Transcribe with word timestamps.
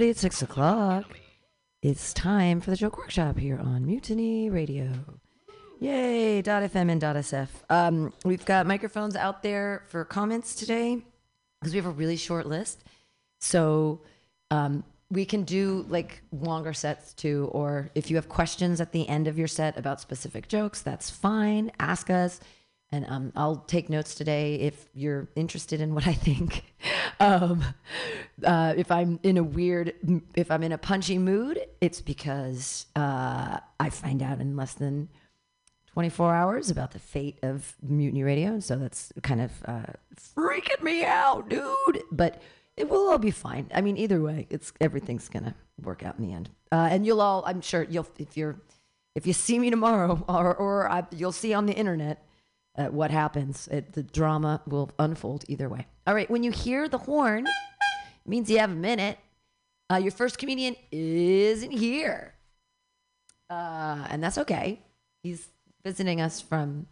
everybody. 0.00 0.12
It's 0.12 0.20
six 0.22 0.40
o'clock. 0.40 1.04
It's 1.82 2.14
time 2.14 2.62
for 2.62 2.70
the 2.70 2.76
joke 2.76 2.96
workshop 2.96 3.36
here 3.36 3.58
on 3.58 3.84
Mutiny 3.84 4.48
Radio. 4.48 4.88
Yay! 5.78 6.42
FM 6.42 6.90
and 6.90 6.98
dot 6.98 7.16
SF. 7.16 7.48
Um, 7.68 8.10
we've 8.24 8.46
got 8.46 8.66
microphones 8.66 9.14
out 9.14 9.42
there 9.42 9.82
for 9.88 10.06
comments 10.06 10.54
today 10.54 11.02
because 11.60 11.74
we 11.74 11.76
have 11.76 11.84
a 11.84 11.90
really 11.90 12.16
short 12.16 12.46
list. 12.46 12.82
So 13.40 14.00
um, 14.50 14.84
we 15.10 15.26
can 15.26 15.42
do 15.42 15.84
like 15.90 16.22
longer 16.32 16.72
sets 16.72 17.12
too, 17.12 17.50
or 17.52 17.90
if 17.94 18.08
you 18.08 18.16
have 18.16 18.30
questions 18.30 18.80
at 18.80 18.92
the 18.92 19.06
end 19.06 19.28
of 19.28 19.36
your 19.36 19.48
set 19.48 19.76
about 19.76 20.00
specific 20.00 20.48
jokes, 20.48 20.80
that's 20.80 21.10
fine. 21.10 21.72
Ask 21.78 22.08
us. 22.08 22.40
And 22.92 23.06
um, 23.08 23.32
I'll 23.36 23.56
take 23.56 23.88
notes 23.88 24.14
today 24.14 24.56
if 24.56 24.88
you're 24.94 25.28
interested 25.36 25.80
in 25.80 25.94
what 25.94 26.06
I 26.06 26.12
think. 26.12 26.64
Um, 27.18 27.62
uh, 28.42 28.72
if 28.78 28.90
I'm 28.90 29.20
in 29.22 29.36
a 29.36 29.42
weird, 29.42 29.92
if 30.34 30.50
I'm 30.50 30.62
in 30.62 30.72
a 30.72 30.78
punchy 30.78 31.18
mood, 31.18 31.60
it's 31.82 32.00
because 32.00 32.86
uh, 32.96 33.58
I 33.78 33.90
find 33.90 34.22
out 34.22 34.40
in 34.40 34.56
less 34.56 34.72
than 34.72 35.10
24 35.92 36.34
hours 36.34 36.70
about 36.70 36.92
the 36.92 36.98
fate 36.98 37.38
of 37.42 37.76
Mutiny 37.82 38.22
Radio. 38.22 38.52
And 38.52 38.64
so 38.64 38.76
that's 38.76 39.12
kind 39.22 39.42
of 39.42 39.50
uh, 39.66 39.92
freaking 40.34 40.82
me 40.82 41.04
out, 41.04 41.50
dude. 41.50 42.02
But 42.10 42.40
it 42.76 42.88
will 42.88 43.10
all 43.10 43.18
be 43.18 43.30
fine. 43.30 43.70
I 43.74 43.82
mean, 43.82 43.98
either 43.98 44.22
way, 44.22 44.46
it's 44.48 44.72
everything's 44.80 45.28
gonna 45.28 45.54
work 45.82 46.02
out 46.02 46.18
in 46.18 46.26
the 46.26 46.32
end. 46.32 46.48
Uh, 46.72 46.88
and 46.90 47.04
you'll 47.04 47.20
all, 47.20 47.42
I'm 47.46 47.60
sure, 47.60 47.82
you'll 47.82 48.08
if 48.18 48.36
you're 48.36 48.60
if 49.14 49.26
you 49.26 49.32
see 49.32 49.58
me 49.58 49.68
tomorrow, 49.68 50.24
or 50.28 50.54
or 50.54 50.90
I, 50.90 51.06
you'll 51.14 51.32
see 51.32 51.52
on 51.52 51.66
the 51.66 51.74
internet 51.74 52.24
uh, 52.80 52.86
what 52.88 53.10
happens. 53.10 53.68
It, 53.68 53.92
the 53.92 54.02
drama 54.02 54.62
will 54.66 54.90
unfold 54.98 55.44
either 55.48 55.68
way. 55.68 55.86
All 56.06 56.14
right, 56.14 56.30
when 56.30 56.42
you 56.42 56.50
hear 56.50 56.88
the 56.88 56.98
horn, 56.98 57.46
it 57.46 58.28
means 58.28 58.50
you 58.50 58.58
have 58.58 58.70
a 58.70 58.74
minute. 58.74 59.18
Uh, 59.92 59.96
your 59.96 60.12
first 60.12 60.38
comedian 60.38 60.76
isn't 60.90 61.72
here, 61.72 62.34
uh, 63.50 64.06
and 64.08 64.22
that's 64.22 64.38
okay. 64.38 64.80
He's 65.22 65.48
visiting 65.84 66.20
us 66.20 66.40
from 66.40 66.86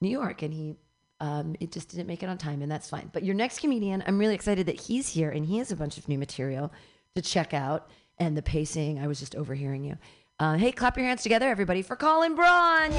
New 0.00 0.08
York, 0.08 0.42
and 0.42 0.54
he 0.54 0.76
um, 1.20 1.56
it 1.60 1.72
just 1.72 1.88
didn't 1.90 2.06
make 2.06 2.22
it 2.22 2.28
on 2.28 2.38
time, 2.38 2.62
and 2.62 2.70
that's 2.70 2.88
fine. 2.88 3.10
But 3.12 3.24
your 3.24 3.34
next 3.34 3.60
comedian, 3.60 4.02
I'm 4.06 4.18
really 4.18 4.34
excited 4.34 4.66
that 4.66 4.80
he's 4.80 5.08
here, 5.08 5.30
and 5.30 5.44
he 5.44 5.58
has 5.58 5.72
a 5.72 5.76
bunch 5.76 5.98
of 5.98 6.08
new 6.08 6.18
material 6.18 6.72
to 7.16 7.22
check 7.22 7.52
out. 7.52 7.90
And 8.18 8.36
the 8.36 8.42
pacing, 8.42 9.00
I 9.00 9.08
was 9.08 9.18
just 9.18 9.34
overhearing 9.34 9.82
you. 9.82 9.98
Uh, 10.38 10.54
hey, 10.54 10.70
clap 10.70 10.96
your 10.96 11.06
hands 11.06 11.24
together, 11.24 11.48
everybody, 11.48 11.82
for 11.82 11.96
Colin 11.96 12.36
Braun! 12.36 12.92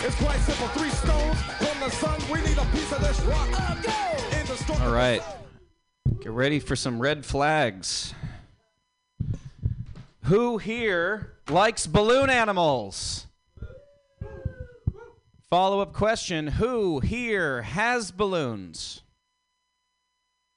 It's 0.00 0.14
quite 0.16 0.38
simple. 0.38 0.68
Three 0.68 0.90
stones 0.90 1.40
from 1.42 1.80
the 1.80 1.90
sun. 1.90 2.20
We 2.30 2.40
need 2.40 2.56
a 2.56 2.64
piece 2.66 2.92
of 2.92 3.00
this 3.00 3.20
rock. 3.22 3.48
All 4.80 4.92
right. 4.92 5.22
Get 6.20 6.30
ready 6.30 6.60
for 6.60 6.76
some 6.76 7.00
red 7.00 7.26
flags. 7.26 8.14
Who 10.24 10.58
here 10.58 11.32
likes 11.48 11.86
balloon 11.86 12.30
animals? 12.30 13.26
Follow 15.50 15.80
up 15.80 15.92
question 15.94 16.46
Who 16.46 17.00
here 17.00 17.62
has 17.62 18.10
balloons? 18.10 19.02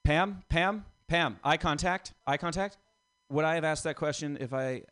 Pam? 0.04 0.44
Pam? 0.50 0.86
Pam? 1.08 1.40
Eye 1.44 1.58
contact? 1.58 2.14
Eye 2.28 2.38
contact? 2.38 2.78
Would 3.30 3.46
I 3.46 3.56
have 3.56 3.64
asked 3.64 3.86
that 3.86 3.96
question 3.96 4.38
if 4.40 4.54
I 4.54 4.84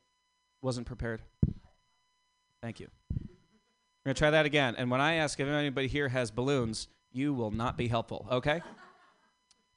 wasn't 0.62 0.88
prepared? 0.88 1.22
Thank 2.62 2.80
you. 2.80 2.88
We're 4.10 4.14
going 4.14 4.16
to 4.16 4.20
try 4.22 4.32
that 4.32 4.46
again. 4.48 4.76
And 4.76 4.90
when 4.90 5.02
I 5.02 5.14
ask 5.18 5.40
if 5.40 5.48
anybody 5.48 5.88
here 5.88 6.10
has 6.10 6.32
balloons, 6.32 6.88
you 7.12 7.32
will 7.32 7.52
not 7.52 7.78
be 7.78 7.88
helpful, 7.88 8.26
okay? 8.32 8.64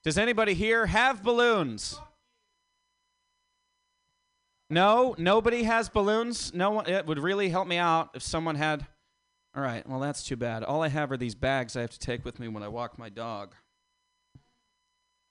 Does 0.04 0.16
anybody 0.16 0.54
here 0.54 0.86
have 0.86 1.22
balloons? 1.22 2.00
No, 4.70 5.14
nobody 5.18 5.64
has 5.64 5.90
balloons. 5.90 6.54
No 6.54 6.70
one. 6.70 6.88
It 6.88 7.04
would 7.04 7.18
really 7.18 7.50
help 7.50 7.68
me 7.68 7.76
out 7.76 8.12
if 8.14 8.22
someone 8.22 8.54
had. 8.54 8.86
All 9.54 9.62
right. 9.62 9.86
Well, 9.86 10.00
that's 10.00 10.22
too 10.22 10.36
bad. 10.36 10.64
All 10.64 10.82
I 10.82 10.88
have 10.88 11.12
are 11.12 11.18
these 11.18 11.34
bags 11.34 11.76
I 11.76 11.82
have 11.82 11.90
to 11.90 11.98
take 11.98 12.24
with 12.24 12.40
me 12.40 12.48
when 12.48 12.62
I 12.62 12.68
walk 12.68 12.98
my 12.98 13.10
dog. 13.10 13.54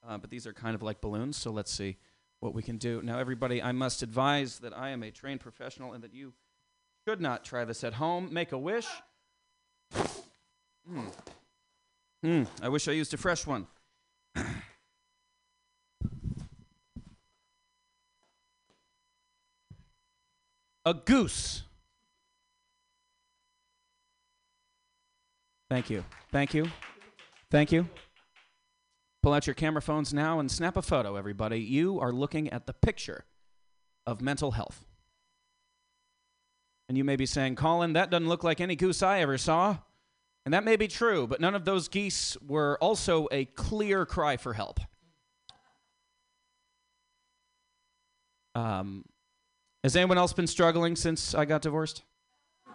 Uh, 0.08 0.20
but 0.20 0.30
these 0.30 0.46
are 0.46 0.54
kind 0.54 0.76
of 0.76 0.84
like 0.84 1.02
balloons. 1.02 1.38
So 1.38 1.50
let's 1.50 1.72
see 1.72 1.98
what 2.40 2.54
we 2.54 2.62
can 2.62 2.78
do. 2.78 3.02
Now, 3.04 3.18
everybody, 3.18 3.64
I 3.64 3.72
must 3.72 4.04
advise 4.04 4.60
that 4.60 4.78
I 4.78 4.90
am 4.90 5.02
a 5.02 5.10
trained 5.10 5.40
professional 5.40 5.94
and 5.94 6.04
that 6.04 6.14
you 6.14 6.34
should 7.08 7.22
not 7.22 7.44
try 7.44 7.66
this 7.66 7.84
at 7.84 7.94
home. 7.94 8.30
Make 8.32 8.52
a 8.52 8.58
wish. 8.58 8.88
Hmm. 10.88 11.08
Hmm. 12.24 12.44
I 12.62 12.70
wish 12.70 12.88
I 12.88 12.92
used 12.92 13.14
a 13.14 13.18
fresh 13.18 13.46
one. 13.48 13.68
a 20.86 20.94
goose. 20.94 21.64
Thank 25.70 25.90
you. 25.90 26.04
Thank 26.32 26.54
you. 26.54 26.70
Thank 27.50 27.72
you. 27.72 27.88
Pull 29.24 29.34
out 29.34 29.48
your 29.48 29.54
camera 29.54 29.82
phones 29.82 30.14
now 30.14 30.40
and 30.40 30.52
snap 30.52 30.76
a 30.76 30.82
photo, 30.82 31.16
everybody. 31.16 31.60
You 31.60 32.00
are 32.00 32.12
looking 32.12 32.50
at 32.50 32.66
the 32.66 32.74
picture 32.74 33.26
of 34.06 34.22
mental 34.22 34.52
health. 34.52 34.86
And 36.92 36.98
you 36.98 37.06
may 37.06 37.16
be 37.16 37.26
saying, 37.26 37.56
Colin, 37.56 37.94
that 37.94 38.10
doesn't 38.10 38.28
look 38.28 38.44
like 38.44 38.60
any 38.60 38.76
goose 38.76 39.02
I 39.02 39.22
ever 39.22 39.38
saw. 39.38 39.78
And 40.44 40.54
that 40.54 40.66
may 40.66 40.76
be 40.76 40.90
true, 40.90 41.26
but 41.26 41.40
none 41.40 41.56
of 41.56 41.64
those 41.64 41.88
geese 41.88 42.36
were 42.46 42.78
also 42.82 43.30
a 43.32 43.46
clear 43.46 44.06
cry 44.06 44.36
for 44.36 44.52
help. 44.52 44.82
Um, 48.56 49.06
has 49.86 49.96
anyone 49.96 50.18
else 50.18 50.34
been 50.34 50.48
struggling 50.48 50.98
since 50.98 51.34
I 51.34 51.46
got 51.46 51.62
divorced? 51.62 52.04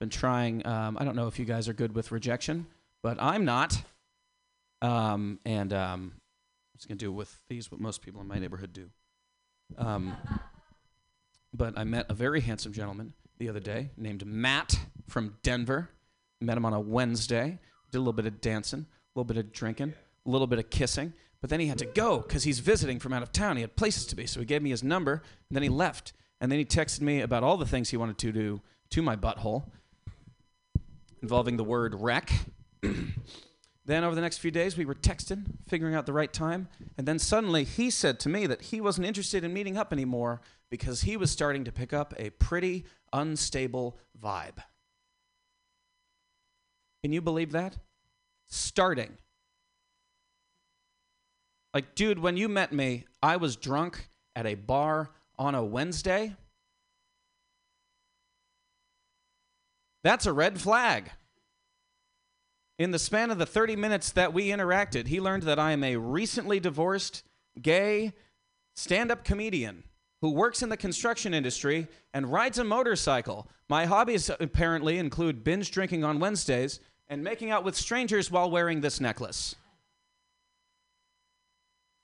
been 0.00 0.10
trying. 0.10 0.66
Um, 0.66 0.98
I 0.98 1.04
don't 1.04 1.14
know 1.14 1.28
if 1.28 1.38
you 1.38 1.44
guys 1.44 1.68
are 1.68 1.74
good 1.74 1.94
with 1.94 2.10
rejection, 2.10 2.66
but 3.04 3.18
I'm 3.22 3.44
not. 3.44 3.80
Um, 4.82 5.38
and 5.46 5.72
um, 5.72 6.14
I'm 6.16 6.76
just 6.76 6.88
gonna 6.88 6.98
do 6.98 7.12
with 7.12 7.40
these 7.48 7.70
what 7.70 7.80
most 7.80 8.02
people 8.02 8.20
in 8.20 8.26
my 8.26 8.40
neighborhood 8.40 8.72
do. 8.72 8.90
But 11.54 11.78
I 11.78 11.84
met 11.84 12.06
a 12.10 12.14
very 12.14 12.40
handsome 12.40 12.72
gentleman 12.72 13.12
the 13.38 13.48
other 13.48 13.60
day 13.60 13.90
named 13.96 14.26
Matt 14.26 14.76
from 15.06 15.36
Denver. 15.44 15.88
Met 16.40 16.56
him 16.56 16.64
on 16.64 16.72
a 16.72 16.80
Wednesday. 16.80 17.60
Did 17.92 17.98
a 17.98 18.00
little 18.00 18.12
bit 18.12 18.26
of 18.26 18.40
dancing, 18.40 18.80
a 18.80 19.18
little 19.18 19.24
bit 19.24 19.36
of 19.36 19.52
drinking, 19.52 19.94
a 20.26 20.30
little 20.30 20.48
bit 20.48 20.58
of 20.58 20.68
kissing. 20.68 21.12
But 21.40 21.50
then 21.50 21.60
he 21.60 21.68
had 21.68 21.78
to 21.78 21.86
go 21.86 22.18
because 22.18 22.42
he's 22.42 22.58
visiting 22.58 22.98
from 22.98 23.12
out 23.12 23.22
of 23.22 23.30
town. 23.30 23.56
He 23.56 23.60
had 23.60 23.76
places 23.76 24.04
to 24.06 24.16
be. 24.16 24.26
So 24.26 24.40
he 24.40 24.46
gave 24.46 24.62
me 24.62 24.70
his 24.70 24.82
number, 24.82 25.22
and 25.48 25.56
then 25.56 25.62
he 25.62 25.68
left. 25.68 26.12
And 26.40 26.50
then 26.50 26.58
he 26.58 26.64
texted 26.64 27.02
me 27.02 27.20
about 27.20 27.44
all 27.44 27.56
the 27.56 27.66
things 27.66 27.90
he 27.90 27.96
wanted 27.96 28.18
to 28.18 28.32
do 28.32 28.60
to 28.90 29.02
my 29.02 29.14
butthole, 29.14 29.64
involving 31.22 31.56
the 31.56 31.64
word 31.64 31.94
wreck. 31.94 32.32
then 33.86 34.02
over 34.02 34.14
the 34.14 34.20
next 34.20 34.38
few 34.38 34.50
days, 34.50 34.76
we 34.78 34.86
were 34.86 34.94
texting, 34.94 35.44
figuring 35.68 35.94
out 35.94 36.06
the 36.06 36.12
right 36.12 36.32
time. 36.32 36.68
And 36.96 37.06
then 37.06 37.18
suddenly 37.18 37.64
he 37.64 37.90
said 37.90 38.18
to 38.20 38.28
me 38.28 38.46
that 38.46 38.62
he 38.62 38.80
wasn't 38.80 39.06
interested 39.06 39.44
in 39.44 39.52
meeting 39.52 39.76
up 39.76 39.92
anymore 39.92 40.40
because 40.70 41.02
he 41.02 41.16
was 41.16 41.30
starting 41.30 41.64
to 41.64 41.72
pick 41.72 41.92
up 41.92 42.14
a 42.16 42.30
pretty 42.30 42.84
unstable 43.12 43.98
vibe. 44.20 44.58
Can 47.02 47.12
you 47.12 47.20
believe 47.20 47.52
that? 47.52 47.76
Starting. 48.48 49.18
Like, 51.74 51.94
dude, 51.94 52.18
when 52.18 52.36
you 52.38 52.48
met 52.48 52.72
me, 52.72 53.04
I 53.22 53.36
was 53.36 53.56
drunk 53.56 54.08
at 54.34 54.46
a 54.46 54.54
bar 54.54 55.10
on 55.38 55.54
a 55.54 55.64
Wednesday? 55.64 56.34
That's 60.02 60.26
a 60.26 60.32
red 60.32 60.60
flag. 60.60 61.10
In 62.78 62.90
the 62.90 62.98
span 62.98 63.30
of 63.30 63.38
the 63.38 63.46
30 63.46 63.76
minutes 63.76 64.10
that 64.12 64.32
we 64.32 64.48
interacted, 64.48 65.06
he 65.06 65.20
learned 65.20 65.44
that 65.44 65.60
I 65.60 65.72
am 65.72 65.84
a 65.84 65.96
recently 65.96 66.58
divorced, 66.58 67.22
gay, 67.60 68.12
stand 68.74 69.12
up 69.12 69.24
comedian 69.24 69.84
who 70.20 70.30
works 70.30 70.62
in 70.62 70.70
the 70.70 70.76
construction 70.76 71.34
industry 71.34 71.86
and 72.12 72.32
rides 72.32 72.58
a 72.58 72.64
motorcycle. 72.64 73.46
My 73.68 73.84
hobbies 73.84 74.28
apparently 74.40 74.98
include 74.98 75.44
binge 75.44 75.70
drinking 75.70 76.02
on 76.02 76.18
Wednesdays 76.18 76.80
and 77.08 77.22
making 77.22 77.50
out 77.50 77.62
with 77.62 77.76
strangers 77.76 78.30
while 78.30 78.50
wearing 78.50 78.80
this 78.80 79.00
necklace. 79.00 79.54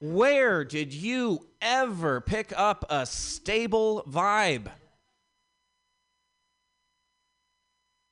Where 0.00 0.64
did 0.64 0.94
you 0.94 1.48
ever 1.60 2.20
pick 2.20 2.52
up 2.56 2.84
a 2.88 3.06
stable 3.06 4.04
vibe? 4.08 4.70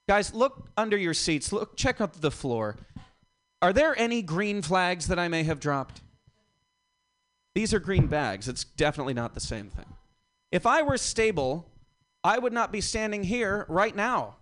Guys, 0.09 0.33
look 0.33 0.71
under 0.75 0.97
your 0.97 1.13
seats. 1.13 1.53
Look, 1.53 1.77
check 1.77 2.01
out 2.01 2.15
the 2.15 2.31
floor. 2.31 2.77
Are 3.61 3.75
there 3.75 3.97
any 3.99 4.23
green 4.23 4.63
flags 4.63 5.09
that 5.09 5.19
I 5.19 5.29
may 5.29 5.43
have 5.43 5.61
dropped? 5.61 6.01
These 7.55 7.75
are 7.75 7.79
green 7.79 8.07
bags. 8.07 8.49
It's 8.49 8.65
definitely 8.65 9.13
not 9.13 9.35
the 9.35 9.41
same 9.41 9.69
thing. 9.69 9.85
If 10.51 10.65
I 10.65 10.81
were 10.81 10.97
stable, 10.97 11.69
I 12.25 12.39
would 12.39 12.55
not 12.55 12.73
be 12.73 12.81
standing 12.81 13.23
here 13.23 13.67
right 13.69 13.95
now. 13.95 14.37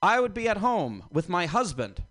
I 0.00 0.20
would 0.20 0.34
be 0.34 0.48
at 0.48 0.58
home 0.58 1.04
with 1.10 1.28
my 1.28 1.46
husband. 1.46 2.02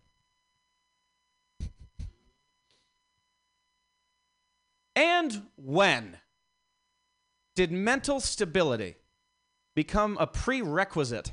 And 4.98 5.44
when 5.56 6.18
did 7.56 7.72
mental 7.72 8.20
stability 8.20 8.96
become 9.76 10.18
a 10.20 10.28
prerequisite 10.28 11.32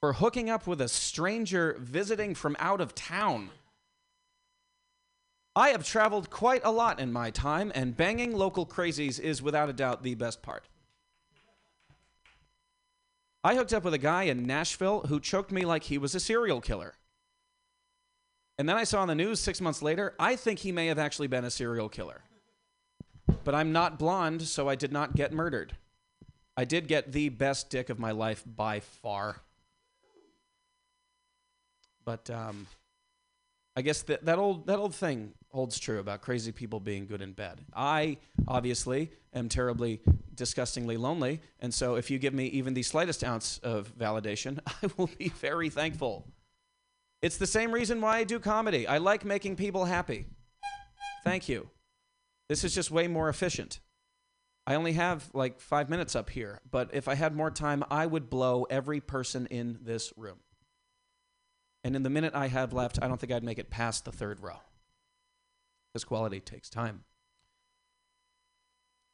for 0.00 0.14
hooking 0.14 0.48
up 0.48 0.66
with 0.66 0.80
a 0.80 0.88
stranger 0.88 1.76
visiting 1.78 2.34
from 2.34 2.56
out 2.58 2.80
of 2.80 2.94
town? 2.94 3.50
I 5.56 5.70
have 5.70 5.84
traveled 5.84 6.30
quite 6.30 6.62
a 6.64 6.70
lot 6.70 7.00
in 7.00 7.12
my 7.12 7.30
time, 7.30 7.72
and 7.74 7.96
banging 7.96 8.32
local 8.32 8.64
crazies 8.64 9.18
is 9.18 9.42
without 9.42 9.68
a 9.68 9.72
doubt 9.72 10.02
the 10.02 10.14
best 10.14 10.40
part. 10.40 10.68
I 13.42 13.54
hooked 13.54 13.72
up 13.72 13.84
with 13.84 13.94
a 13.94 13.98
guy 13.98 14.24
in 14.24 14.46
Nashville 14.46 15.00
who 15.08 15.18
choked 15.18 15.50
me 15.50 15.64
like 15.64 15.84
he 15.84 15.98
was 15.98 16.14
a 16.14 16.20
serial 16.20 16.60
killer. 16.60 16.94
And 18.58 18.68
then 18.68 18.76
I 18.76 18.84
saw 18.84 19.00
on 19.02 19.08
the 19.08 19.14
news 19.14 19.40
six 19.40 19.60
months 19.60 19.82
later, 19.82 20.14
I 20.18 20.36
think 20.36 20.58
he 20.58 20.72
may 20.72 20.86
have 20.88 20.98
actually 20.98 21.28
been 21.28 21.44
a 21.44 21.50
serial 21.50 21.88
killer. 21.88 22.22
But 23.44 23.54
I'm 23.54 23.72
not 23.72 23.98
blonde, 23.98 24.42
so 24.42 24.68
I 24.68 24.74
did 24.74 24.92
not 24.92 25.14
get 25.14 25.32
murdered. 25.32 25.76
I 26.56 26.64
did 26.64 26.88
get 26.88 27.12
the 27.12 27.28
best 27.28 27.70
dick 27.70 27.88
of 27.88 27.98
my 27.98 28.10
life 28.10 28.42
by 28.44 28.80
far. 28.80 29.42
But 32.08 32.30
um, 32.30 32.66
I 33.76 33.82
guess 33.82 34.00
that, 34.04 34.24
that 34.24 34.38
old 34.38 34.66
that 34.68 34.78
old 34.78 34.94
thing 34.94 35.34
holds 35.50 35.78
true 35.78 35.98
about 35.98 36.22
crazy 36.22 36.52
people 36.52 36.80
being 36.80 37.04
good 37.06 37.20
in 37.20 37.32
bed. 37.32 37.60
I 37.76 38.16
obviously 38.46 39.10
am 39.34 39.50
terribly 39.50 40.00
disgustingly 40.34 40.96
lonely, 40.96 41.42
and 41.60 41.74
so 41.74 41.96
if 41.96 42.10
you 42.10 42.18
give 42.18 42.32
me 42.32 42.46
even 42.46 42.72
the 42.72 42.82
slightest 42.82 43.22
ounce 43.22 43.58
of 43.58 43.92
validation, 43.98 44.58
I 44.66 44.88
will 44.96 45.10
be 45.18 45.28
very 45.28 45.68
thankful. 45.68 46.26
It's 47.20 47.36
the 47.36 47.46
same 47.46 47.72
reason 47.72 48.00
why 48.00 48.16
I 48.16 48.24
do 48.24 48.40
comedy. 48.40 48.86
I 48.86 48.96
like 48.96 49.26
making 49.26 49.56
people 49.56 49.84
happy. 49.84 50.24
Thank 51.24 51.46
you. 51.46 51.68
This 52.48 52.64
is 52.64 52.74
just 52.74 52.90
way 52.90 53.06
more 53.06 53.28
efficient. 53.28 53.80
I 54.66 54.76
only 54.76 54.94
have 54.94 55.28
like 55.34 55.60
5 55.60 55.90
minutes 55.90 56.16
up 56.16 56.30
here, 56.30 56.62
but 56.70 56.88
if 56.94 57.06
I 57.06 57.16
had 57.16 57.36
more 57.36 57.50
time, 57.50 57.84
I 57.90 58.06
would 58.06 58.30
blow 58.30 58.64
every 58.70 59.02
person 59.02 59.44
in 59.50 59.80
this 59.82 60.14
room. 60.16 60.38
And 61.84 61.94
in 61.94 62.02
the 62.02 62.10
minute 62.10 62.34
I 62.34 62.48
have 62.48 62.72
left, 62.72 62.98
I 63.00 63.08
don't 63.08 63.20
think 63.20 63.32
I'd 63.32 63.44
make 63.44 63.58
it 63.58 63.70
past 63.70 64.04
the 64.04 64.12
third 64.12 64.40
row. 64.40 64.60
Because 65.92 66.04
quality 66.04 66.40
takes 66.40 66.68
time. 66.68 67.04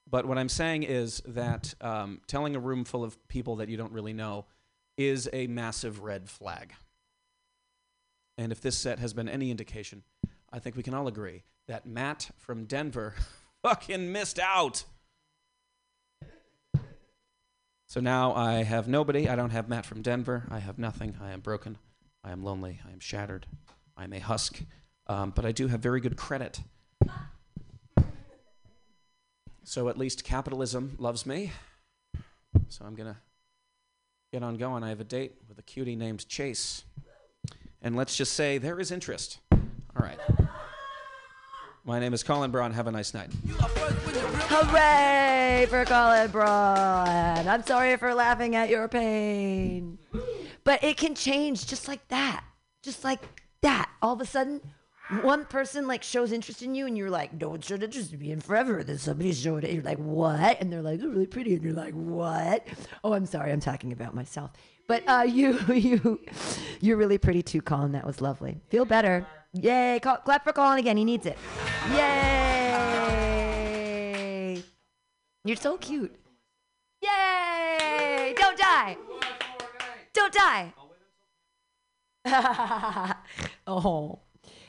But 0.09 0.27
what 0.27 0.39
I'm 0.39 0.49
saying 0.49 0.83
is 0.83 1.23
that 1.27 1.75
um, 1.81 2.21
telling 2.27 2.57
a 2.57 2.61
room 2.61 2.85
full 2.85 3.05
of 3.05 3.17
people 3.29 3.57
that 3.57 3.69
you 3.69 3.77
don't 3.77 3.93
really 3.93 4.13
know 4.13 4.47
is 4.97 5.29
a 5.33 5.47
massive 5.47 6.01
red 6.01 6.29
flag. 6.29 6.75
And 8.37 8.53
if 8.53 8.61
this 8.61 8.77
set 8.77 8.99
has 8.99 9.13
been 9.13 9.29
any 9.29 9.51
indication, 9.51 10.03
I 10.53 10.59
think 10.59 10.77
we 10.77 10.83
can 10.83 10.95
all 10.95 11.09
agree 11.09 11.45
that 11.69 11.87
Matt 11.87 12.31
from 12.37 12.65
Denver 12.65 13.15
fucking 13.63 14.13
missed 14.13 14.39
out. 14.39 14.85
So 17.87 18.01
now 18.01 18.35
I 18.35 18.65
have 18.65 18.89
nobody. 18.89 19.29
I 19.29 19.37
don't 19.37 19.51
have 19.51 19.69
Matt 19.69 19.87
from 19.87 20.03
Denver. 20.03 20.45
I 20.51 20.59
have 20.59 20.79
nothing. 20.79 21.17
I 21.23 21.31
am 21.31 21.41
broken. 21.41 21.79
I 22.25 22.33
am 22.33 22.43
lonely. 22.43 22.81
I 22.89 22.93
am 22.93 23.01
shattered. 23.01 23.47
I 23.97 24.05
am 24.05 24.13
a 24.13 24.19
husk. 24.19 24.61
Um, 25.07 25.31
but 25.37 25.45
I 25.45 25.53
do 25.53 25.69
have 25.69 25.81
very 25.81 26.01
good 26.01 26.17
credit. 26.17 26.61
So 29.63 29.89
at 29.89 29.99
least 29.99 30.25
capitalism 30.25 30.97
loves 30.99 31.27
me. 31.27 31.53
So 32.69 32.85
I'm 32.85 32.95
going 32.95 33.13
to 33.13 33.19
get 34.33 34.43
on 34.43 34.57
going. 34.57 34.83
I 34.83 34.89
have 34.89 35.01
a 35.01 35.05
date 35.05 35.35
with 35.49 35.59
a 35.59 35.63
cutie 35.63 35.97
named 35.97 36.27
Chase. 36.29 36.85
And 37.83 37.95
let's 37.95 38.17
just 38.17 38.33
say 38.33 38.57
there 38.59 38.81
is 38.81 38.91
interest. 38.91 39.41
All 39.53 39.61
right. 39.97 40.19
My 41.85 42.01
name 42.01 42.15
is 42.15 42.23
Colin 42.23 42.51
Braun. 42.51 42.73
Have 42.73 42.87
a 42.87 42.91
nice 42.91 43.13
night. 43.13 43.31
Hooray 44.49 45.67
for 45.69 45.85
Colin 45.85 46.31
Braun. 46.31 47.47
I'm 47.47 47.63
sorry 47.63 47.99
for 47.99 48.15
laughing 48.15 48.57
at 48.57 48.71
your 48.71 48.89
pain. 48.89 49.99
But 50.65 50.83
it 50.83 50.97
can 50.97 51.15
change 51.15 51.67
just 51.67 51.87
like 51.89 52.09
that. 52.09 52.45
Just 52.83 53.05
like 53.05 53.21
that. 53.63 53.91
All 54.03 54.15
of 54.15 54.21
a 54.21 54.27
sudden, 54.27 54.61
one 55.23 55.45
person 55.45 55.87
like 55.87 56.03
shows 56.03 56.33
interest 56.33 56.63
in 56.63 56.75
you 56.75 56.87
and 56.87 56.97
you're 56.97 57.11
like, 57.11 57.39
no 57.39 57.51
one 57.51 57.61
showed 57.61 57.83
interest 57.83 58.15
in 58.15 58.19
me 58.19 58.33
in 58.33 58.41
forever. 58.41 58.83
Then 58.83 58.97
somebody 58.99 59.33
showed 59.35 59.65
it. 59.65 59.73
You're 59.73 59.83
like, 59.83 59.99
what? 59.99 60.61
And 60.61 60.73
they're 60.73 60.81
like, 60.83 61.01
you're 61.01 61.11
really 61.11 61.27
pretty. 61.27 61.55
And 61.55 61.63
you're 61.63 61.75
like, 61.75 61.93
what? 61.93 62.67
Oh, 63.03 63.13
I'm 63.13 63.27
sorry. 63.27 63.53
I'm 63.53 63.61
talking 63.61 63.93
about 63.93 64.15
myself. 64.15 64.53
But 64.89 65.03
uh, 65.07 65.25
you, 65.29 65.59
you, 65.69 66.21
you're 66.81 66.97
really 66.97 67.19
pretty 67.19 67.43
too, 67.43 67.61
Colin. 67.61 67.93
That 67.93 68.07
was 68.07 68.23
lovely. 68.23 68.61
Feel 68.71 68.87
better. 68.87 69.27
Yay. 69.53 70.01
Call, 70.03 70.17
clap 70.19 70.45
for 70.45 70.53
Colin 70.53 70.79
again. 70.79 70.97
He 70.97 71.05
needs 71.05 71.27
it. 71.27 71.37
Yay. 71.93 73.35
You're 75.45 75.57
so 75.57 75.77
cute. 75.77 76.15
Yay. 77.03 78.35
Don't 78.37 78.57
die. 78.57 78.97
Don't 80.15 80.33
die. 80.33 80.73
oh, 83.67 84.21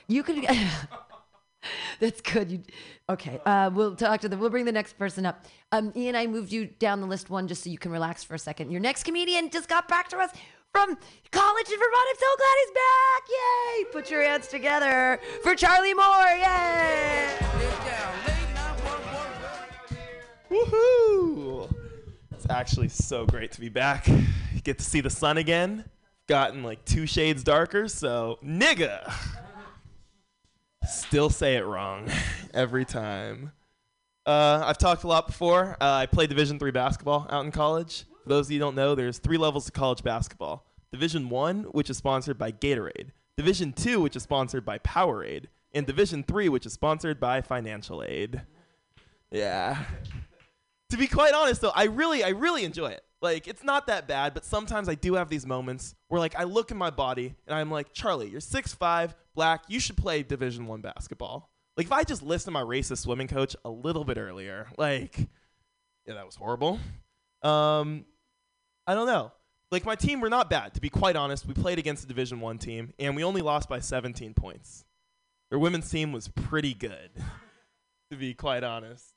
you 0.08 0.24
could. 0.24 0.46
That's 2.00 2.22
good. 2.22 2.52
You, 2.52 2.64
okay. 3.10 3.40
Uh, 3.46 3.70
we'll 3.74 3.96
talk 3.96 4.22
to 4.22 4.30
them. 4.30 4.40
We'll 4.40 4.50
bring 4.50 4.66
the 4.66 4.72
next 4.72 4.94
person 5.00 5.26
up. 5.26 5.46
Um, 5.72 5.94
Ian, 5.96 6.16
I 6.16 6.28
moved 6.28 6.52
you 6.52 6.66
down 6.66 7.02
the 7.02 7.08
list 7.08 7.30
one 7.30 7.48
just 7.48 7.64
so 7.64 7.70
you 7.70 7.78
can 7.78 7.92
relax 7.92 8.24
for 8.24 8.36
a 8.36 8.40
second. 8.40 8.72
Your 8.72 8.82
next 8.82 9.04
comedian 9.04 9.50
just 9.50 9.70
got 9.70 9.88
back 9.88 10.10
to 10.10 10.18
us 10.18 10.32
from 10.72 10.98
college 11.32 11.70
in 11.70 11.80
Vermont. 11.80 12.08
I'm 12.10 12.18
so 12.18 12.26
glad 12.38 12.56
he's 12.66 12.74
back. 12.74 13.24
Yay! 13.30 13.86
Put 13.94 14.12
your 14.12 14.24
hands 14.24 14.48
together 14.48 15.20
for 15.42 15.56
Charlie 15.56 15.94
Moore. 15.94 16.38
Yay! 16.38 17.36
Woohoo! 20.52 21.74
It's 22.32 22.46
actually 22.50 22.90
so 22.90 23.26
great 23.26 23.52
to 23.54 23.62
be 23.62 23.70
back. 23.70 24.08
Get 24.66 24.80
to 24.80 24.84
see 24.84 25.00
the 25.00 25.12
sun 25.12 25.38
again. 25.38 25.86
Gotten 26.28 26.64
like 26.64 26.84
two 26.86 27.06
shades 27.06 27.44
darker, 27.44 27.88
so 27.88 28.40
nigga. 28.44 29.14
Still 30.90 31.30
say 31.30 31.56
it 31.56 31.66
wrong 31.66 32.10
every 32.54 32.84
time. 32.84 33.52
Uh, 34.26 34.64
I've 34.66 34.80
talked 34.80 35.04
a 35.04 35.08
lot 35.08 35.28
before. 35.28 35.78
Uh, 35.80 35.94
I 35.94 36.08
played 36.08 36.30
Division 36.30 36.58
three 36.58 36.72
basketball 36.72 37.28
out 37.30 37.46
in 37.46 37.52
college. 37.52 38.06
For 38.24 38.30
those 38.30 38.48
of 38.48 38.52
you 38.52 38.58
who 38.58 38.66
don't 38.66 38.76
know, 38.76 38.96
there's 38.96 39.20
three 39.20 39.38
levels 39.38 39.68
of 39.68 39.76
college 39.76 40.02
basketball. 40.02 40.66
Division 40.92 41.30
one, 41.30 41.66
which 41.66 41.92
is 41.92 41.98
sponsored 41.98 42.40
by 42.40 42.52
Gatorade. 42.52 43.12
Division 43.38 43.72
two, 43.72 44.02
which 44.02 44.16
is 44.16 44.24
sponsored 44.24 44.66
by 44.66 44.80
Powerade. 44.80 45.46
And 45.76 45.86
Division 45.86 46.24
three, 46.24 46.50
which 46.50 46.66
is 46.66 46.74
sponsored 46.74 47.20
by 47.20 47.42
Financial 47.42 48.02
Aid. 48.02 48.42
Yeah 49.30 49.86
to 50.90 50.98
be 50.98 51.08
quite 51.08 51.34
honest 51.34 51.62
though, 51.62 51.72
I 51.76 51.86
really 51.86 52.24
I 52.24 52.30
really 52.30 52.64
enjoy 52.64 52.88
it. 52.88 53.04
Like 53.26 53.48
it's 53.48 53.64
not 53.64 53.88
that 53.88 54.08
bad, 54.08 54.36
but 54.36 54.46
sometimes 54.46 54.88
I 54.88 54.94
do 54.94 55.16
have 55.16 55.30
these 55.30 55.48
moments 55.48 55.96
where 56.10 56.20
like 56.20 56.36
I 56.36 56.44
look 56.44 56.70
at 56.70 56.78
my 56.78 56.92
body 56.92 57.34
and 57.48 57.58
I'm 57.58 57.72
like, 57.72 57.92
Charlie, 57.92 58.30
you're 58.30 58.40
6'5, 58.40 59.16
black, 59.34 59.64
you 59.68 59.80
should 59.80 59.98
play 59.98 60.22
Division 60.22 60.68
1 60.68 60.82
basketball. 60.82 61.50
Like 61.76 61.88
if 61.88 61.92
I 61.92 62.04
just 62.04 62.22
listened 62.22 62.54
to 62.56 62.60
my 62.60 62.62
racist 62.62 63.00
swimming 63.00 63.28
coach 63.28 63.56
a 63.66 63.70
little 63.72 64.06
bit 64.06 64.20
earlier, 64.20 64.68
like 64.78 65.18
yeah, 66.06 66.14
that 66.14 66.26
was 66.26 66.36
horrible. 66.36 66.80
Um 67.42 68.06
I 68.86 68.94
don't 68.94 69.08
know. 69.08 69.32
Like 69.72 69.86
my 69.86 69.96
team 69.96 70.22
were 70.22 70.30
not 70.30 70.48
bad, 70.52 70.76
to 70.76 70.80
be 70.80 70.90
quite 70.90 71.16
honest. 71.16 71.48
We 71.48 71.56
played 71.56 71.80
against 71.80 72.04
a 72.04 72.08
Division 72.08 72.42
1 72.42 72.60
team 72.60 72.94
and 73.00 73.16
we 73.16 73.24
only 73.24 73.42
lost 73.42 73.68
by 73.68 73.80
17 73.80 74.36
points. 74.36 74.86
Their 75.50 75.58
women's 75.58 75.90
team 75.90 76.12
was 76.12 76.28
pretty 76.28 76.76
good, 76.76 77.10
to 78.12 78.18
be 78.18 78.36
quite 78.36 78.64
honest. 78.64 79.16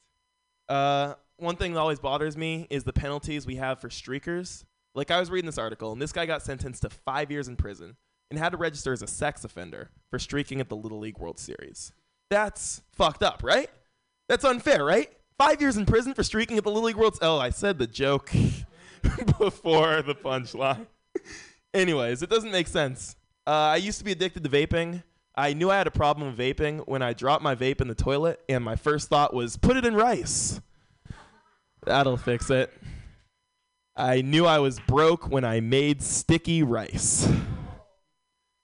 Uh 0.67 1.13
one 1.39 1.57
thing 1.57 1.73
that 1.73 1.81
always 1.81 2.01
bothers 2.01 2.37
me 2.37 2.67
is 2.69 2.85
the 2.85 2.93
penalties 2.93 3.47
we 3.47 3.57
have 3.57 3.81
for 3.81 3.89
streakers. 3.89 4.65
Like 4.95 5.11
I 5.11 5.21
was 5.21 5.31
reading 5.31 5.47
this 5.47 5.59
article, 5.59 5.93
and 5.93 6.03
this 6.03 6.13
guy 6.13 6.27
got 6.27 6.43
sentenced 6.43 6.83
to 6.83 6.91
five 6.91 7.31
years 7.31 7.49
in 7.49 7.57
prison 7.57 7.97
and 8.31 8.39
had 8.39 8.51
to 8.51 8.59
register 8.59 8.93
as 8.93 9.03
a 9.03 9.07
sex 9.07 9.45
offender 9.45 9.91
for 10.11 10.19
streaking 10.19 10.61
at 10.61 10.69
the 10.69 10.77
Little 10.77 10.99
League 10.99 11.19
World 11.19 11.39
Series. 11.39 11.93
That's 12.31 12.83
fucked 12.93 13.23
up, 13.23 13.41
right? 13.43 13.71
That's 14.29 14.45
unfair, 14.45 14.85
right? 14.85 15.11
Five 15.39 15.61
years 15.61 15.77
in 15.77 15.87
prison 15.87 16.15
for 16.15 16.23
streaking 16.23 16.59
at 16.59 16.65
the 16.65 16.71
Little 16.71 16.87
League 16.87 16.97
World. 16.97 17.19
Oh, 17.23 17.39
I 17.39 17.51
said 17.51 17.79
the 17.79 17.87
joke 17.87 18.31
before 19.39 20.03
the 20.03 20.15
punchline. 20.15 20.87
Anyways, 21.75 22.23
it 22.23 22.31
doesn't 22.31 22.51
make 22.51 22.67
sense. 22.67 23.17
Uh, 23.47 23.51
I 23.51 23.77
used 23.77 23.99
to 23.99 24.05
be 24.05 24.13
addicted 24.13 24.43
to 24.43 24.51
vaping. 24.51 25.03
I 25.37 25.53
knew 25.53 25.71
I 25.71 25.79
had 25.79 25.87
a 25.87 25.93
problem 25.93 26.27
with 26.27 26.39
vaping 26.39 26.87
when 26.89 27.01
I 27.01 27.13
dropped 27.13 27.45
my 27.45 27.55
vape 27.55 27.81
in 27.81 27.87
the 27.87 27.95
toilet, 27.95 28.41
and 28.49 28.65
my 28.65 28.75
first 28.75 29.09
thought 29.09 29.33
was 29.33 29.57
put 29.57 29.77
it 29.77 29.87
in 29.87 29.95
rice. 29.95 30.61
That'll 31.85 32.17
fix 32.17 32.51
it. 32.51 32.73
I 33.97 34.23
knew 34.23 34.47
I 34.47 34.59
was 34.61 34.79
broke 34.81 35.29
when 35.29 35.45
I 35.45 35.61
made 35.61 36.03
sticky 36.03 36.63
rice. 36.63 37.29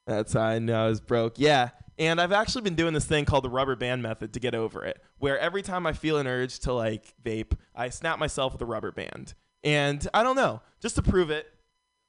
That's 0.07 0.35
how 0.35 0.43
I 0.43 0.59
know 0.59 0.85
I 0.85 0.89
was 0.89 1.01
broke. 1.01 1.39
Yeah. 1.39 1.71
And 1.99 2.21
I've 2.21 2.33
actually 2.33 2.63
been 2.63 2.75
doing 2.75 2.93
this 2.93 3.05
thing 3.05 3.25
called 3.25 3.45
the 3.45 3.51
rubber 3.51 3.77
band 3.77 4.03
method 4.03 4.33
to 4.35 4.41
get 4.41 4.55
over 4.55 4.85
it, 4.85 5.01
where 5.19 5.39
every 5.39 5.63
time 5.63 5.87
I 5.87 5.93
feel 5.93 6.19
an 6.19 6.27
urge 6.27 6.59
to 6.61 6.73
like 6.73 7.15
vape, 7.25 7.53
I 7.75 7.89
snap 7.89 8.19
myself 8.19 8.53
with 8.53 8.63
a 8.63 8.67
rubber 8.67 8.91
band. 8.91 9.35
And 9.63 10.07
I 10.13 10.23
don't 10.23 10.37
know, 10.37 10.61
just 10.81 10.97
to 10.97 11.03
prove 11.03 11.31
it, 11.31 11.47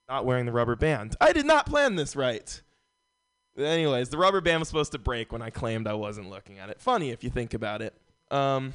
not 0.10 0.26
wearing 0.26 0.46
the 0.46 0.52
rubber 0.52 0.76
band. 0.76 1.16
I 1.22 1.34
did 1.34 1.46
not 1.46 1.68
plan 1.68 1.96
this 1.96 2.16
right. 2.16 2.62
Anyways, 3.58 4.10
the 4.10 4.18
rubber 4.18 4.42
band 4.42 4.60
was 4.60 4.68
supposed 4.68 4.92
to 4.92 5.00
break 5.00 5.32
when 5.32 5.42
I 5.42 5.50
claimed 5.50 5.88
I 5.88 5.94
wasn't 5.94 6.30
looking 6.30 6.60
at 6.60 6.70
it. 6.70 6.82
Funny 6.82 7.12
if 7.12 7.24
you 7.24 7.30
think 7.30 7.54
about 7.54 7.82
it. 7.82 7.94
Um, 8.30 8.74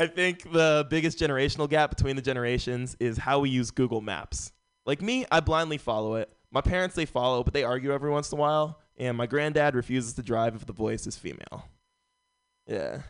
I 0.00 0.06
think 0.06 0.50
the 0.50 0.86
biggest 0.88 1.18
generational 1.18 1.68
gap 1.68 1.90
between 1.90 2.16
the 2.16 2.22
generations 2.22 2.96
is 3.00 3.18
how 3.18 3.40
we 3.40 3.50
use 3.50 3.70
Google 3.70 4.00
Maps. 4.00 4.50
Like 4.86 5.02
me, 5.02 5.26
I 5.30 5.40
blindly 5.40 5.76
follow 5.76 6.14
it. 6.14 6.32
My 6.50 6.62
parents, 6.62 6.96
they 6.96 7.04
follow, 7.04 7.44
but 7.44 7.52
they 7.52 7.64
argue 7.64 7.92
every 7.92 8.10
once 8.10 8.32
in 8.32 8.38
a 8.38 8.40
while. 8.40 8.80
And 8.96 9.14
my 9.14 9.26
granddad 9.26 9.74
refuses 9.74 10.14
to 10.14 10.22
drive 10.22 10.54
if 10.54 10.64
the 10.64 10.72
voice 10.72 11.06
is 11.06 11.18
female. 11.18 11.66
Yeah. 12.66 13.02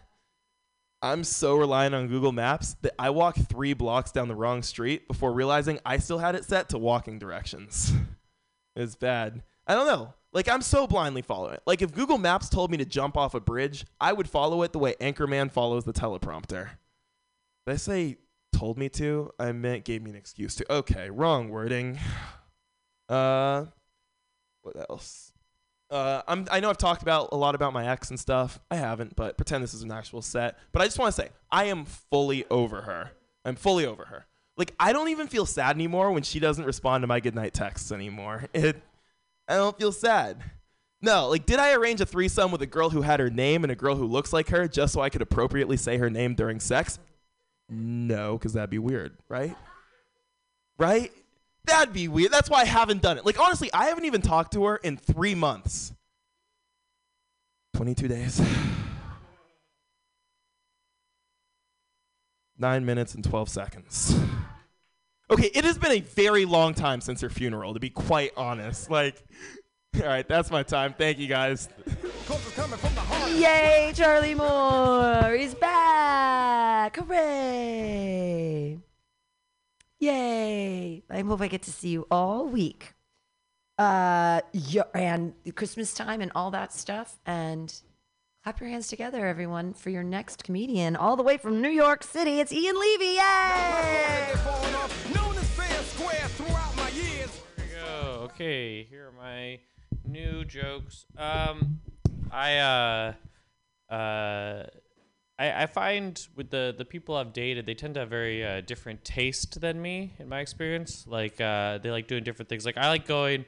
I'm 1.01 1.23
so 1.23 1.55
reliant 1.55 1.95
on 1.95 2.09
Google 2.09 2.33
Maps 2.33 2.75
that 2.83 2.95
I 2.99 3.11
walk 3.11 3.37
three 3.37 3.73
blocks 3.73 4.11
down 4.11 4.27
the 4.27 4.35
wrong 4.35 4.61
street 4.61 5.07
before 5.07 5.33
realizing 5.33 5.79
I 5.87 5.99
still 5.99 6.19
had 6.19 6.35
it 6.35 6.45
set 6.45 6.71
to 6.71 6.79
walking 6.79 7.21
directions. 7.21 7.93
it's 8.75 8.97
bad. 8.97 9.45
I 9.65 9.77
don't 9.77 9.87
know. 9.87 10.13
Like 10.33 10.49
I'm 10.49 10.63
so 10.63 10.89
blindly 10.89 11.23
following 11.23 11.55
it. 11.55 11.63
Like 11.69 11.83
if 11.83 11.95
Google 11.95 12.19
Maps 12.19 12.49
told 12.49 12.73
me 12.73 12.79
to 12.79 12.85
jump 12.85 13.17
off 13.17 13.35
a 13.35 13.41
bridge, 13.41 13.87
I 14.01 14.13
would 14.13 14.29
follow 14.29 14.65
it 14.65 14.73
the 14.73 14.81
way 14.81 14.97
Anchorman 15.01 15.53
follows 15.53 15.85
the 15.85 15.93
teleprompter. 15.93 16.71
Did 17.67 17.73
I 17.73 17.77
say 17.77 18.17
told 18.53 18.79
me 18.79 18.89
to? 18.91 19.31
I 19.39 19.53
meant 19.53 19.85
gave 19.85 20.03
me 20.03 20.11
an 20.11 20.17
excuse 20.17 20.55
to. 20.57 20.73
Okay, 20.73 21.11
wrong 21.11 21.49
wording. 21.49 21.99
Uh, 23.09 23.67
what 24.63 24.77
else? 24.89 25.33
Uh, 25.91 26.23
I'm, 26.29 26.47
I 26.49 26.61
know 26.61 26.71
I've 26.71 26.79
talked 26.79 27.03
about 27.03 27.31
a 27.33 27.37
lot 27.37 27.57
about 27.57 27.73
my 27.73 27.89
ex 27.89 28.11
and 28.11 28.21
stuff. 28.21 28.61
I 28.71 28.77
haven't, 28.77 29.17
but 29.17 29.37
pretend 29.37 29.65
this 29.65 29.75
is 29.75 29.83
an 29.83 29.91
actual 29.91 30.23
set. 30.23 30.57
But 30.71 30.83
I 30.83 30.85
just 30.85 30.99
want 30.99 31.13
to 31.13 31.21
say, 31.21 31.31
I 31.51 31.65
am 31.65 31.85
fully 31.85 32.45
over 32.51 32.83
her. 32.83 33.11
I'm 33.45 33.57
fully 33.57 33.85
over 33.85 34.05
her. 34.05 34.27
Like, 34.57 34.75
I 34.79 34.93
don't 34.93 35.09
even 35.09 35.27
feel 35.27 35.45
sad 35.45 35.75
anymore 35.75 36.13
when 36.13 36.23
she 36.23 36.39
doesn't 36.39 36.65
respond 36.65 37.03
to 37.03 37.09
my 37.09 37.19
goodnight 37.19 37.53
texts 37.53 37.91
anymore. 37.91 38.45
It, 38.55 38.81
I 39.49 39.57
don't 39.57 39.77
feel 39.77 39.91
sad. 39.91 40.41
No, 41.03 41.29
like, 41.29 41.47
did 41.47 41.59
I 41.59 41.73
arrange 41.73 42.01
a 42.01 42.07
threesome 42.07 42.53
with 42.53 42.63
a 42.63 42.67
girl 42.67 42.91
who 42.91 43.03
had 43.03 43.19
her 43.19 43.31
name 43.31 43.65
and 43.65 43.73
a 43.73 43.77
girl 43.77 43.97
who 43.97 44.07
looks 44.07 44.33
like 44.33 44.51
her 44.51 44.69
just 44.69 44.93
so 44.93 45.01
I 45.01 45.11
could 45.11 45.23
appropriately 45.23 45.77
say 45.77 45.97
her 45.97 46.11
name 46.11 46.37
during 46.37 46.61
sex? 46.61 47.01
No, 47.71 48.37
because 48.37 48.53
that'd 48.55 48.69
be 48.69 48.79
weird, 48.79 49.17
right? 49.29 49.57
Right? 50.79 51.13
That'd 51.65 51.95
be 51.95 52.09
weird. 52.09 52.33
That's 52.33 52.51
why 52.51 52.63
I 52.63 52.65
haven't 52.65 53.01
done 53.03 53.17
it. 53.19 53.25
Like, 53.25 53.39
honestly, 53.39 53.73
I 53.73 53.87
haven't 53.87 54.07
even 54.07 54.23
talked 54.23 54.55
to 54.55 54.65
her 54.65 54.77
in 54.77 54.97
three 54.97 55.37
months. 55.37 55.93
22 57.75 58.09
days. 58.09 58.41
Nine 62.59 62.85
minutes 62.85 63.15
and 63.15 63.23
12 63.23 63.49
seconds. 63.49 64.19
Okay, 65.31 65.51
it 65.55 65.65
has 65.65 65.79
been 65.79 65.93
a 65.93 66.01
very 66.01 66.45
long 66.45 66.75
time 66.75 67.01
since 67.01 67.21
her 67.21 67.31
funeral, 67.31 67.73
to 67.75 67.81
be 67.81 67.91
quite 67.91 68.33
honest. 68.37 68.91
Like, 68.91 69.25
all 69.97 70.07
right, 70.07 70.27
that's 70.27 70.51
my 70.51 70.63
time. 70.63 70.95
Thank 70.97 71.19
you 71.19 71.27
guys. 71.27 71.69
Yay, 73.29 73.93
Charlie 73.95 74.35
Moore! 74.35 75.35
is 75.35 75.55
back! 75.55 76.97
Hooray! 76.97 78.79
Yay! 79.99 81.03
I 81.11 81.21
hope 81.21 81.41
I 81.41 81.49
get 81.49 81.63
to 81.63 81.73
see 81.73 81.91
you 81.91 82.07
all 82.11 82.47
week. 82.47 82.95
Uh, 83.79 84.41
yeah, 84.53 84.83
and 84.95 85.35
Christmas 85.55 85.93
time 85.95 86.21
and 86.21 86.33
all 86.35 86.51
that 86.51 86.73
stuff. 86.73 87.19
And 87.27 87.73
clap 88.43 88.61
your 88.61 88.69
hands 88.71 88.89
together, 88.89 89.27
everyone, 89.27 89.75
for 89.75 89.91
your 89.91 90.03
next 90.03 90.45
comedian, 90.45 90.97
all 90.97 91.17
the 91.17 91.23
way 91.23 91.37
from 91.37 91.61
New 91.61 91.71
York 91.71 92.03
City. 92.03 92.41
It's 92.41 92.53
Ian 92.53 92.79
Levy. 92.79 93.05
Yay! 93.17 94.35
Known 95.15 95.37
as 95.37 95.51
fair 95.51 95.83
square 95.83 96.29
throughout 96.29 96.77
my 96.77 96.89
years. 96.91 97.31
Here 97.57 97.67
we 97.67 97.75
go. 97.75 98.21
Okay, 98.25 98.85
here 98.85 99.09
are 99.09 99.13
my 99.13 99.59
new 100.11 100.45
jokes. 100.45 101.07
Um, 101.17 101.81
I 102.31 102.59
uh, 102.59 103.13
uh, 103.93 104.67
I, 105.39 105.63
I 105.63 105.67
find 105.67 106.27
with 106.37 106.51
the 106.51 106.75
the 106.77 106.85
people 106.85 107.17
I've 107.17 107.33
dated, 107.33 107.67
they 107.67 107.75
tend 107.75 107.95
to 107.95 108.01
have 108.01 108.11
very 108.11 108.45
uh, 108.45 108.61
different 108.61 109.05
taste 109.05 109.61
than 109.61 109.81
me 109.81 110.15
in 110.19 110.29
my 110.29 110.41
experience. 110.41 111.07
Like 111.07 111.41
uh, 111.41 111.79
they 111.79 111.91
like 111.91 112.09
doing 112.09 112.25
different 112.25 112.49
things. 112.49 112.67
Like 112.67 112.77
I 112.77 112.89
like 112.89 113.07
going 113.07 113.45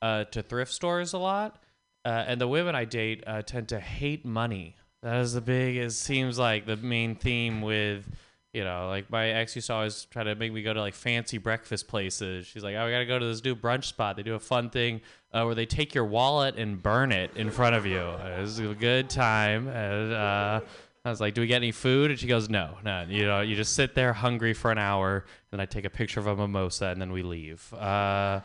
uh, 0.00 0.24
to 0.24 0.42
thrift 0.42 0.72
stores 0.72 1.12
a 1.12 1.18
lot, 1.18 1.62
uh, 2.04 2.24
and 2.26 2.40
the 2.40 2.48
women 2.48 2.74
I 2.74 2.84
date 2.84 3.24
uh, 3.26 3.42
tend 3.42 3.68
to 3.70 3.80
hate 3.80 4.24
money. 4.24 4.76
That 5.02 5.16
is 5.16 5.32
the 5.32 5.40
big. 5.40 5.76
It 5.76 5.92
seems 5.92 6.38
like 6.38 6.66
the 6.66 6.76
main 6.76 7.16
theme 7.16 7.60
with 7.60 8.08
you 8.52 8.64
know, 8.64 8.88
like 8.88 9.10
my 9.10 9.28
ex 9.28 9.56
used 9.56 9.68
to 9.68 9.72
always 9.72 10.04
try 10.06 10.24
to 10.24 10.34
make 10.34 10.52
me 10.52 10.62
go 10.62 10.74
to 10.74 10.80
like 10.80 10.94
fancy 10.94 11.38
breakfast 11.38 11.88
places. 11.88 12.46
She's 12.46 12.62
like, 12.62 12.74
"Oh, 12.76 12.84
we 12.84 12.92
gotta 12.92 13.06
go 13.06 13.18
to 13.18 13.26
this 13.26 13.42
new 13.42 13.56
brunch 13.56 13.84
spot. 13.84 14.16
They 14.16 14.22
do 14.22 14.34
a 14.34 14.40
fun 14.40 14.68
thing 14.68 15.00
uh, 15.32 15.44
where 15.44 15.54
they 15.54 15.64
take 15.64 15.94
your 15.94 16.04
wallet 16.04 16.56
and 16.58 16.82
burn 16.82 17.12
it 17.12 17.34
in 17.34 17.50
front 17.50 17.76
of 17.76 17.86
you. 17.86 18.00
It 18.00 18.40
was 18.40 18.58
a 18.58 18.74
good 18.74 19.08
time." 19.08 19.68
And 19.68 20.12
uh, 20.12 20.60
I 21.02 21.10
was 21.10 21.18
like, 21.18 21.32
"Do 21.32 21.40
we 21.40 21.46
get 21.46 21.56
any 21.56 21.72
food?" 21.72 22.10
And 22.10 22.20
she 22.20 22.26
goes, 22.26 22.50
"No, 22.50 22.76
no. 22.84 23.06
You 23.08 23.24
know, 23.24 23.40
you 23.40 23.56
just 23.56 23.74
sit 23.74 23.94
there 23.94 24.12
hungry 24.12 24.52
for 24.52 24.70
an 24.70 24.78
hour, 24.78 25.24
and 25.50 25.60
I 25.60 25.64
take 25.64 25.86
a 25.86 25.90
picture 25.90 26.20
of 26.20 26.26
a 26.26 26.36
mimosa, 26.36 26.86
and 26.86 27.00
then 27.00 27.10
we 27.10 27.22
leave." 27.22 27.72
Uh, 27.72 28.40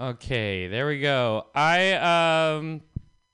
okay, 0.00 0.68
there 0.68 0.86
we 0.86 1.00
go. 1.00 1.46
I 1.56 1.94
um, 1.94 2.82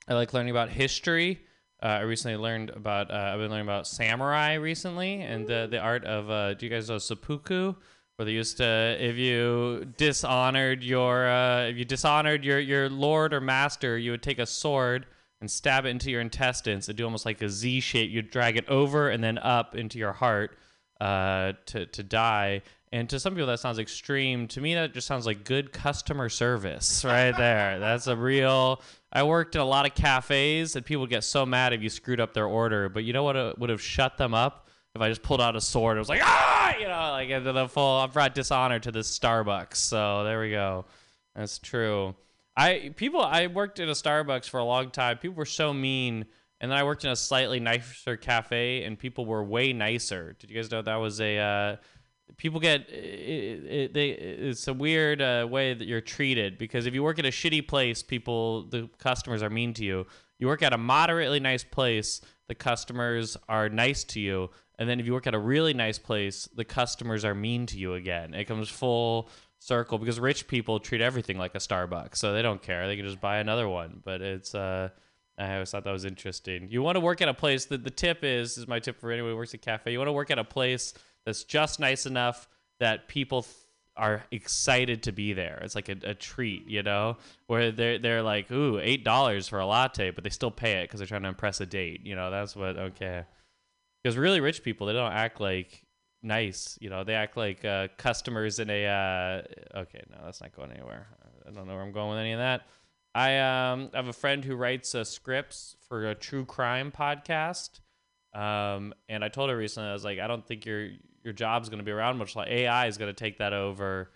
I 0.09 0.15
like 0.15 0.33
learning 0.33 0.51
about 0.51 0.71
history. 0.71 1.41
Uh, 1.83 1.87
I 1.87 2.01
recently 2.01 2.37
learned 2.37 2.71
about. 2.71 3.11
Uh, 3.11 3.15
I've 3.15 3.39
been 3.39 3.51
learning 3.51 3.67
about 3.67 3.87
samurai 3.87 4.55
recently 4.55 5.23
and 5.23 5.47
the 5.47 5.67
the 5.71 5.79
art 5.79 6.05
of. 6.05 6.31
Uh, 6.31 6.55
do 6.55 6.67
you 6.67 6.71
guys 6.71 6.89
know 6.89 6.99
seppuku? 6.99 7.75
Where 8.17 8.27
they 8.27 8.33
used 8.33 8.59
to, 8.59 8.97
if 9.01 9.17
you 9.17 9.87
dishonored 9.97 10.85
your, 10.85 11.27
uh, 11.27 11.69
if 11.69 11.79
you 11.79 11.87
dishonored 11.87 12.45
your 12.45 12.59
your 12.59 12.91
lord 12.91 13.33
or 13.33 13.41
master, 13.41 13.97
you 13.97 14.11
would 14.11 14.23
take 14.23 14.39
a 14.39 14.45
sword 14.45 15.07
and 15.41 15.51
stab 15.51 15.87
it 15.87 15.89
into 15.89 16.11
your 16.11 16.21
intestines 16.21 16.89
and 16.89 16.99
do 16.99 17.05
almost 17.05 17.25
like 17.25 17.41
a 17.41 17.49
Z 17.49 17.81
shape. 17.81 18.11
You'd 18.11 18.31
drag 18.31 18.59
it 18.59 18.69
over 18.69 19.09
and 19.09 19.25
then 19.25 19.39
up 19.39 19.75
into 19.75 19.99
your 19.99 20.13
heart 20.13 20.59
uh, 21.01 21.55
to 21.67 21.87
to 21.87 22.03
die. 22.03 22.63
And 22.93 23.09
to 23.11 23.21
some 23.21 23.35
people 23.35 23.47
that 23.47 23.61
sounds 23.61 23.79
extreme. 23.79 24.49
To 24.49 24.61
me, 24.61 24.75
that 24.75 24.93
just 24.93 25.07
sounds 25.07 25.25
like 25.25 25.45
good 25.45 25.73
customer 25.73 26.29
service 26.29 27.05
right 27.07 27.35
there. 27.37 27.79
That's 27.79 28.07
a 28.07 28.17
real. 28.17 28.83
I 29.13 29.25
worked 29.25 29.57
in 29.57 29.61
a 29.61 29.65
lot 29.65 29.87
of 29.87 29.95
cafes, 29.95 30.77
and 30.77 30.87
people 30.87 31.07
get 31.07 31.25
so 31.25 31.45
mad 31.45 31.73
if 31.73 31.83
you 31.83 31.89
screwed 31.89 32.21
up 32.21 32.33
their 32.33 32.47
order. 32.47 32.89
But 32.89 33.05
you 33.05 33.13
know 33.13 33.25
what 33.25 33.37
uh, 33.37 33.55
would 33.59 33.71
have 33.71 33.83
shut 33.83 34.17
them 34.17 34.35
up 34.35 34.69
if 34.95 35.01
I 35.01 35.09
just 35.09 35.23
pulled 35.23 35.41
out 35.41 35.57
a 35.57 35.61
sword. 35.61 35.97
It 35.97 36.01
was 36.01 36.09
like 36.09 36.23
ah, 36.23 36.77
you 36.77 36.87
know, 36.87 37.11
like 37.11 37.29
into 37.29 37.53
the 37.53 37.69
full. 37.69 37.99
I 37.99 38.07
brought 38.07 38.35
dishonor 38.35 38.79
to 38.79 38.93
this 38.93 39.19
Starbucks. 39.19 39.77
So 39.77 40.25
there 40.25 40.41
we 40.41 40.51
go. 40.51 40.87
That's 41.35 41.59
true. 41.59 42.15
I 42.57 42.93
people. 42.97 43.21
I 43.21 43.49
worked 43.49 43.81
at 43.81 43.89
a 43.89 43.93
Starbucks 43.93 44.49
for 44.49 44.59
a 44.59 44.65
long 44.65 44.91
time. 44.91 45.19
People 45.19 45.37
were 45.37 45.45
so 45.45 45.73
mean. 45.73 46.27
And 46.63 46.71
then 46.71 46.79
I 46.79 46.85
worked 46.85 47.07
in 47.07 47.11
a 47.11 47.17
slightly 47.17 47.59
nicer 47.59 48.19
cafe, 48.19 48.85
and 48.85 48.99
people 48.99 49.25
were 49.25 49.43
way 49.43 49.73
nicer. 49.73 50.37
Did 50.39 50.51
you 50.51 50.57
guys 50.57 50.71
know 50.71 50.83
that 50.83 50.97
was 50.97 51.21
a? 51.21 51.39
Uh, 51.39 51.77
people 52.37 52.61
get 52.61 52.89
it, 52.89 53.65
it, 53.67 53.95
they, 53.95 54.11
it's 54.11 54.69
a 54.69 54.75
weird 54.75 55.21
uh, 55.21 55.47
way 55.49 55.75
that 55.75 55.87
you're 55.87 56.01
treated 56.01 56.59
because 56.59 56.87
if 56.87 56.95
you 56.95 57.03
work 57.03 57.19
at 57.19 57.27
a 57.27 57.31
shitty 57.31 57.67
place 57.67 58.03
people 58.03 58.65
the 58.65 58.89
customers 58.99 59.43
are 59.43 59.51
mean 59.51 59.75
to 59.75 59.85
you 59.85 60.07
you 60.39 60.47
work 60.47 60.63
at 60.63 60.73
a 60.73 60.79
moderately 60.79 61.41
nice 61.41 61.65
place 61.65 62.21
the 62.49 62.55
customers 62.55 63.37
are 63.49 63.69
nice 63.69 64.05
to 64.05 64.21
you 64.21 64.51
and 64.79 64.89
then 64.89 64.99
if 64.99 65.07
you 65.07 65.13
work 65.13 65.27
at 65.27 65.35
a 65.35 65.39
really 65.39 65.75
nice 65.75 65.99
place 65.99 66.49
the 66.55 66.65
customers 66.65 67.25
are 67.25 67.35
mean 67.35 67.67
to 67.67 67.79
you 67.79 67.95
again 67.95 68.35
it 68.35 68.45
comes 68.45 68.69
full 68.69 69.29
circle 69.59 69.99
because 69.99 70.19
rich 70.19 70.49
people 70.49 70.81
treat 70.81 71.01
everything 71.01 71.39
like 71.39 71.55
a 71.55 71.59
starbucks 71.59 72.17
so 72.17 72.33
they 72.33 72.43
don't 72.43 72.63
care 72.63 72.87
they 72.87 72.97
can 72.97 73.05
just 73.05 73.21
buy 73.21 73.39
another 73.39 73.69
one 73.69 74.01
but 74.05 74.21
it's 74.23 74.55
uh 74.55 74.89
I 75.39 75.55
always 75.55 75.71
thought 75.71 75.85
that 75.85 75.93
was 75.93 76.05
interesting. 76.05 76.69
You 76.71 76.83
want 76.83 76.97
to 76.97 77.01
work 77.01 77.23
at 77.23 77.29
a 77.29 77.35
place 77.35 77.65
that 77.67 77.83
the 77.83 77.91
tip 77.91 78.23
is 78.23 78.59
is 78.59 78.69
my 78.69 78.79
tip 78.79 79.01
for 79.01 79.11
anyone 79.11 79.31
who 79.31 79.37
works 79.37 79.55
at 79.55 79.63
cafe. 79.63 79.91
You 79.91 79.99
want 79.99 80.09
to 80.09 80.13
work 80.13 80.31
at 80.31 80.39
a 80.39 80.45
place 80.45 80.93
that's 81.27 81.45
just 81.45 81.81
nice 81.81 82.07
enough 82.07 82.49
that 82.81 83.09
people 83.09 83.43
th- 83.43 83.55
are 83.97 84.25
excited 84.31 85.03
to 85.03 85.13
be 85.13 85.33
there. 85.33 85.61
It's 85.63 85.75
like 85.75 85.89
a, 85.89 85.97
a 86.05 86.15
treat, 86.15 86.67
you 86.67 86.83
know, 86.83 87.19
where 87.47 87.71
they're 87.71 87.99
they're 87.99 88.23
like, 88.23 88.51
ooh, 88.51 88.79
eight 88.79 89.05
dollars 89.05 89.49
for 89.49 89.59
a 89.59 89.67
latte, 89.67 90.11
but 90.11 90.25
they 90.25 90.31
still 90.31 90.51
pay 90.51 90.81
it 90.81 90.85
because 90.85 90.99
they're 91.01 91.07
trying 91.07 91.23
to 91.23 91.29
impress 91.29 91.61
a 91.61 91.67
date. 91.67 92.01
You 92.05 92.17
know, 92.17 92.31
that's 92.31 92.57
what 92.57 92.77
okay. 92.77 93.25
Because 94.03 94.17
really 94.17 94.41
rich 94.41 94.63
people, 94.63 94.87
they 94.87 94.95
don't 94.95 95.13
act 95.13 95.41
like 95.41 95.85
nice. 96.23 96.79
You 96.81 96.91
know, 96.91 97.05
they 97.05 97.15
act 97.15 97.37
like 97.37 97.65
uh, 97.65 97.89
customers 97.99 98.59
in 98.59 98.71
a. 98.71 98.87
Uh, 98.87 99.79
okay, 99.81 100.03
no, 100.11 100.19
that's 100.25 100.41
not 100.41 100.57
going 100.57 100.71
anywhere. 100.73 101.07
I 101.47 101.51
don't 101.51 101.67
know 101.67 101.75
where 101.75 101.83
I'm 101.83 101.93
going 101.93 102.11
with 102.11 102.19
any 102.19 102.33
of 102.33 102.39
that. 102.39 102.63
I 103.15 103.39
um 103.39 103.91
have 103.93 104.09
a 104.09 104.13
friend 104.13 104.45
who 104.45 104.55
writes 104.55 104.95
uh, 104.95 105.05
scripts 105.05 105.77
for 105.89 106.09
a 106.09 106.15
true 106.15 106.45
crime 106.45 106.93
podcast. 106.97 107.81
Um, 108.33 108.95
and 109.09 109.25
I 109.25 109.29
told 109.29 109.51
her 109.51 109.57
recently, 109.57 109.89
I 109.89 109.93
was 109.93 110.05
like, 110.05 110.21
I 110.21 110.29
don't 110.29 110.47
think 110.47 110.65
your 110.65 110.91
your 111.23 111.33
job's 111.33 111.69
going 111.69 111.79
to 111.79 111.85
be 111.85 111.91
around 111.91 112.19
much. 112.19 112.37
Like 112.37 112.49
AI 112.49 112.87
is 112.87 112.99
going 112.99 113.13
to 113.13 113.19
take 113.19 113.39
that 113.39 113.53
over. 113.53 114.11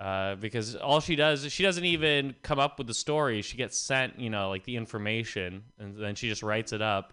Uh, 0.00 0.34
because 0.36 0.76
all 0.76 0.98
she 0.98 1.14
does 1.14 1.44
is 1.44 1.52
she 1.52 1.62
doesn't 1.62 1.84
even 1.84 2.34
come 2.42 2.58
up 2.58 2.78
with 2.78 2.86
the 2.86 2.94
story. 2.94 3.42
She 3.42 3.58
gets 3.58 3.78
sent, 3.78 4.18
you 4.18 4.30
know, 4.30 4.48
like 4.48 4.64
the 4.64 4.76
information, 4.76 5.62
and 5.78 5.94
then 5.94 6.14
she 6.14 6.26
just 6.26 6.42
writes 6.42 6.72
it 6.72 6.80
up. 6.80 7.12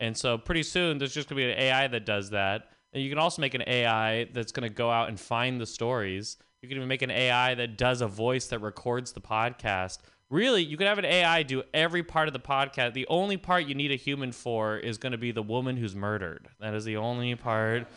And 0.00 0.16
so 0.16 0.38
pretty 0.38 0.62
soon 0.62 0.96
there's 0.96 1.12
just 1.12 1.28
gonna 1.28 1.40
be 1.40 1.50
an 1.50 1.58
AI 1.58 1.88
that 1.88 2.06
does 2.06 2.30
that. 2.30 2.70
And 2.94 3.02
you 3.02 3.10
can 3.10 3.18
also 3.18 3.42
make 3.42 3.52
an 3.52 3.62
AI 3.66 4.24
that's 4.32 4.50
gonna 4.50 4.70
go 4.70 4.90
out 4.90 5.10
and 5.10 5.20
find 5.20 5.60
the 5.60 5.66
stories. 5.66 6.38
You 6.62 6.68
can 6.68 6.78
even 6.78 6.88
make 6.88 7.02
an 7.02 7.10
AI 7.10 7.54
that 7.54 7.76
does 7.76 8.00
a 8.00 8.08
voice 8.08 8.46
that 8.46 8.60
records 8.60 9.12
the 9.12 9.20
podcast. 9.20 9.98
Really, 10.30 10.62
you 10.62 10.78
could 10.78 10.86
have 10.86 10.98
an 10.98 11.04
AI 11.04 11.42
do 11.42 11.62
every 11.74 12.02
part 12.02 12.28
of 12.28 12.32
the 12.32 12.40
podcast. 12.40 12.94
The 12.94 13.06
only 13.08 13.36
part 13.36 13.66
you 13.66 13.74
need 13.74 13.92
a 13.92 13.96
human 13.96 14.32
for 14.32 14.78
is 14.78 14.96
gonna 14.96 15.18
be 15.18 15.32
the 15.32 15.42
woman 15.42 15.76
who's 15.76 15.94
murdered. 15.94 16.48
That 16.60 16.72
is 16.72 16.86
the 16.86 16.96
only 16.96 17.34
part 17.34 17.88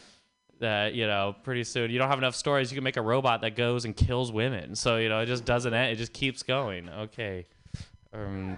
that 0.59 0.93
you 0.93 1.07
know 1.07 1.35
pretty 1.43 1.63
soon 1.63 1.91
you 1.91 2.00
don't 2.00 2.09
have 2.09 2.17
enough 2.17 2.35
stories 2.35 2.71
you 2.71 2.75
can 2.75 2.83
make 2.83 2.97
a 2.97 3.01
robot 3.01 3.41
that 3.41 3.55
goes 3.55 3.85
and 3.85 3.95
kills 3.95 4.31
women. 4.31 4.75
So 4.75 4.97
you 4.97 5.09
know 5.09 5.19
it 5.19 5.25
just 5.25 5.45
doesn't 5.45 5.74
end 5.74 5.91
it 5.91 5.95
just 5.95 6.13
keeps 6.13 6.43
going. 6.43 6.89
Okay. 6.89 7.45
Um 8.13 8.57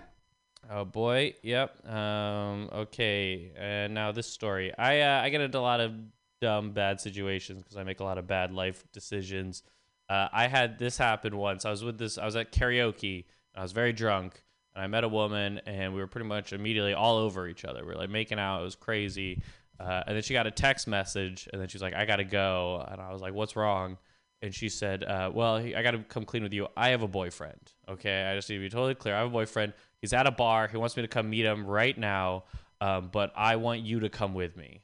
oh 0.69 0.83
boy 0.83 1.33
yep 1.43 1.87
um 1.87 2.69
okay 2.73 3.51
and 3.57 3.93
now 3.93 4.11
this 4.11 4.27
story. 4.27 4.73
I 4.77 5.01
uh, 5.01 5.21
i 5.21 5.29
get 5.29 5.41
into 5.41 5.57
a 5.57 5.61
lot 5.61 5.79
of 5.79 5.93
dumb 6.41 6.71
bad 6.71 6.99
situations 7.01 7.63
because 7.63 7.77
i 7.77 7.83
make 7.83 7.99
a 7.99 8.03
lot 8.03 8.17
of 8.17 8.27
bad 8.27 8.51
life 8.51 8.83
decisions. 8.91 9.63
Uh, 10.09 10.27
i 10.31 10.47
had 10.47 10.77
this 10.77 10.97
happen 10.97 11.35
once. 11.37 11.65
I 11.65 11.71
was 11.71 11.83
with 11.83 11.97
this 11.97 12.17
i 12.17 12.25
was 12.25 12.35
at 12.35 12.51
karaoke 12.51 13.25
i 13.55 13.61
was 13.61 13.71
very 13.71 13.93
drunk 13.93 14.43
and 14.75 14.83
i 14.83 14.87
met 14.87 15.03
a 15.03 15.09
woman 15.09 15.59
and 15.65 15.93
we 15.93 15.99
were 15.99 16.07
pretty 16.07 16.27
much 16.27 16.53
immediately 16.53 16.93
all 16.93 17.17
over 17.17 17.47
each 17.47 17.65
other. 17.65 17.81
We 17.81 17.93
were 17.93 17.97
like 17.97 18.09
making 18.09 18.37
out 18.37 18.59
it 18.59 18.63
was 18.63 18.75
crazy 18.75 19.41
uh, 19.79 20.03
and 20.07 20.15
then 20.15 20.23
she 20.23 20.33
got 20.33 20.47
a 20.47 20.51
text 20.51 20.87
message, 20.87 21.47
and 21.51 21.61
then 21.61 21.67
she's 21.67 21.81
like, 21.81 21.93
"I 21.93 22.05
gotta 22.05 22.23
go," 22.23 22.85
and 22.89 22.99
I 22.99 23.11
was 23.11 23.21
like, 23.21 23.33
"What's 23.33 23.55
wrong?" 23.55 23.97
And 24.41 24.53
she 24.53 24.69
said, 24.69 25.03
uh, 25.03 25.31
"Well, 25.33 25.55
I 25.55 25.81
gotta 25.81 25.99
come 25.99 26.25
clean 26.25 26.43
with 26.43 26.53
you. 26.53 26.67
I 26.75 26.89
have 26.89 27.01
a 27.01 27.07
boyfriend. 27.07 27.73
Okay, 27.87 28.23
I 28.23 28.35
just 28.35 28.49
need 28.49 28.57
to 28.57 28.61
be 28.61 28.69
totally 28.69 28.95
clear. 28.95 29.15
I 29.15 29.19
have 29.19 29.27
a 29.27 29.31
boyfriend. 29.31 29.73
He's 30.01 30.13
at 30.13 30.27
a 30.27 30.31
bar. 30.31 30.67
He 30.67 30.77
wants 30.77 30.95
me 30.95 31.03
to 31.03 31.07
come 31.07 31.29
meet 31.29 31.45
him 31.45 31.65
right 31.65 31.97
now, 31.97 32.45
um, 32.81 33.09
but 33.11 33.31
I 33.35 33.57
want 33.57 33.81
you 33.81 33.99
to 34.01 34.09
come 34.09 34.33
with 34.33 34.57
me." 34.57 34.81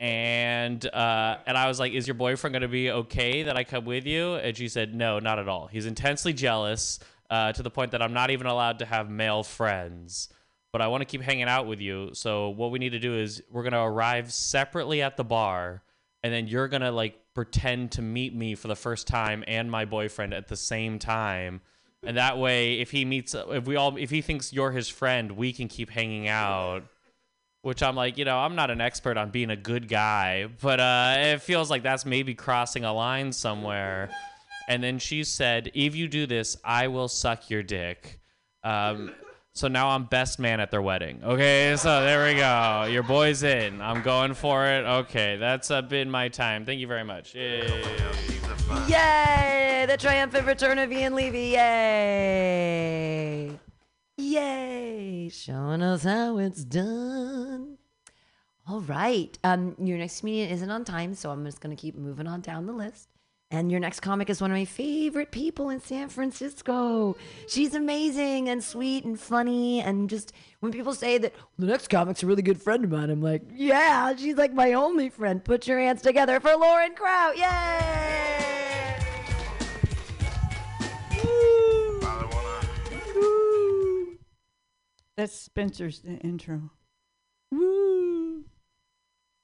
And 0.00 0.84
uh, 0.86 1.38
and 1.46 1.56
I 1.56 1.66
was 1.66 1.80
like, 1.80 1.92
"Is 1.92 2.06
your 2.06 2.14
boyfriend 2.14 2.52
gonna 2.52 2.68
be 2.68 2.90
okay 2.90 3.44
that 3.44 3.56
I 3.56 3.64
come 3.64 3.84
with 3.84 4.06
you?" 4.06 4.34
And 4.34 4.56
she 4.56 4.68
said, 4.68 4.94
"No, 4.94 5.18
not 5.18 5.38
at 5.38 5.48
all. 5.48 5.66
He's 5.66 5.86
intensely 5.86 6.32
jealous 6.32 7.00
uh, 7.30 7.52
to 7.52 7.62
the 7.62 7.70
point 7.70 7.92
that 7.92 8.02
I'm 8.02 8.12
not 8.12 8.30
even 8.30 8.46
allowed 8.46 8.78
to 8.80 8.86
have 8.86 9.10
male 9.10 9.42
friends." 9.42 10.28
But 10.74 10.82
I 10.82 10.88
want 10.88 11.02
to 11.02 11.04
keep 11.04 11.22
hanging 11.22 11.44
out 11.44 11.68
with 11.68 11.80
you. 11.80 12.10
So 12.14 12.48
what 12.48 12.72
we 12.72 12.80
need 12.80 12.90
to 12.90 12.98
do 12.98 13.16
is 13.16 13.40
we're 13.48 13.62
gonna 13.62 13.88
arrive 13.88 14.32
separately 14.32 15.02
at 15.02 15.16
the 15.16 15.22
bar, 15.22 15.84
and 16.24 16.34
then 16.34 16.48
you're 16.48 16.66
gonna 16.66 16.90
like 16.90 17.16
pretend 17.32 17.92
to 17.92 18.02
meet 18.02 18.34
me 18.34 18.56
for 18.56 18.66
the 18.66 18.74
first 18.74 19.06
time 19.06 19.44
and 19.46 19.70
my 19.70 19.84
boyfriend 19.84 20.34
at 20.34 20.48
the 20.48 20.56
same 20.56 20.98
time. 20.98 21.60
And 22.02 22.16
that 22.16 22.38
way, 22.38 22.80
if 22.80 22.90
he 22.90 23.04
meets, 23.04 23.36
if 23.36 23.66
we 23.66 23.76
all, 23.76 23.96
if 23.96 24.10
he 24.10 24.20
thinks 24.20 24.52
you're 24.52 24.72
his 24.72 24.88
friend, 24.88 25.30
we 25.36 25.52
can 25.52 25.68
keep 25.68 25.90
hanging 25.90 26.26
out. 26.26 26.82
Which 27.62 27.80
I'm 27.80 27.94
like, 27.94 28.18
you 28.18 28.24
know, 28.24 28.36
I'm 28.36 28.56
not 28.56 28.72
an 28.72 28.80
expert 28.80 29.16
on 29.16 29.30
being 29.30 29.50
a 29.50 29.56
good 29.56 29.88
guy, 29.88 30.48
but 30.60 30.80
uh, 30.80 31.14
it 31.18 31.42
feels 31.42 31.70
like 31.70 31.84
that's 31.84 32.04
maybe 32.04 32.34
crossing 32.34 32.84
a 32.84 32.92
line 32.92 33.30
somewhere. 33.30 34.10
And 34.68 34.82
then 34.82 34.98
she 34.98 35.22
said, 35.22 35.70
if 35.72 35.94
you 35.94 36.08
do 36.08 36.26
this, 36.26 36.56
I 36.64 36.88
will 36.88 37.06
suck 37.06 37.48
your 37.48 37.62
dick. 37.62 38.18
Um, 38.64 39.12
so 39.54 39.68
now 39.68 39.90
I'm 39.90 40.04
best 40.04 40.40
man 40.40 40.58
at 40.58 40.72
their 40.72 40.82
wedding. 40.82 41.20
Okay, 41.22 41.76
so 41.78 42.02
there 42.02 42.26
we 42.26 42.34
go. 42.34 42.84
Your 42.90 43.04
boy's 43.04 43.44
in. 43.44 43.80
I'm 43.80 44.02
going 44.02 44.34
for 44.34 44.66
it. 44.66 44.84
Okay, 44.84 45.36
that's 45.36 45.70
uh, 45.70 45.80
been 45.80 46.10
my 46.10 46.28
time. 46.28 46.66
Thank 46.66 46.80
you 46.80 46.88
very 46.88 47.04
much. 47.04 47.36
Yay. 47.36 47.68
Yay! 48.88 49.86
The 49.86 49.96
triumphant 49.96 50.46
return 50.46 50.80
of 50.80 50.90
Ian 50.90 51.14
Levy. 51.14 51.52
Yay! 51.52 52.80
Yay! 54.16 55.28
Showing 55.28 55.82
us 55.82 56.02
how 56.02 56.38
it's 56.38 56.64
done. 56.64 57.78
All 58.66 58.80
right. 58.80 59.38
Um, 59.44 59.76
your 59.78 59.98
next 59.98 60.18
comedian 60.20 60.50
isn't 60.50 60.70
on 60.70 60.84
time, 60.84 61.14
so 61.14 61.30
I'm 61.30 61.44
just 61.44 61.60
gonna 61.60 61.76
keep 61.76 61.94
moving 61.94 62.26
on 62.26 62.40
down 62.40 62.66
the 62.66 62.72
list. 62.72 63.13
And 63.54 63.70
your 63.70 63.78
next 63.78 64.00
comic 64.00 64.28
is 64.30 64.40
one 64.40 64.50
of 64.50 64.56
my 64.56 64.64
favorite 64.64 65.30
people 65.30 65.70
in 65.70 65.78
San 65.80 66.08
Francisco. 66.08 67.16
She's 67.46 67.72
amazing 67.72 68.48
and 68.48 68.64
sweet 68.64 69.04
and 69.04 69.18
funny. 69.18 69.80
And 69.80 70.10
just 70.10 70.32
when 70.58 70.72
people 70.72 70.92
say 70.92 71.18
that 71.18 71.32
the 71.56 71.66
next 71.66 71.86
comic's 71.86 72.24
a 72.24 72.26
really 72.26 72.42
good 72.42 72.60
friend 72.60 72.82
of 72.82 72.90
mine, 72.90 73.10
I'm 73.10 73.22
like, 73.22 73.42
yeah, 73.54 74.16
she's 74.16 74.34
like 74.34 74.52
my 74.52 74.72
only 74.72 75.08
friend. 75.08 75.44
Put 75.44 75.68
your 75.68 75.78
hands 75.78 76.02
together 76.02 76.40
for 76.40 76.56
Lauren 76.56 76.96
Kraut. 76.96 77.36
Yay! 77.36 78.24
That's 85.16 85.32
Spencer's 85.32 86.02
intro. 86.04 86.72
Woo! 87.52 88.46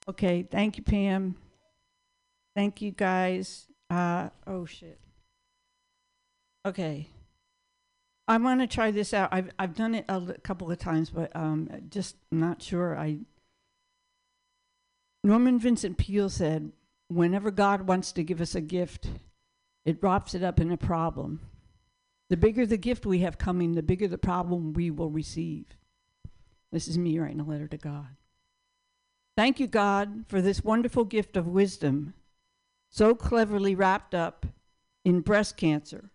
Okay, 0.09 0.43
thank 0.43 0.79
you, 0.79 0.83
Pam. 0.83 1.37
Thank 2.57 2.83
you, 2.83 2.91
guys. 2.91 3.70
Uh, 3.91 4.31
oh 4.47 4.65
shit. 4.65 4.99
Okay. 6.65 7.09
I 8.29 8.37
want 8.37 8.61
to 8.61 8.69
try 8.69 8.93
this 8.93 9.13
out. 9.13 9.31
I've 9.33 9.51
I've 9.59 9.75
done 9.75 9.95
it 9.95 10.05
a 10.09 10.37
couple 10.45 10.71
of 10.71 10.79
times, 10.79 11.11
but 11.11 11.35
um, 11.35 11.69
just 11.91 12.17
not 12.31 12.63
sure. 12.63 12.97
I. 12.97 13.19
Norman 15.25 15.59
Vincent 15.59 15.99
Peale 15.99 16.29
said, 16.29 16.71
"Whenever 17.09 17.51
God 17.51 17.89
wants 17.89 18.13
to 18.13 18.23
give 18.23 18.41
us 18.41 18.55
a 18.55 18.61
gift, 18.61 19.09
it 19.85 20.01
wraps 20.01 20.35
it 20.35 20.45
up 20.45 20.61
in 20.61 20.71
a 20.71 20.77
problem. 20.77 21.41
The 22.29 22.37
bigger 22.37 22.65
the 22.65 22.77
gift 22.77 23.05
we 23.05 23.19
have 23.19 23.37
coming, 23.37 23.73
the 23.73 23.83
bigger 23.83 24.07
the 24.07 24.17
problem 24.17 24.75
we 24.75 24.93
will 24.93 25.11
receive." 25.11 25.67
This 26.71 26.87
is 26.87 26.97
me 26.97 27.19
writing 27.19 27.41
a 27.41 27.45
letter 27.45 27.67
to 27.67 27.77
God. 27.77 28.17
Thank 29.37 29.59
you, 29.59 29.67
God, 29.67 30.25
for 30.29 30.41
this 30.41 30.63
wonderful 30.63 31.05
gift 31.05 31.37
of 31.37 31.49
wisdom, 31.49 32.15
so 32.91 33.15
cleverly 33.15 33.75
wrapped 33.75 34.15
up 34.15 34.45
in 35.05 35.21
breast 35.21 35.57
cancer. 35.57 36.11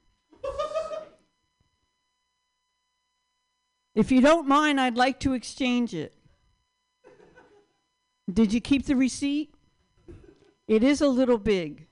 If 3.95 4.11
you 4.11 4.19
don't 4.19 4.47
mind, 4.47 4.79
I'd 4.79 4.97
like 4.97 5.21
to 5.21 5.33
exchange 5.33 5.93
it. 5.93 6.13
Did 8.31 8.53
you 8.53 8.59
keep 8.59 8.85
the 8.85 8.95
receipt? 8.95 9.53
It 10.67 10.83
is 10.83 10.99
a 10.99 11.07
little 11.07 11.37
big. 11.37 11.87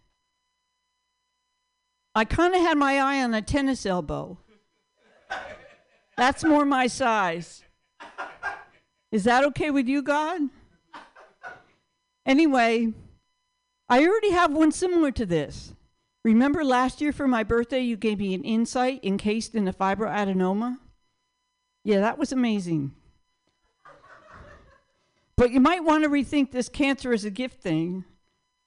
I 2.14 2.26
kind 2.26 2.54
of 2.54 2.62
had 2.62 2.78
my 2.78 3.00
eye 3.00 3.24
on 3.24 3.34
a 3.34 3.42
tennis 3.42 3.86
elbow. 3.86 4.38
That's 6.18 6.44
more 6.44 6.66
my 6.66 6.88
size. 6.88 7.64
Is 9.12 9.24
that 9.24 9.44
okay 9.46 9.72
with 9.72 9.88
you, 9.88 10.02
God? 10.02 10.42
Anyway, 12.26 12.94
I 13.90 14.06
already 14.06 14.32
have 14.32 14.54
one 14.54 14.72
similar 14.72 15.12
to 15.12 15.26
this. 15.26 15.74
Remember 16.24 16.64
last 16.64 17.02
year 17.02 17.12
for 17.12 17.28
my 17.28 17.44
birthday, 17.44 17.82
you 17.82 17.98
gave 17.98 18.20
me 18.20 18.34
an 18.34 18.44
insight 18.44 19.04
encased 19.04 19.56
in 19.56 19.68
a 19.68 19.74
fibroadenoma? 19.74 20.78
Yeah, 21.84 22.00
that 22.00 22.18
was 22.18 22.32
amazing. 22.32 22.94
But 25.36 25.52
you 25.52 25.60
might 25.60 25.84
want 25.84 26.04
to 26.04 26.10
rethink 26.10 26.52
this 26.52 26.70
cancer 26.70 27.12
as 27.12 27.26
a 27.26 27.30
gift 27.30 27.62
thing. 27.62 28.06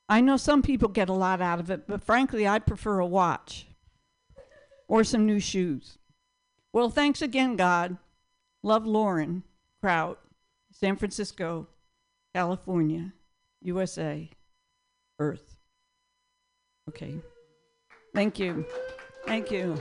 I 0.08 0.20
know 0.20 0.36
some 0.36 0.62
people 0.62 0.88
get 0.88 1.08
a 1.08 1.14
lot 1.14 1.40
out 1.40 1.60
of 1.60 1.70
it, 1.70 1.86
but 1.86 2.04
frankly, 2.04 2.46
I 2.46 2.58
prefer 2.58 2.98
a 2.98 3.06
watch 3.06 3.66
or 4.86 5.02
some 5.02 5.26
new 5.26 5.40
shoes. 5.40 5.98
Well, 6.72 6.90
thanks 6.90 7.22
again, 7.22 7.56
God. 7.56 7.96
Love 8.62 8.84
Lauren 8.84 9.44
Kraut, 9.80 10.18
San 10.72 10.96
Francisco, 10.96 11.68
California, 12.34 13.12
USA, 13.62 14.28
Earth. 15.18 15.56
Okay. 16.88 17.16
Thank 18.14 18.38
you. 18.38 18.64
Thank 19.26 19.50
you. 19.50 19.76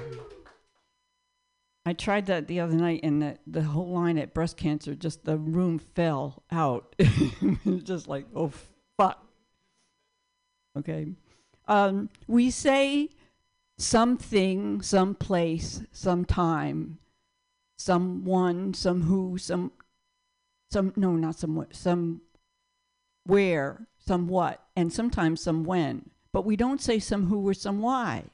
I 1.86 1.94
tried 1.94 2.26
that 2.26 2.48
the 2.48 2.60
other 2.62 2.76
night, 2.76 3.02
and 3.04 3.22
the, 3.22 3.38
the 3.46 3.62
whole 3.62 3.90
line 3.90 4.18
at 4.18 4.34
breast 4.34 4.58
cancer, 4.58 4.96
just 4.96 5.24
the 5.24 5.38
room 5.38 5.78
fell 5.78 6.44
out. 6.52 6.96
just 7.84 8.08
like, 8.08 8.26
oh, 8.36 8.52
fuck. 8.98 9.24
Okay. 10.78 11.08
Um, 11.68 12.10
we 12.28 12.50
say 12.50 13.10
something, 13.78 14.82
someplace, 14.82 15.84
sometime, 15.92 16.98
someone, 17.78 18.74
some 18.74 19.04
who, 19.04 19.38
some, 19.38 19.72
some, 20.72 20.92
no, 20.96 21.12
not 21.12 21.36
some, 21.36 21.68
some 21.72 22.22
where, 23.26 23.88
some 24.08 24.28
what, 24.28 24.62
and 24.76 24.92
sometimes 24.92 25.42
some 25.42 25.64
when. 25.64 26.10
But 26.32 26.46
we 26.46 26.56
don't 26.56 26.82
say 26.82 27.00
some 27.00 27.28
who 27.28 27.48
or 27.48 27.54
some 27.54 27.82
why. 27.82 28.26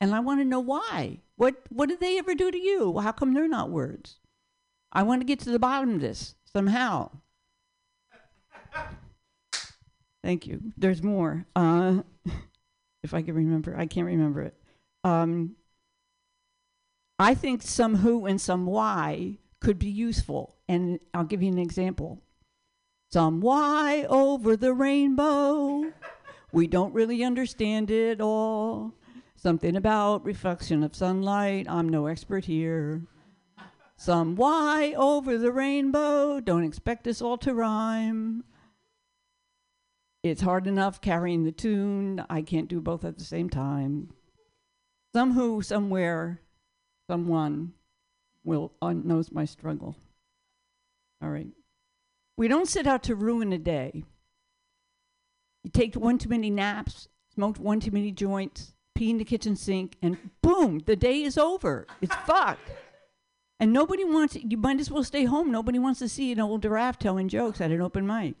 And 0.00 0.14
I 0.14 0.20
want 0.20 0.40
to 0.40 0.44
know 0.44 0.60
why. 0.60 1.18
What 1.36 1.56
what 1.70 1.88
did 1.88 2.00
they 2.00 2.18
ever 2.18 2.34
do 2.34 2.50
to 2.50 2.58
you? 2.58 2.98
How 2.98 3.12
come 3.12 3.34
they're 3.34 3.48
not 3.48 3.70
words? 3.70 4.18
I 4.92 5.02
want 5.02 5.20
to 5.20 5.26
get 5.26 5.40
to 5.40 5.50
the 5.50 5.58
bottom 5.58 5.94
of 5.94 6.00
this 6.00 6.34
somehow. 6.44 7.10
Thank 10.22 10.46
you. 10.46 10.72
There's 10.76 11.02
more. 11.02 11.46
Uh, 11.54 12.02
if 13.02 13.14
I 13.14 13.22
can 13.22 13.34
remember, 13.34 13.76
I 13.76 13.86
can't 13.86 14.06
remember 14.06 14.42
it. 14.42 14.54
Um, 15.04 15.56
I 17.18 17.34
think 17.34 17.62
some 17.62 17.96
who 17.96 18.26
and 18.26 18.40
some 18.40 18.66
why 18.66 19.38
could 19.60 19.78
be 19.78 19.88
useful, 19.88 20.56
and 20.68 21.00
I'll 21.12 21.24
give 21.24 21.42
you 21.42 21.50
an 21.50 21.58
example. 21.58 22.22
Some 23.10 23.40
why 23.40 24.04
over 24.08 24.56
the 24.56 24.74
rainbow. 24.74 25.92
We 26.52 26.66
don't 26.66 26.94
really 26.94 27.24
understand 27.24 27.90
it 27.90 28.20
all. 28.20 28.92
Something 29.34 29.76
about 29.76 30.24
reflection 30.24 30.82
of 30.82 30.94
sunlight. 30.94 31.66
I'm 31.68 31.88
no 31.88 32.06
expert 32.06 32.44
here. 32.44 33.02
Some 33.96 34.36
why 34.36 34.94
over 34.96 35.38
the 35.38 35.52
rainbow. 35.52 36.40
Don't 36.40 36.64
expect 36.64 37.06
us 37.06 37.22
all 37.22 37.38
to 37.38 37.54
rhyme. 37.54 38.44
It's 40.22 40.42
hard 40.42 40.66
enough 40.66 41.00
carrying 41.00 41.44
the 41.44 41.52
tune. 41.52 42.24
I 42.28 42.42
can't 42.42 42.68
do 42.68 42.80
both 42.80 43.04
at 43.04 43.16
the 43.16 43.24
same 43.24 43.48
time. 43.48 44.10
Some 45.14 45.32
who, 45.32 45.62
somewhere, 45.62 46.42
someone 47.08 47.72
will 48.44 48.72
uh, 48.82 48.92
knows 48.92 49.32
my 49.32 49.44
struggle. 49.44 49.96
All 51.22 51.30
right. 51.30 51.48
We 52.38 52.46
don't 52.46 52.68
set 52.68 52.86
out 52.86 53.02
to 53.02 53.16
ruin 53.16 53.52
a 53.52 53.58
day. 53.58 54.04
You 55.64 55.70
take 55.72 55.96
one 55.96 56.18
too 56.18 56.28
many 56.28 56.50
naps, 56.50 57.08
smoked 57.34 57.58
one 57.58 57.80
too 57.80 57.90
many 57.90 58.12
joints, 58.12 58.74
pee 58.94 59.10
in 59.10 59.18
the 59.18 59.24
kitchen 59.24 59.56
sink, 59.56 59.96
and 60.00 60.16
boom, 60.40 60.78
the 60.86 60.94
day 60.94 61.22
is 61.22 61.36
over. 61.36 61.88
It's 62.00 62.14
fucked. 62.26 62.70
And 63.58 63.72
nobody 63.72 64.04
wants, 64.04 64.36
you 64.36 64.56
might 64.56 64.78
as 64.78 64.88
well 64.88 65.02
stay 65.02 65.24
home. 65.24 65.50
Nobody 65.50 65.80
wants 65.80 65.98
to 65.98 66.08
see 66.08 66.30
an 66.30 66.38
old 66.38 66.62
giraffe 66.62 66.96
telling 66.96 67.28
jokes 67.28 67.60
at 67.60 67.72
an 67.72 67.82
open 67.82 68.06
mic. 68.06 68.36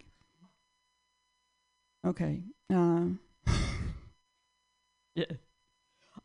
Okay. 2.06 2.44
Uh, 2.72 3.06
yeah. 5.16 5.24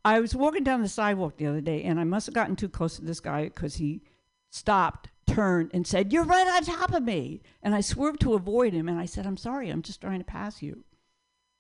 I 0.06 0.20
was 0.20 0.36
walking 0.36 0.64
down 0.64 0.84
the 0.84 0.88
sidewalk 0.88 1.38
the 1.38 1.48
other 1.48 1.62
day, 1.62 1.82
and 1.82 2.00
I 2.00 2.04
must 2.04 2.28
have 2.28 2.36
gotten 2.36 2.56
too 2.56 2.70
close 2.70 2.98
to 2.98 3.02
this 3.04 3.20
guy 3.20 3.46
because 3.46 3.78
he 3.78 4.04
stopped, 4.52 5.10
turned, 5.26 5.72
and 5.74 5.86
said, 5.86 6.12
You're 6.12 6.24
right 6.24 6.48
on 6.48 6.64
top 6.64 6.94
of 6.94 7.04
me. 7.04 7.42
And 7.62 7.74
I 7.74 7.82
swerved 7.82 8.22
to 8.22 8.34
avoid 8.34 8.74
him, 8.74 8.88
and 8.88 9.00
I 9.00 9.06
said, 9.06 9.26
I'm 9.26 9.38
sorry, 9.38 9.70
I'm 9.70 9.82
just 9.82 10.02
trying 10.02 10.20
to 10.20 10.26
pass 10.26 10.62
you. 10.62 10.84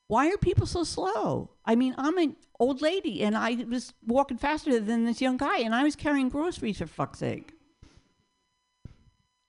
Why 0.07 0.29
are 0.29 0.37
people 0.37 0.65
so 0.65 0.83
slow? 0.83 1.51
I 1.65 1.75
mean, 1.75 1.95
I'm 1.97 2.17
an 2.17 2.35
old 2.59 2.81
lady, 2.81 3.23
and 3.23 3.35
I 3.35 3.65
was 3.67 3.93
walking 4.05 4.37
faster 4.37 4.79
than 4.79 5.05
this 5.05 5.21
young 5.21 5.37
guy, 5.37 5.59
and 5.59 5.73
I 5.73 5.83
was 5.83 5.95
carrying 5.95 6.29
groceries 6.29 6.77
for 6.77 6.87
fuck's 6.87 7.19
sake. 7.19 7.53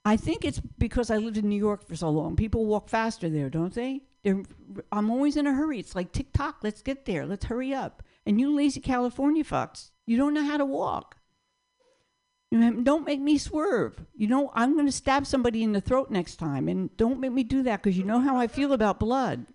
I 0.04 0.16
think 0.16 0.44
it's 0.44 0.60
because 0.60 1.10
I 1.10 1.16
lived 1.16 1.38
in 1.38 1.48
New 1.48 1.58
York 1.58 1.86
for 1.86 1.96
so 1.96 2.10
long. 2.10 2.36
People 2.36 2.66
walk 2.66 2.88
faster 2.88 3.28
there, 3.28 3.48
don't 3.48 3.74
they? 3.74 4.02
They're, 4.22 4.42
I'm 4.92 5.10
always 5.10 5.36
in 5.36 5.46
a 5.46 5.52
hurry. 5.52 5.78
It's 5.78 5.94
like 5.94 6.12
tick 6.12 6.32
tock, 6.32 6.58
let's 6.62 6.82
get 6.82 7.04
there, 7.04 7.26
let's 7.26 7.46
hurry 7.46 7.72
up. 7.74 8.02
And 8.26 8.40
you 8.40 8.54
lazy 8.54 8.80
California 8.80 9.44
fucks, 9.44 9.90
you 10.06 10.16
don't 10.16 10.34
know 10.34 10.44
how 10.44 10.56
to 10.56 10.64
walk. 10.64 11.16
Don't 12.52 13.06
make 13.06 13.20
me 13.20 13.36
swerve. 13.36 14.04
You 14.14 14.28
know, 14.28 14.50
I'm 14.54 14.74
going 14.74 14.86
to 14.86 14.92
stab 14.92 15.26
somebody 15.26 15.62
in 15.62 15.72
the 15.72 15.80
throat 15.80 16.10
next 16.10 16.36
time, 16.36 16.68
and 16.68 16.96
don't 16.96 17.18
make 17.18 17.32
me 17.32 17.42
do 17.42 17.62
that 17.64 17.82
because 17.82 17.98
you 17.98 18.04
know 18.04 18.20
how 18.20 18.36
I 18.36 18.46
feel 18.46 18.72
about 18.72 19.00
blood. 19.00 19.46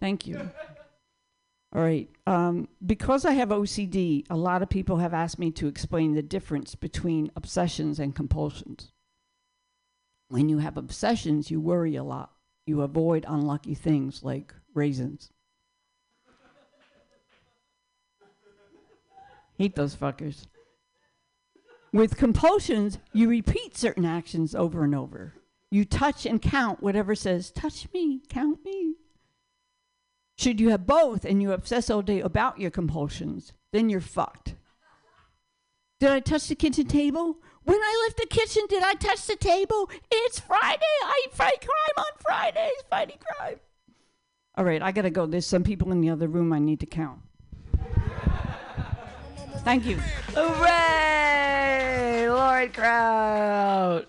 Thank 0.00 0.26
you. 0.26 0.50
All 1.74 1.82
right. 1.82 2.08
Um, 2.26 2.68
because 2.84 3.24
I 3.24 3.32
have 3.32 3.50
OCD, 3.50 4.24
a 4.30 4.36
lot 4.36 4.62
of 4.62 4.68
people 4.68 4.98
have 4.98 5.14
asked 5.14 5.38
me 5.38 5.50
to 5.52 5.66
explain 5.66 6.14
the 6.14 6.22
difference 6.22 6.74
between 6.74 7.30
obsessions 7.36 7.98
and 7.98 8.14
compulsions. 8.14 8.92
When 10.28 10.48
you 10.48 10.58
have 10.58 10.76
obsessions, 10.76 11.50
you 11.50 11.60
worry 11.60 11.96
a 11.96 12.04
lot. 12.04 12.32
You 12.66 12.82
avoid 12.82 13.24
unlucky 13.26 13.74
things 13.74 14.22
like 14.22 14.54
raisins. 14.74 15.30
Hate 19.56 19.74
those 19.74 19.96
fuckers. 19.96 20.46
With 21.92 22.16
compulsions, 22.16 22.98
you 23.12 23.28
repeat 23.28 23.76
certain 23.76 24.04
actions 24.04 24.54
over 24.54 24.84
and 24.84 24.94
over. 24.94 25.34
You 25.70 25.84
touch 25.84 26.26
and 26.26 26.40
count 26.40 26.82
whatever 26.82 27.14
says, 27.14 27.50
touch 27.50 27.88
me, 27.92 28.20
count 28.28 28.64
me. 28.64 28.94
Should 30.36 30.60
you 30.60 30.68
have 30.70 30.86
both 30.86 31.24
and 31.24 31.42
you 31.42 31.52
obsess 31.52 31.90
all 31.90 32.02
day 32.02 32.20
about 32.20 32.60
your 32.60 32.70
compulsions, 32.70 33.52
then 33.72 33.88
you're 33.88 34.00
fucked. 34.00 34.54
Did 35.98 36.10
I 36.10 36.20
touch 36.20 36.48
the 36.48 36.54
kitchen 36.54 36.86
table? 36.86 37.38
When 37.64 37.78
I 37.78 38.06
left 38.06 38.18
the 38.18 38.26
kitchen, 38.26 38.62
did 38.68 38.82
I 38.82 38.94
touch 38.94 39.26
the 39.26 39.36
table? 39.36 39.90
It's 40.10 40.38
Friday. 40.38 40.78
I 41.02 41.26
fight 41.32 41.60
crime 41.60 42.04
on 42.04 42.12
Fridays. 42.18 42.82
Fighting 42.88 43.18
crime. 43.18 43.56
All 44.56 44.64
right, 44.64 44.82
I 44.82 44.92
gotta 44.92 45.10
go. 45.10 45.26
There's 45.26 45.46
some 45.46 45.64
people 45.64 45.90
in 45.92 46.00
the 46.00 46.10
other 46.10 46.28
room 46.28 46.52
I 46.52 46.60
need 46.60 46.80
to 46.80 46.86
count. 46.86 47.20
Thank 49.64 49.86
you. 49.86 49.96
Hooray! 50.34 52.28
Lord 52.28 52.74
Kraut. 52.74 54.06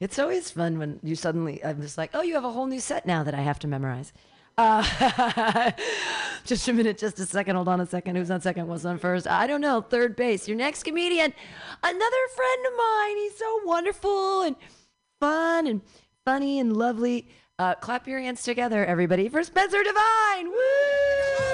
It's 0.00 0.18
always 0.18 0.50
fun 0.50 0.78
when 0.78 0.98
you 1.02 1.14
suddenly, 1.14 1.64
I'm 1.64 1.80
just 1.80 1.98
like, 1.98 2.10
oh, 2.14 2.22
you 2.22 2.34
have 2.34 2.44
a 2.44 2.50
whole 2.50 2.66
new 2.66 2.80
set 2.80 3.06
now 3.06 3.22
that 3.22 3.34
I 3.34 3.40
have 3.40 3.58
to 3.60 3.68
memorize. 3.68 4.12
Uh, 4.58 5.70
just 6.44 6.68
a 6.68 6.72
minute, 6.72 6.98
just 6.98 7.18
a 7.20 7.26
second. 7.26 7.56
Hold 7.56 7.68
on 7.68 7.80
a 7.80 7.86
second. 7.86 8.16
Who's 8.16 8.30
on 8.30 8.40
second? 8.40 8.66
What's 8.68 8.84
on 8.84 8.98
first? 8.98 9.26
I 9.26 9.46
don't 9.46 9.60
know. 9.60 9.80
Third 9.80 10.16
base. 10.16 10.46
Your 10.48 10.56
next 10.56 10.82
comedian, 10.82 11.32
another 11.82 12.28
friend 12.34 12.66
of 12.66 12.72
mine. 12.76 13.16
He's 13.16 13.36
so 13.36 13.60
wonderful 13.64 14.42
and 14.42 14.56
fun 15.20 15.66
and 15.66 15.80
funny 16.24 16.58
and 16.58 16.76
lovely. 16.76 17.28
Uh, 17.58 17.74
clap 17.76 18.08
your 18.08 18.20
hands 18.20 18.42
together, 18.42 18.84
everybody, 18.84 19.28
for 19.28 19.42
Spencer 19.44 19.82
Divine. 19.82 20.48
Woo! 20.48 20.56
Woo! 20.56 21.51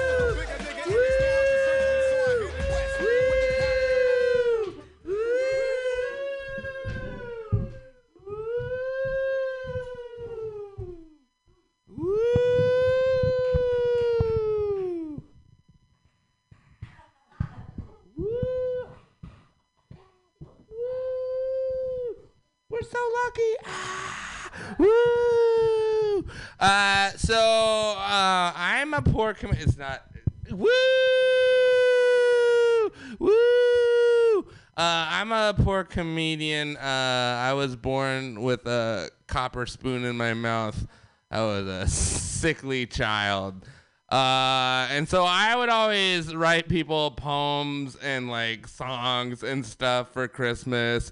We're 22.79 22.87
so 22.87 22.99
lucky. 23.25 23.55
Ah, 23.65 24.51
woo! 24.77 26.25
Uh, 26.59 27.09
so 27.17 27.35
uh, 27.97 28.53
I'm 28.55 28.93
a 28.93 29.01
poor 29.01 29.33
com- 29.33 29.51
It's 29.51 29.77
not. 29.77 30.03
Woo! 30.49 30.69
Woo! 33.19 34.39
Uh, 34.77 35.07
I'm 35.09 35.33
a 35.33 35.53
poor 35.61 35.83
comedian. 35.83 36.77
Uh, 36.77 37.39
I 37.41 37.51
was 37.53 37.75
born 37.75 38.41
with 38.41 38.65
a 38.65 39.09
copper 39.27 39.65
spoon 39.65 40.05
in 40.05 40.15
my 40.15 40.33
mouth. 40.33 40.87
I 41.29 41.41
was 41.41 41.67
a 41.67 41.85
sickly 41.87 42.85
child. 42.85 43.67
Uh, 44.09 44.87
and 44.89 45.09
so 45.09 45.25
I 45.25 45.53
would 45.53 45.69
always 45.69 46.33
write 46.33 46.69
people 46.69 47.11
poems 47.11 47.97
and 47.97 48.29
like 48.29 48.69
songs 48.69 49.43
and 49.43 49.65
stuff 49.65 50.13
for 50.13 50.29
Christmas 50.29 51.11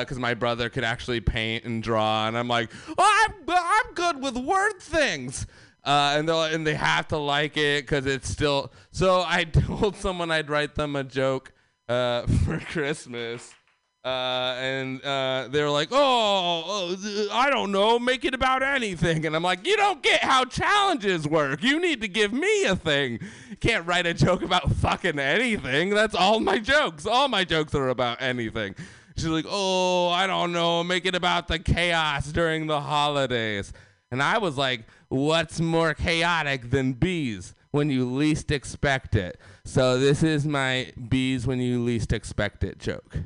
because 0.00 0.18
my 0.18 0.34
brother 0.34 0.68
could 0.68 0.84
actually 0.84 1.20
paint 1.20 1.64
and 1.64 1.82
draw, 1.82 2.26
and 2.26 2.36
I'm 2.36 2.48
like, 2.48 2.70
oh, 2.98 3.26
I'm 3.28 3.34
I'm 3.48 3.94
good 3.94 4.22
with 4.22 4.36
word 4.36 4.80
things. 4.80 5.46
Uh, 5.84 6.14
and 6.16 6.28
they 6.28 6.54
and 6.54 6.66
they 6.66 6.74
have 6.74 7.06
to 7.08 7.16
like 7.16 7.56
it 7.56 7.84
because 7.84 8.06
it's 8.06 8.28
still. 8.28 8.72
So 8.90 9.22
I 9.24 9.44
told 9.66 9.94
someone 9.96 10.30
I'd 10.32 10.50
write 10.50 10.74
them 10.74 10.96
a 10.96 11.04
joke 11.04 11.52
uh, 11.88 12.26
for 12.44 12.58
Christmas, 12.58 13.54
Uh, 14.04 14.54
and 14.60 15.04
uh, 15.04 15.48
they 15.50 15.60
were 15.62 15.70
like, 15.70 15.88
oh, 15.90 16.62
oh, 16.64 17.28
I 17.32 17.50
don't 17.50 17.72
know, 17.72 17.98
make 17.98 18.24
it 18.24 18.34
about 18.34 18.62
anything. 18.62 19.26
And 19.26 19.34
I'm 19.34 19.42
like, 19.42 19.66
you 19.66 19.76
don't 19.76 20.00
get 20.00 20.22
how 20.22 20.44
challenges 20.44 21.26
work. 21.26 21.60
You 21.62 21.80
need 21.80 22.00
to 22.02 22.08
give 22.08 22.32
me 22.32 22.64
a 22.66 22.76
thing. 22.76 23.18
Can't 23.60 23.84
write 23.84 24.06
a 24.06 24.14
joke 24.14 24.42
about 24.42 24.70
fucking 24.70 25.18
anything. 25.18 25.90
That's 25.90 26.14
all 26.14 26.38
my 26.38 26.58
jokes. 26.60 27.04
All 27.04 27.26
my 27.28 27.42
jokes 27.44 27.74
are 27.74 27.88
about 27.88 28.22
anything. 28.22 28.76
She's 29.16 29.26
like, 29.26 29.46
oh, 29.48 30.10
I 30.10 30.26
don't 30.26 30.52
know, 30.52 30.84
make 30.84 31.06
it 31.06 31.14
about 31.14 31.48
the 31.48 31.58
chaos 31.58 32.26
during 32.26 32.66
the 32.66 32.80
holidays. 32.80 33.72
And 34.10 34.22
I 34.22 34.38
was 34.38 34.58
like, 34.58 34.84
what's 35.08 35.58
more 35.58 35.94
chaotic 35.94 36.70
than 36.70 36.92
bees 36.92 37.54
when 37.70 37.88
you 37.88 38.04
least 38.04 38.50
expect 38.50 39.14
it? 39.16 39.40
So 39.64 39.98
this 39.98 40.22
is 40.22 40.46
my 40.46 40.92
bees 41.08 41.46
when 41.46 41.60
you 41.60 41.82
least 41.82 42.12
expect 42.12 42.62
it 42.62 42.78
joke. 42.78 43.16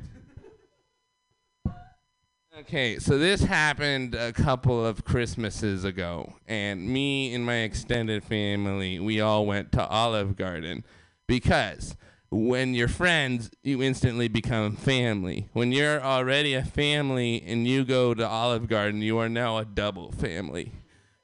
Okay, 2.60 2.98
so 2.98 3.16
this 3.16 3.42
happened 3.42 4.14
a 4.14 4.32
couple 4.32 4.84
of 4.84 5.02
Christmases 5.04 5.82
ago, 5.84 6.34
and 6.46 6.86
me 6.86 7.34
and 7.34 7.44
my 7.44 7.60
extended 7.60 8.22
family, 8.22 9.00
we 9.00 9.20
all 9.20 9.46
went 9.46 9.72
to 9.72 9.86
Olive 9.86 10.36
Garden 10.36 10.84
because 11.26 11.96
when 12.30 12.74
you're 12.74 12.88
friends, 12.88 13.50
you 13.62 13.82
instantly 13.82 14.28
become 14.28 14.76
family. 14.76 15.48
When 15.52 15.72
you're 15.72 16.00
already 16.00 16.54
a 16.54 16.64
family 16.64 17.42
and 17.44 17.66
you 17.66 17.84
go 17.84 18.14
to 18.14 18.26
Olive 18.26 18.68
Garden, 18.68 19.02
you 19.02 19.18
are 19.18 19.28
now 19.28 19.58
a 19.58 19.64
double 19.64 20.12
family. 20.12 20.72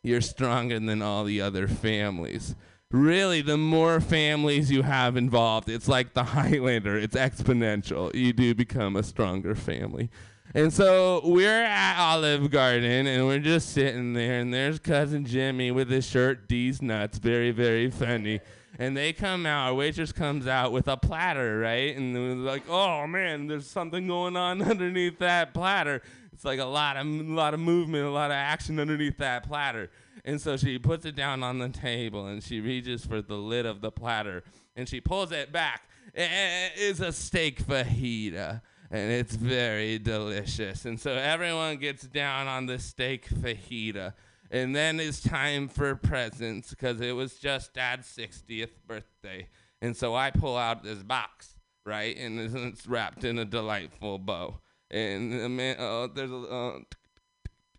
You're 0.03 0.21
stronger 0.21 0.81
than 0.81 1.03
all 1.03 1.23
the 1.25 1.41
other 1.41 1.69
families. 1.69 2.57
Really, 2.91 3.41
the 3.41 3.57
more 3.57 4.01
families 4.01 4.71
you 4.71 4.83
have 4.83 5.17
involved, 5.17 5.69
it's 5.69 5.89
like 5.89 6.15
the 6.15 6.25
Highlander, 6.35 6.97
it's 6.97 7.17
exponential. 7.17 8.13
You 8.15 8.33
do 8.33 8.55
become 8.55 8.97
a 8.97 9.03
stronger 9.03 9.55
family. 9.55 10.11
And 10.55 10.73
so 10.73 11.21
we're 11.25 11.65
at 11.65 11.99
Olive 11.99 12.51
Garden 12.51 13.07
and 13.07 13.27
we're 13.27 13.41
just 13.41 13.71
sitting 13.71 14.15
there, 14.15 14.41
and 14.41 14.53
there's 14.53 14.79
cousin 14.79 15.25
Jimmy 15.25 15.71
with 15.71 15.91
his 15.91 16.07
shirt 16.07 16.49
D's 16.49 16.83
nuts, 16.83 17.19
very, 17.19 17.51
very 17.51 17.91
funny. 17.91 18.41
And 18.79 18.97
they 18.97 19.13
come 19.13 19.47
out, 19.47 19.69
our 19.69 19.75
waitress 19.75 20.13
comes 20.13 20.47
out 20.47 20.71
with 20.73 20.87
a 20.89 20.97
platter, 20.97 21.59
right? 21.59 21.97
And 21.97 22.15
they're 22.15 22.35
like, 22.35 22.69
oh 22.69 23.07
man, 23.07 23.47
there's 23.47 23.67
something 23.67 24.07
going 24.07 24.37
on 24.37 24.61
underneath 24.71 25.19
that 25.21 25.55
platter. 25.55 26.03
It's 26.33 26.45
like 26.45 26.59
a 26.59 26.67
lot 26.67 26.99
of 26.99 27.07
a 27.07 27.11
lot 27.23 27.55
of 27.55 27.61
movement, 27.61 28.05
a 28.05 28.11
lot 28.11 28.31
of 28.31 28.35
action 28.35 28.79
underneath 28.79 29.17
that 29.19 29.49
platter. 29.49 29.91
And 30.25 30.41
so 30.41 30.57
she 30.57 30.79
puts 30.79 31.07
it 31.07 31.15
down 31.17 31.43
on 31.43 31.59
the 31.59 31.69
table 31.71 32.27
and 32.27 32.43
she 32.43 32.61
reaches 32.61 33.07
for 33.07 33.23
the 33.23 33.37
lid 33.37 33.65
of 33.65 33.81
the 33.81 33.91
platter 33.91 34.43
and 34.77 34.87
she 34.89 35.01
pulls 35.01 35.33
it 35.33 35.53
back. 35.53 35.89
Eh, 36.15 36.69
It's 36.77 37.01
a 37.01 37.13
steak 37.13 37.63
fajita 37.63 38.61
and 38.91 39.13
it's 39.13 39.35
very 39.37 39.99
delicious. 39.99 40.85
And 40.85 41.01
so 41.01 41.13
everyone 41.13 41.77
gets 41.79 42.03
down 42.07 42.47
on 42.49 42.67
the 42.67 42.79
steak 42.79 43.27
fajita. 43.29 44.13
And 44.51 44.75
then 44.75 45.01
it's 45.01 45.21
time 45.21 45.69
for 45.69 45.95
presents 45.97 46.71
because 46.71 47.01
it 47.01 47.13
was 47.13 47.35
just 47.35 47.75
dad's 47.75 48.07
60th 48.09 48.71
birthday. 48.87 49.49
And 49.81 49.97
so 49.97 50.15
I 50.15 50.31
pull 50.31 50.57
out 50.57 50.83
this 50.83 51.03
box, 51.03 51.57
right? 51.85 52.17
And 52.17 52.41
it's- 52.41 52.87
wrapped 52.87 53.25
in 53.25 53.39
a 53.39 53.45
delightful 53.45 54.19
bow. 54.19 54.61
And 54.91 55.57
man, 55.57 55.77
uh, 55.79 56.07
there's 56.07 56.31
a. 56.31 56.37
Uh, 56.37 56.79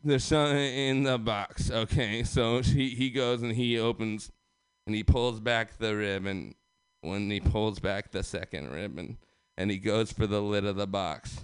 there's 0.04 0.24
something 0.24 0.58
in 0.58 1.04
the 1.04 1.18
box. 1.18 1.72
Okay, 1.72 2.24
so 2.24 2.62
he, 2.62 2.90
he 2.90 3.10
goes 3.10 3.42
and 3.42 3.54
he 3.54 3.80
opens 3.80 4.32
and 4.86 4.96
he 4.96 5.04
pulls 5.04 5.40
back 5.40 5.78
the 5.78 5.96
ribbon. 5.96 6.56
When 7.02 7.30
he 7.30 7.40
pulls 7.40 7.80
back 7.80 8.12
the 8.12 8.24
second 8.24 8.72
ribbon, 8.72 9.18
and 9.58 9.70
he 9.72 9.78
goes 9.78 10.12
for 10.12 10.28
the 10.28 10.42
lid 10.42 10.66
of 10.66 10.76
the 10.76 10.88
box. 10.88 11.44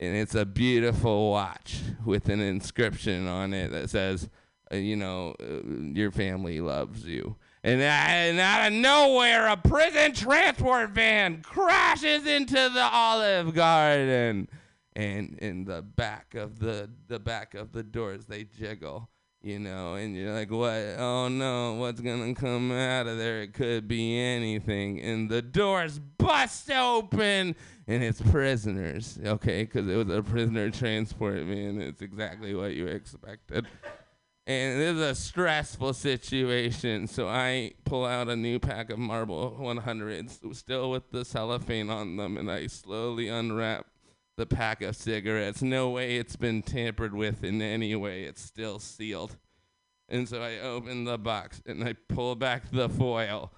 And 0.00 0.16
it's 0.16 0.34
a 0.34 0.46
beautiful 0.46 1.30
watch 1.30 1.80
with 2.04 2.28
an 2.28 2.40
inscription 2.40 3.26
on 3.26 3.52
it 3.52 3.72
that 3.72 3.90
says, 3.90 4.28
uh, 4.72 4.76
you 4.76 4.96
know, 4.96 5.34
uh, 5.40 5.68
your 5.92 6.12
family 6.12 6.60
loves 6.60 7.04
you. 7.04 7.36
And, 7.64 7.80
and 7.80 8.38
out 8.38 8.68
of 8.68 8.72
nowhere, 8.74 9.48
a 9.48 9.56
prison 9.56 10.12
transport 10.12 10.90
van 10.90 11.42
crashes 11.42 12.26
into 12.26 12.54
the 12.54 12.88
Olive 12.92 13.54
Garden. 13.54 14.48
And 14.94 15.36
in 15.38 15.64
the 15.64 15.82
back 15.82 16.34
of 16.34 16.58
the 16.58 16.90
the 17.06 17.20
back 17.20 17.54
of 17.54 17.72
the 17.72 17.84
doors, 17.84 18.26
they 18.26 18.44
jiggle 18.44 19.08
you 19.42 19.58
know, 19.58 19.94
and 19.94 20.16
you're 20.16 20.32
like, 20.32 20.50
what? 20.50 20.98
Oh 20.98 21.28
no, 21.28 21.74
what's 21.74 22.00
gonna 22.00 22.34
come 22.34 22.72
out 22.72 23.06
of 23.06 23.18
there? 23.18 23.42
It 23.42 23.54
could 23.54 23.86
be 23.86 24.18
anything. 24.18 25.00
And 25.00 25.30
the 25.30 25.42
doors 25.42 25.98
bust 25.98 26.70
open, 26.70 27.54
and 27.88 28.04
it's 28.04 28.20
prisoners, 28.20 29.18
okay? 29.24 29.64
Because 29.64 29.88
it 29.88 29.96
was 29.96 30.14
a 30.14 30.22
prisoner 30.22 30.70
transport 30.70 31.42
van. 31.44 31.80
It's 31.80 32.02
exactly 32.02 32.54
what 32.54 32.74
you 32.74 32.86
expected. 32.86 33.66
And 34.46 34.80
it 34.80 34.96
is 34.96 35.00
a 35.00 35.14
stressful 35.14 35.94
situation, 35.94 37.06
so 37.06 37.28
I 37.28 37.72
pull 37.84 38.04
out 38.04 38.28
a 38.28 38.36
new 38.36 38.58
pack 38.58 38.90
of 38.90 38.98
Marlboro 38.98 39.56
100s, 39.58 40.54
still 40.54 40.90
with 40.90 41.10
the 41.10 41.24
cellophane 41.24 41.90
on 41.90 42.16
them, 42.16 42.36
and 42.38 42.50
I 42.50 42.66
slowly 42.66 43.28
unwrap 43.28 43.86
the 44.36 44.46
pack 44.46 44.80
of 44.82 44.94
cigarettes. 44.94 45.60
No 45.60 45.90
way 45.90 46.16
it's 46.16 46.36
been 46.36 46.62
tampered 46.62 47.14
with 47.14 47.42
in 47.42 47.60
any 47.60 47.94
way. 47.94 48.22
It's 48.24 48.40
still 48.40 48.78
sealed. 48.78 49.36
And 50.08 50.28
so 50.28 50.40
I 50.40 50.58
open 50.60 51.04
the 51.04 51.18
box 51.18 51.60
and 51.66 51.84
I 51.84 51.94
pull 52.08 52.34
back 52.34 52.70
the 52.70 52.88
foil. 52.88 53.52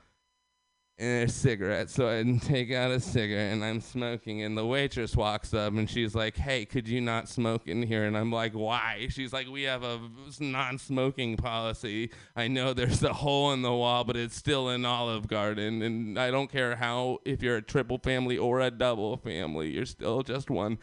And 1.00 1.08
there's 1.08 1.34
cigarettes. 1.34 1.94
So 1.94 2.10
I 2.10 2.22
take 2.40 2.70
out 2.70 2.90
a 2.90 3.00
cigarette 3.00 3.54
and 3.54 3.64
I'm 3.64 3.80
smoking. 3.80 4.42
And 4.42 4.56
the 4.56 4.66
waitress 4.66 5.16
walks 5.16 5.54
up 5.54 5.72
and 5.72 5.88
she's 5.88 6.14
like, 6.14 6.36
Hey, 6.36 6.66
could 6.66 6.86
you 6.86 7.00
not 7.00 7.26
smoke 7.26 7.66
in 7.68 7.82
here? 7.82 8.04
And 8.04 8.18
I'm 8.18 8.30
like, 8.30 8.52
Why? 8.52 9.06
She's 9.08 9.32
like, 9.32 9.48
We 9.48 9.62
have 9.62 9.82
a 9.82 9.98
non 10.40 10.76
smoking 10.76 11.38
policy. 11.38 12.10
I 12.36 12.48
know 12.48 12.74
there's 12.74 13.02
a 13.02 13.14
hole 13.14 13.52
in 13.52 13.62
the 13.62 13.72
wall, 13.72 14.04
but 14.04 14.14
it's 14.14 14.36
still 14.36 14.68
an 14.68 14.84
Olive 14.84 15.26
Garden. 15.26 15.80
And 15.80 16.18
I 16.18 16.30
don't 16.30 16.52
care 16.52 16.76
how, 16.76 17.20
if 17.24 17.42
you're 17.42 17.56
a 17.56 17.62
triple 17.62 17.96
family 17.96 18.36
or 18.36 18.60
a 18.60 18.70
double 18.70 19.16
family, 19.16 19.70
you're 19.70 19.86
still 19.86 20.22
just 20.22 20.50
one 20.50 20.78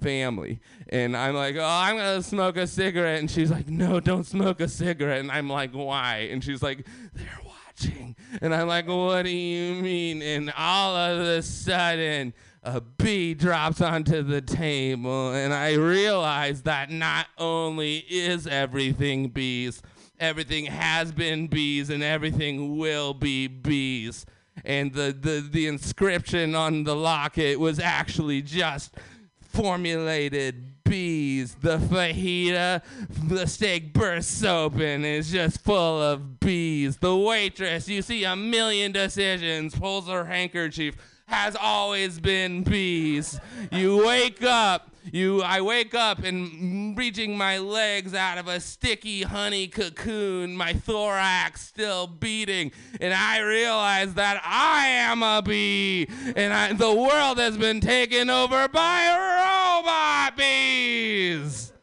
family. 0.00 0.60
And 0.90 1.16
I'm 1.16 1.34
like, 1.34 1.56
oh, 1.56 1.64
I'm 1.64 1.96
going 1.96 2.20
to 2.20 2.22
smoke 2.22 2.56
a 2.56 2.66
cigarette. 2.66 3.20
And 3.20 3.30
she's 3.30 3.50
like, 3.50 3.68
no, 3.68 4.00
don't 4.00 4.24
smoke 4.24 4.60
a 4.60 4.68
cigarette. 4.68 5.20
And 5.20 5.30
I'm 5.30 5.48
like, 5.48 5.72
why? 5.72 6.28
And 6.30 6.42
she's 6.44 6.62
like, 6.62 6.86
they're 7.14 7.40
watching. 7.74 8.16
And 8.40 8.54
I'm 8.54 8.66
like, 8.68 8.86
what 8.86 9.22
do 9.24 9.30
you 9.30 9.82
mean? 9.82 10.22
And 10.22 10.52
all 10.56 10.96
of 10.96 11.20
a 11.20 11.42
sudden, 11.42 12.34
a 12.62 12.80
bee 12.80 13.34
drops 13.34 13.80
onto 13.80 14.22
the 14.22 14.40
table. 14.40 15.32
And 15.32 15.52
I 15.52 15.74
realize 15.74 16.62
that 16.62 16.90
not 16.90 17.26
only 17.38 17.98
is 18.08 18.46
everything 18.46 19.28
bees, 19.28 19.82
everything 20.18 20.66
has 20.66 21.12
been 21.12 21.46
bees 21.46 21.90
and 21.90 22.02
everything 22.02 22.78
will 22.78 23.14
be 23.14 23.46
bees. 23.46 24.24
And 24.64 24.92
the, 24.92 25.16
the, 25.18 25.46
the 25.50 25.66
inscription 25.66 26.54
on 26.54 26.84
the 26.84 26.94
locket 26.94 27.58
was 27.58 27.78
actually 27.78 28.40
just 28.40 28.94
formulated 29.40 30.73
bees. 30.84 31.56
The 31.60 31.78
fajita, 31.78 32.82
the 33.28 33.46
steak 33.46 33.92
bursts 33.92 34.44
open, 34.44 35.04
is 35.04 35.32
just 35.32 35.60
full 35.62 36.00
of 36.00 36.38
bees. 36.40 36.98
The 36.98 37.16
waitress, 37.16 37.88
you 37.88 38.02
see 38.02 38.24
a 38.24 38.36
million 38.36 38.92
decisions, 38.92 39.74
pulls 39.74 40.08
her 40.08 40.24
handkerchief, 40.24 40.96
has 41.26 41.56
always 41.56 42.20
been 42.20 42.62
bees. 42.62 43.38
You 43.72 44.04
wake 44.04 44.42
up. 44.42 44.90
You, 45.12 45.42
I 45.42 45.60
wake 45.60 45.94
up 45.94 46.24
and 46.24 46.96
reaching 46.96 47.36
my 47.36 47.58
legs 47.58 48.14
out 48.14 48.38
of 48.38 48.48
a 48.48 48.58
sticky 48.58 49.22
honey 49.22 49.66
cocoon, 49.66 50.56
my 50.56 50.72
thorax 50.72 51.60
still 51.60 52.06
beating, 52.06 52.72
and 53.02 53.12
I 53.12 53.40
realize 53.40 54.14
that 54.14 54.40
I 54.42 54.86
am 54.86 55.22
a 55.22 55.42
bee, 55.42 56.08
and 56.34 56.54
I, 56.54 56.72
the 56.72 56.94
world 56.94 57.36
has 57.36 57.58
been 57.58 57.82
taken 57.82 58.30
over 58.30 58.66
by 58.66 59.82
robot 59.82 60.38
bees. 60.38 61.73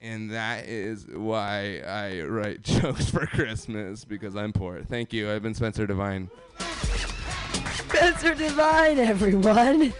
And 0.00 0.30
that 0.30 0.66
is 0.66 1.06
why 1.06 1.80
I 1.80 2.22
write 2.22 2.62
jokes 2.62 3.10
for 3.10 3.26
Christmas 3.26 4.04
because 4.04 4.36
I'm 4.36 4.52
poor. 4.52 4.82
Thank 4.82 5.12
you. 5.12 5.30
I've 5.30 5.42
been 5.42 5.54
Spencer 5.54 5.86
Devine. 5.86 6.30
Spencer 7.72 8.34
Divine, 8.34 8.98
everyone. 8.98 9.92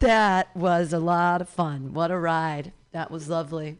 That 0.00 0.54
was 0.54 0.92
a 0.92 0.98
lot 0.98 1.40
of 1.40 1.48
fun. 1.48 1.94
What 1.94 2.10
a 2.10 2.18
ride. 2.18 2.72
That 2.92 3.10
was 3.10 3.28
lovely. 3.28 3.78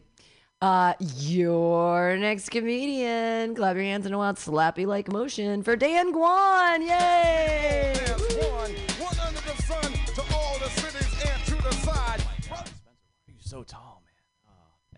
Uh, 0.61 0.93
your 0.99 2.17
next 2.17 2.49
comedian. 2.49 3.55
Clap 3.55 3.75
your 3.75 3.85
hands 3.85 4.05
in 4.05 4.13
a 4.13 4.17
wild 4.17 4.35
slappy 4.35 4.85
like 4.85 5.09
motion 5.11 5.63
for 5.63 5.77
Dan 5.77 6.13
Guan. 6.13 6.81
Yay! 6.81 7.93
One, 8.49 8.71
one 8.99 9.19
under 9.25 9.39
the 9.39 9.61
sun 9.63 9.93
to 10.15 10.35
all 10.35 10.59
the 10.59 10.69
cities 10.69 11.23
and 11.31 11.43
to 11.45 11.55
the 11.63 11.71
side. 11.75 12.21
You're 13.27 13.37
so 13.39 13.63
tall, 13.63 13.81
man. 13.81 13.88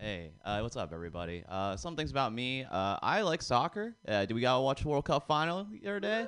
Hey, 0.02 0.32
uh, 0.44 0.58
what's 0.58 0.76
up, 0.76 0.92
everybody? 0.92 1.44
Uh, 1.48 1.76
some 1.76 1.94
things 1.94 2.10
about 2.10 2.32
me. 2.32 2.64
Uh, 2.68 2.98
I 3.00 3.22
like 3.22 3.40
soccer. 3.40 3.94
Uh, 4.06 4.26
did 4.26 4.34
we 4.34 4.40
gotta 4.40 4.60
watch 4.60 4.82
the 4.82 4.88
World 4.88 5.04
Cup 5.04 5.28
final 5.28 5.64
the 5.70 5.88
other 5.88 6.00
day? 6.00 6.26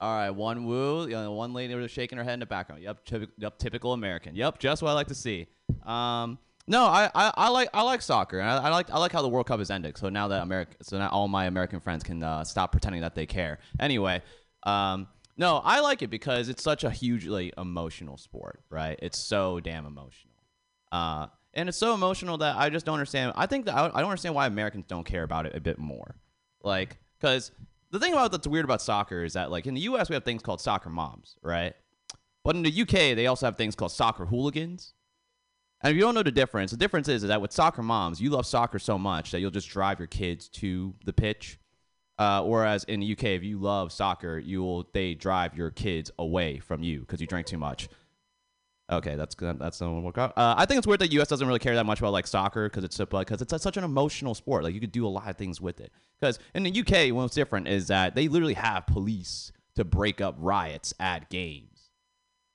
All 0.00 0.14
right, 0.14 0.28
one 0.28 0.66
woo. 0.66 1.04
You 1.04 1.12
know, 1.12 1.32
one 1.32 1.54
lady 1.54 1.74
was 1.74 1.90
shaking 1.90 2.18
her 2.18 2.24
head 2.24 2.34
in 2.34 2.40
the 2.40 2.46
background. 2.46 2.82
Yep, 2.82 3.06
typ- 3.06 3.30
yep, 3.38 3.58
typical 3.58 3.94
American. 3.94 4.36
Yep, 4.36 4.58
just 4.58 4.82
what 4.82 4.90
I 4.90 4.92
like 4.92 5.06
to 5.06 5.14
see. 5.14 5.46
Um, 5.86 6.38
no, 6.66 6.84
I, 6.84 7.10
I, 7.14 7.32
I 7.34 7.48
like 7.48 7.70
I 7.72 7.80
like 7.80 8.02
soccer. 8.02 8.38
I, 8.42 8.58
I 8.58 8.68
like 8.68 8.90
I 8.90 8.98
like 8.98 9.12
how 9.12 9.22
the 9.22 9.28
World 9.28 9.46
Cup 9.46 9.60
is 9.60 9.70
ended. 9.70 9.96
So 9.96 10.10
now 10.10 10.28
that 10.28 10.42
America, 10.42 10.76
so 10.82 10.98
now 10.98 11.08
all 11.08 11.26
my 11.26 11.46
American 11.46 11.80
friends 11.80 12.04
can 12.04 12.22
uh, 12.22 12.44
stop 12.44 12.70
pretending 12.70 13.00
that 13.00 13.14
they 13.14 13.24
care. 13.24 13.60
Anyway, 13.80 14.20
um, 14.64 15.08
no, 15.38 15.62
I 15.64 15.80
like 15.80 16.02
it 16.02 16.10
because 16.10 16.50
it's 16.50 16.62
such 16.62 16.84
a 16.84 16.90
hugely 16.90 17.50
emotional 17.56 18.18
sport, 18.18 18.60
right? 18.68 18.98
It's 19.00 19.18
so 19.18 19.58
damn 19.58 19.86
emotional. 19.86 20.34
And 21.54 21.68
it's 21.68 21.78
so 21.78 21.94
emotional 21.94 22.38
that 22.38 22.56
I 22.56 22.68
just 22.68 22.84
don't 22.84 22.94
understand. 22.94 23.32
I 23.36 23.46
think 23.46 23.66
that 23.66 23.74
I, 23.74 23.86
I 23.86 24.00
don't 24.00 24.10
understand 24.10 24.34
why 24.34 24.46
Americans 24.46 24.84
don't 24.88 25.04
care 25.04 25.22
about 25.22 25.46
it 25.46 25.54
a 25.54 25.60
bit 25.60 25.78
more. 25.78 26.16
Like, 26.62 26.98
because 27.18 27.52
the 27.90 28.00
thing 28.00 28.12
about 28.12 28.32
that's 28.32 28.46
weird 28.46 28.64
about 28.64 28.82
soccer 28.82 29.24
is 29.24 29.34
that, 29.34 29.50
like, 29.50 29.66
in 29.66 29.74
the 29.74 29.82
U.S. 29.82 30.08
we 30.08 30.14
have 30.14 30.24
things 30.24 30.42
called 30.42 30.60
soccer 30.60 30.90
moms, 30.90 31.36
right? 31.42 31.74
But 32.44 32.56
in 32.56 32.62
the 32.62 32.82
UK 32.82 33.16
they 33.16 33.26
also 33.26 33.46
have 33.46 33.56
things 33.56 33.74
called 33.74 33.92
soccer 33.92 34.26
hooligans. 34.26 34.94
And 35.82 35.90
if 35.90 35.96
you 35.96 36.02
don't 36.02 36.14
know 36.14 36.22
the 36.22 36.32
difference, 36.32 36.70
the 36.70 36.76
difference 36.76 37.08
is, 37.08 37.22
is 37.22 37.28
that 37.28 37.42
with 37.42 37.52
soccer 37.52 37.82
moms, 37.82 38.20
you 38.20 38.30
love 38.30 38.46
soccer 38.46 38.78
so 38.78 38.98
much 38.98 39.30
that 39.30 39.40
you'll 39.40 39.50
just 39.50 39.68
drive 39.68 39.98
your 39.98 40.08
kids 40.08 40.48
to 40.48 40.94
the 41.04 41.12
pitch. 41.12 41.58
Uh, 42.16 42.42
whereas 42.42 42.84
in 42.84 43.00
the 43.00 43.12
UK, 43.12 43.24
if 43.24 43.42
you 43.42 43.58
love 43.58 43.92
soccer, 43.92 44.38
you 44.38 44.62
will 44.62 44.88
they 44.92 45.14
drive 45.14 45.56
your 45.56 45.70
kids 45.70 46.10
away 46.18 46.58
from 46.58 46.82
you 46.82 47.00
because 47.00 47.20
you 47.20 47.26
drink 47.26 47.46
too 47.46 47.58
much. 47.58 47.88
Okay, 48.90 49.14
that's. 49.14 49.34
That's 49.34 49.80
not 49.80 50.02
work 50.02 50.18
out. 50.18 50.36
Uh, 50.36 50.54
I 50.58 50.66
think 50.66 50.78
it's 50.78 50.86
weird 50.86 51.00
that 51.00 51.12
U.S. 51.12 51.28
doesn't 51.28 51.46
really 51.46 51.58
care 51.58 51.74
that 51.74 51.86
much 51.86 52.00
about 52.00 52.12
like 52.12 52.26
soccer 52.26 52.68
because 52.68 52.84
it's 52.84 52.98
because 52.98 53.40
it's 53.40 53.62
such 53.62 53.76
an 53.76 53.84
emotional 53.84 54.34
sport. 54.34 54.62
Like 54.62 54.74
you 54.74 54.80
could 54.80 54.92
do 54.92 55.06
a 55.06 55.08
lot 55.08 55.28
of 55.28 55.36
things 55.36 55.60
with 55.60 55.80
it. 55.80 55.90
Because 56.20 56.38
in 56.54 56.64
the 56.64 56.80
UK, 56.80 57.14
what's 57.14 57.34
different 57.34 57.66
is 57.68 57.86
that 57.86 58.14
they 58.14 58.28
literally 58.28 58.54
have 58.54 58.86
police 58.86 59.52
to 59.76 59.84
break 59.84 60.20
up 60.20 60.36
riots 60.38 60.92
at 61.00 61.30
games. 61.30 61.90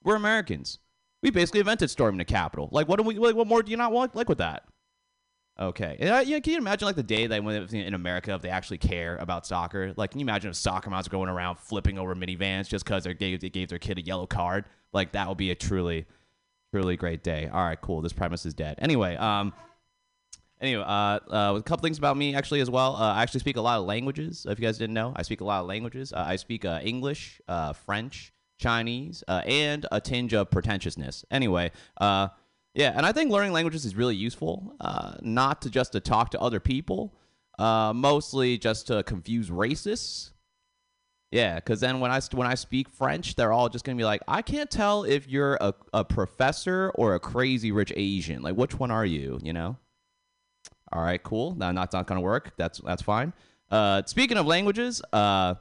We're 0.04 0.16
Americans. 0.16 0.80
We 1.22 1.32
basically 1.32 1.62
invented 1.62 1.90
storming 1.90 2.20
the 2.20 2.26
Capitol. 2.26 2.70
Like, 2.72 2.88
what 2.88 2.98
do 2.98 3.04
we? 3.04 3.16
Like, 3.16 3.36
what 3.36 3.48
more 3.48 3.64
do 3.64 3.72
you 3.72 3.78
not 3.78 3.92
want? 3.92 4.16
Like 4.16 4.30
with 4.30 4.38
that? 4.38 4.64
Okay. 5.60 5.98
And, 6.00 6.10
uh, 6.10 6.24
yeah, 6.26 6.40
can 6.40 6.54
you 6.54 6.60
imagine 6.60 6.86
like 6.86 6.96
the 6.96 7.04
day 7.04 7.28
that 7.28 7.44
when 7.44 7.56
in 7.76 7.94
America, 7.94 8.34
if 8.34 8.42
they 8.42 8.50
actually 8.50 8.78
care 8.78 9.18
about 9.18 9.46
soccer? 9.46 9.94
Like, 9.98 10.12
can 10.12 10.20
you 10.22 10.24
imagine 10.24 10.50
if 10.50 10.56
soccer 10.56 10.90
moms 10.90 11.10
going 11.10 11.28
around 11.28 11.60
flipping 11.60 12.00
over 12.00 12.16
minivans 12.16 12.70
just 12.70 12.86
because 12.86 13.04
they 13.04 13.14
gave 13.14 13.42
they 13.42 13.50
gave 13.50 13.68
their 13.68 13.80
kid 13.80 13.98
a 13.98 14.02
yellow 14.02 14.26
card? 14.26 14.66
Like, 14.94 15.12
that 15.12 15.28
would 15.28 15.38
be 15.38 15.52
a 15.52 15.56
truly, 15.56 16.06
truly 16.74 16.98
great 16.98 17.24
day. 17.24 17.50
All 17.52 17.64
right, 17.64 17.80
cool. 17.80 18.02
This 18.02 18.14
premise 18.14 18.46
is 18.46 18.54
dead. 18.54 18.76
Anyway, 18.80 19.16
um, 19.16 19.54
anyway, 20.62 20.84
uh, 20.84 21.20
uh, 21.32 21.56
a 21.58 21.64
couple 21.64 21.84
things 21.84 21.98
about 21.98 22.18
me 22.18 22.36
actually 22.36 22.62
as 22.62 22.70
well. 22.70 22.96
Uh, 22.96 23.14
I 23.14 23.24
actually 23.24 23.40
speak 23.42 23.58
a 23.58 23.62
lot 23.62 23.80
of 23.80 23.86
languages. 23.86 24.46
If 24.48 24.60
you 24.60 24.66
guys 24.66 24.78
didn't 24.78 24.94
know, 24.94 25.14
I 25.16 25.24
speak 25.24 25.42
a 25.42 25.46
lot 25.46 25.62
of 25.62 25.68
languages. 25.68 26.14
Uh, 26.14 26.24
I 26.28 26.36
speak 26.36 26.66
uh, 26.66 26.80
English, 26.84 27.42
uh, 27.48 27.74
French, 27.74 28.34
Chinese, 28.60 29.24
uh, 29.28 29.42
and 29.46 29.86
a 29.92 30.02
tinge 30.02 30.34
of 30.34 30.52
pretentiousness. 30.52 31.26
Anyway, 31.32 31.72
uh, 32.00 32.28
yeah, 32.76 32.94
and 32.96 33.06
I 33.06 33.12
think 33.12 33.32
learning 33.32 33.54
languages 33.54 33.86
is 33.86 33.96
really 33.96 34.16
useful, 34.16 34.76
uh, 34.80 35.16
not 35.22 35.62
to 35.64 35.70
just 35.70 35.94
to 35.94 36.00
talk 36.00 36.32
to 36.32 36.40
other 36.40 36.60
people, 36.60 37.16
uh, 37.58 37.94
mostly 37.96 38.58
just 38.58 38.88
to 38.88 39.02
confuse 39.04 39.50
racists. 39.50 40.32
Yeah, 41.32 41.56
because 41.56 41.80
then 41.80 42.00
when 42.00 42.10
I 42.10 42.20
when 42.34 42.48
I 42.48 42.56
speak 42.56 42.90
French, 42.90 43.36
they're 43.36 43.52
all 43.54 43.70
just 43.70 43.86
gonna 43.86 43.96
be 43.98 44.04
like, 44.04 44.22
I 44.28 44.42
can't 44.42 44.70
tell 44.70 45.04
if 45.04 45.28
you're 45.28 45.56
a, 45.62 45.74
a 45.94 46.04
professor 46.04 46.92
or 46.96 47.14
a 47.14 47.20
crazy 47.20 47.72
rich 47.72 47.94
Asian. 47.96 48.42
Like, 48.42 48.56
which 48.56 48.80
one 48.80 48.90
are 48.90 49.06
you? 49.06 49.40
You 49.44 49.54
know? 49.54 49.78
All 50.92 51.04
right, 51.04 51.22
cool. 51.22 51.54
Now 51.56 51.72
that's 51.72 51.94
not 51.94 52.08
gonna 52.08 52.22
work. 52.22 52.54
That's 52.58 52.80
that's 52.80 53.04
fine. 53.04 53.34
Uh, 53.70 54.02
speaking 54.08 54.38
of 54.38 54.48
languages, 54.48 55.04
uh, 55.14 55.54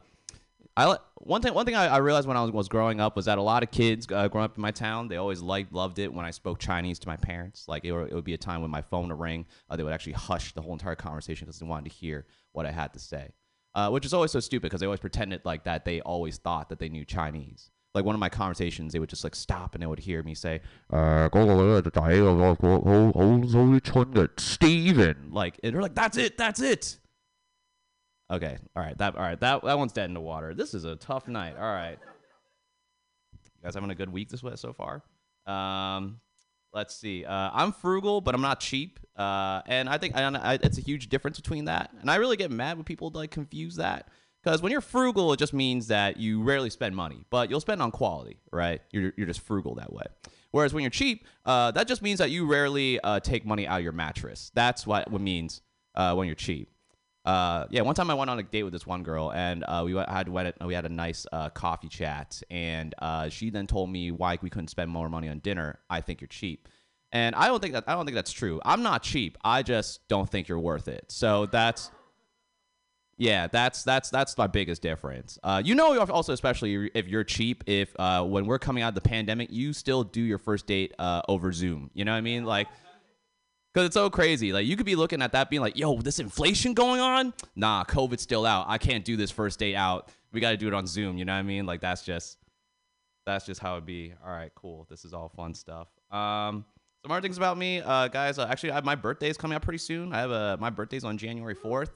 I 0.75 0.97
one 1.17 1.43
thing 1.43 1.53
one 1.53 1.67
thing 1.67 1.75
I, 1.75 1.89
I 1.89 1.97
realized 1.99 2.27
when 2.27 2.39
I 2.39 2.43
was, 2.43 2.51
was 2.51 2.69
growing 2.71 2.99
up 2.99 3.15
was 3.15 3.27
that 3.27 3.37
a 3.37 3.43
lot 3.43 3.63
of 3.63 3.71
kids 3.71 4.07
uh, 4.11 4.27
growing 4.29 4.47
up 4.47 4.57
in 4.57 4.63
my 4.63 4.71
town 4.71 5.09
they 5.09 5.17
always 5.17 5.43
liked 5.43 5.73
loved 5.75 5.99
it 5.99 6.11
when 6.15 6.25
I 6.25 6.31
spoke 6.31 6.59
Chinese 6.59 6.99
to 7.01 7.09
my 7.09 7.17
parents. 7.17 7.67
Like 7.69 7.85
it, 7.85 7.93
would- 7.93 8.09
it 8.11 8.15
would 8.15 8.25
be 8.25 8.33
a 8.33 8.39
time 8.39 8.63
when 8.63 8.71
my 8.71 8.81
phone 8.81 9.09
would 9.09 9.21
ring, 9.21 9.45
uh, 9.69 9.77
they 9.77 9.83
would 9.83 9.93
actually 9.93 10.13
hush 10.15 10.55
the 10.55 10.63
whole 10.63 10.73
entire 10.73 10.95
conversation 10.95 11.45
because 11.45 11.59
they 11.61 11.67
wanted 11.67 11.91
to 11.91 11.97
hear 11.97 12.25
what 12.53 12.65
I 12.65 12.71
had 12.71 12.95
to 12.95 12.99
say 12.99 13.33
uh, 13.75 13.91
which 13.91 14.05
is 14.05 14.15
always 14.15 14.31
so 14.31 14.41
stupid 14.41 14.63
because 14.63 14.81
they 14.81 14.87
always 14.87 15.01
pretended 15.01 15.43
like 15.45 15.65
that. 15.65 15.85
They 15.85 16.01
always 16.01 16.39
thought 16.39 16.69
that 16.71 16.79
they 16.79 16.89
knew 16.89 17.05
Chinese. 17.05 17.71
Like 17.95 18.05
one 18.05 18.15
of 18.15 18.21
my 18.21 18.29
conversations, 18.29 18.93
they 18.93 18.99
would 18.99 19.09
just 19.09 19.25
like 19.25 19.35
stop 19.35 19.75
and 19.75 19.83
they 19.83 19.87
would 19.87 19.99
hear 19.99 20.23
me 20.23 20.35
say, 20.35 20.61
uh, 20.93 21.29
Steven. 24.39 25.31
Like, 25.31 25.59
and 25.63 25.75
they're 25.75 25.83
like, 25.83 25.95
that's 25.95 26.17
it, 26.17 26.37
that's 26.37 26.61
it. 26.61 26.99
Okay, 28.31 28.59
all 28.77 28.83
right, 28.83 28.97
that 28.99 29.17
all 29.17 29.23
right, 29.23 29.41
that 29.41 29.65
that 29.65 29.79
one's 29.79 29.93
dead 29.93 30.11
in 30.11 30.15
the 30.15 30.21
water. 30.21 30.53
This 30.55 30.75
is 30.75 30.85
a 30.85 30.97
tough 30.97 31.29
night. 31.29 31.57
All 31.57 31.63
right, 31.63 31.99
you 33.33 33.65
guys 33.65 33.75
having 33.75 33.91
a 33.91 33.95
good 33.95 34.13
week 34.13 34.29
this 34.29 34.43
way 34.43 34.55
so 34.57 34.75
far? 34.75 35.03
Um, 35.47 36.21
let's 36.79 36.95
see. 36.95 37.25
Uh, 37.25 37.51
I'm 37.53 37.73
frugal, 37.73 38.21
but 38.21 38.35
I'm 38.35 38.41
not 38.41 38.61
cheap. 38.61 39.01
Uh, 39.17 39.63
and 39.67 39.89
I 39.89 39.99
think 39.99 40.17
I, 40.17 40.23
I, 40.29 40.55
it's 40.63 40.79
a 40.79 40.81
huge 40.81 41.09
difference 41.09 41.39
between 41.39 41.65
that. 41.65 41.91
And 42.01 42.11
I 42.11 42.17
really 42.17 42.37
get 42.37 42.51
mad 42.51 42.77
when 42.77 42.85
people 42.85 43.11
like 43.11 43.33
confuse 43.33 43.77
that 43.77 44.09
because 44.43 44.63
when 44.63 44.71
you're 44.71 44.81
frugal, 44.81 45.33
it 45.33 45.39
just 45.39 45.53
means 45.53 45.89
that 45.89 46.19
you 46.19 46.41
rarely 46.43 46.71
spend 46.71 46.95
money, 46.95 47.25
but 47.31 47.51
you'll 47.51 47.61
spend 47.61 47.83
on 47.83 47.91
quality, 47.91 48.39
right? 48.53 48.81
You're 48.93 49.13
you're 49.17 49.27
just 49.27 49.41
frugal 49.41 49.75
that 49.75 49.93
way. 49.93 50.05
Whereas 50.53 50.73
when 50.73 50.83
you're 50.83 50.91
cheap, 50.91 51.27
uh, 51.45 51.73
that 51.73 51.89
just 51.89 52.01
means 52.01 52.21
that 52.21 52.31
you 52.31 52.47
rarely 52.47 53.01
uh, 53.01 53.21
take 53.21 53.45
money 53.45 53.67
out 53.67 53.79
of 53.79 53.85
your 53.85 53.93
mattress. 53.93 54.51
That's 54.55 54.87
what 54.87 55.09
it 55.09 55.21
means 55.21 55.61
uh, 55.97 56.15
when 56.15 56.27
you're 56.27 56.37
cheap. 56.37 56.71
Uh, 57.29 57.67
yeah, 57.69 57.83
one 57.83 57.95
time 57.95 58.11
I 58.11 58.15
went 58.15 58.31
on 58.31 58.39
a 58.39 58.43
date 58.43 58.63
with 58.63 58.73
this 58.73 58.87
one 58.87 59.03
girl, 59.03 59.31
and 59.33 59.63
uh, 59.69 59.83
we 59.85 59.93
went, 59.93 60.09
had 60.09 60.31
went, 60.31 60.57
we 60.65 60.73
had 60.73 60.87
a 60.87 60.89
nice 60.89 61.27
uh, 61.31 61.51
coffee 61.51 61.89
chat, 61.89 62.41
and 62.51 62.95
uh, 63.01 63.29
she 63.29 63.51
then 63.51 63.67
told 63.67 63.91
me 63.91 64.11
why 64.11 64.39
we 64.41 64.49
couldn't 64.49 64.69
spend 64.69 64.91
more 64.91 65.11
money 65.11 65.29
on 65.29 65.41
dinner. 65.41 65.79
I 65.91 66.01
think 66.01 66.23
you're 66.23 66.29
cheap, 66.29 66.69
and 67.13 67.35
I 67.35 67.49
don't 67.49 67.61
think 67.61 67.75
that 67.75 67.85
I 67.87 67.93
don't 67.93 68.07
think 68.07 68.15
that's 68.15 68.33
true. 68.33 68.63
I'm 68.65 68.83
not 68.83 69.03
cheap. 69.03 69.37
I 69.45 69.63
just 69.63 70.09
don't 70.09 70.27
think 70.27 70.49
you're 70.49 70.59
worth 70.59 70.89
it. 70.89 71.05
So 71.09 71.45
that's 71.45 71.91
yeah, 73.19 73.47
that's 73.49 73.83
that's 73.83 74.09
that's 74.09 74.39
my 74.39 74.47
biggest 74.47 74.81
difference. 74.81 75.39
Uh, 75.43 75.61
you 75.63 75.75
know, 75.75 76.01
also 76.07 76.33
especially 76.33 76.91
if 76.95 77.09
you're 77.09 77.25
cheap, 77.25 77.63
if 77.67 77.95
uh, 77.99 78.25
when 78.25 78.47
we're 78.47 78.59
coming 78.59 78.83
out 78.83 78.89
of 78.89 78.95
the 78.95 79.07
pandemic, 79.07 79.51
you 79.53 79.75
still 79.75 80.03
do 80.03 80.23
your 80.23 80.39
first 80.39 80.67
date 80.67 80.95
uh, 80.99 81.21
over 81.29 81.53
Zoom. 81.53 81.91
You 81.93 82.07
know 82.07 82.13
what 82.13 82.19
I 82.19 82.23
mean? 82.23 82.47
Like, 82.47 82.69
because 83.79 83.87
it's 83.87 83.95
so 83.95 84.11
crazy. 84.11 84.53
Like, 84.53 84.67
you 84.67 84.75
could 84.77 84.87
be 84.87 84.97
looking 84.97 85.23
at 85.23 85.31
that, 85.33 85.51
being 85.51 85.63
like, 85.63 85.79
"Yo, 85.79 86.01
this 86.01 86.19
inflation 86.19 86.75
going 86.75 87.01
on? 87.01 87.33
Nah, 87.55 87.85
COVID's 87.85 88.23
still 88.23 88.45
out. 88.45 88.67
I 88.69 88.77
can't 88.77 89.05
do 89.05 89.17
this 89.17 89.31
first 89.31 89.61
date 89.61 89.77
out. 89.77 90.09
We 90.33 90.41
got 90.41 90.51
to 90.51 90.57
do 90.57 90.67
it 90.67 90.75
on 90.75 90.85
Zoom." 90.89 91.17
You 91.17 91.25
know 91.25 91.33
what 91.33 91.39
I 91.39 91.43
mean? 91.43 91.65
Like, 91.65 91.81
that's 91.81 92.03
just 92.03 92.39
that's 93.25 93.47
just 93.47 93.61
how 93.61 93.77
it 93.77 93.87
be. 93.87 94.15
All 94.25 94.33
right, 94.33 94.51
cool. 94.57 94.85
This 94.91 95.05
is 95.05 95.15
all 95.15 95.29
fun 95.29 95.55
stuff. 95.55 95.87
Um, 96.11 96.65
some 97.05 97.13
other 97.13 97.21
things 97.21 97.37
about 97.37 97.57
me, 97.57 97.81
uh, 97.81 98.09
guys. 98.09 98.41
Uh, 98.41 98.49
actually, 98.51 98.73
I 98.73 98.81
my 98.81 98.97
birthday 98.97 99.29
is 99.29 99.37
coming 99.37 99.55
up 99.55 99.63
pretty 99.63 99.79
soon. 99.79 100.13
I 100.13 100.19
have 100.19 100.33
a 100.33 100.57
my 100.59 100.71
birthday's 100.71 101.05
on 101.05 101.17
January 101.17 101.55
fourth. 101.55 101.93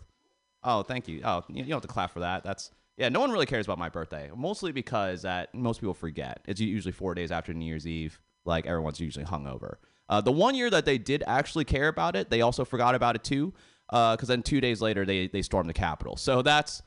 Oh, 0.63 0.85
thank 0.85 1.09
you. 1.09 1.21
Oh, 1.25 1.43
you, 1.49 1.65
you 1.65 1.71
don't 1.71 1.73
have 1.73 1.83
to 1.83 1.89
clap 1.89 2.13
for 2.13 2.21
that. 2.21 2.45
That's 2.45 2.71
yeah. 2.97 3.09
No 3.09 3.19
one 3.19 3.33
really 3.33 3.47
cares 3.47 3.67
about 3.67 3.79
my 3.81 3.89
birthday, 3.89 4.31
mostly 4.37 4.71
because 4.71 5.23
that 5.23 5.53
most 5.53 5.81
people 5.81 5.95
forget. 5.95 6.43
It's 6.47 6.61
usually 6.61 6.93
four 6.93 7.17
days 7.17 7.33
after 7.33 7.53
New 7.53 7.65
Year's 7.65 7.89
Eve. 7.89 8.21
Like 8.45 8.67
everyone's 8.67 9.01
usually 9.01 9.25
hungover. 9.25 9.79
Uh, 10.13 10.21
the 10.21 10.31
one 10.31 10.55
year 10.55 10.69
that 10.69 10.85
they 10.85 10.99
did 10.99 11.25
actually 11.27 11.65
care 11.65 11.89
about 11.89 12.15
it, 12.17 12.29
they 12.29 12.43
also 12.43 12.67
forgot 12.67 12.95
about 12.95 13.17
it 13.17 13.25
too. 13.25 13.55
Because 13.89 14.29
then 14.29 14.43
two 14.43 14.61
days 14.61 14.83
later, 14.83 15.07
they 15.07 15.29
they 15.29 15.41
stormed 15.41 15.71
the 15.71 15.75
Capitol. 15.75 16.17
So 16.17 16.43
that's 16.43 16.83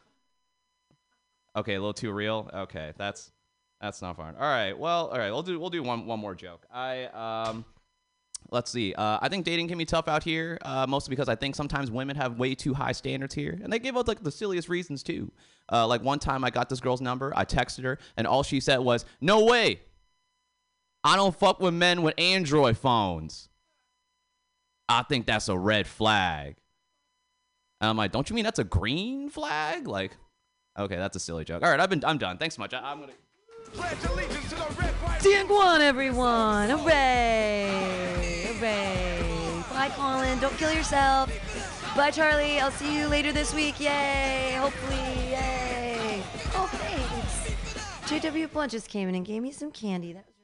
okay. 1.56 1.74
A 1.74 1.80
little 1.80 1.94
too 1.94 2.12
real. 2.12 2.52
Okay, 2.54 2.94
that's 2.98 3.32
that's 3.82 4.00
not 4.04 4.16
fun. 4.18 4.36
All 4.36 4.42
right. 4.44 4.78
Well, 4.78 5.08
all 5.08 5.18
right. 5.18 5.32
We'll 5.32 5.42
do 5.42 5.60
we'll 5.60 5.72
do 5.72 5.82
one 5.82 6.06
one 6.06 6.20
more 6.20 6.36
joke. 6.36 6.68
I 6.72 7.06
um. 7.06 7.66
Let's 8.52 8.70
see. 8.70 8.94
Uh, 8.94 9.18
I 9.20 9.28
think 9.28 9.44
dating 9.44 9.70
can 9.70 9.80
be 9.80 9.86
tough 9.86 10.08
out 10.08 10.24
here, 10.24 10.60
uh, 10.62 10.86
mostly 10.88 11.10
because 11.10 11.30
I 11.30 11.34
think 11.36 11.56
sometimes 11.56 11.90
women 11.90 12.16
have 12.16 12.38
way 12.38 12.54
too 12.54 12.76
high 12.76 12.92
standards 12.92 13.34
here, 13.34 13.60
and 13.64 13.74
they 13.74 13.80
give 13.80 13.98
out 13.98 14.08
like 14.08 14.22
the 14.22 14.32
silliest 14.32 14.70
reasons 14.70 15.02
too. 15.02 15.32
Uh, 15.72 15.88
like 15.88 16.04
one 16.04 16.20
time, 16.20 16.44
I 16.44 16.52
got 16.52 16.70
this 16.70 16.80
girl's 16.80 17.02
number, 17.02 17.34
I 17.36 17.44
texted 17.44 17.86
her, 17.86 17.98
and 18.18 18.28
all 18.28 18.44
she 18.44 18.60
said 18.60 18.78
was, 18.78 19.04
"No 19.20 19.46
way, 19.46 19.80
I 21.06 21.16
don't 21.16 21.34
fuck 21.34 21.62
with 21.62 21.74
men 21.74 22.02
with 22.02 22.16
Android 22.18 22.78
phones." 22.78 23.48
I 24.90 25.04
think 25.04 25.26
that's 25.26 25.48
a 25.48 25.58
red 25.58 25.88
flag. 25.88 26.58
And 27.80 27.90
I'm 27.90 27.98
like, 27.98 28.12
"Don't 28.12 28.30
you 28.30 28.36
mean 28.36 28.44
that's 28.44 28.60
a 28.60 28.64
green 28.64 29.30
flag?" 29.30 29.88
Like, 29.88 30.18
okay, 30.78 30.98
that's 30.98 31.16
a 31.16 31.20
silly 31.20 31.46
joke. 31.46 31.64
All 31.64 31.70
right, 31.70 31.80
I've 31.80 31.90
been, 31.90 32.04
I'm 32.06 32.18
done. 32.18 32.38
Thanks 32.38 32.56
so 32.56 32.62
much. 32.62 32.74
I, 32.74 32.80
I'm 32.80 33.00
gonna. 33.00 33.14
Tianguan, 35.20 35.80
everyone! 35.80 36.70
Hooray! 36.70 38.48
Hooray! 38.48 39.64
Bye, 39.72 39.90
Colin. 39.96 40.40
Don't 40.40 40.56
kill 40.58 40.72
yourself. 40.72 41.32
Bye, 41.96 42.12
Charlie. 42.12 42.60
I'll 42.60 42.72
see 42.72 42.98
you 42.98 43.08
later 43.08 43.32
this 43.32 43.54
week. 43.54 43.80
Yay! 43.80 44.56
Hopefully, 44.60 45.32
yay! 45.32 46.22
Oh, 46.54 46.70
thanks. 46.72 48.10
JW 48.10 48.52
Blunt 48.52 48.72
just 48.72 48.88
came 48.88 49.10
in 49.10 49.16
and 49.16 49.26
gave 49.26 49.42
me 49.42 49.52
some 49.52 49.72
candy. 49.72 50.14
That 50.14 50.20
was 50.20 50.26
really 50.26 50.32
nice. 50.32 50.35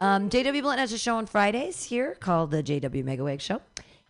Um, 0.00 0.30
JW 0.30 0.62
Blunt 0.62 0.80
has 0.80 0.92
a 0.92 0.98
show 0.98 1.16
on 1.16 1.26
Fridays 1.26 1.84
here 1.84 2.16
called 2.20 2.50
the 2.50 2.62
JW 2.62 3.04
Mega 3.04 3.22
Megaweg 3.22 3.40
Show, 3.40 3.60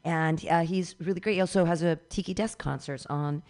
and 0.05 0.45
uh, 0.49 0.61
he's 0.61 0.95
really 1.01 1.19
great. 1.19 1.35
He 1.35 1.41
also 1.41 1.65
has 1.65 1.83
a 1.83 1.97
Tiki 2.09 2.33
Desk 2.33 2.57
concerts 2.57 3.07
on 3.07 3.43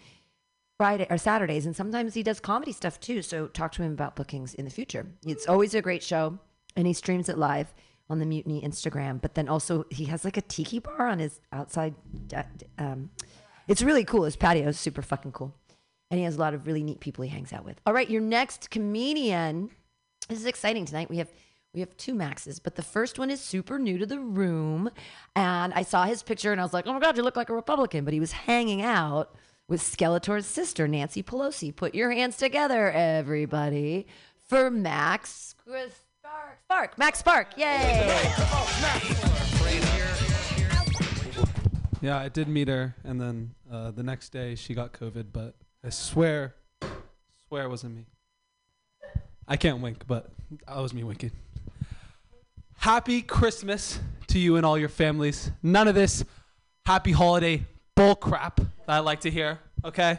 Friday 0.77 1.05
or 1.11 1.19
Saturdays, 1.19 1.67
and 1.67 1.75
sometimes 1.75 2.15
he 2.15 2.23
does 2.23 2.39
comedy 2.39 2.71
stuff 2.71 2.99
too. 2.99 3.21
So 3.21 3.45
talk 3.45 3.71
to 3.73 3.83
him 3.83 3.91
about 3.93 4.15
bookings 4.15 4.55
in 4.55 4.65
the 4.65 4.71
future. 4.71 5.05
It's 5.23 5.47
always 5.47 5.75
a 5.75 5.83
great 5.83 6.01
show, 6.01 6.39
and 6.75 6.87
he 6.87 6.93
streams 6.93 7.29
it 7.29 7.37
live 7.37 7.71
on 8.09 8.17
the 8.17 8.25
Mutiny 8.25 8.59
Instagram. 8.61 9.21
But 9.21 9.35
then 9.35 9.47
also 9.47 9.85
he 9.91 10.05
has 10.05 10.25
like 10.25 10.37
a 10.37 10.41
tiki 10.41 10.79
bar 10.79 11.05
on 11.05 11.19
his 11.19 11.41
outside. 11.53 11.93
Um, 12.79 13.11
it's 13.67 13.83
really 13.83 14.03
cool. 14.03 14.23
His 14.23 14.35
patio 14.35 14.69
is 14.69 14.79
super 14.79 15.03
fucking 15.03 15.33
cool, 15.33 15.53
and 16.09 16.17
he 16.17 16.23
has 16.23 16.37
a 16.37 16.39
lot 16.39 16.55
of 16.55 16.65
really 16.65 16.81
neat 16.81 17.01
people 17.01 17.23
he 17.23 17.29
hangs 17.29 17.53
out 17.53 17.65
with. 17.65 17.79
All 17.85 17.93
right, 17.93 18.09
your 18.09 18.21
next 18.23 18.71
comedian. 18.71 19.69
This 20.27 20.39
is 20.39 20.47
exciting 20.47 20.85
tonight. 20.85 21.07
We 21.07 21.17
have 21.17 21.31
we 21.73 21.79
have 21.79 21.95
two 21.95 22.13
Maxes, 22.13 22.59
but 22.59 22.75
the 22.75 22.81
first 22.83 23.17
one 23.17 23.29
is 23.29 23.39
super 23.39 23.79
new 23.79 23.97
to 23.97 24.05
the 24.05 24.19
room, 24.19 24.89
and 25.35 25.73
I 25.73 25.83
saw 25.83 26.03
his 26.03 26.21
picture 26.21 26.51
and 26.51 26.59
I 26.59 26.63
was 26.63 26.73
like, 26.73 26.85
"Oh 26.85 26.93
my 26.93 26.99
god, 26.99 27.15
you 27.15 27.23
look 27.23 27.37
like 27.37 27.49
a 27.49 27.53
Republican!" 27.53 28.03
But 28.03 28.13
he 28.13 28.19
was 28.19 28.33
hanging 28.33 28.81
out 28.81 29.35
with 29.67 29.81
Skeletor's 29.81 30.45
sister, 30.45 30.87
Nancy 30.87 31.23
Pelosi. 31.23 31.73
Put 31.73 31.95
your 31.95 32.11
hands 32.11 32.35
together, 32.35 32.91
everybody, 32.91 34.05
for 34.47 34.69
Max 34.69 35.55
Spark. 35.63 36.59
Spark, 36.65 36.97
Max 36.97 37.19
Spark, 37.19 37.57
yay! 37.57 38.33
Yeah, 42.01 42.17
I 42.17 42.29
did 42.29 42.47
meet 42.47 42.67
her, 42.67 42.95
and 43.03 43.21
then 43.21 43.51
uh, 43.71 43.91
the 43.91 44.03
next 44.03 44.29
day 44.29 44.55
she 44.55 44.73
got 44.73 44.91
COVID. 44.91 45.27
But 45.31 45.55
I 45.85 45.89
swear, 45.89 46.55
swear 47.47 47.63
it 47.63 47.69
wasn't 47.69 47.95
me. 47.95 48.05
I 49.47 49.55
can't 49.55 49.81
wink, 49.81 50.03
but 50.07 50.31
that 50.67 50.77
was 50.77 50.93
me 50.93 51.03
winking. 51.03 51.31
Happy 52.81 53.21
Christmas 53.21 53.99
to 54.25 54.39
you 54.39 54.55
and 54.55 54.65
all 54.65 54.75
your 54.75 54.89
families. 54.89 55.51
None 55.61 55.87
of 55.87 55.93
this 55.93 56.25
happy 56.83 57.11
holiday 57.11 57.63
bull 57.95 58.15
crap 58.15 58.55
that 58.57 58.89
I 58.89 58.97
like 59.01 59.19
to 59.19 59.29
hear. 59.29 59.59
Okay. 59.85 60.17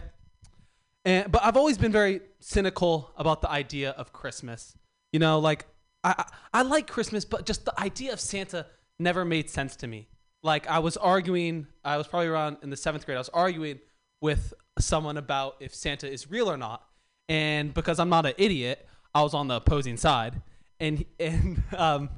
And 1.05 1.33
but 1.33 1.43
I've 1.43 1.57
always 1.57 1.77
been 1.77 1.91
very 1.91 2.21
cynical 2.39 3.11
about 3.17 3.43
the 3.43 3.51
idea 3.51 3.91
of 3.91 4.13
Christmas. 4.13 4.77
You 5.13 5.19
know, 5.19 5.41
like 5.41 5.67
I 6.05 6.15
I, 6.17 6.61
I 6.61 6.63
like 6.63 6.87
Christmas, 6.87 7.25
but 7.25 7.47
just 7.47 7.65
the 7.65 7.81
idea 7.81 8.13
of 8.13 8.21
Santa 8.21 8.67
never 8.97 9.25
made 9.25 9.51
sense 9.51 9.75
to 9.77 9.89
me. 9.89 10.07
Like 10.45 10.69
I 10.69 10.79
was 10.79 10.97
arguing, 10.97 11.67
I 11.85 11.97
was 11.97 12.07
probably 12.07 12.29
around 12.29 12.59
in 12.63 12.71
the 12.71 12.77
seventh 12.77 13.07
grade. 13.07 13.17
I 13.17 13.21
was 13.21 13.29
arguing 13.31 13.81
with 14.21 14.55
someone 14.79 15.17
about 15.17 15.57
if 15.59 15.75
Santa 15.75 16.09
is 16.09 16.31
real 16.31 16.49
or 16.49 16.57
not, 16.57 16.87
and 17.29 17.75
because 17.75 17.99
I'm 17.99 18.09
not 18.09 18.25
an 18.25 18.35
idiot, 18.39 18.87
I 19.13 19.23
was 19.23 19.35
on 19.35 19.49
the 19.49 19.57
opposing 19.57 19.97
side, 19.97 20.41
and 20.79 21.05
and 21.19 21.65
um, 21.77 22.09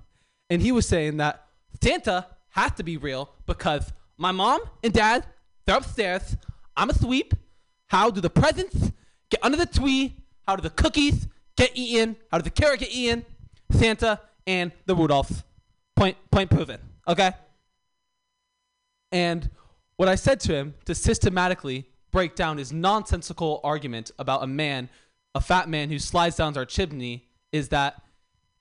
and 0.54 0.62
he 0.62 0.72
was 0.72 0.86
saying 0.86 1.18
that 1.18 1.46
Santa 1.82 2.26
has 2.50 2.72
to 2.72 2.82
be 2.82 2.96
real 2.96 3.30
because 3.46 3.92
my 4.16 4.32
mom 4.32 4.60
and 4.82 4.92
dad 4.92 5.26
they're 5.66 5.76
upstairs. 5.76 6.36
I'm 6.76 6.90
a 6.90 6.94
sweep. 6.94 7.34
How 7.86 8.10
do 8.10 8.20
the 8.20 8.30
presents 8.30 8.92
get 9.30 9.40
under 9.42 9.56
the 9.56 9.66
tree? 9.66 10.16
How 10.46 10.56
do 10.56 10.62
the 10.62 10.70
cookies 10.70 11.26
get 11.56 11.70
eaten? 11.74 12.16
How 12.30 12.38
do 12.38 12.44
the 12.44 12.50
carrot 12.50 12.80
get 12.80 12.90
eaten? 12.92 13.24
Santa 13.70 14.20
and 14.46 14.72
the 14.86 14.94
Rudolphs. 14.94 15.42
Point 15.96 16.16
point 16.30 16.50
proven. 16.50 16.80
Okay. 17.08 17.32
And 19.12 19.48
what 19.96 20.08
I 20.08 20.16
said 20.16 20.40
to 20.40 20.54
him 20.54 20.74
to 20.86 20.94
systematically 20.94 21.86
break 22.10 22.34
down 22.34 22.58
his 22.58 22.72
nonsensical 22.72 23.60
argument 23.64 24.10
about 24.18 24.42
a 24.42 24.46
man, 24.46 24.88
a 25.34 25.40
fat 25.40 25.68
man 25.68 25.88
who 25.88 25.98
slides 25.98 26.36
down 26.36 26.56
our 26.56 26.64
chimney, 26.64 27.26
is 27.52 27.68
that 27.68 28.02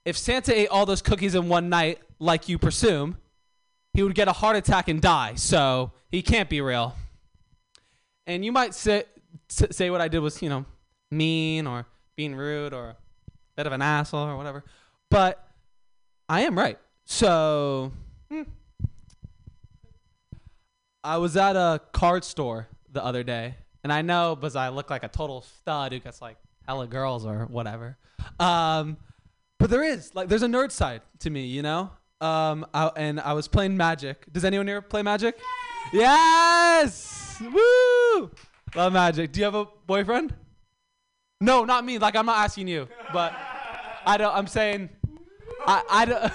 if 0.06 0.18
Santa 0.18 0.58
ate 0.58 0.68
all 0.68 0.86
those 0.86 1.02
cookies 1.02 1.36
in 1.36 1.50
one 1.50 1.70
night, 1.70 2.00
like 2.20 2.50
you 2.50 2.58
presume, 2.58 3.18
he 3.94 4.04
would 4.04 4.16
get 4.16 4.28
a 4.28 4.34
heart 4.34 4.56
attack 4.56 4.88
and 4.88 5.02
die. 5.02 5.36
So 5.36 5.92
he 6.10 6.22
can't 6.22 6.50
be 6.50 6.62
real. 6.62 6.96
And 8.26 8.44
you 8.44 8.52
might 8.52 8.74
say, 8.74 9.04
say 9.48 9.90
what 9.90 10.02
I 10.02 10.08
did 10.08 10.20
was, 10.20 10.42
you 10.42 10.50
know, 10.50 10.66
mean 11.12 11.68
or 11.68 11.86
being 12.16 12.36
rude 12.36 12.74
or 12.74 12.90
a 12.90 12.96
bit 13.56 13.68
of 13.68 13.74
an 13.74 13.82
asshole 13.82 14.28
or 14.28 14.38
whatever. 14.38 14.64
But 15.10 15.46
I 16.28 16.42
am 16.42 16.58
right. 16.58 16.80
So 17.06 17.92
hmm. 18.30 18.44
I 21.04 21.18
was 21.18 21.36
at 21.38 21.56
a 21.56 21.82
card 21.92 22.24
store 22.24 22.68
the 22.92 23.04
other 23.04 23.24
day, 23.24 23.56
and 23.84 23.92
I 23.92 24.02
know 24.02 24.36
because 24.36 24.56
I 24.56 24.70
look 24.70 24.90
like 24.90 25.04
a 25.04 25.10
total 25.10 25.42
stud 25.42 25.92
who 25.92 26.00
gets 26.00 26.22
like 26.22 26.38
hella 26.66 26.88
girls 26.88 27.26
or 27.26 27.46
whatever. 27.46 27.98
Um, 28.40 28.98
but 29.64 29.70
there 29.70 29.82
is 29.82 30.14
like 30.14 30.28
there's 30.28 30.44
a 30.44 30.48
nerd 30.48 30.72
side 30.72 31.02
to 31.20 31.30
me, 31.30 31.46
you 31.46 31.62
know. 31.62 31.90
Um, 32.20 32.66
I, 32.74 32.92
and 32.98 33.18
I 33.18 33.32
was 33.32 33.48
playing 33.48 33.78
Magic. 33.78 34.26
Does 34.30 34.44
anyone 34.44 34.68
here 34.68 34.82
play 34.82 35.04
Magic? 35.04 35.40
Yes! 35.94 37.42
Woo! 37.42 38.30
Love 38.76 38.92
Magic. 38.92 39.32
Do 39.32 39.40
you 39.40 39.46
have 39.46 39.56
a 39.56 39.66
boyfriend? 39.88 40.36
No, 41.40 41.64
not 41.64 41.86
me. 41.86 41.98
Like 41.98 42.18
I'm 42.18 42.26
not 42.26 42.40
asking 42.40 42.68
you, 42.68 42.90
but 43.14 43.34
I 44.06 44.18
don't. 44.18 44.36
I'm 44.36 44.48
saying 44.48 44.90
I 45.66 45.84
I 45.90 46.06
don't. 46.06 46.34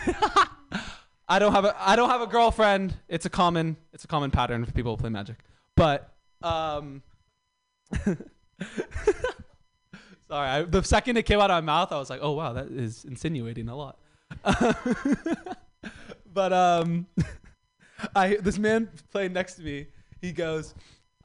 I 1.29 1.39
don't 1.39 1.53
have 1.53 1.66
a 1.66 1.76
I 1.79 1.97
don't 1.97 2.09
have 2.09 2.22
a 2.22 2.26
girlfriend. 2.26 2.95
It's 3.09 3.26
a 3.26 3.31
common 3.31 3.76
it's 3.93 4.05
a 4.05 4.09
common 4.09 4.31
pattern 4.31 4.64
for 4.64 4.72
people 4.72 4.93
who 4.93 5.03
play 5.03 5.11
Magic. 5.11 5.37
But 5.76 6.14
um, 6.41 7.03
sorry, 10.29 10.49
I, 10.49 10.62
the 10.62 10.83
second 10.83 11.16
it 11.16 11.24
came 11.24 11.41
out 11.41 11.51
of 11.51 11.64
my 11.64 11.72
mouth, 11.72 11.93
I 11.93 11.99
was 11.99 12.11
like, 12.11 12.20
oh 12.22 12.33
wow, 12.33 12.53
that 12.53 12.68
is 12.68 13.05
insinuating 13.05 13.68
a 13.68 13.76
lot. 13.76 13.99
but 16.33 16.53
um, 16.53 17.07
I 18.14 18.37
this 18.37 18.59
man 18.59 18.89
playing 19.11 19.33
next 19.33 19.55
to 19.55 19.62
me, 19.62 19.87
he 20.20 20.33
goes. 20.33 20.74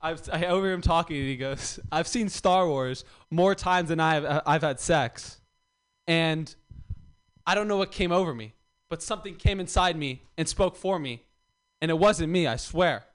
I've, 0.06 0.22
I 0.34 0.38
him 0.38 0.82
talking, 0.82 1.16
and 1.16 1.28
he 1.28 1.38
goes, 1.38 1.80
"I've 1.90 2.10
seen 2.10 2.28
Star 2.28 2.68
Wars 2.68 3.06
more 3.32 3.56
times 3.56 3.88
than 3.88 4.02
I've 4.02 4.42
I've 4.46 4.62
had 4.62 4.82
sex, 4.82 5.40
and 6.08 6.54
I 7.48 7.56
don't 7.56 7.70
know 7.70 7.78
what 7.78 7.94
came 7.94 8.12
over 8.12 8.34
me, 8.34 8.54
but 8.90 9.02
something 9.02 9.36
came 9.36 9.62
inside 9.62 9.96
me 9.96 10.24
and 10.38 10.46
spoke 10.50 10.76
for 10.76 11.00
me, 11.00 11.24
and 11.82 11.90
it 11.90 11.98
wasn't 11.98 12.34
me. 12.34 12.48
I 12.48 12.58
swear, 12.58 13.06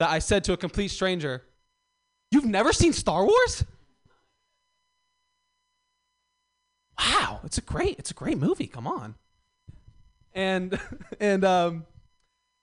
that 0.00 0.10
I 0.10 0.18
said 0.18 0.42
to 0.44 0.52
a 0.52 0.56
complete 0.56 0.88
stranger, 0.88 1.44
"You've 2.32 2.44
never 2.44 2.72
seen 2.72 2.92
Star 2.92 3.24
Wars? 3.24 3.64
Wow, 6.98 7.40
it's 7.44 7.58
a 7.58 7.62
great 7.62 7.98
it's 7.98 8.10
a 8.10 8.14
great 8.14 8.38
movie. 8.38 8.66
Come 8.66 8.86
on." 8.86 9.14
And 10.34 10.78
and 11.20 11.44
um, 11.44 11.86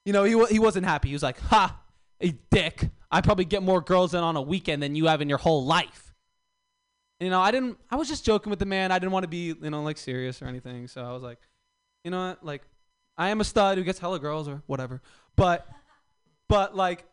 you 0.05 0.13
know 0.13 0.23
he 0.23 0.53
he 0.53 0.59
wasn't 0.59 0.85
happy. 0.85 1.09
He 1.09 1.15
was 1.15 1.23
like, 1.23 1.39
"Ha, 1.39 1.79
a 2.21 2.31
dick! 2.51 2.89
I 3.11 3.21
probably 3.21 3.45
get 3.45 3.63
more 3.63 3.81
girls 3.81 4.13
in 4.13 4.21
on 4.21 4.35
a 4.35 4.41
weekend 4.41 4.81
than 4.81 4.95
you 4.95 5.07
have 5.07 5.21
in 5.21 5.29
your 5.29 5.37
whole 5.37 5.65
life." 5.65 6.13
You 7.19 7.29
know, 7.29 7.39
I 7.39 7.51
didn't. 7.51 7.77
I 7.89 7.95
was 7.95 8.09
just 8.09 8.25
joking 8.25 8.49
with 8.49 8.59
the 8.59 8.65
man. 8.65 8.91
I 8.91 8.99
didn't 8.99 9.13
want 9.13 9.23
to 9.23 9.29
be, 9.29 9.55
you 9.61 9.69
know, 9.69 9.81
like 9.81 9.97
serious 9.97 10.41
or 10.41 10.45
anything. 10.45 10.87
So 10.87 11.03
I 11.03 11.13
was 11.13 11.23
like, 11.23 11.39
you 12.03 12.11
know 12.11 12.27
what? 12.27 12.45
Like, 12.45 12.63
I 13.17 13.29
am 13.29 13.39
a 13.39 13.43
stud 13.45 13.77
who 13.77 13.83
gets 13.83 13.99
hella 13.99 14.19
girls 14.19 14.47
or 14.47 14.61
whatever. 14.65 15.01
But, 15.35 15.67
but 16.49 16.75
like, 16.75 17.05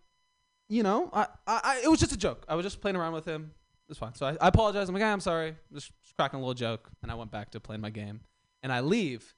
you 0.68 0.82
know, 0.82 1.10
I, 1.12 1.26
I, 1.46 1.60
I 1.62 1.80
it 1.84 1.88
was 1.88 2.00
just 2.00 2.12
a 2.12 2.16
joke. 2.16 2.44
I 2.48 2.54
was 2.54 2.64
just 2.64 2.80
playing 2.80 2.96
around 2.96 3.12
with 3.12 3.24
him. 3.24 3.52
It's 3.90 3.98
fine. 3.98 4.14
So 4.14 4.26
I, 4.26 4.36
I 4.40 4.48
apologize. 4.48 4.88
I'm 4.88 4.94
like, 4.94 5.02
"Ah, 5.02 5.12
I'm 5.12 5.20
sorry. 5.20 5.56
Just, 5.74 5.90
just 6.02 6.16
cracking 6.16 6.38
a 6.38 6.40
little 6.40 6.54
joke. 6.54 6.88
And 7.02 7.10
I 7.10 7.16
went 7.16 7.30
back 7.32 7.50
to 7.50 7.60
playing 7.60 7.80
my 7.80 7.90
game. 7.90 8.20
And 8.62 8.72
I 8.72 8.80
leave. 8.80 9.34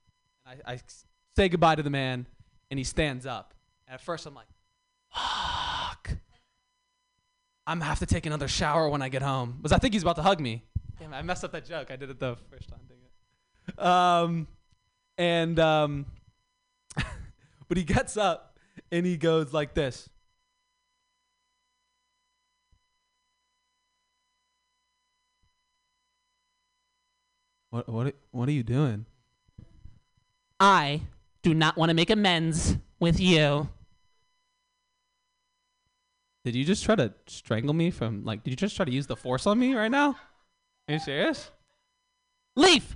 And 0.47 0.61
I, 0.67 0.75
I 0.75 0.81
say 1.35 1.49
goodbye 1.49 1.77
to 1.77 1.83
the 1.83 1.91
man. 1.91 2.27
And 2.71 2.79
he 2.79 2.85
stands 2.85 3.25
up. 3.25 3.55
And 3.87 3.95
at 3.95 4.03
first 4.03 4.27
I'm 4.27 4.35
like, 4.35 4.47
fuck. 5.11 6.11
I'm 7.67 7.79
gonna 7.79 7.89
have 7.89 8.01
to 8.01 8.07
take 8.07 8.27
another 8.27 8.49
shower 8.49 8.89
when 8.89 9.03
I 9.03 9.09
get 9.09 9.23
home 9.23 9.55
because 9.57 9.73
I 9.73 9.79
think 9.79 9.95
he's 9.95 10.03
about 10.03 10.17
to 10.17 10.23
hug 10.23 10.41
me. 10.41 10.65
Damn, 10.99 11.15
I 11.15 11.23
messed 11.23 11.45
up 11.45 11.53
that 11.53 11.65
joke. 11.65 11.91
I 11.91 11.97
did 11.97 12.11
it 12.11 12.19
the 12.19 12.37
first 12.51 12.69
time. 12.69 12.81
Dang 12.89 12.99
it. 12.99 13.83
Um, 13.83 14.49
and 15.17 15.59
um, 15.61 16.07
but 17.69 17.77
he 17.77 17.85
gets 17.85 18.17
up 18.17 18.59
and 18.91 19.07
he 19.07 19.17
goes 19.17 19.53
like 19.53 19.75
this. 19.75 20.09
What 27.73 27.89
what 27.89 28.15
what 28.33 28.49
are 28.51 28.53
you 28.53 28.63
doing? 28.63 29.07
I 30.61 31.01
do 31.43 31.55
not 31.55 31.79
want 31.79 31.89
to 31.89 31.95
make 31.95 32.11
amends 32.11 32.77
with 33.01 33.19
you. 33.19 33.67
Did 36.45 36.55
you 36.55 36.67
just 36.67 36.85
try 36.85 36.97
to 36.97 37.15
strangle 37.27 37.73
me 37.73 37.91
from 37.91 38.27
like 38.27 38.45
did 38.45 38.51
you 38.51 38.57
just 38.57 38.77
try 38.77 38.85
to 38.85 38.93
use 38.93 39.07
the 39.07 39.17
force 39.17 39.47
on 39.47 39.59
me 39.59 39.73
right 39.73 39.91
now? 39.91 40.19
Are 40.87 40.93
you 40.93 40.99
serious? 40.99 41.51
Leave 42.57 42.95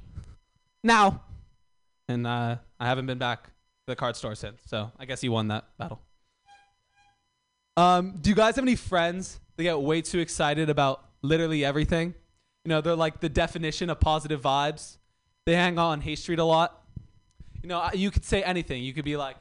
now. 0.84 1.22
And 2.06 2.26
uh, 2.26 2.56
I 2.78 2.86
haven't 2.86 3.06
been 3.06 3.16
back 3.16 3.44
to 3.44 3.50
the 3.86 3.96
card 3.96 4.14
store 4.14 4.34
since, 4.34 4.60
so 4.66 4.92
I 4.98 5.06
guess 5.06 5.24
you 5.24 5.32
won 5.32 5.48
that 5.48 5.64
battle. 5.78 6.02
Um, 7.78 8.18
do 8.20 8.28
you 8.28 8.36
guys 8.36 8.56
have 8.56 8.64
any 8.64 8.76
friends 8.76 9.40
that 9.56 9.62
get 9.62 9.80
way 9.80 10.02
too 10.02 10.18
excited 10.18 10.68
about 10.68 11.02
literally 11.22 11.64
everything? 11.64 12.14
You 12.66 12.70
know, 12.70 12.80
they're 12.80 12.96
like 12.96 13.20
the 13.20 13.28
definition 13.28 13.90
of 13.90 14.00
positive 14.00 14.42
vibes. 14.42 14.96
They 15.44 15.54
hang 15.54 15.78
out 15.78 15.90
on 15.90 16.00
Hay 16.00 16.16
Street 16.16 16.40
a 16.40 16.44
lot. 16.44 16.82
You 17.62 17.68
know, 17.68 17.88
you 17.94 18.10
could 18.10 18.24
say 18.24 18.42
anything. 18.42 18.82
You 18.82 18.92
could 18.92 19.04
be 19.04 19.16
like, 19.16 19.36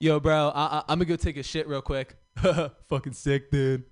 "Yo, 0.00 0.18
bro, 0.18 0.48
I- 0.52 0.78
I- 0.78 0.84
I'm 0.88 0.98
gonna 0.98 1.04
go 1.04 1.14
take 1.14 1.36
a 1.36 1.44
shit 1.44 1.68
real 1.68 1.80
quick." 1.80 2.16
Fucking 2.88 3.12
sick, 3.12 3.52
dude. 3.52 3.84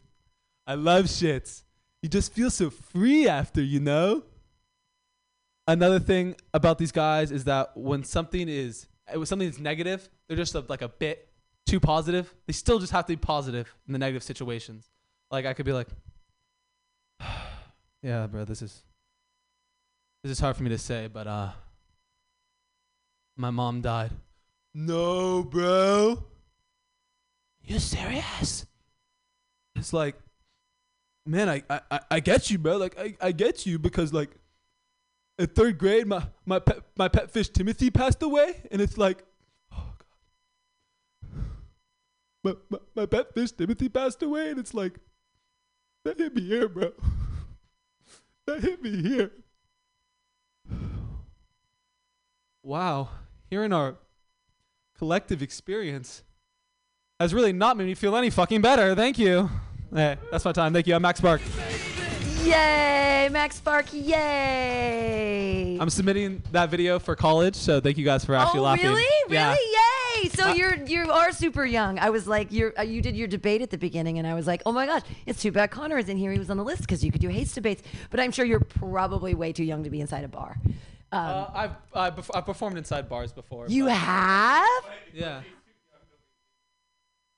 I 0.66 0.74
love 0.74 1.04
shits. 1.04 1.62
you 2.02 2.08
just 2.08 2.32
feel 2.32 2.50
so 2.50 2.68
free 2.68 3.28
after, 3.28 3.62
you 3.62 3.78
know? 3.78 4.24
Another 5.68 6.00
thing 6.00 6.34
about 6.52 6.78
these 6.78 6.90
guys 6.90 7.30
is 7.30 7.44
that 7.44 7.76
when 7.76 8.02
something 8.02 8.48
is 8.48 8.88
uh, 9.08 9.18
when 9.20 9.26
something 9.26 9.46
is 9.48 9.60
negative, 9.60 10.08
they're 10.26 10.36
just 10.36 10.56
a, 10.56 10.64
like 10.68 10.82
a 10.82 10.88
bit 10.88 11.28
too 11.64 11.78
positive. 11.78 12.34
They 12.46 12.52
still 12.52 12.80
just 12.80 12.90
have 12.90 13.06
to 13.06 13.12
be 13.12 13.16
positive 13.18 13.72
in 13.86 13.92
the 13.92 14.00
negative 14.00 14.24
situations. 14.24 14.90
Like 15.30 15.46
I 15.46 15.52
could 15.54 15.64
be 15.64 15.72
like, 15.72 15.86
"Yeah, 18.04 18.26
bro, 18.26 18.44
this 18.44 18.60
is 18.60 18.82
this 20.22 20.32
is 20.32 20.38
hard 20.38 20.56
for 20.56 20.62
me 20.62 20.68
to 20.68 20.76
say, 20.78 21.08
but 21.10 21.26
uh 21.26 21.52
my 23.34 23.50
mom 23.50 23.80
died." 23.80 24.10
No, 24.74 25.42
bro. 25.42 26.22
You 27.62 27.78
serious? 27.78 28.66
It's 29.74 29.92
like, 29.94 30.16
man, 31.24 31.48
I, 31.48 31.62
I, 31.70 32.00
I- 32.10 32.20
get 32.20 32.50
you, 32.50 32.58
bro. 32.58 32.76
Like, 32.76 32.98
I, 32.98 33.16
I 33.20 33.32
get 33.32 33.64
you 33.64 33.78
because 33.78 34.12
like, 34.12 34.30
in 35.38 35.46
third 35.46 35.78
grade, 35.78 36.06
my 36.06 36.26
my 36.44 36.58
pet 36.58 36.80
my 36.98 37.08
pet 37.08 37.30
fish 37.30 37.48
Timothy 37.48 37.90
passed 37.90 38.22
away, 38.22 38.62
and 38.70 38.82
it's 38.82 38.98
like, 38.98 39.24
oh 39.72 39.94
god, 41.32 41.40
my 42.42 42.54
my, 42.68 42.78
my 42.94 43.06
pet 43.06 43.32
fish 43.32 43.52
Timothy 43.52 43.88
passed 43.88 44.22
away, 44.22 44.50
and 44.50 44.58
it's 44.58 44.74
like, 44.74 44.98
that 46.04 46.18
hit 46.18 46.34
me 46.34 46.42
here, 46.42 46.68
bro. 46.68 46.92
That 48.46 48.62
hit 48.62 48.82
me 48.82 49.02
here. 49.02 49.30
Wow, 52.62 53.08
hearing 53.50 53.72
our 53.72 53.96
collective 54.98 55.42
experience 55.42 56.22
has 57.20 57.34
really 57.34 57.52
not 57.52 57.76
made 57.76 57.86
me 57.86 57.94
feel 57.94 58.16
any 58.16 58.30
fucking 58.30 58.60
better. 58.60 58.94
Thank 58.94 59.18
you. 59.18 59.50
Hey, 59.92 60.16
that's 60.30 60.44
my 60.44 60.52
time. 60.52 60.72
Thank 60.72 60.86
you. 60.86 60.94
I'm 60.94 61.02
Max 61.02 61.18
Spark. 61.18 61.40
Yay, 62.42 63.28
Max 63.32 63.56
Spark! 63.56 63.86
Yay! 63.92 65.78
I'm 65.80 65.88
submitting 65.88 66.42
that 66.52 66.68
video 66.68 66.98
for 66.98 67.16
college, 67.16 67.54
so 67.54 67.80
thank 67.80 67.96
you 67.96 68.04
guys 68.04 68.22
for 68.22 68.34
actually 68.34 68.60
oh, 68.60 68.64
laughing. 68.64 68.86
really? 68.86 69.04
Yeah. 69.30 69.52
Really? 69.52 69.72
Yay! 69.72 69.93
So 70.34 70.48
you're 70.52 70.74
you 70.84 71.10
are 71.10 71.32
super 71.32 71.64
young. 71.64 71.98
I 71.98 72.10
was 72.10 72.26
like, 72.26 72.48
you're 72.50 72.72
uh, 72.78 72.82
you 72.82 73.00
did 73.00 73.16
your 73.16 73.28
debate 73.28 73.62
at 73.62 73.70
the 73.70 73.78
beginning, 73.78 74.18
and 74.18 74.26
I 74.26 74.34
was 74.34 74.46
like, 74.46 74.62
oh 74.66 74.72
my 74.72 74.86
gosh, 74.86 75.02
it's 75.26 75.40
too 75.40 75.52
bad 75.52 75.70
Connor 75.70 75.98
is 75.98 76.08
in 76.08 76.16
here. 76.16 76.32
He 76.32 76.38
was 76.38 76.50
on 76.50 76.56
the 76.56 76.64
list 76.64 76.82
because 76.82 77.04
you 77.04 77.10
could 77.12 77.20
do 77.20 77.28
haste 77.28 77.54
debates. 77.54 77.82
But 78.10 78.20
I'm 78.20 78.32
sure 78.32 78.44
you're 78.44 78.60
probably 78.60 79.34
way 79.34 79.52
too 79.52 79.64
young 79.64 79.84
to 79.84 79.90
be 79.90 80.00
inside 80.00 80.24
a 80.24 80.28
bar. 80.28 80.56
Um, 81.12 81.20
Uh, 81.20 81.46
I've 81.54 81.70
I 81.94 82.10
perf- 82.10 82.30
I 82.36 82.40
performed 82.40 82.76
inside 82.78 83.08
bars 83.08 83.32
before. 83.32 83.66
you 83.68 83.84
but- 83.84 83.92
have? 83.94 84.84
Yeah. 85.12 85.42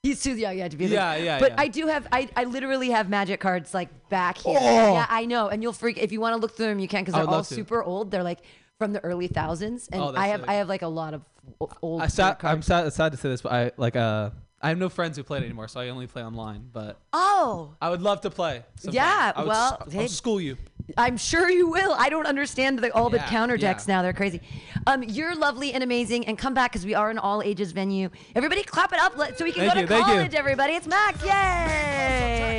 He's 0.03 0.21
too 0.23 0.35
young 0.35 0.57
yet 0.57 0.71
to 0.71 0.77
be. 0.77 0.85
Yeah, 0.85 1.15
there. 1.15 1.25
yeah, 1.25 1.39
But 1.39 1.51
yeah. 1.51 1.55
I 1.61 1.67
do 1.67 1.87
have. 1.87 2.07
I, 2.11 2.29
I 2.35 2.45
literally 2.45 2.91
have 2.91 3.09
magic 3.09 3.39
cards 3.41 3.73
like 3.73 3.89
back 4.09 4.37
here. 4.37 4.57
Oh. 4.59 4.93
Yeah, 4.93 5.05
I 5.09 5.25
know. 5.25 5.49
And 5.49 5.61
you'll 5.61 5.73
freak 5.73 5.97
if 5.97 6.11
you 6.13 6.21
want 6.21 6.33
to 6.33 6.39
look 6.39 6.55
through 6.55 6.67
them. 6.67 6.79
You 6.79 6.87
can 6.87 7.03
because 7.03 7.15
they're 7.15 7.27
all 7.27 7.43
super 7.43 7.83
old. 7.83 8.11
They're 8.11 8.23
like 8.23 8.39
from 8.77 8.93
the 8.93 9.03
early 9.03 9.27
thousands, 9.27 9.87
and 9.91 10.01
Oh, 10.01 10.11
that's 10.11 10.23
I 10.23 10.27
have 10.27 10.41
sick. 10.41 10.49
I 10.49 10.53
have 10.55 10.69
like 10.69 10.81
a 10.83 10.87
lot 10.87 11.13
of 11.13 11.21
o- 11.59 11.69
old. 11.81 12.01
I 12.01 12.07
sad, 12.07 12.39
cards. 12.39 12.55
I'm 12.55 12.61
sad, 12.61 12.93
sad 12.93 13.11
to 13.11 13.17
say 13.17 13.29
this, 13.29 13.41
but 13.41 13.51
I 13.51 13.71
like 13.77 13.95
uh 13.95 14.29
I 14.61 14.69
have 14.69 14.77
no 14.79 14.89
friends 14.89 15.17
who 15.17 15.23
play 15.23 15.37
it 15.39 15.43
anymore, 15.43 15.67
so 15.67 15.79
I 15.79 15.89
only 15.89 16.07
play 16.07 16.23
online. 16.23 16.67
But 16.73 16.97
Oh. 17.13 17.75
I 17.81 17.89
would 17.91 18.01
love 18.01 18.21
to 18.21 18.29
play. 18.31 18.63
sometime. 18.75 18.95
Yeah, 18.95 19.31
I 19.35 19.39
would 19.41 19.47
well, 19.49 19.77
s- 19.85 19.93
hey, 19.93 20.01
I'll 20.03 20.07
school 20.07 20.41
you. 20.41 20.57
I'm 20.97 21.17
sure 21.17 21.49
you 21.49 21.67
will. 21.69 21.93
I 21.93 22.09
don't 22.09 22.25
understand 22.25 22.79
the, 22.79 22.91
all 22.95 23.09
the 23.09 23.17
Yeah, 23.17 23.27
counter 23.29 23.57
decks 23.57 23.87
yeah. 23.87 23.95
now. 23.97 24.01
They're 24.03 24.13
crazy. 24.13 24.41
Um, 24.87 25.03
you're 25.03 25.35
lovely 25.35 25.73
and 25.73 25.83
amazing, 25.83 26.25
and 26.27 26.37
come 26.39 26.53
back 26.55 26.71
because 26.71 26.85
we 26.85 26.95
are 26.95 27.09
an 27.11 27.19
all 27.19 27.41
ages 27.43 27.71
venue. 27.73 28.09
Everybody, 28.35 28.63
clap 28.63 28.93
it 28.93 28.99
up 28.99 29.15
let, 29.17 29.37
so 29.37 29.43
we 29.43 29.51
can 29.51 29.67
Thank 29.69 29.73
go 29.73 29.79
you, 29.81 29.85
to 29.87 29.93
thank 29.93 30.07
you. 30.07 30.13
college. 30.13 30.33
Everybody, 30.33 30.73
it's 30.73 30.87
Max. 30.87 31.21
Yay! 31.23 32.57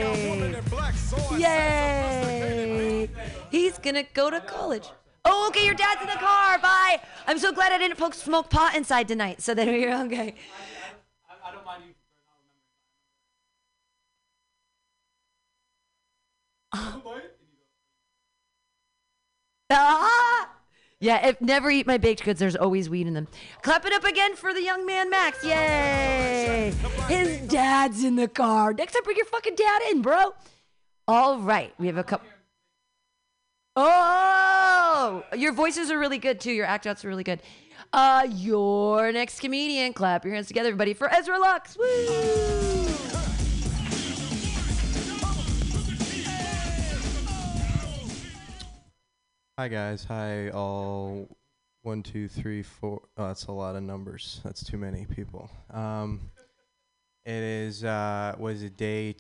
Yay! 1.39 3.11
He's 3.51 3.79
gonna 3.79 4.05
go 4.15 4.31
to 4.31 4.41
college. 4.41 4.89
Oh, 5.29 5.47
okay. 5.49 5.65
Your 5.65 5.75
dad's 5.75 6.01
in 6.01 6.09
the 6.09 6.15
car. 6.15 6.59
Bye. 6.59 7.01
I'm 7.27 7.39
so 7.39 7.53
glad 7.53 7.73
I 7.73 7.79
didn't 7.79 7.99
poke 7.99 8.15
smoke 8.15 8.51
pot 8.51 8.75
inside 8.75 9.09
tonight. 9.09 9.43
So 9.43 9.55
then 9.55 9.69
we're 9.69 9.95
okay. 10.07 10.35
I 11.31 11.53
don't 11.53 11.65
mind 11.65 11.83
you. 11.87 11.95
Ah! 19.71 20.51
Yeah, 21.01 21.29
if 21.29 21.41
never 21.41 21.71
eat 21.71 21.87
my 21.87 21.97
baked 21.97 22.25
goods, 22.25 22.41
there's 22.41 22.57
always 22.57 22.91
weed 22.91 23.07
in 23.07 23.15
them. 23.15 23.29
Clap 23.63 23.85
it 23.85 23.93
up 23.93 24.03
again 24.05 24.35
for 24.35 24.53
the 24.53 24.63
young 24.63 24.85
man 24.85 25.11
Max. 25.11 25.45
Yay! 25.45 26.73
His 27.07 27.39
dad's 27.49 28.03
in 28.03 28.17
the 28.17 28.27
car. 28.27 28.73
Next 28.73 28.95
time, 28.95 29.03
bring 29.05 29.17
your 29.17 29.27
fucking 29.27 29.55
dad 29.55 29.83
in, 29.91 30.03
bro. 30.03 30.35
All 31.07 31.39
right, 31.39 31.73
we 31.79 31.87
have 31.87 31.99
a 31.99 32.05
couple. 32.05 32.27
Oh, 33.81 35.23
your 35.37 35.53
voices 35.53 35.89
are 35.93 35.99
really 36.01 36.19
good 36.19 36.41
too. 36.41 36.51
Your 36.51 36.67
act 36.67 36.85
outs 36.85 37.05
are 37.05 37.09
really 37.09 37.23
good. 37.23 37.41
Uh, 37.93 38.27
your 38.29 39.13
next 39.13 39.39
comedian. 39.39 39.93
Clap 39.93 40.25
your 40.25 40.35
hands 40.35 40.49
together, 40.49 40.71
everybody, 40.71 40.95
for 40.95 41.09
Ezra 41.15 41.39
Lux. 41.39 41.79
Woo! 41.79 41.87
Hi 49.57 49.69
guys. 49.69 50.03
Hi 50.09 50.51
all. 50.51 51.29
One, 51.83 52.03
two, 52.03 52.27
three, 52.27 52.65
four. 52.65 53.03
Oh, 53.17 53.29
that's 53.29 53.47
a 53.47 53.53
lot 53.53 53.77
of 53.77 53.85
numbers. 53.85 54.41
That's 54.43 54.65
too 54.65 54.77
many 54.77 55.07
people. 55.07 55.53
Um, 55.71 56.33
it 57.25 57.33
is. 57.33 57.85
Uh, 57.85 58.35
was 58.41 58.65
it 58.65 58.77
day? 58.77 59.15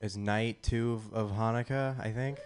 Is 0.00 0.16
night 0.16 0.62
two 0.62 0.94
of, 0.94 1.12
of 1.12 1.30
Hanukkah? 1.32 2.00
I 2.00 2.10
think. 2.10 2.38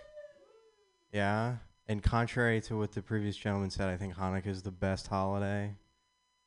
Yeah. 1.12 1.56
And 1.86 2.02
contrary 2.02 2.60
to 2.62 2.78
what 2.78 2.92
the 2.92 3.02
previous 3.02 3.36
gentleman 3.36 3.70
said, 3.70 3.88
I 3.88 3.96
think 3.96 4.14
Hanukkah 4.14 4.46
is 4.46 4.62
the 4.62 4.70
best 4.70 5.08
holiday. 5.08 5.74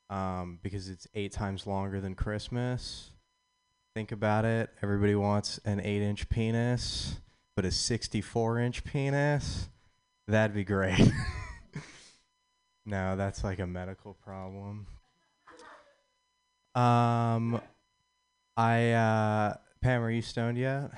Um, 0.09 0.59
because 0.61 0.89
it's 0.89 1.07
eight 1.15 1.31
times 1.31 1.65
longer 1.65 1.99
than 1.99 2.15
Christmas. 2.15 3.11
Think 3.95 4.11
about 4.11 4.45
it. 4.45 4.69
Everybody 4.81 5.15
wants 5.15 5.59
an 5.65 5.79
eight-inch 5.79 6.29
penis, 6.29 7.15
but 7.55 7.65
a 7.65 7.71
sixty-four-inch 7.71 8.83
penis. 8.83 9.69
That'd 10.27 10.55
be 10.55 10.63
great. 10.63 10.99
no, 12.85 13.15
that's 13.15 13.43
like 13.43 13.59
a 13.59 13.65
medical 13.65 14.13
problem. 14.13 14.85
Um, 16.75 17.61
I 18.57 18.91
uh, 18.91 19.55
Pam, 19.81 20.03
are 20.03 20.11
you 20.11 20.21
stoned 20.21 20.57
yet? 20.57 20.91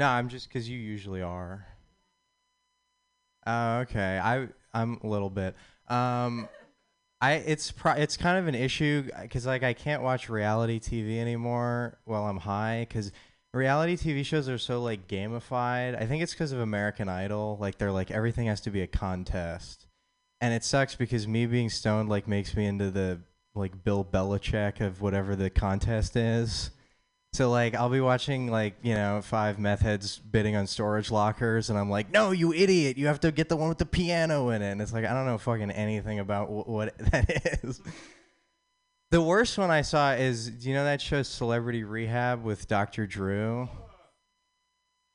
No, 0.00 0.08
I'm 0.08 0.30
just 0.30 0.48
because 0.48 0.66
you 0.66 0.78
usually 0.78 1.20
are. 1.20 1.66
Oh, 3.46 3.80
okay. 3.80 4.18
I 4.18 4.48
I'm 4.72 4.98
a 5.02 5.06
little 5.06 5.28
bit. 5.28 5.54
Um, 5.88 6.48
I 7.20 7.34
it's 7.34 7.70
pro- 7.70 7.92
it's 7.92 8.16
kind 8.16 8.38
of 8.38 8.46
an 8.46 8.54
issue 8.54 9.10
because 9.20 9.44
like 9.44 9.62
I 9.62 9.74
can't 9.74 10.02
watch 10.02 10.30
reality 10.30 10.80
TV 10.80 11.18
anymore 11.18 11.98
while 12.06 12.24
I'm 12.24 12.38
high 12.38 12.86
because 12.88 13.12
reality 13.52 13.94
TV 13.98 14.24
shows 14.24 14.48
are 14.48 14.56
so 14.56 14.80
like 14.82 15.06
gamified. 15.06 16.00
I 16.00 16.06
think 16.06 16.22
it's 16.22 16.32
because 16.32 16.52
of 16.52 16.60
American 16.60 17.10
Idol. 17.10 17.58
Like 17.60 17.76
they're 17.76 17.92
like 17.92 18.10
everything 18.10 18.46
has 18.46 18.62
to 18.62 18.70
be 18.70 18.80
a 18.80 18.86
contest, 18.86 19.86
and 20.40 20.54
it 20.54 20.64
sucks 20.64 20.94
because 20.94 21.28
me 21.28 21.44
being 21.44 21.68
stoned 21.68 22.08
like 22.08 22.26
makes 22.26 22.56
me 22.56 22.64
into 22.64 22.90
the 22.90 23.20
like 23.54 23.84
Bill 23.84 24.02
Belichick 24.02 24.80
of 24.80 25.02
whatever 25.02 25.36
the 25.36 25.50
contest 25.50 26.16
is. 26.16 26.70
So 27.32 27.48
like 27.48 27.74
I'll 27.74 27.90
be 27.90 28.00
watching 28.00 28.48
like 28.50 28.74
you 28.82 28.94
know 28.94 29.20
five 29.22 29.58
meth 29.58 29.80
heads 29.80 30.18
bidding 30.18 30.56
on 30.56 30.66
storage 30.66 31.10
lockers, 31.10 31.70
and 31.70 31.78
I'm 31.78 31.88
like, 31.88 32.10
no, 32.10 32.32
you 32.32 32.52
idiot! 32.52 32.98
You 32.98 33.06
have 33.06 33.20
to 33.20 33.30
get 33.30 33.48
the 33.48 33.56
one 33.56 33.68
with 33.68 33.78
the 33.78 33.86
piano 33.86 34.50
in 34.50 34.62
it. 34.62 34.72
And 34.72 34.82
it's 34.82 34.92
like 34.92 35.04
I 35.04 35.14
don't 35.14 35.26
know 35.26 35.38
fucking 35.38 35.70
anything 35.70 36.18
about 36.18 36.46
wh- 36.48 36.68
what 36.68 36.98
that 37.12 37.60
is. 37.62 37.80
The 39.12 39.20
worst 39.20 39.58
one 39.58 39.70
I 39.70 39.82
saw 39.82 40.12
is 40.12 40.50
do 40.50 40.68
you 40.68 40.74
know 40.74 40.84
that 40.84 41.00
show 41.00 41.22
Celebrity 41.22 41.84
Rehab 41.84 42.42
with 42.42 42.66
Dr. 42.66 43.06
Drew? 43.06 43.68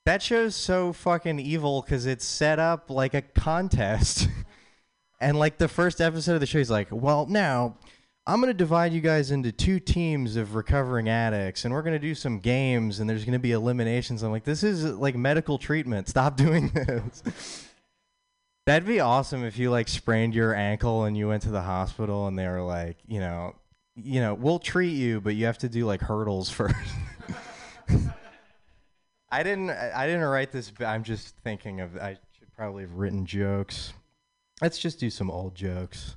That 0.06 0.22
show's 0.22 0.56
so 0.56 0.94
fucking 0.94 1.40
evil 1.40 1.82
because 1.82 2.06
it's 2.06 2.26
set 2.26 2.60
up 2.60 2.90
like 2.90 3.14
a 3.14 3.24
contest. 3.24 4.30
and 5.20 5.38
like 5.38 5.58
the 5.58 5.68
first 5.68 6.00
episode 6.00 6.36
of 6.36 6.40
the 6.40 6.46
show, 6.46 6.60
he's 6.60 6.70
like, 6.70 6.90
well, 6.92 7.26
now 7.26 7.78
I'm 8.28 8.42
going 8.42 8.50
to 8.50 8.58
divide 8.58 8.92
you 8.92 9.02
guys 9.02 9.30
into 9.30 9.52
two 9.52 9.80
teams 9.80 10.36
of 10.36 10.56
recovering 10.56 11.10
addicts 11.10 11.64
and 11.64 11.74
we're 11.74 11.84
going 11.84 11.94
to 11.94 12.00
do 12.00 12.16
some 12.16 12.40
games 12.40 13.00
and 13.00 13.08
there's 13.08 13.24
going 13.24 13.34
to 13.34 13.40
be 13.40 13.52
eliminations. 13.52 14.24
I'm 14.24 14.32
like, 14.32 14.44
this 14.44 14.64
is 14.64 14.84
like 14.84 15.16
medical 15.16 15.60
treatment. 15.60 16.08
Stop 16.08 16.36
doing 16.38 16.70
this. 16.70 17.70
That'd 18.66 18.88
be 18.88 19.00
awesome 19.00 19.44
if 19.44 19.60
you 19.60 19.70
like 19.70 19.88
sprained 19.88 20.34
your 20.34 20.56
ankle 20.56 21.04
and 21.04 21.16
you 21.16 21.28
went 21.28 21.44
to 21.44 21.52
the 21.52 21.62
hospital 21.62 22.26
and 22.26 22.38
they 22.38 22.48
were 22.48 22.64
like, 22.64 22.98
you 23.08 23.20
know, 23.20 23.54
you 23.96 24.20
know, 24.22 24.34
we'll 24.34 24.60
treat 24.60 24.94
you, 24.94 25.22
but 25.22 25.36
you 25.36 25.46
have 25.46 25.60
to 25.60 25.70
do 25.70 25.86
like 25.86 26.02
hurdles 26.02 26.50
first. 26.50 26.76
I 29.30 29.44
didn't. 29.44 29.70
I 29.70 30.06
didn't 30.08 30.24
write 30.24 30.52
this. 30.52 30.72
I'm 30.80 31.04
just 31.04 31.36
thinking 31.44 31.82
of. 31.82 31.98
I 31.98 32.18
should 32.38 32.54
probably 32.56 32.84
have 32.84 32.94
written 32.94 33.26
jokes. 33.26 33.94
Let's 34.62 34.78
just 34.78 35.00
do 35.00 35.10
some 35.10 35.30
old 35.30 35.56
jokes. 35.56 36.16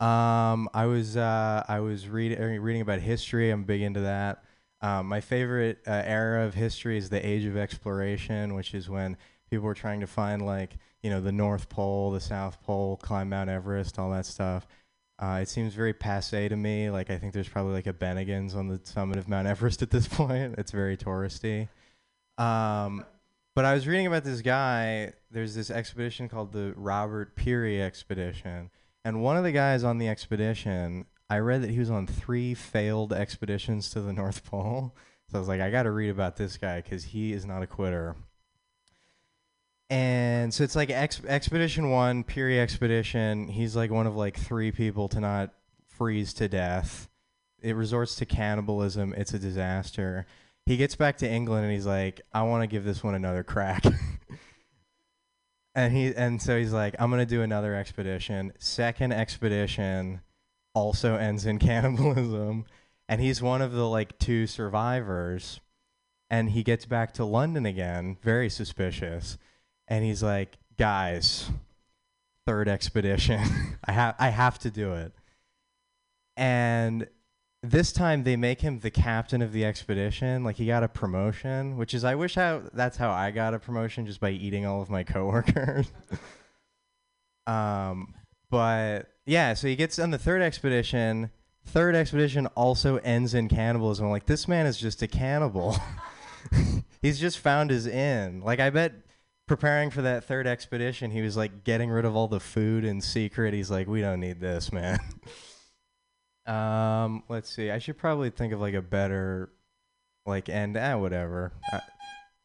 Um, 0.00 0.68
I 0.74 0.86
was. 0.86 1.16
Uh, 1.16 1.62
I 1.68 1.80
was 1.80 2.08
reading 2.08 2.60
reading 2.60 2.82
about 2.82 3.00
history. 3.00 3.50
I'm 3.50 3.64
big 3.64 3.82
into 3.82 4.00
that. 4.00 4.42
Um, 4.80 5.06
my 5.06 5.20
favorite 5.20 5.78
uh, 5.86 6.02
era 6.04 6.44
of 6.44 6.54
history 6.54 6.98
is 6.98 7.08
the 7.08 7.24
Age 7.24 7.44
of 7.44 7.56
Exploration, 7.56 8.54
which 8.54 8.74
is 8.74 8.90
when 8.90 9.16
people 9.48 9.64
were 9.64 9.74
trying 9.74 10.00
to 10.00 10.06
find 10.06 10.44
like 10.44 10.76
you 11.02 11.10
know 11.10 11.20
the 11.20 11.32
North 11.32 11.68
Pole, 11.68 12.10
the 12.10 12.20
South 12.20 12.60
Pole, 12.62 12.96
climb 12.96 13.28
Mount 13.28 13.48
Everest, 13.48 13.98
all 13.98 14.10
that 14.10 14.26
stuff. 14.26 14.66
Uh, 15.18 15.38
it 15.40 15.48
seems 15.48 15.74
very 15.74 15.92
passe 15.92 16.48
to 16.48 16.56
me. 16.56 16.90
Like 16.90 17.08
I 17.08 17.18
think 17.18 17.32
there's 17.32 17.48
probably 17.48 17.72
like 17.74 17.86
a 17.86 17.92
Bennigan's 17.92 18.54
on 18.54 18.68
the 18.68 18.80
summit 18.82 19.16
of 19.16 19.28
Mount 19.28 19.46
Everest 19.48 19.80
at 19.82 19.90
this 19.90 20.08
point. 20.08 20.56
It's 20.58 20.72
very 20.72 20.96
touristy. 20.96 21.68
Um, 22.36 23.04
but 23.54 23.64
I 23.64 23.74
was 23.74 23.86
reading 23.86 24.08
about 24.08 24.24
this 24.24 24.42
guy. 24.42 25.12
There's 25.30 25.54
this 25.54 25.70
expedition 25.70 26.28
called 26.28 26.52
the 26.52 26.74
Robert 26.76 27.36
Peary 27.36 27.80
expedition, 27.80 28.70
and 29.04 29.22
one 29.22 29.36
of 29.36 29.44
the 29.44 29.52
guys 29.52 29.84
on 29.84 29.98
the 29.98 30.08
expedition, 30.08 31.06
I 31.28 31.38
read 31.38 31.62
that 31.62 31.70
he 31.70 31.78
was 31.78 31.90
on 31.90 32.06
three 32.06 32.54
failed 32.54 33.12
expeditions 33.12 33.90
to 33.90 34.00
the 34.00 34.12
North 34.14 34.44
Pole. 34.44 34.94
So 35.30 35.38
I 35.38 35.40
was 35.40 35.48
like, 35.48 35.60
I 35.60 35.70
got 35.70 35.84
to 35.84 35.90
read 35.90 36.10
about 36.10 36.36
this 36.36 36.56
guy 36.56 36.80
because 36.80 37.04
he 37.04 37.32
is 37.32 37.44
not 37.44 37.62
a 37.62 37.66
quitter. 37.66 38.16
And 39.90 40.52
so 40.52 40.64
it's 40.64 40.76
like 40.76 40.90
Ex- 40.90 41.24
Expedition 41.24 41.90
One, 41.90 42.24
Peary 42.24 42.58
Expedition. 42.58 43.48
He's 43.48 43.76
like 43.76 43.90
one 43.90 44.06
of 44.06 44.16
like 44.16 44.38
three 44.38 44.72
people 44.72 45.08
to 45.08 45.20
not 45.20 45.52
freeze 45.86 46.32
to 46.34 46.48
death. 46.48 47.08
It 47.60 47.76
resorts 47.76 48.16
to 48.16 48.26
cannibalism. 48.26 49.14
It's 49.16 49.34
a 49.34 49.38
disaster. 49.38 50.26
He 50.66 50.76
gets 50.76 50.96
back 50.96 51.18
to 51.18 51.30
England 51.30 51.64
and 51.64 51.72
he's 51.72 51.86
like, 51.86 52.22
I 52.32 52.42
want 52.42 52.62
to 52.62 52.66
give 52.66 52.84
this 52.84 53.04
one 53.04 53.14
another 53.14 53.42
crack. 53.42 53.84
and 55.74 55.92
he 55.92 56.14
and 56.14 56.40
so 56.40 56.58
he's 56.58 56.72
like, 56.72 56.94
I'm 56.98 57.10
gonna 57.10 57.26
do 57.26 57.42
another 57.42 57.74
expedition. 57.74 58.52
Second 58.58 59.12
expedition 59.12 60.20
also 60.74 61.16
ends 61.16 61.46
in 61.46 61.58
cannibalism, 61.60 62.64
and 63.08 63.20
he's 63.20 63.42
one 63.42 63.62
of 63.62 63.72
the 63.72 63.88
like 63.88 64.18
two 64.18 64.46
survivors. 64.46 65.60
And 66.30 66.50
he 66.50 66.62
gets 66.62 66.86
back 66.86 67.12
to 67.14 67.24
London 67.24 67.66
again, 67.66 68.16
very 68.22 68.48
suspicious, 68.48 69.38
and 69.86 70.04
he's 70.04 70.22
like, 70.22 70.56
guys, 70.78 71.50
third 72.46 72.66
expedition, 72.66 73.40
I 73.84 73.92
have 73.92 74.14
I 74.18 74.28
have 74.30 74.58
to 74.60 74.70
do 74.70 74.94
it. 74.94 75.12
And 76.36 77.06
this 77.70 77.92
time 77.92 78.24
they 78.24 78.36
make 78.36 78.60
him 78.60 78.80
the 78.80 78.90
captain 78.90 79.42
of 79.42 79.52
the 79.52 79.64
expedition. 79.64 80.44
Like 80.44 80.56
he 80.56 80.66
got 80.66 80.82
a 80.82 80.88
promotion, 80.88 81.76
which 81.76 81.94
is 81.94 82.04
I 82.04 82.14
wish 82.14 82.34
how 82.34 82.62
that's 82.72 82.96
how 82.96 83.10
I 83.10 83.30
got 83.30 83.54
a 83.54 83.58
promotion 83.58 84.06
just 84.06 84.20
by 84.20 84.30
eating 84.30 84.66
all 84.66 84.82
of 84.82 84.90
my 84.90 85.02
coworkers. 85.04 85.90
um, 87.46 88.14
but 88.50 89.08
yeah, 89.26 89.54
so 89.54 89.66
he 89.66 89.76
gets 89.76 89.98
on 89.98 90.10
the 90.10 90.18
third 90.18 90.42
expedition. 90.42 91.30
Third 91.66 91.94
expedition 91.94 92.46
also 92.48 92.98
ends 92.98 93.32
in 93.32 93.48
cannibalism. 93.48 94.10
Like 94.10 94.26
this 94.26 94.46
man 94.46 94.66
is 94.66 94.76
just 94.78 95.02
a 95.02 95.08
cannibal. 95.08 95.76
He's 97.02 97.18
just 97.18 97.38
found 97.38 97.70
his 97.70 97.86
inn. 97.86 98.42
Like 98.42 98.60
I 98.60 98.70
bet 98.70 98.92
preparing 99.46 99.90
for 99.90 100.02
that 100.02 100.24
third 100.24 100.46
expedition, 100.46 101.10
he 101.10 101.22
was 101.22 101.36
like 101.36 101.64
getting 101.64 101.90
rid 101.90 102.04
of 102.04 102.14
all 102.14 102.28
the 102.28 102.40
food 102.40 102.84
in 102.84 103.00
secret. 103.00 103.54
He's 103.54 103.70
like, 103.70 103.86
we 103.86 104.00
don't 104.00 104.20
need 104.20 104.40
this, 104.40 104.72
man. 104.72 104.98
Um, 106.46 107.22
let's 107.28 107.54
see. 107.54 107.70
I 107.70 107.78
should 107.78 107.98
probably 107.98 108.30
think 108.30 108.52
of 108.52 108.60
like 108.60 108.74
a 108.74 108.82
better, 108.82 109.50
like 110.26 110.48
end. 110.48 110.76
Ah, 110.76 110.96
whatever. 110.98 111.52
Uh, 111.72 111.80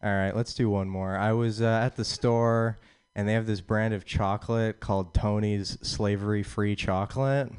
all 0.01 0.11
right, 0.11 0.35
let's 0.35 0.53
do 0.53 0.69
one 0.69 0.89
more. 0.89 1.17
I 1.17 1.33
was 1.33 1.61
uh, 1.61 1.81
at 1.83 1.95
the 1.97 2.05
store, 2.05 2.77
and 3.15 3.27
they 3.27 3.33
have 3.33 3.45
this 3.45 3.61
brand 3.61 3.93
of 3.93 4.05
chocolate 4.05 4.79
called 4.79 5.13
Tony's 5.13 5.77
Slavery 5.81 6.43
Free 6.43 6.75
Chocolate. 6.75 7.51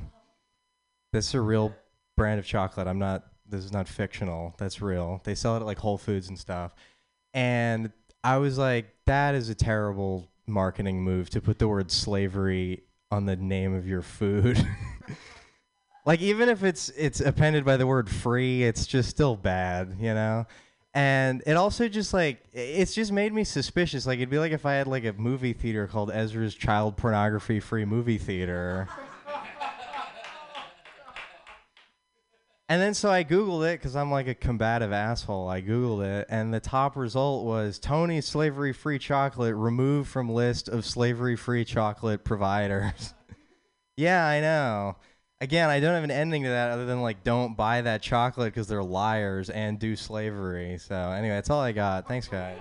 This 1.13 1.29
is 1.29 1.35
a 1.35 1.41
real 1.41 1.75
brand 2.17 2.39
of 2.39 2.47
chocolate. 2.47 2.87
I'm 2.87 2.99
not. 2.99 3.25
This 3.47 3.65
is 3.65 3.73
not 3.73 3.89
fictional. 3.89 4.55
That's 4.59 4.81
real. 4.81 5.21
They 5.25 5.35
sell 5.35 5.57
it 5.57 5.61
at 5.61 5.67
like 5.67 5.79
Whole 5.79 5.99
Foods 5.99 6.29
and 6.29 6.39
stuff. 6.39 6.75
And 7.35 7.93
I 8.23 8.39
was 8.39 8.59
like, 8.59 8.95
that 9.07 9.35
is 9.35 9.49
a 9.49 9.55
terrible 9.55 10.31
marketing 10.47 11.03
move 11.03 11.31
to 11.31 11.41
put 11.41 11.59
the 11.59 11.69
word 11.69 11.91
slavery 11.91 12.85
on 13.11 13.27
the 13.27 13.37
name 13.37 13.75
of 13.75 13.87
your 13.87 14.03
food. 14.03 14.65
like 16.07 16.21
even 16.21 16.49
if 16.49 16.63
it's 16.65 16.89
it's 16.91 17.21
appended 17.21 17.65
by 17.65 17.77
the 17.77 17.87
word 17.87 18.09
free 18.09 18.63
it's 18.63 18.87
just 18.87 19.11
still 19.11 19.37
bad 19.37 19.97
you 19.99 20.15
know? 20.15 20.47
And 20.93 21.45
it 21.47 21.53
also 21.53 21.87
just 21.87 22.13
like 22.13 22.43
it's 22.53 22.95
just 22.95 23.13
made 23.13 23.33
me 23.33 23.45
suspicious. 23.45 24.07
Like 24.07 24.19
it'd 24.19 24.31
be 24.31 24.39
like 24.39 24.53
if 24.53 24.67
i 24.67 24.75
had 24.75 24.89
like 24.89 25.05
a 25.05 25.13
movie 25.13 25.53
theater 25.53 25.87
called 25.87 26.11
ezra's 26.11 26.55
child 26.55 26.97
pornography 26.97 27.61
free 27.61 27.85
movie 27.85 28.19
theater. 28.19 28.89
And 32.69 32.81
then 32.81 32.95
so 32.95 33.11
i 33.11 33.23
googled 33.23 33.69
it 33.73 33.79
because 33.79 33.95
i'm 33.95 34.11
like 34.11 34.27
a 34.27 34.35
combative 34.35 34.93
asshole. 34.93 35.49
I 35.49 35.63
googled 35.63 36.05
it 36.05 36.27
and 36.29 36.53
the 36.53 36.61
top 36.61 36.97
result 36.97 37.45
was 37.45 37.79
tony's 37.79 38.27
slavery 38.27 38.73
free 38.73 38.99
chocolate 38.99 39.55
removed 39.55 40.09
from 40.09 40.29
list 40.29 40.69
of 40.69 40.85
slavery 40.85 41.37
free 41.37 41.65
chocolate 41.65 42.25
providers. 42.25 43.15
Yeah 43.97 44.25
i 44.25 44.41
know 44.41 44.97
again, 45.41 45.71
I 45.71 45.81
don't 45.81 45.95
have 45.95 46.05
an 46.05 46.11
ending 46.11 46.43
to 46.45 46.49
that 46.51 46.71
other 46.71 46.87
than 46.87 47.03
like 47.03 47.25
don't 47.25 47.57
buy 47.57 47.83
that 47.83 48.03
chocolate 48.03 48.53
because 48.53 48.69
they're 48.69 48.83
liars 48.83 49.51
and 49.51 49.79
do 49.79 49.97
slavery. 49.97 50.79
So 50.79 50.95
anyway, 50.95 51.35
that's 51.35 51.51
all 51.51 51.61
I 51.61 51.73
got. 51.73 52.07
Thanks, 52.07 52.29
guys. 52.29 52.59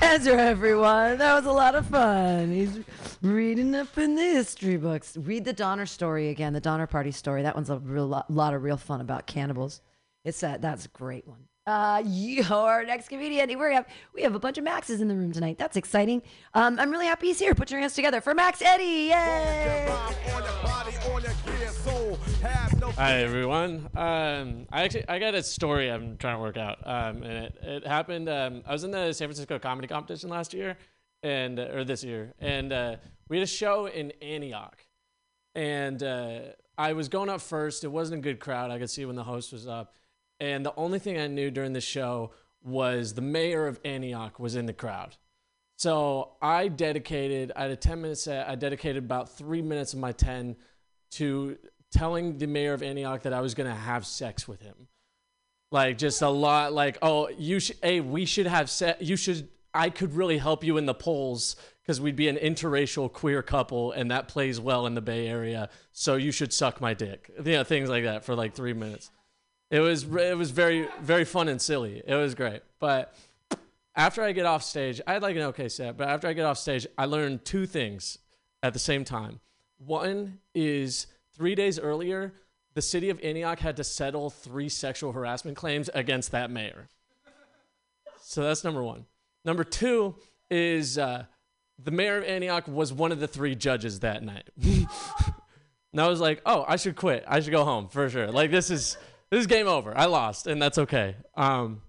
Ezra, 0.00 0.36
everyone. 0.36 1.18
That 1.18 1.34
was 1.34 1.46
a 1.46 1.52
lot 1.52 1.74
of 1.74 1.86
fun. 1.86 2.50
He's 2.50 2.80
reading 3.22 3.74
up 3.74 3.96
in 3.98 4.14
the 4.14 4.22
history 4.22 4.76
books. 4.76 5.16
Read 5.16 5.44
the 5.44 5.52
Donner 5.52 5.86
story 5.86 6.28
again, 6.28 6.52
the 6.52 6.60
Donner 6.60 6.86
Party 6.86 7.10
story. 7.10 7.42
That 7.42 7.54
one's 7.54 7.70
a 7.70 7.78
real 7.78 8.06
lot, 8.06 8.30
lot 8.30 8.54
of 8.54 8.62
real 8.62 8.76
fun 8.76 9.00
about 9.00 9.26
cannibals. 9.26 9.80
It's 10.24 10.40
that. 10.40 10.62
That's 10.62 10.86
a 10.86 10.88
great 10.88 11.26
one. 11.26 11.48
Uh, 11.66 12.02
your 12.06 12.84
next 12.84 13.08
comedian. 13.08 13.48
We 13.48 13.74
have 13.74 13.86
we 14.14 14.22
have 14.22 14.34
a 14.34 14.38
bunch 14.38 14.58
of 14.58 14.64
Maxes 14.64 15.00
in 15.00 15.08
the 15.08 15.14
room 15.14 15.32
tonight. 15.32 15.58
That's 15.58 15.76
exciting. 15.76 16.22
Um, 16.52 16.78
I'm 16.78 16.90
really 16.90 17.06
happy 17.06 17.28
he's 17.28 17.38
here. 17.38 17.54
Put 17.54 17.70
your 17.70 17.80
hands 17.80 17.94
together 17.94 18.20
for 18.20 18.34
Max 18.34 18.60
Eddie. 18.60 19.10
Yay! 19.10 19.88
Hi 22.96 23.22
everyone. 23.22 23.88
Um, 23.96 24.66
I 24.70 24.84
actually 24.84 25.08
I 25.08 25.18
got 25.18 25.34
a 25.34 25.42
story 25.42 25.90
I'm 25.90 26.16
trying 26.16 26.36
to 26.36 26.40
work 26.40 26.56
out. 26.56 26.78
Um, 26.84 27.22
and 27.22 27.46
it, 27.46 27.58
it 27.62 27.86
happened. 27.86 28.28
Um, 28.28 28.62
I 28.66 28.72
was 28.72 28.84
in 28.84 28.90
the 28.90 29.12
San 29.12 29.28
Francisco 29.28 29.58
comedy 29.58 29.88
competition 29.88 30.28
last 30.30 30.54
year, 30.54 30.76
and 31.22 31.58
uh, 31.58 31.68
or 31.72 31.84
this 31.84 32.04
year, 32.04 32.34
and 32.38 32.72
uh, 32.72 32.96
we 33.28 33.38
had 33.38 33.44
a 33.44 33.48
show 33.48 33.86
in 33.86 34.12
Antioch, 34.22 34.84
and 35.54 36.02
uh, 36.02 36.40
I 36.76 36.92
was 36.92 37.08
going 37.08 37.30
up 37.30 37.40
first. 37.40 37.84
It 37.84 37.88
wasn't 37.88 38.20
a 38.20 38.22
good 38.22 38.38
crowd. 38.38 38.70
I 38.70 38.78
could 38.78 38.90
see 38.90 39.04
when 39.06 39.16
the 39.16 39.24
host 39.24 39.52
was 39.52 39.66
up, 39.66 39.94
and 40.40 40.64
the 40.64 40.74
only 40.76 40.98
thing 40.98 41.18
I 41.18 41.26
knew 41.26 41.50
during 41.50 41.72
the 41.72 41.80
show 41.80 42.32
was 42.62 43.14
the 43.14 43.22
mayor 43.22 43.66
of 43.66 43.78
Antioch 43.84 44.38
was 44.38 44.56
in 44.56 44.66
the 44.66 44.72
crowd. 44.72 45.16
So 45.76 46.32
I 46.40 46.68
dedicated. 46.68 47.52
I 47.56 47.62
had 47.62 47.70
a 47.70 47.76
ten 47.76 48.00
minute 48.00 48.18
set. 48.18 48.48
I 48.48 48.54
dedicated 48.54 49.04
about 49.04 49.36
three 49.36 49.62
minutes 49.62 49.92
of 49.92 49.98
my 49.98 50.12
ten 50.12 50.56
to 51.12 51.58
telling 51.92 52.38
the 52.38 52.46
mayor 52.46 52.72
of 52.72 52.82
Antioch 52.82 53.22
that 53.22 53.32
I 53.32 53.40
was 53.40 53.54
gonna 53.54 53.74
have 53.74 54.06
sex 54.06 54.48
with 54.48 54.60
him. 54.60 54.88
Like 55.70 55.98
just 55.98 56.22
a 56.22 56.28
lot. 56.28 56.72
Like 56.72 56.98
oh, 57.02 57.28
you 57.28 57.60
should. 57.60 57.76
Hey, 57.82 58.00
we 58.00 58.24
should 58.24 58.46
have 58.46 58.70
sex. 58.70 59.02
You 59.02 59.16
should. 59.16 59.48
I 59.76 59.90
could 59.90 60.14
really 60.14 60.38
help 60.38 60.62
you 60.62 60.76
in 60.76 60.86
the 60.86 60.94
polls 60.94 61.56
because 61.82 62.00
we'd 62.00 62.16
be 62.16 62.28
an 62.28 62.36
interracial 62.36 63.12
queer 63.12 63.42
couple, 63.42 63.92
and 63.92 64.10
that 64.10 64.28
plays 64.28 64.60
well 64.60 64.86
in 64.86 64.94
the 64.94 65.02
Bay 65.02 65.26
Area. 65.26 65.68
So 65.92 66.14
you 66.14 66.30
should 66.30 66.52
suck 66.52 66.80
my 66.80 66.94
dick. 66.94 67.30
You 67.44 67.52
know, 67.52 67.64
things 67.64 67.88
like 67.88 68.04
that 68.04 68.24
for 68.24 68.36
like 68.36 68.54
three 68.54 68.72
minutes. 68.72 69.10
It 69.70 69.80
was 69.80 70.04
it 70.04 70.36
was 70.36 70.50
very 70.50 70.88
very 71.00 71.24
fun 71.24 71.48
and 71.48 71.60
silly. 71.60 72.02
It 72.06 72.14
was 72.14 72.34
great. 72.34 72.62
But 72.78 73.14
after 73.96 74.22
I 74.22 74.32
get 74.32 74.46
off 74.46 74.62
stage, 74.62 75.00
I 75.06 75.14
had 75.14 75.22
like 75.22 75.36
an 75.36 75.42
okay 75.42 75.68
set. 75.68 75.96
But 75.96 76.08
after 76.08 76.28
I 76.28 76.32
get 76.32 76.44
off 76.44 76.58
stage, 76.58 76.86
I 76.98 77.06
learned 77.06 77.44
two 77.44 77.66
things 77.66 78.18
at 78.62 78.72
the 78.72 78.78
same 78.78 79.04
time. 79.04 79.40
One 79.78 80.38
is 80.54 81.06
three 81.36 81.54
days 81.54 81.78
earlier, 81.78 82.32
the 82.74 82.82
city 82.82 83.10
of 83.10 83.20
Antioch 83.22 83.60
had 83.60 83.76
to 83.76 83.84
settle 83.84 84.30
three 84.30 84.68
sexual 84.68 85.12
harassment 85.12 85.56
claims 85.56 85.88
against 85.94 86.32
that 86.32 86.50
mayor. 86.50 86.88
So 88.20 88.42
that's 88.42 88.64
number 88.64 88.82
one. 88.82 89.06
Number 89.44 89.64
two 89.64 90.16
is 90.50 90.98
uh, 90.98 91.24
the 91.82 91.90
mayor 91.90 92.18
of 92.18 92.24
Antioch 92.24 92.66
was 92.66 92.92
one 92.92 93.12
of 93.12 93.20
the 93.20 93.28
three 93.28 93.54
judges 93.54 94.00
that 94.00 94.22
night. 94.22 94.48
and 94.62 96.00
I 96.00 96.08
was 96.08 96.20
like, 96.20 96.40
oh, 96.46 96.64
I 96.66 96.76
should 96.76 96.96
quit. 96.96 97.24
I 97.28 97.40
should 97.40 97.52
go 97.52 97.64
home 97.64 97.88
for 97.88 98.08
sure. 98.08 98.30
Like 98.32 98.50
this 98.50 98.70
is 98.70 98.96
this 99.30 99.40
is 99.40 99.46
game 99.46 99.66
over. 99.66 99.96
I 99.96 100.06
lost, 100.06 100.46
and 100.46 100.60
that's 100.60 100.78
okay. 100.78 101.16
Um, 101.36 101.82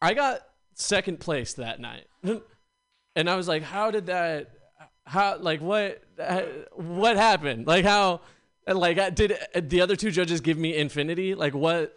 I 0.00 0.14
got 0.14 0.40
second 0.74 1.20
place 1.20 1.54
that 1.54 1.80
night, 1.80 2.06
and 3.16 3.30
I 3.30 3.36
was 3.36 3.48
like, 3.48 3.62
how 3.62 3.90
did 3.90 4.06
that? 4.06 4.50
How 5.04 5.38
like 5.38 5.60
what? 5.60 6.02
What 6.74 7.16
happened? 7.16 7.66
Like 7.66 7.84
how? 7.84 8.20
Like 8.66 9.14
did 9.14 9.38
the 9.54 9.80
other 9.80 9.96
two 9.96 10.10
judges 10.10 10.40
give 10.40 10.58
me 10.58 10.76
infinity? 10.76 11.34
Like 11.34 11.54
what? 11.54 11.96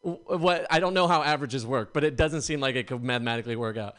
What? 0.00 0.66
I 0.70 0.80
don't 0.80 0.94
know 0.94 1.06
how 1.06 1.22
averages 1.22 1.66
work, 1.66 1.94
but 1.94 2.04
it 2.04 2.16
doesn't 2.16 2.42
seem 2.42 2.60
like 2.60 2.76
it 2.76 2.86
could 2.86 3.02
mathematically 3.02 3.56
work 3.56 3.76
out. 3.76 3.94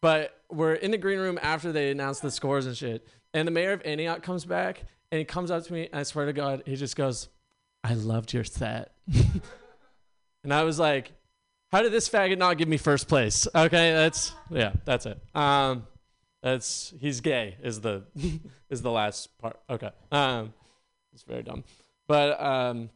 But 0.00 0.38
we're 0.50 0.74
in 0.74 0.90
the 0.90 0.98
green 0.98 1.18
room 1.18 1.38
after 1.42 1.72
they 1.72 1.90
announced 1.90 2.22
the 2.22 2.30
scores 2.30 2.66
and 2.66 2.76
shit. 2.76 3.06
And 3.34 3.46
the 3.46 3.52
mayor 3.52 3.72
of 3.72 3.82
Antioch 3.84 4.22
comes 4.22 4.44
back 4.44 4.84
and 5.10 5.18
he 5.18 5.24
comes 5.24 5.50
up 5.50 5.64
to 5.64 5.72
me 5.72 5.86
and 5.86 6.00
I 6.00 6.02
swear 6.02 6.26
to 6.26 6.32
God, 6.32 6.62
he 6.66 6.76
just 6.76 6.96
goes, 6.96 7.28
I 7.88 7.94
loved 7.94 8.32
your 8.32 8.44
set. 8.44 8.92
And 10.44 10.54
I 10.54 10.62
was 10.62 10.78
like, 10.78 11.12
how 11.72 11.82
did 11.82 11.92
this 11.92 12.08
faggot 12.08 12.38
not 12.38 12.56
give 12.56 12.68
me 12.68 12.76
first 12.76 13.08
place? 13.08 13.46
Okay, 13.54 13.92
that's 13.92 14.32
yeah, 14.50 14.72
that's 14.84 15.04
it. 15.04 15.20
Um, 15.34 15.86
that's 16.42 16.94
he's 17.00 17.20
gay 17.20 17.56
is 17.62 17.80
the 17.80 18.04
is 18.70 18.80
the 18.80 18.90
last 18.90 19.36
part. 19.38 19.60
Okay, 19.68 19.90
um, 20.10 20.54
it's 21.12 21.24
very 21.24 21.42
dumb. 21.42 21.64
But 22.06 22.40
um, 22.40 22.88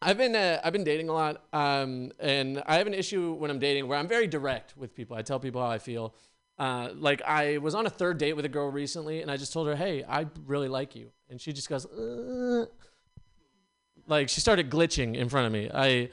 I've 0.00 0.16
been 0.16 0.34
uh, 0.34 0.60
I've 0.64 0.72
been 0.72 0.84
dating 0.84 1.08
a 1.08 1.12
lot, 1.12 1.42
um, 1.52 2.12
and 2.18 2.62
I 2.64 2.76
have 2.76 2.86
an 2.86 2.94
issue 2.94 3.34
when 3.34 3.50
I'm 3.50 3.58
dating 3.58 3.88
where 3.88 3.98
I'm 3.98 4.08
very 4.08 4.26
direct 4.26 4.76
with 4.76 4.94
people. 4.94 5.16
I 5.16 5.22
tell 5.22 5.40
people 5.40 5.60
how 5.60 5.68
I 5.68 5.78
feel. 5.78 6.14
Uh, 6.56 6.90
like 6.94 7.20
I 7.22 7.58
was 7.58 7.74
on 7.74 7.84
a 7.84 7.90
third 7.90 8.16
date 8.16 8.34
with 8.34 8.44
a 8.44 8.48
girl 8.48 8.70
recently, 8.70 9.20
and 9.20 9.30
I 9.30 9.36
just 9.36 9.52
told 9.52 9.66
her, 9.66 9.74
"Hey, 9.74 10.04
I 10.08 10.26
really 10.46 10.68
like 10.68 10.94
you," 10.94 11.10
and 11.28 11.40
she 11.40 11.52
just 11.52 11.68
goes, 11.68 11.84
uh, 11.84 12.66
like 14.06 14.28
she 14.28 14.40
started 14.40 14.70
glitching 14.70 15.16
in 15.16 15.28
front 15.28 15.46
of 15.46 15.52
me. 15.52 15.70
I 15.72 16.10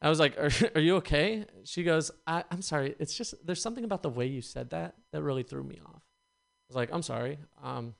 I 0.00 0.08
was 0.08 0.18
like, 0.18 0.36
"Are, 0.38 0.50
are 0.74 0.80
you 0.80 0.96
okay?" 0.96 1.46
She 1.64 1.84
goes, 1.84 2.10
I, 2.26 2.44
"I'm 2.50 2.62
sorry. 2.62 2.94
It's 2.98 3.14
just 3.14 3.34
there's 3.46 3.62
something 3.62 3.84
about 3.84 4.02
the 4.02 4.10
way 4.10 4.26
you 4.26 4.42
said 4.42 4.70
that 4.70 4.94
that 5.12 5.22
really 5.22 5.42
threw 5.42 5.62
me 5.62 5.78
off." 5.84 6.02
I 6.02 6.66
was 6.68 6.76
like, 6.76 6.90
"I'm 6.92 7.02
sorry. 7.02 7.38
Um, 7.62 7.94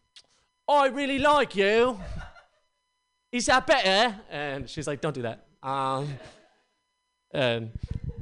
I 0.68 0.88
really 0.88 1.18
like 1.18 1.56
you. 1.56 1.98
Is 3.32 3.46
that 3.46 3.66
better?" 3.66 4.20
And 4.30 4.68
she's 4.68 4.86
like, 4.86 5.00
"Don't 5.00 5.14
do 5.14 5.22
that." 5.22 5.46
Um, 5.62 6.08
and 7.30 7.70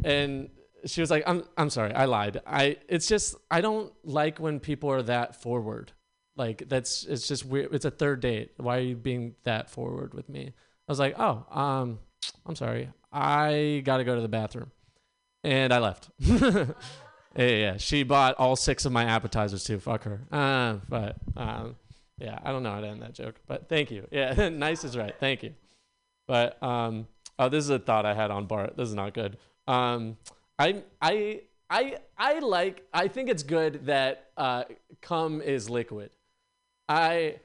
and 0.05 0.51
she 0.85 1.01
was 1.01 1.11
like, 1.11 1.25
"I'm 1.27 1.45
I'm 1.57 1.71
sorry. 1.71 1.93
I 1.95 2.05
lied. 2.05 2.41
I 2.47 2.77
it's 2.89 3.09
just 3.09 3.35
I 3.51 3.61
don't 3.61 3.93
like 4.05 4.39
when 4.39 4.61
people 4.61 4.91
are 4.91 5.03
that 5.03 5.41
forward. 5.41 5.93
Like 6.37 6.68
that's 6.68 7.05
it's 7.05 7.27
just 7.29 7.45
weird. 7.45 7.75
It's 7.75 7.85
a 7.85 7.91
third 7.91 8.21
date. 8.21 8.53
Why 8.57 8.79
are 8.79 8.83
you 8.83 8.97
being 8.97 9.35
that 9.45 9.71
forward 9.71 10.14
with 10.14 10.29
me?" 10.29 10.53
I 10.89 10.93
was 10.93 10.99
like, 10.99 11.14
"Oh, 11.18 11.45
um, 11.51 11.99
I'm 12.47 12.57
sorry. 12.57 12.91
I 13.12 13.83
got 13.85 13.99
to 13.99 14.05
go 14.05 14.14
to 14.14 14.20
the 14.20 14.28
bathroom." 14.28 14.70
And 15.43 15.72
I 15.72 15.78
left. 15.78 16.11
yeah, 16.18 16.66
yeah, 17.37 17.76
she 17.78 18.03
bought 18.03 18.35
all 18.39 18.57
six 18.57 18.85
of 18.85 18.93
my 18.93 19.05
appetizers 19.05 19.64
too. 19.64 19.78
Fuck 19.78 20.05
her. 20.05 20.20
Uh, 20.31 20.78
but 20.89 21.16
um, 21.37 21.76
yeah, 22.18 22.39
I 22.45 22.53
don't 22.53 22.62
know 22.62 22.72
how 22.72 22.81
to 22.81 22.87
end 22.87 23.03
that 23.03 23.14
joke. 23.14 23.37
But 23.47 23.68
thank 23.68 23.91
you. 23.91 24.07
Yeah, 24.11 24.49
nice 24.53 24.85
is 24.85 24.97
right. 24.97 25.14
Thank 25.18 25.43
you. 25.43 25.55
But 26.28 26.62
um, 26.62 27.09
oh, 27.39 27.49
this 27.49 27.64
is 27.64 27.70
a 27.70 27.78
thought 27.78 28.05
I 28.05 28.14
had 28.14 28.31
on 28.31 28.47
Bart. 28.47 28.76
This 28.76 28.89
is 28.89 28.95
not 28.95 29.14
good. 29.14 29.39
Um, 29.66 30.18
I 30.59 30.83
I 31.01 31.41
I 31.70 31.97
I 32.18 32.39
like. 32.41 32.87
I 32.93 33.09
think 33.09 33.31
it's 33.31 33.43
good 33.43 33.87
that 33.87 34.31
uh, 34.37 34.64
cum 35.01 35.41
is 35.41 35.70
liquid. 35.70 36.11
I 36.89 37.37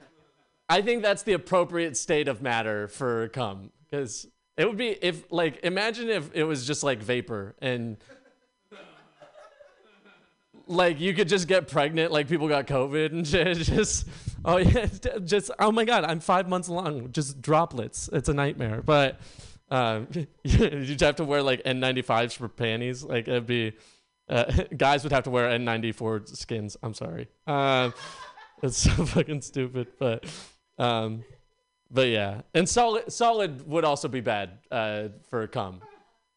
I 0.68 0.82
think 0.82 1.02
that's 1.02 1.22
the 1.22 1.32
appropriate 1.32 1.96
state 1.96 2.28
of 2.28 2.42
matter 2.42 2.88
for 2.88 3.28
cum 3.28 3.70
because 3.84 4.26
it 4.56 4.66
would 4.66 4.76
be 4.76 4.88
if 5.02 5.30
like 5.30 5.60
imagine 5.62 6.08
if 6.08 6.30
it 6.34 6.44
was 6.44 6.66
just 6.66 6.82
like 6.82 7.00
vapor 7.02 7.54
and 7.60 7.98
like 10.66 10.98
you 10.98 11.14
could 11.14 11.28
just 11.28 11.46
get 11.46 11.68
pregnant 11.68 12.10
like 12.10 12.28
people 12.28 12.48
got 12.48 12.66
covid 12.66 13.12
and 13.12 13.24
just 13.64 14.08
oh 14.44 14.56
yeah 14.56 14.86
just 15.24 15.50
oh 15.58 15.70
my 15.70 15.84
god 15.84 16.04
i'm 16.04 16.20
five 16.20 16.48
months 16.48 16.68
long 16.68 17.12
just 17.12 17.40
droplets 17.40 18.08
it's 18.12 18.28
a 18.28 18.34
nightmare 18.34 18.82
but 18.82 19.20
um 19.70 20.08
you'd 20.42 21.00
have 21.00 21.16
to 21.16 21.24
wear 21.24 21.42
like 21.42 21.62
n95s 21.64 22.32
for 22.36 22.48
panties 22.48 23.04
like 23.04 23.28
it'd 23.28 23.46
be 23.46 23.72
uh, 24.28 24.44
guys 24.76 25.04
would 25.04 25.12
have 25.12 25.24
to 25.24 25.30
wear 25.30 25.56
n94 25.56 26.36
skins 26.36 26.76
i'm 26.82 26.94
sorry 26.94 27.28
um 27.46 27.94
it's 28.62 28.78
so 28.78 28.90
fucking 29.06 29.42
stupid 29.42 29.86
but 29.98 30.24
um 30.78 31.24
but 31.90 32.08
yeah 32.08 32.42
and 32.54 32.68
solid 32.68 33.10
solid 33.12 33.66
would 33.66 33.84
also 33.84 34.08
be 34.08 34.20
bad 34.20 34.58
uh 34.70 35.08
for 35.28 35.46
cum 35.46 35.80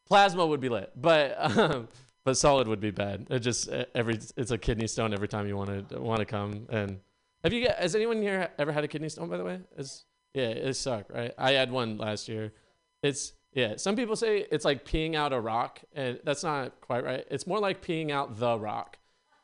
plasma 0.08 0.46
would 0.46 0.62
be 0.62 0.70
lit 0.70 0.92
but 0.96 1.36
um 1.58 1.88
but 2.30 2.38
solid 2.38 2.68
would 2.68 2.80
be 2.80 2.92
bad. 2.92 3.28
It 3.30 3.40
just 3.40 3.70
every 3.96 4.20
it's 4.38 4.52
a 4.52 4.58
kidney 4.58 4.88
stone 4.88 5.14
every 5.14 5.28
time 5.28 5.48
you 5.48 5.58
want 5.58 5.90
to 5.90 6.00
want 6.00 6.20
to 6.20 6.26
come. 6.26 6.68
And 6.70 7.00
have 7.44 7.54
you 7.54 7.62
get 7.62 7.80
has 7.80 7.96
anyone 7.96 8.22
here 8.22 8.50
ever 8.60 8.72
had 8.72 8.84
a 8.84 8.88
kidney 8.88 9.10
stone? 9.10 9.30
By 9.30 9.38
the 9.38 9.44
way, 9.44 9.60
it's 9.78 10.06
yeah, 10.34 10.50
it 10.50 10.76
suck, 10.76 11.06
right? 11.10 11.34
I 11.38 11.54
had 11.54 11.72
one 11.72 11.98
last 11.98 12.30
year. 12.30 12.54
It's 13.02 13.34
yeah. 13.54 13.78
Some 13.78 13.96
people 13.96 14.16
say 14.16 14.46
it's 14.52 14.66
like 14.66 14.86
peeing 14.86 15.16
out 15.16 15.34
a 15.34 15.40
rock, 15.40 15.80
and 15.94 16.20
that's 16.24 16.44
not 16.44 16.80
quite 16.82 17.04
right. 17.04 17.26
It's 17.32 17.48
more 17.48 17.60
like 17.60 17.84
peeing 17.84 18.12
out 18.12 18.38
the 18.38 18.60
rock, 18.60 18.98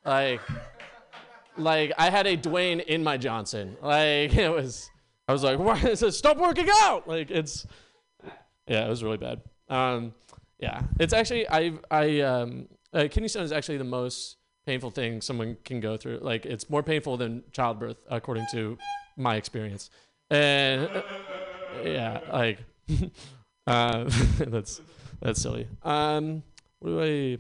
like 0.06 0.42
like 1.58 1.92
I 1.98 2.10
had 2.10 2.28
a 2.28 2.38
Dwayne 2.38 2.84
in 2.84 3.04
my 3.04 3.18
Johnson. 3.18 3.78
Like 3.82 4.36
it 4.36 4.50
was. 4.50 4.90
I 5.28 5.34
was 5.34 5.44
like, 5.44 5.58
why 5.68 5.80
is 5.80 6.04
it? 6.04 6.14
Stop 6.14 6.38
working 6.38 6.68
out. 6.82 7.08
Like 7.08 7.32
it's 7.32 7.66
yeah, 8.68 8.86
it 8.86 8.90
was 8.90 9.04
really 9.04 9.18
bad. 9.18 9.42
Um, 9.70 10.14
yeah, 10.60 10.82
it's 11.00 11.14
actually 11.14 11.48
I 11.50 11.74
I 11.90 12.22
um 12.22 12.68
uh, 12.94 13.08
kidney 13.10 13.28
stone 13.28 13.44
is 13.44 13.52
actually 13.52 13.78
the 13.78 13.84
most 13.84 14.38
painful 14.66 14.90
thing 14.90 15.22
someone 15.22 15.58
can 15.64 15.80
go 15.80 15.98
through. 15.98 16.20
Like 16.22 16.46
it's 16.46 16.70
more 16.70 16.84
painful 16.84 17.18
than 17.18 17.44
childbirth, 17.52 17.98
according 18.10 18.46
to 18.52 18.78
my 19.18 19.36
experience. 19.36 19.90
And 20.30 20.88
uh, 20.88 21.04
yeah, 21.84 22.20
like 22.32 22.60
uh, 23.68 24.10
that's 24.40 24.82
that's 25.22 25.42
silly. 25.42 25.68
Um, 25.84 26.44
what 26.80 26.90
do 26.90 27.02
I? 27.02 27.38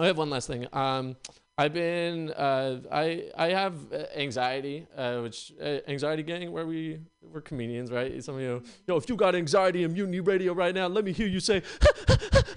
I 0.00 0.06
have 0.06 0.16
one 0.16 0.30
last 0.30 0.46
thing. 0.46 0.66
Um, 0.72 1.16
I've 1.58 1.74
been 1.74 2.30
uh, 2.30 2.80
I 2.90 3.30
I 3.36 3.48
have 3.48 3.74
uh, 3.92 4.04
anxiety, 4.16 4.86
uh, 4.96 5.18
which 5.18 5.52
uh, 5.60 5.78
anxiety 5.86 6.22
gang, 6.22 6.50
where 6.50 6.66
we 6.66 7.00
we're 7.20 7.42
comedians, 7.42 7.90
right? 7.90 8.24
Some 8.24 8.36
of 8.36 8.40
you, 8.40 8.62
yo, 8.86 8.96
if 8.96 9.08
you 9.08 9.16
got 9.16 9.34
anxiety 9.34 9.84
in 9.84 9.92
Mutiny 9.92 10.20
Radio 10.20 10.54
right 10.54 10.74
now, 10.74 10.86
let 10.86 11.04
me 11.04 11.12
hear 11.12 11.26
you 11.26 11.40
say. 11.40 11.62
it's 12.08 12.48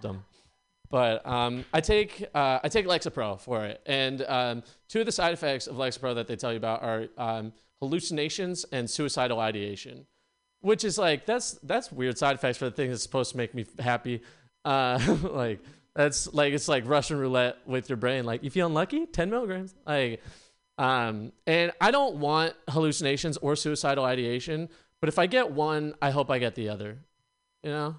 dumb, 0.00 0.24
but 0.90 1.26
um, 1.26 1.64
I 1.72 1.80
take 1.80 2.24
uh, 2.34 2.60
I 2.62 2.68
take 2.68 2.86
Lexapro 2.86 3.40
for 3.40 3.64
it, 3.64 3.82
and 3.84 4.22
um, 4.28 4.62
two 4.88 5.00
of 5.00 5.06
the 5.06 5.12
side 5.12 5.32
effects 5.32 5.66
of 5.66 5.74
Lexapro 5.74 6.14
that 6.14 6.28
they 6.28 6.36
tell 6.36 6.52
you 6.52 6.58
about 6.58 6.84
are 6.84 7.08
um, 7.18 7.52
hallucinations 7.80 8.64
and 8.70 8.88
suicidal 8.88 9.40
ideation, 9.40 10.06
which 10.60 10.84
is 10.84 10.98
like 10.98 11.26
that's 11.26 11.58
that's 11.64 11.90
weird 11.90 12.16
side 12.16 12.36
effects 12.36 12.58
for 12.58 12.66
the 12.66 12.70
thing 12.70 12.90
that's 12.90 13.02
supposed 13.02 13.32
to 13.32 13.36
make 13.36 13.54
me 13.54 13.66
happy, 13.80 14.22
uh, 14.64 15.16
like. 15.24 15.58
That's 15.94 16.32
like 16.34 16.52
it's 16.52 16.68
like 16.68 16.88
Russian 16.88 17.18
roulette 17.18 17.58
with 17.66 17.88
your 17.88 17.96
brain. 17.96 18.24
Like 18.24 18.42
you 18.42 18.50
feel 18.50 18.66
unlucky, 18.66 19.06
ten 19.06 19.30
milligrams. 19.30 19.74
Like, 19.86 20.20
um, 20.76 21.32
and 21.46 21.72
I 21.80 21.90
don't 21.92 22.16
want 22.16 22.54
hallucinations 22.68 23.36
or 23.36 23.54
suicidal 23.54 24.04
ideation. 24.04 24.68
But 25.00 25.08
if 25.08 25.18
I 25.18 25.26
get 25.26 25.52
one, 25.52 25.94
I 26.02 26.10
hope 26.10 26.30
I 26.30 26.38
get 26.38 26.54
the 26.56 26.68
other. 26.70 26.98
You 27.62 27.70
know, 27.70 27.96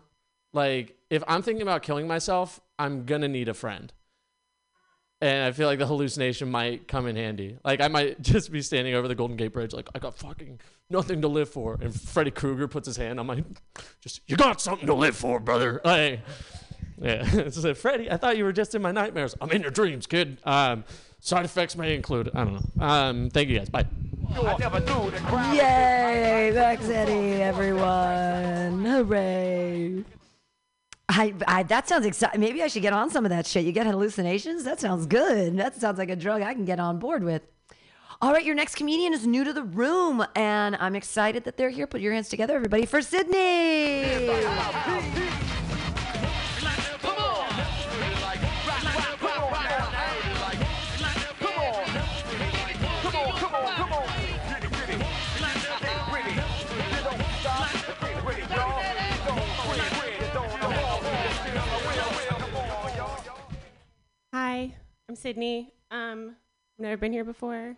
like 0.54 0.98
if 1.10 1.24
I'm 1.28 1.42
thinking 1.42 1.62
about 1.62 1.84
killing 1.84 2.08
myself, 2.08 2.60
I'm 2.78 3.06
gonna 3.06 3.30
need 3.30 3.48
a 3.48 3.54
friend. 3.54 3.94
And 5.22 5.46
I 5.46 5.54
feel 5.54 5.68
like 5.68 5.80
the 5.80 5.88
hallucination 5.88 6.52
might 6.52 6.90
come 6.90 7.08
in 7.08 7.16
handy. 7.16 7.58
Like 7.64 7.80
I 7.80 7.88
might 7.88 8.22
just 8.22 8.52
be 8.52 8.62
standing 8.62 8.94
over 8.94 9.08
the 9.08 9.16
Golden 9.16 9.38
Gate 9.38 9.54
Bridge, 9.54 9.72
like 9.72 9.88
I 9.96 10.00
got 10.00 10.18
fucking 10.18 10.60
nothing 10.90 11.22
to 11.22 11.30
live 11.30 11.50
for, 11.50 11.78
and 11.82 11.96
Freddy 11.96 12.32
Krueger 12.32 12.68
puts 12.68 12.88
his 12.88 12.98
hand 12.98 13.22
on 13.22 13.28
my, 13.28 13.42
just 14.02 14.20
you 14.28 14.36
got 14.36 14.60
something 14.60 14.88
to 14.88 14.94
live 14.94 15.16
for, 15.16 15.40
brother. 15.40 15.80
Like. 15.86 16.20
Yeah, 17.02 17.24
it's 17.34 17.64
like, 17.64 17.76
Freddy, 17.76 18.10
I 18.10 18.18
thought 18.18 18.38
you 18.38 18.44
were 18.44 18.54
just 18.54 18.76
in 18.76 18.82
my 18.82 18.92
nightmares. 18.92 19.36
I'm 19.42 19.52
in 19.52 19.62
your 19.62 19.72
dreams, 19.72 20.08
kid. 20.08 20.38
Um, 20.44 20.84
side 21.20 21.46
effects 21.46 21.76
may 21.76 21.96
include, 21.96 22.32
I 22.34 22.44
don't 22.44 22.54
know. 22.54 22.86
Um, 22.86 23.30
thank 23.30 23.50
you 23.50 23.58
guys. 23.58 23.70
Bye. 23.70 23.86
Yay! 25.56 26.52
Max 26.54 26.90
Eddie, 26.90 27.42
everyone. 27.42 28.84
Hooray. 28.84 30.04
I, 31.08 31.34
I, 31.48 31.64
that 31.64 31.88
sounds 31.88 32.06
exciting. 32.06 32.42
Maybe 32.42 32.64
I 32.64 32.68
should 32.68 32.82
get 32.82 32.94
on 32.94 33.10
some 33.10 33.26
of 33.26 33.30
that 33.30 33.46
shit. 33.46 33.64
You 33.64 33.72
get 33.72 33.86
hallucinations? 33.86 34.64
That 34.64 34.80
sounds 34.80 35.06
good. 35.06 35.58
That 35.58 35.76
sounds 35.76 35.98
like 35.98 36.10
a 36.10 36.16
drug 36.16 36.42
I 36.42 36.54
can 36.54 36.66
get 36.66 36.80
on 36.80 37.00
board 37.00 37.24
with. 37.24 37.44
All 38.22 38.32
right, 38.32 38.44
your 38.44 38.56
next 38.56 38.76
comedian 38.76 39.14
is 39.14 39.28
new 39.28 39.44
to 39.44 39.54
the 39.54 39.64
room, 39.64 40.26
and 40.36 40.76
I'm 40.78 40.96
excited 40.96 41.44
that 41.44 41.58
they're 41.58 41.70
here. 41.70 41.86
Put 41.86 42.02
your 42.02 42.14
hands 42.14 42.30
together, 42.30 42.56
everybody, 42.56 42.86
for 42.86 43.02
Sydney. 43.02 44.32
Hi, 64.38 64.76
I'm 65.08 65.16
Sydney. 65.16 65.72
Um, 65.90 66.36
I've 66.78 66.84
never 66.84 66.98
been 66.98 67.14
here 67.14 67.24
before. 67.24 67.78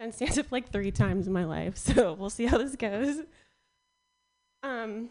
Done 0.00 0.12
stand 0.12 0.38
up 0.38 0.50
like 0.50 0.72
three 0.72 0.90
times 0.90 1.26
in 1.26 1.32
my 1.34 1.44
life, 1.44 1.76
so 1.76 2.14
we'll 2.14 2.30
see 2.30 2.46
how 2.46 2.56
this 2.56 2.74
goes. 2.74 3.18
Um, 4.62 5.10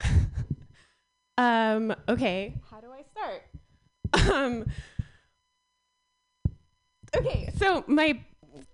um, 1.38 1.94
okay, 2.08 2.54
how 2.68 2.80
do 2.80 2.88
I 2.90 3.04
start? 3.12 3.42
Um, 4.34 4.66
okay, 7.16 7.52
so 7.58 7.84
my 7.86 8.18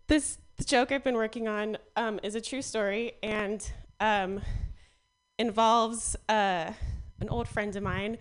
this 0.07 0.39
joke 0.64 0.91
I've 0.91 1.05
been 1.05 1.14
working 1.14 1.47
on 1.47 1.76
um, 1.95 2.18
is 2.22 2.37
a 2.37 2.41
true 2.41 2.62
story, 2.62 3.12
and 3.22 3.70
um, 4.01 4.41
involves 5.39 6.16
uh, 6.26 6.72
an 7.20 7.28
old 7.28 7.49
friend 7.49 7.76
of 7.76 7.82
mine. 7.82 8.16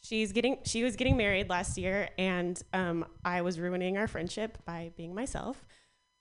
She's 0.00 0.32
getting 0.32 0.58
she 0.64 0.84
was 0.84 0.96
getting 0.96 1.16
married 1.16 1.48
last 1.48 1.76
year, 1.76 2.08
and 2.18 2.60
um, 2.72 3.04
I 3.24 3.42
was 3.42 3.58
ruining 3.58 3.96
our 3.98 4.06
friendship 4.06 4.58
by 4.64 4.92
being 4.96 5.14
myself, 5.14 5.66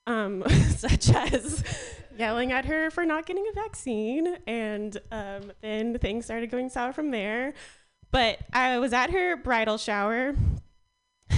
um, 0.08 0.44
such 0.76 1.10
as 1.10 1.64
yelling 2.18 2.52
at 2.52 2.66
her 2.66 2.90
for 2.90 3.06
not 3.06 3.26
getting 3.26 3.46
a 3.50 3.54
vaccine, 3.54 4.38
and 4.48 4.98
um, 5.12 5.52
then 5.62 5.98
things 6.00 6.26
started 6.26 6.50
going 6.50 6.70
sour 6.70 6.92
from 6.92 7.12
there. 7.12 7.54
But 8.12 8.40
I 8.52 8.80
was 8.80 8.94
at 8.94 9.12
her 9.12 9.36
bridal 9.36 9.78
shower. 9.78 10.36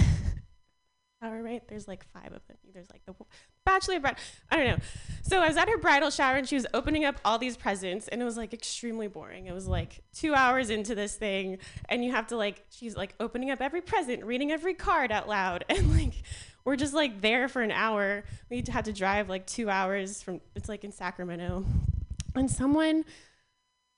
shower, 1.22 1.42
right? 1.42 1.62
There's 1.68 1.88
like 1.88 2.04
five 2.12 2.32
of 2.32 2.46
them. 2.46 2.56
There's 2.72 2.90
like 2.90 3.04
the 3.06 3.14
bachelor 3.70 4.00
bride. 4.00 4.16
I 4.50 4.56
don't 4.56 4.66
know. 4.66 4.78
So 5.22 5.40
I 5.40 5.48
was 5.48 5.56
at 5.56 5.68
her 5.68 5.78
bridal 5.78 6.10
shower 6.10 6.36
and 6.36 6.48
she 6.48 6.56
was 6.56 6.66
opening 6.74 7.04
up 7.04 7.20
all 7.24 7.38
these 7.38 7.56
presents 7.56 8.08
and 8.08 8.20
it 8.20 8.24
was 8.24 8.36
like 8.36 8.52
extremely 8.52 9.06
boring. 9.06 9.46
It 9.46 9.54
was 9.54 9.68
like 9.68 10.02
two 10.12 10.34
hours 10.34 10.70
into 10.70 10.94
this 10.94 11.14
thing 11.14 11.58
and 11.88 12.04
you 12.04 12.10
have 12.10 12.26
to 12.28 12.36
like 12.36 12.64
she's 12.70 12.96
like 12.96 13.14
opening 13.20 13.50
up 13.50 13.60
every 13.60 13.80
present, 13.80 14.24
reading 14.24 14.50
every 14.50 14.74
card 14.74 15.12
out 15.12 15.28
loud, 15.28 15.64
and 15.68 15.92
like 15.96 16.14
we're 16.64 16.76
just 16.76 16.94
like 16.94 17.20
there 17.20 17.48
for 17.48 17.62
an 17.62 17.70
hour. 17.70 18.24
We 18.50 18.64
had 18.68 18.86
to 18.86 18.92
drive 18.92 19.28
like 19.28 19.46
two 19.46 19.70
hours 19.70 20.22
from 20.22 20.40
it's 20.56 20.68
like 20.68 20.84
in 20.84 20.92
Sacramento, 20.92 21.64
and 22.34 22.50
someone. 22.50 23.04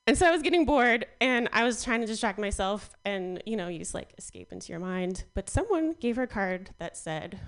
And 0.07 0.19
so 0.19 0.27
I 0.27 0.33
was 0.33 0.43
getting 0.43 0.65
bored 0.65 1.07
and 1.21 1.49
I 1.53 1.63
was 1.63 1.85
trying 1.85 2.01
to 2.01 2.07
distract 2.07 2.39
myself 2.39 2.91
and, 3.05 3.41
you 3.47 3.57
know, 3.57 3.69
use 3.69 3.95
like 3.95 4.13
escape 4.19 4.53
into 4.53 4.73
your 4.73 4.81
mind. 4.81 5.25
But 5.33 5.49
someone 5.49 5.95
gave 6.01 6.17
her 6.17 6.25
a 6.25 6.29
card 6.29 6.71
that 6.79 6.97
said, 6.97 7.39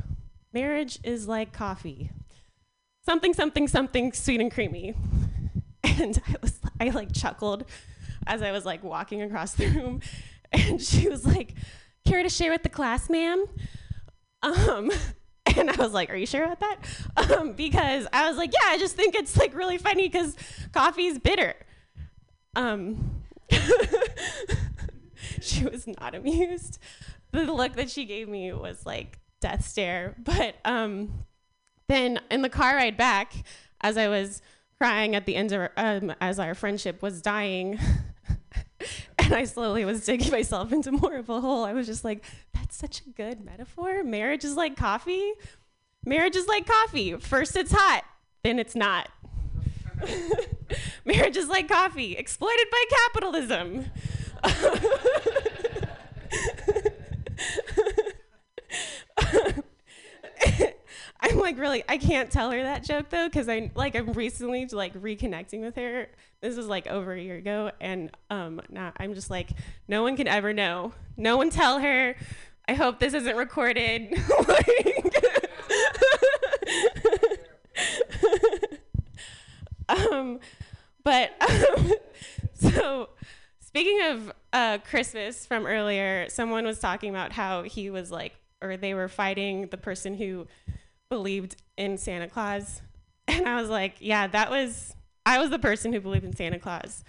marriage 0.55 0.98
is 1.02 1.28
like 1.28 1.52
coffee. 1.52 2.11
Something, 3.05 3.34
something, 3.34 3.68
something 3.68 4.12
sweet 4.12 4.40
and 4.40 4.50
creamy. 4.50 4.94
And 5.96 6.20
I 6.26 6.36
was, 6.42 6.61
I 6.80 6.88
like 6.88 7.12
chuckled 7.12 7.66
as 8.26 8.42
I 8.42 8.50
was 8.50 8.64
like 8.64 8.82
walking 8.82 9.20
across 9.22 9.55
the 9.55 9.66
room. 9.68 10.00
And 10.52 10.80
she 10.80 11.09
was 11.09 11.26
like, 11.26 11.55
care 12.07 12.22
to 12.22 12.28
share 12.28 12.52
with 12.52 12.62
the 12.62 12.68
class, 12.68 13.11
ma'am? 13.11 13.44
Um, 14.42 14.90
and 15.57 15.68
I 15.68 15.74
was 15.76 15.92
like, 15.92 16.11
are 16.11 16.16
you 16.16 16.26
sure 16.26 16.44
about 16.44 16.61
that? 16.61 16.76
Um, 17.16 17.52
because 17.52 18.07
I 18.12 18.28
was 18.28 18.36
like, 18.36 18.52
yeah, 18.52 18.68
I 18.68 18.78
just 18.78 18.94
think 18.94 19.14
it's 19.14 19.36
like 19.36 19.55
really 19.55 19.78
funny 19.78 20.09
because 20.09 20.36
coffee's 20.72 21.18
bitter. 21.18 21.55
Um, 22.55 23.22
she 25.40 25.64
was 25.64 25.86
not 25.86 26.14
amused. 26.14 26.78
The 27.32 27.52
look 27.52 27.74
that 27.74 27.90
she 27.90 28.05
gave 28.05 28.28
me 28.28 28.52
was 28.52 28.86
like 28.86 29.18
death 29.45 29.66
stare. 29.66 30.14
But 30.24 30.57
um, 30.64 31.24
then 31.88 32.18
in 32.30 32.42
the 32.42 32.49
car 32.49 32.76
ride 32.76 32.97
back, 32.97 33.34
as 33.82 33.97
I 33.99 34.09
was 34.09 34.40
crying 34.78 35.14
at 35.14 35.26
the 35.26 35.36
end 35.36 35.53
of 35.53 35.70
um, 35.76 36.12
as 36.20 36.38
our 36.38 36.55
friendship 36.55 37.03
was 37.03 37.20
dying, 37.20 37.78
and 39.18 39.34
I 39.34 39.45
slowly 39.45 39.84
was 39.84 40.05
digging 40.07 40.32
myself 40.32 40.72
into 40.72 40.92
more 40.92 41.16
of 41.16 41.28
a 41.28 41.40
hole. 41.40 41.64
I 41.64 41.74
was 41.74 41.86
just 41.86 42.05
like, 42.05 42.24
that's 42.55 42.76
such 42.76 43.03
a 43.07 43.11
good 43.11 43.45
metaphor. 43.45 44.03
Marriage 44.03 44.45
is 44.45 44.57
like 44.57 44.76
coffee. 44.76 45.32
Marriage 46.07 46.36
is 46.36 46.47
like 46.47 46.66
coffee. 46.66 47.14
First 47.18 47.55
it's 47.55 47.72
hot, 47.72 48.05
then 48.42 48.59
it's 48.59 48.74
not. 48.74 49.11
Marriage 51.05 51.36
is 51.36 51.49
like 51.49 51.68
coffee, 51.68 52.16
exploited 52.16 52.66
by 52.70 52.84
capitalism. 52.90 53.84
Like 61.45 61.59
really 61.59 61.84
I 61.88 61.99
can't 61.99 62.30
tell 62.30 62.51
her 62.51 62.62
that 62.62 62.82
joke 62.82 63.11
though 63.11 63.28
cuz 63.30 63.49
I 63.49 63.70
like 63.74 63.95
I'm 63.95 64.12
recently 64.12 64.66
like 64.66 64.95
reconnecting 64.95 65.61
with 65.61 65.76
her. 65.76 66.09
This 66.40 66.57
is 66.57 66.66
like 66.66 66.86
over 66.88 67.12
a 67.12 67.20
year 67.20 67.36
ago 67.36 67.70
and 67.80 68.11
um 68.30 68.61
now 68.68 68.92
I'm 68.97 69.14
just 69.14 69.30
like 69.30 69.51
no 69.86 70.03
one 70.03 70.16
can 70.16 70.26
ever 70.26 70.53
know. 70.53 70.92
No 71.16 71.36
one 71.36 71.51
tell 71.51 71.78
her. 71.78 72.16
I 72.66 72.74
hope 72.74 72.99
this 72.99 73.14
isn't 73.14 73.36
recorded. 73.36 74.14
um 79.88 80.40
but 81.05 81.32
um, 81.40 81.92
so 82.55 83.11
speaking 83.61 84.01
of 84.11 84.32
uh, 84.53 84.78
Christmas 84.78 85.47
from 85.47 85.66
earlier, 85.66 86.26
someone 86.28 86.64
was 86.64 86.80
talking 86.80 87.11
about 87.11 87.32
how 87.32 87.62
he 87.62 87.90
was 87.90 88.11
like, 88.11 88.34
or 88.62 88.76
they 88.76 88.95
were 88.95 89.09
fighting 89.09 89.68
the 89.68 89.76
person 89.76 90.14
who 90.14 90.47
believed 91.09 91.57
in 91.76 91.98
Santa 91.98 92.28
Claus. 92.28 92.80
And 93.26 93.48
I 93.48 93.59
was 93.59 93.70
like, 93.70 93.94
yeah, 94.00 94.26
that 94.26 94.50
was, 94.50 94.94
I 95.24 95.38
was 95.38 95.48
the 95.48 95.59
person 95.59 95.94
who 95.94 96.00
believed 96.00 96.26
in 96.26 96.36
Santa 96.36 96.59
Claus. 96.59 97.02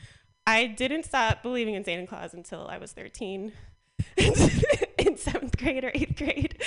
I 0.48 0.66
didn't 0.66 1.04
stop 1.04 1.44
believing 1.44 1.74
in 1.74 1.84
Santa 1.84 2.08
Claus 2.08 2.34
until 2.34 2.68
I 2.70 2.78
was 2.78 2.94
13 2.94 3.52
in 4.18 5.18
seventh 5.18 5.58
grade 5.58 5.84
or 5.84 5.92
eighth 5.94 6.16
grade. 6.18 6.64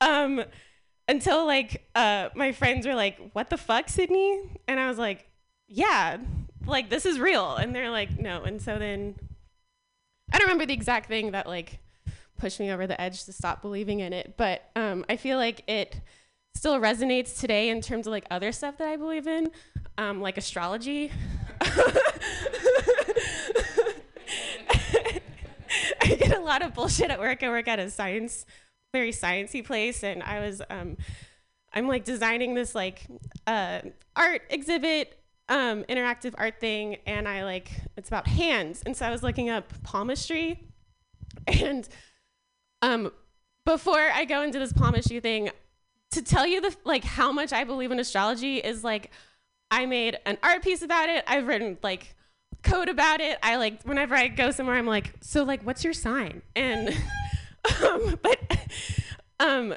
Um, 0.00 0.44
until 1.08 1.44
like 1.44 1.88
uh, 1.96 2.28
my 2.36 2.52
friends 2.52 2.86
were 2.86 2.94
like, 2.94 3.18
what 3.32 3.50
the 3.50 3.56
fuck, 3.56 3.88
Sydney? 3.88 4.42
And 4.68 4.78
I 4.78 4.88
was 4.88 4.96
like, 4.98 5.28
yeah, 5.66 6.18
like 6.64 6.88
this 6.88 7.04
is 7.04 7.18
real. 7.18 7.56
And 7.56 7.74
they're 7.74 7.90
like, 7.90 8.18
no. 8.18 8.44
And 8.44 8.62
so 8.62 8.78
then 8.78 9.16
I 10.32 10.38
don't 10.38 10.46
remember 10.46 10.66
the 10.66 10.74
exact 10.74 11.08
thing 11.08 11.32
that 11.32 11.46
like 11.46 11.80
pushed 12.38 12.60
me 12.60 12.70
over 12.70 12.86
the 12.86 13.00
edge 13.00 13.24
to 13.24 13.32
stop 13.32 13.62
believing 13.62 14.00
in 14.00 14.12
it, 14.12 14.34
but 14.36 14.62
um, 14.76 15.04
I 15.08 15.16
feel 15.16 15.38
like 15.38 15.68
it 15.68 16.00
still 16.58 16.80
resonates 16.80 17.38
today 17.38 17.68
in 17.68 17.80
terms 17.80 18.08
of 18.08 18.10
like 18.10 18.26
other 18.32 18.50
stuff 18.50 18.76
that 18.78 18.88
I 18.88 18.96
believe 18.96 19.28
in, 19.28 19.48
um, 19.96 20.20
like 20.20 20.36
astrology. 20.36 21.12
I 26.00 26.14
get 26.18 26.36
a 26.36 26.40
lot 26.40 26.62
of 26.62 26.74
bullshit 26.74 27.10
at 27.10 27.20
work. 27.20 27.44
I 27.44 27.48
work 27.48 27.68
at 27.68 27.78
a 27.78 27.88
science, 27.90 28.44
very 28.92 29.12
sciencey 29.12 29.64
place, 29.64 30.02
and 30.02 30.20
I 30.22 30.40
was, 30.40 30.60
um, 30.68 30.96
I'm 31.72 31.86
like 31.86 32.04
designing 32.04 32.54
this 32.54 32.74
like 32.74 33.06
uh, 33.46 33.82
art 34.16 34.42
exhibit 34.50 35.16
um, 35.48 35.84
interactive 35.84 36.34
art 36.36 36.58
thing, 36.58 36.96
and 37.06 37.28
I 37.28 37.44
like 37.44 37.70
it's 37.96 38.08
about 38.08 38.26
hands, 38.26 38.82
and 38.84 38.96
so 38.96 39.06
I 39.06 39.10
was 39.10 39.22
looking 39.22 39.48
up 39.48 39.72
palmistry, 39.84 40.66
and 41.46 41.88
um, 42.82 43.12
before 43.64 44.10
I 44.12 44.24
go 44.24 44.42
into 44.42 44.58
this 44.58 44.72
palmistry 44.72 45.20
thing, 45.20 45.50
to 46.12 46.22
tell 46.22 46.46
you 46.46 46.60
the 46.60 46.74
like 46.84 47.04
how 47.04 47.32
much 47.32 47.52
I 47.52 47.64
believe 47.64 47.90
in 47.90 48.00
astrology 48.00 48.58
is 48.58 48.82
like 48.82 49.10
I 49.70 49.86
made 49.86 50.18
an 50.24 50.38
art 50.42 50.62
piece 50.62 50.82
about 50.82 51.08
it. 51.08 51.24
I've 51.26 51.46
written 51.46 51.78
like 51.82 52.14
code 52.62 52.88
about 52.88 53.20
it. 53.20 53.38
I 53.42 53.56
like 53.56 53.82
whenever 53.82 54.14
I 54.14 54.28
go 54.28 54.50
somewhere, 54.50 54.76
I'm 54.76 54.86
like, 54.86 55.12
so 55.20 55.44
like, 55.44 55.62
what's 55.62 55.84
your 55.84 55.92
sign? 55.92 56.42
And 56.56 56.88
um, 57.82 58.18
but 58.22 58.38
um, 59.40 59.74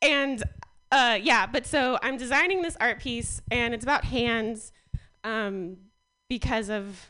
and 0.00 0.42
uh, 0.90 1.18
yeah, 1.20 1.46
but 1.46 1.66
so 1.66 1.98
I'm 2.02 2.16
designing 2.16 2.62
this 2.62 2.76
art 2.80 3.00
piece, 3.00 3.42
and 3.50 3.74
it's 3.74 3.84
about 3.84 4.04
hands, 4.04 4.72
um, 5.24 5.76
because 6.28 6.70
of 6.70 7.08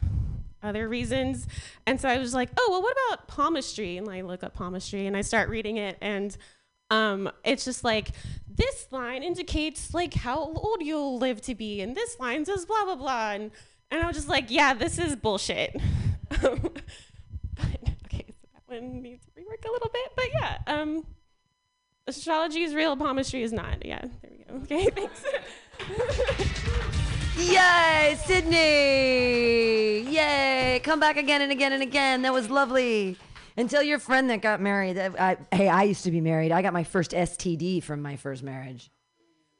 other 0.62 0.88
reasons. 0.88 1.46
And 1.86 2.00
so 2.00 2.08
I 2.08 2.18
was 2.18 2.34
like, 2.34 2.50
oh 2.56 2.68
well, 2.70 2.82
what 2.82 2.96
about 3.08 3.28
palmistry? 3.28 3.98
And 3.98 4.08
I 4.08 4.22
look 4.22 4.42
up 4.42 4.54
palmistry, 4.54 5.06
and 5.06 5.16
I 5.16 5.20
start 5.20 5.48
reading 5.48 5.76
it, 5.76 5.98
and 6.00 6.36
um, 6.90 7.30
it's 7.44 7.64
just 7.64 7.84
like 7.84 8.10
this 8.48 8.86
line 8.90 9.22
indicates 9.22 9.94
like 9.94 10.14
how 10.14 10.38
old 10.38 10.82
you'll 10.82 11.18
live 11.18 11.40
to 11.42 11.54
be, 11.54 11.80
and 11.80 11.96
this 11.96 12.18
line 12.20 12.44
says 12.44 12.66
blah 12.66 12.84
blah 12.84 12.96
blah, 12.96 13.32
and 13.32 13.50
and 13.90 14.02
I 14.02 14.06
was 14.06 14.16
just 14.16 14.28
like, 14.28 14.50
yeah, 14.50 14.74
this 14.74 14.98
is 14.98 15.16
bullshit. 15.16 15.76
Um, 16.42 16.58
but 17.54 17.66
okay, 18.06 18.24
so 18.28 18.48
that 18.54 18.62
one 18.66 19.02
needs 19.02 19.24
to 19.26 19.30
rework 19.40 19.68
a 19.68 19.70
little 19.70 19.90
bit, 19.92 20.12
but 20.16 20.24
yeah, 20.32 20.58
um, 20.66 21.06
astrology 22.08 22.62
is 22.62 22.74
real, 22.74 22.96
palmistry 22.96 23.44
is 23.44 23.52
not. 23.52 23.84
Yeah, 23.84 24.00
there 24.22 24.30
we 24.32 24.44
go. 24.44 24.54
Okay, 24.64 24.90
thanks. 24.90 25.22
Yay, 27.38 28.16
Sydney! 28.24 30.10
Yay! 30.12 30.80
Come 30.82 30.98
back 30.98 31.16
again 31.16 31.42
and 31.42 31.52
again 31.52 31.72
and 31.72 31.82
again. 31.82 32.22
That 32.22 32.32
was 32.32 32.50
lovely. 32.50 33.16
Tell 33.56 33.82
your 33.82 33.98
friend 33.98 34.28
that 34.30 34.42
got 34.42 34.60
married. 34.60 34.96
that 34.96 35.20
I, 35.20 35.36
hey, 35.54 35.68
I 35.68 35.84
used 35.84 36.04
to 36.04 36.10
be 36.10 36.20
married. 36.20 36.52
I 36.52 36.60
got 36.60 36.72
my 36.72 36.84
first 36.84 37.12
STD 37.12 37.82
from 37.82 38.02
my 38.02 38.16
first 38.16 38.42
marriage. 38.42 38.90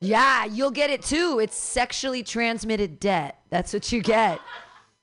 Yeah, 0.00 0.44
you'll 0.44 0.72
get 0.72 0.90
it 0.90 1.02
too. 1.02 1.38
It's 1.40 1.56
sexually 1.56 2.22
transmitted 2.22 3.00
debt. 3.00 3.40
That's 3.50 3.72
what 3.72 3.90
you 3.92 4.02
get. 4.02 4.40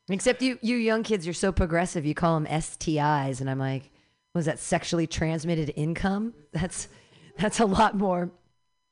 Except 0.09 0.41
you, 0.41 0.59
you 0.61 0.75
young 0.75 1.03
kids, 1.03 1.25
you're 1.25 1.33
so 1.33 1.51
progressive. 1.51 2.05
You 2.05 2.13
call 2.13 2.39
them 2.39 2.45
STIs, 2.45 3.39
and 3.39 3.49
I'm 3.49 3.59
like, 3.59 3.89
was 4.35 4.45
that 4.45 4.59
sexually 4.59 5.07
transmitted 5.07 5.73
income? 5.75 6.33
That's 6.51 6.89
that's 7.37 7.59
a 7.59 7.65
lot 7.65 7.95
more. 7.97 8.29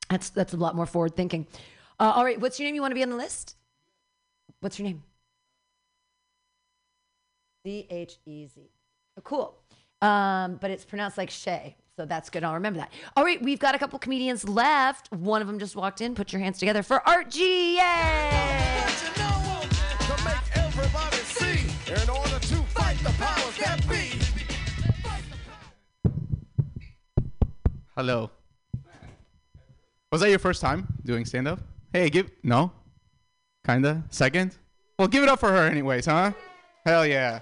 That's 0.09 0.29
that's 0.29 0.53
a 0.53 0.57
lot 0.57 0.75
more 0.75 0.85
forward 0.85 1.15
thinking. 1.15 1.45
Uh, 1.99 2.13
all 2.15 2.23
right, 2.23 2.39
what's 2.39 2.59
your 2.59 2.67
name? 2.67 2.75
You 2.75 2.81
want 2.81 2.91
to 2.91 2.95
be 2.95 3.03
on 3.03 3.09
the 3.09 3.17
list? 3.17 3.57
What's 4.61 4.79
your 4.79 4.87
name? 4.87 5.03
D 7.65 7.85
H 7.89 8.17
E 8.25 8.47
Z. 8.47 8.61
Cool 9.23 9.58
um, 10.01 10.55
but 10.61 10.71
it's 10.71 10.85
pronounced 10.85 11.17
like 11.17 11.29
Shay. 11.29 11.75
So 11.95 12.05
that's 12.05 12.29
good. 12.29 12.43
I'll 12.43 12.53
remember 12.53 12.79
that. 12.79 12.91
All 13.17 13.25
right, 13.25 13.41
we've 13.41 13.59
got 13.59 13.75
a 13.75 13.77
couple 13.77 13.99
comedians 13.99 14.47
left. 14.47 15.11
One 15.11 15.41
of 15.41 15.47
them 15.47 15.59
just 15.59 15.75
walked 15.75 15.99
in. 15.99 16.15
Put 16.15 16.31
your 16.31 16.41
hands 16.41 16.57
together 16.57 16.81
for 16.81 17.05
Art 17.07 17.29
G. 17.29 17.75
Yay! 17.77 18.79
Hello. 27.95 28.31
Was 30.09 30.21
that 30.21 30.29
your 30.29 30.39
first 30.39 30.61
time 30.61 30.87
doing 31.03 31.25
stand 31.25 31.49
up? 31.49 31.59
Hey, 31.91 32.09
give. 32.09 32.31
No? 32.43 32.71
Kinda? 33.65 34.05
Second? 34.09 34.55
Well, 34.97 35.09
give 35.09 35.21
it 35.21 35.27
up 35.27 35.41
for 35.41 35.49
her, 35.49 35.67
anyways, 35.67 36.05
huh? 36.05 36.31
Hell 36.85 37.05
yeah. 37.05 37.41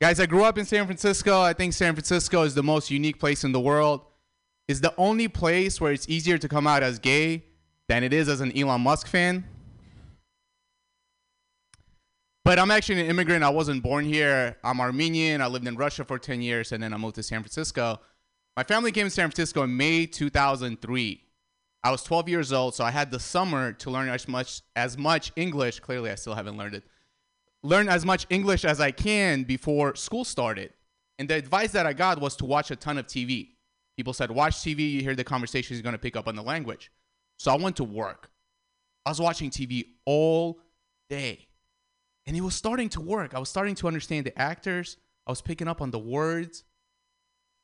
Guys, 0.00 0.18
I 0.18 0.26
grew 0.26 0.44
up 0.44 0.58
in 0.58 0.64
San 0.64 0.86
Francisco. 0.86 1.40
I 1.40 1.52
think 1.52 1.72
San 1.72 1.94
Francisco 1.94 2.42
is 2.42 2.54
the 2.54 2.62
most 2.62 2.90
unique 2.90 3.20
place 3.20 3.44
in 3.44 3.52
the 3.52 3.60
world. 3.60 4.02
It's 4.66 4.80
the 4.80 4.92
only 4.98 5.28
place 5.28 5.80
where 5.80 5.92
it's 5.92 6.08
easier 6.08 6.36
to 6.36 6.48
come 6.48 6.66
out 6.66 6.82
as 6.82 6.98
gay 6.98 7.44
than 7.88 8.02
it 8.02 8.12
is 8.12 8.28
as 8.28 8.40
an 8.40 8.56
Elon 8.58 8.80
Musk 8.80 9.06
fan. 9.06 9.44
But 12.44 12.58
I'm 12.58 12.70
actually 12.70 13.00
an 13.00 13.06
immigrant. 13.06 13.44
I 13.44 13.50
wasn't 13.50 13.82
born 13.82 14.04
here. 14.04 14.56
I'm 14.64 14.80
Armenian. 14.80 15.40
I 15.40 15.46
lived 15.46 15.66
in 15.66 15.76
Russia 15.76 16.04
for 16.04 16.18
10 16.18 16.42
years 16.42 16.72
and 16.72 16.82
then 16.82 16.92
I 16.92 16.96
moved 16.96 17.14
to 17.14 17.22
San 17.22 17.40
Francisco. 17.40 18.00
My 18.56 18.64
family 18.64 18.92
came 18.92 19.06
to 19.06 19.10
San 19.10 19.30
Francisco 19.30 19.62
in 19.62 19.76
May 19.76 20.06
2003. 20.06 21.20
I 21.82 21.90
was 21.90 22.02
12 22.02 22.28
years 22.28 22.52
old, 22.52 22.74
so 22.74 22.82
I 22.82 22.90
had 22.90 23.10
the 23.10 23.20
summer 23.20 23.72
to 23.72 23.90
learn 23.90 24.08
as 24.08 24.26
much 24.26 24.62
as 24.74 24.96
much 24.96 25.32
English. 25.36 25.80
Clearly, 25.80 26.10
I 26.10 26.14
still 26.14 26.34
haven't 26.34 26.56
learned 26.56 26.74
it. 26.74 26.84
Learn 27.64 27.88
as 27.88 28.04
much 28.04 28.26
English 28.28 28.64
as 28.64 28.78
I 28.78 28.90
can 28.90 29.42
before 29.42 29.96
school 29.96 30.24
started. 30.24 30.74
And 31.18 31.28
the 31.28 31.34
advice 31.34 31.72
that 31.72 31.86
I 31.86 31.94
got 31.94 32.20
was 32.20 32.36
to 32.36 32.44
watch 32.44 32.70
a 32.70 32.76
ton 32.76 32.98
of 32.98 33.06
TV. 33.06 33.48
People 33.96 34.12
said, 34.12 34.30
watch 34.30 34.56
TV, 34.56 34.90
you 34.90 35.00
hear 35.00 35.14
the 35.14 35.24
conversation, 35.24 35.74
you're 35.74 35.82
going 35.82 35.94
to 35.94 35.98
pick 35.98 36.14
up 36.14 36.28
on 36.28 36.36
the 36.36 36.42
language. 36.42 36.92
So 37.38 37.50
I 37.50 37.56
went 37.56 37.76
to 37.76 37.84
work. 37.84 38.30
I 39.06 39.10
was 39.10 39.20
watching 39.20 39.50
TV 39.50 39.86
all 40.04 40.60
day. 41.08 41.48
And 42.26 42.36
it 42.36 42.42
was 42.42 42.54
starting 42.54 42.90
to 42.90 43.00
work. 43.00 43.34
I 43.34 43.38
was 43.38 43.48
starting 43.48 43.74
to 43.76 43.86
understand 43.88 44.26
the 44.26 44.38
actors, 44.38 44.98
I 45.26 45.30
was 45.30 45.40
picking 45.40 45.68
up 45.68 45.80
on 45.80 45.90
the 45.90 45.98
words. 45.98 46.64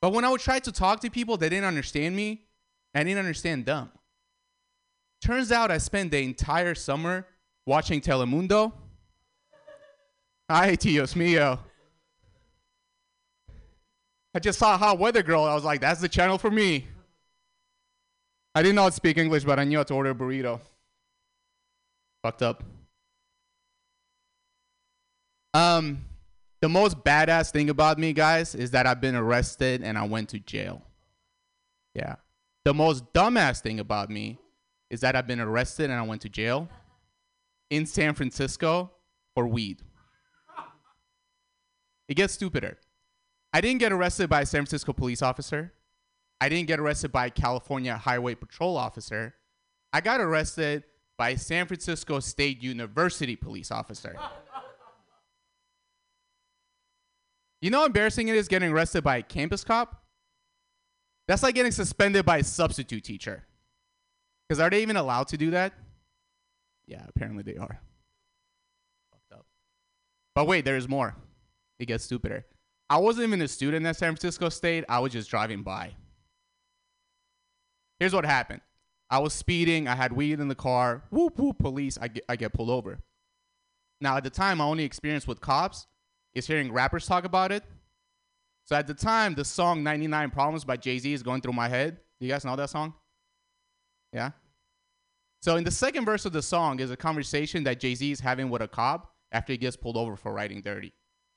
But 0.00 0.14
when 0.14 0.24
I 0.24 0.30
would 0.30 0.40
try 0.40 0.60
to 0.60 0.72
talk 0.72 1.00
to 1.00 1.10
people, 1.10 1.36
they 1.36 1.50
didn't 1.50 1.66
understand 1.66 2.16
me. 2.16 2.46
I 2.94 3.04
didn't 3.04 3.18
understand 3.18 3.66
them. 3.66 3.90
Turns 5.20 5.52
out 5.52 5.70
I 5.70 5.76
spent 5.76 6.10
the 6.10 6.22
entire 6.22 6.74
summer 6.74 7.26
watching 7.66 8.00
Telemundo. 8.00 8.72
Ay, 10.52 10.74
Dios 10.74 11.14
mío. 11.14 11.60
I 14.34 14.40
just 14.40 14.58
saw 14.58 14.76
Hot 14.76 14.98
Weather 14.98 15.22
Girl. 15.22 15.44
I 15.44 15.54
was 15.54 15.62
like, 15.62 15.80
that's 15.80 16.00
the 16.00 16.08
channel 16.08 16.38
for 16.38 16.50
me. 16.50 16.88
I 18.52 18.64
how 18.64 18.88
to 18.88 18.92
speak 18.92 19.16
English, 19.16 19.44
but 19.44 19.60
I 19.60 19.64
knew 19.64 19.76
how 19.76 19.84
to 19.84 19.94
order 19.94 20.10
a 20.10 20.14
burrito. 20.14 20.60
Fucked 22.24 22.42
up. 22.42 22.64
Um, 25.54 26.04
the 26.60 26.68
most 26.68 26.98
badass 26.98 27.52
thing 27.52 27.70
about 27.70 28.00
me, 28.00 28.12
guys, 28.12 28.56
is 28.56 28.72
that 28.72 28.88
I've 28.88 29.00
been 29.00 29.14
arrested 29.14 29.84
and 29.84 29.96
I 29.96 30.04
went 30.04 30.30
to 30.30 30.40
jail. 30.40 30.82
Yeah. 31.94 32.16
The 32.64 32.74
most 32.74 33.04
dumbass 33.12 33.60
thing 33.60 33.78
about 33.78 34.10
me 34.10 34.40
is 34.90 35.00
that 35.02 35.14
I've 35.14 35.28
been 35.28 35.40
arrested 35.40 35.90
and 35.90 36.00
I 36.00 36.02
went 36.02 36.22
to 36.22 36.28
jail 36.28 36.68
in 37.70 37.86
San 37.86 38.14
Francisco 38.14 38.90
for 39.36 39.46
weed. 39.46 39.80
It 42.10 42.16
gets 42.16 42.34
stupider. 42.34 42.76
I 43.52 43.60
didn't 43.60 43.78
get 43.78 43.92
arrested 43.92 44.28
by 44.28 44.40
a 44.40 44.46
San 44.46 44.62
Francisco 44.62 44.92
police 44.92 45.22
officer. 45.22 45.72
I 46.40 46.48
didn't 46.48 46.66
get 46.66 46.80
arrested 46.80 47.12
by 47.12 47.26
a 47.26 47.30
California 47.30 47.96
Highway 47.96 48.34
Patrol 48.34 48.76
officer. 48.76 49.36
I 49.92 50.00
got 50.00 50.20
arrested 50.20 50.82
by 51.16 51.30
a 51.30 51.38
San 51.38 51.66
Francisco 51.66 52.18
State 52.18 52.64
University 52.64 53.36
police 53.36 53.70
officer. 53.70 54.16
You 57.62 57.70
know 57.70 57.80
how 57.80 57.86
embarrassing 57.86 58.26
it 58.26 58.34
is 58.34 58.48
getting 58.48 58.72
arrested 58.72 59.04
by 59.04 59.18
a 59.18 59.22
campus 59.22 59.62
cop? 59.62 60.02
That's 61.28 61.44
like 61.44 61.54
getting 61.54 61.70
suspended 61.72 62.26
by 62.26 62.38
a 62.38 62.44
substitute 62.44 63.04
teacher. 63.04 63.44
Because 64.48 64.58
are 64.58 64.68
they 64.70 64.82
even 64.82 64.96
allowed 64.96 65.28
to 65.28 65.36
do 65.36 65.52
that? 65.52 65.74
Yeah, 66.86 67.04
apparently 67.08 67.44
they 67.44 67.56
are. 67.56 67.80
Fucked 69.12 69.32
up. 69.32 69.46
But 70.34 70.48
wait, 70.48 70.64
there's 70.64 70.88
more. 70.88 71.14
It 71.80 71.86
gets 71.86 72.04
stupider. 72.04 72.44
I 72.90 72.98
wasn't 72.98 73.28
even 73.28 73.40
a 73.40 73.48
student 73.48 73.86
at 73.86 73.96
San 73.96 74.12
Francisco 74.12 74.50
State. 74.50 74.84
I 74.88 75.00
was 75.00 75.12
just 75.12 75.30
driving 75.30 75.62
by. 75.62 75.94
Here's 77.98 78.12
what 78.12 78.26
happened. 78.26 78.60
I 79.08 79.18
was 79.18 79.32
speeding. 79.32 79.88
I 79.88 79.94
had 79.94 80.12
weed 80.12 80.38
in 80.40 80.48
the 80.48 80.54
car. 80.54 81.04
Whoop 81.10 81.38
whoop, 81.38 81.58
police. 81.58 81.98
I 82.00 82.08
get, 82.08 82.24
I 82.28 82.36
get 82.36 82.52
pulled 82.52 82.70
over. 82.70 83.00
Now 84.00 84.16
at 84.16 84.24
the 84.24 84.30
time, 84.30 84.58
my 84.58 84.64
only 84.64 84.84
experience 84.84 85.26
with 85.26 85.40
cops 85.40 85.86
is 86.34 86.46
hearing 86.46 86.70
rappers 86.70 87.06
talk 87.06 87.24
about 87.24 87.50
it. 87.50 87.64
So 88.66 88.76
at 88.76 88.86
the 88.86 88.94
time, 88.94 89.34
the 89.34 89.44
song 89.44 89.82
99 89.82 90.30
Problems 90.30 90.64
by 90.64 90.76
Jay 90.76 90.98
Z 90.98 91.12
is 91.12 91.22
going 91.22 91.40
through 91.40 91.54
my 91.54 91.68
head. 91.68 91.98
You 92.20 92.28
guys 92.28 92.44
know 92.44 92.56
that 92.56 92.70
song? 92.70 92.94
Yeah? 94.12 94.30
So 95.42 95.56
in 95.56 95.64
the 95.64 95.70
second 95.70 96.04
verse 96.04 96.26
of 96.26 96.32
the 96.32 96.42
song 96.42 96.80
is 96.80 96.90
a 96.90 96.96
conversation 96.96 97.64
that 97.64 97.80
Jay 97.80 97.94
Z 97.94 98.10
is 98.10 98.20
having 98.20 98.50
with 98.50 98.60
a 98.60 98.68
cop 98.68 99.14
after 99.32 99.52
he 99.52 99.56
gets 99.56 99.76
pulled 99.76 99.96
over 99.96 100.14
for 100.16 100.32
riding 100.32 100.60
dirty. 100.60 100.92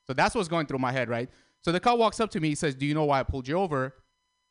So 0.05 0.13
that's 0.13 0.35
what's 0.35 0.49
going 0.49 0.65
through 0.65 0.79
my 0.79 0.91
head, 0.91 1.09
right? 1.09 1.29
So 1.61 1.71
the 1.71 1.79
cop 1.79 1.97
walks 1.97 2.19
up 2.19 2.29
to 2.31 2.39
me, 2.39 2.49
he 2.49 2.55
says, 2.55 2.75
Do 2.75 2.85
you 2.85 2.93
know 2.93 3.05
why 3.05 3.19
I 3.19 3.23
pulled 3.23 3.47
you 3.47 3.57
over? 3.57 3.95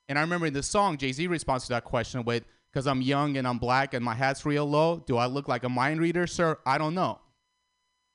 And 0.09 0.19
I 0.19 0.23
remember 0.23 0.47
in 0.47 0.53
the 0.53 0.63
song, 0.63 0.97
Jay 0.97 1.13
Z 1.13 1.27
responds 1.27 1.65
to 1.65 1.71
that 1.71 1.85
question 1.85 2.25
with, 2.25 2.45
Because 2.73 2.87
I'm 2.87 3.03
young 3.03 3.37
and 3.37 3.47
I'm 3.47 3.59
black 3.59 3.95
and 3.95 4.05
my 4.05 4.15
hat's 4.15 4.47
real 4.47 4.65
low. 4.67 5.03
Do 5.07 5.17
I 5.17 5.27
look 5.27 5.49
like 5.49 5.65
a 5.65 5.69
mind 5.69 6.01
reader, 6.01 6.27
sir? 6.27 6.59
I 6.65 6.79
don't 6.79 6.95
know. 6.95 7.21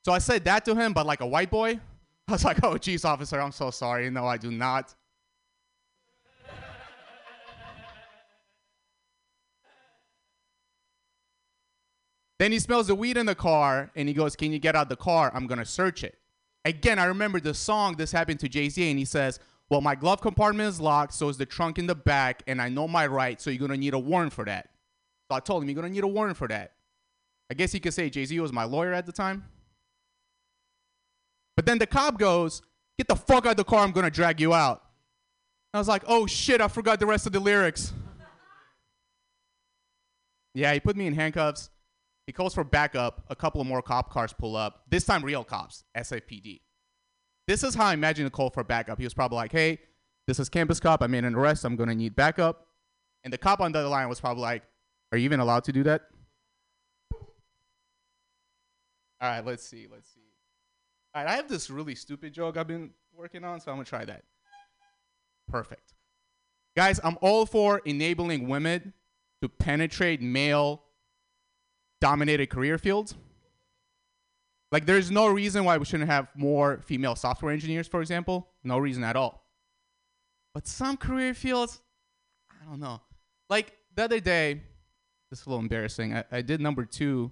So 0.03 0.11
I 0.11 0.19
said 0.19 0.45
that 0.45 0.65
to 0.65 0.75
him, 0.75 0.93
but 0.93 1.05
like 1.05 1.21
a 1.21 1.27
white 1.27 1.51
boy. 1.51 1.79
I 2.27 2.31
was 2.31 2.43
like, 2.43 2.63
oh, 2.63 2.77
geez, 2.77 3.05
officer, 3.05 3.39
I'm 3.39 3.51
so 3.51 3.71
sorry. 3.71 4.09
No, 4.09 4.25
I 4.25 4.37
do 4.37 4.51
not. 4.51 4.95
then 12.39 12.51
he 12.51 12.59
smells 12.59 12.87
the 12.87 12.95
weed 12.95 13.17
in 13.17 13.25
the 13.25 13.35
car 13.35 13.91
and 13.95 14.07
he 14.07 14.13
goes, 14.13 14.35
Can 14.35 14.51
you 14.51 14.59
get 14.59 14.75
out 14.75 14.89
the 14.89 14.95
car? 14.95 15.31
I'm 15.33 15.47
going 15.47 15.59
to 15.59 15.65
search 15.65 16.03
it. 16.03 16.17
Again, 16.67 16.99
I 16.99 17.05
remember 17.05 17.39
the 17.39 17.53
song, 17.53 17.95
this 17.95 18.11
happened 18.11 18.41
to 18.41 18.49
Jay 18.49 18.67
Z, 18.67 18.89
and 18.89 18.99
he 18.99 19.05
says, 19.05 19.39
Well, 19.69 19.79
my 19.79 19.95
glove 19.95 20.19
compartment 20.19 20.67
is 20.67 20.81
locked, 20.81 21.13
so 21.13 21.29
is 21.29 21.37
the 21.37 21.45
trunk 21.45 21.79
in 21.79 21.87
the 21.87 21.95
back, 21.95 22.43
and 22.45 22.61
I 22.61 22.67
know 22.67 22.89
my 22.89 23.07
rights, 23.07 23.41
so 23.45 23.49
you're 23.49 23.69
to 23.69 23.77
need 23.77 23.93
a 23.93 23.99
warrant 23.99 24.33
for 24.33 24.43
that. 24.43 24.69
So 25.31 25.37
I 25.37 25.39
told 25.39 25.63
him, 25.63 25.69
You're 25.69 25.81
to 25.83 25.89
need 25.89 26.03
a 26.03 26.07
warrant 26.07 26.35
for 26.35 26.49
that. 26.49 26.73
I 27.49 27.53
guess 27.53 27.71
he 27.71 27.79
could 27.79 27.93
say 27.93 28.09
Jay 28.09 28.25
Z 28.25 28.37
was 28.41 28.51
my 28.51 28.65
lawyer 28.65 28.91
at 28.91 29.05
the 29.05 29.13
time. 29.13 29.45
But 31.55 31.65
then 31.65 31.77
the 31.77 31.87
cop 31.87 32.19
goes, 32.19 32.61
Get 32.97 33.07
the 33.07 33.15
fuck 33.15 33.45
out 33.45 33.51
of 33.51 33.57
the 33.57 33.63
car, 33.63 33.85
I'm 33.85 33.93
gonna 33.93 34.11
drag 34.11 34.41
you 34.41 34.53
out. 34.53 34.83
I 35.73 35.77
was 35.77 35.87
like, 35.87 36.03
Oh 36.05 36.27
shit, 36.27 36.59
I 36.59 36.67
forgot 36.67 36.99
the 36.99 37.05
rest 37.05 37.25
of 37.25 37.31
the 37.31 37.39
lyrics. 37.39 37.93
yeah, 40.53 40.73
he 40.73 40.81
put 40.81 40.97
me 40.97 41.07
in 41.07 41.13
handcuffs. 41.13 41.69
He 42.27 42.33
calls 42.33 42.53
for 42.53 42.65
backup. 42.65 43.23
A 43.29 43.35
couple 43.35 43.63
more 43.63 43.81
cop 43.81 44.11
cars 44.11 44.33
pull 44.33 44.55
up. 44.57 44.83
This 44.89 45.05
time, 45.05 45.23
real 45.23 45.45
cops, 45.45 45.85
SFPD. 45.97 46.59
This 47.47 47.63
is 47.63 47.73
how 47.73 47.85
I 47.85 47.93
imagine 47.93 48.25
the 48.25 48.29
call 48.29 48.49
for 48.49 48.65
backup. 48.65 48.99
He 48.99 49.05
was 49.05 49.13
probably 49.13 49.37
like, 49.37 49.53
Hey, 49.53 49.79
this 50.27 50.37
is 50.37 50.49
campus 50.49 50.81
cop. 50.81 51.01
I 51.01 51.07
made 51.07 51.23
an 51.23 51.33
arrest. 51.33 51.63
I'm 51.63 51.77
gonna 51.77 51.95
need 51.95 52.15
backup. 52.15 52.67
And 53.23 53.31
the 53.31 53.37
cop 53.37 53.61
on 53.61 53.71
the 53.71 53.79
other 53.79 53.87
line 53.87 54.09
was 54.09 54.19
probably 54.19 54.41
like, 54.41 54.63
Are 55.13 55.17
you 55.17 55.23
even 55.23 55.39
allowed 55.39 55.63
to 55.63 55.71
do 55.71 55.83
that? 55.83 56.01
All 59.19 59.29
right, 59.29 59.43
let's 59.43 59.63
see. 59.63 59.87
Let's 59.89 60.09
see. 60.13 60.19
All 61.15 61.23
right, 61.23 61.31
I 61.31 61.37
have 61.37 61.47
this 61.47 61.69
really 61.69 61.95
stupid 61.95 62.33
joke 62.33 62.57
I've 62.57 62.67
been 62.67 62.91
working 63.15 63.45
on, 63.45 63.61
so 63.61 63.71
I'm 63.71 63.77
gonna 63.77 63.85
try 63.85 64.03
that. 64.03 64.23
Perfect. 65.49 65.93
Guys, 66.75 66.99
I'm 67.05 67.17
all 67.21 67.45
for 67.45 67.81
enabling 67.85 68.49
women 68.49 68.93
to 69.41 69.47
penetrate 69.47 70.21
male 70.21 70.83
dominated 72.01 72.49
career 72.49 72.77
fields. 72.77 73.15
Like, 74.71 74.85
there's 74.85 75.09
no 75.09 75.27
reason 75.27 75.63
why 75.63 75.77
we 75.77 75.85
shouldn't 75.85 76.09
have 76.09 76.27
more 76.35 76.81
female 76.85 77.15
software 77.15 77.53
engineers, 77.53 77.87
for 77.87 78.01
example. 78.01 78.49
No 78.63 78.77
reason 78.77 79.03
at 79.03 79.15
all. 79.15 79.45
But 80.53 80.67
some 80.67 80.97
career 80.97 81.33
fields, 81.33 81.81
I 82.51 82.65
don't 82.65 82.79
know. 82.79 83.01
Like, 83.49 83.73
the 83.95 84.03
other 84.03 84.19
day, 84.19 84.61
this 85.29 85.39
is 85.39 85.45
a 85.45 85.49
little 85.49 85.61
embarrassing. 85.61 86.15
I, 86.15 86.23
I 86.31 86.41
did 86.41 86.59
number 86.59 86.83
two 86.83 87.31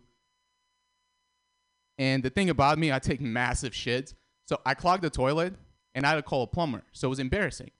and 1.97 2.23
the 2.23 2.29
thing 2.29 2.49
about 2.49 2.77
me, 2.77 2.91
I 2.91 2.99
take 2.99 3.21
massive 3.21 3.73
shits. 3.73 4.13
So 4.47 4.59
I 4.65 4.73
clogged 4.73 5.03
the 5.03 5.09
toilet 5.09 5.53
and 5.93 6.05
I 6.05 6.09
had 6.09 6.15
to 6.15 6.21
call 6.21 6.43
a 6.43 6.47
plumber. 6.47 6.83
So 6.91 7.07
it 7.07 7.09
was 7.09 7.19
embarrassing. 7.19 7.71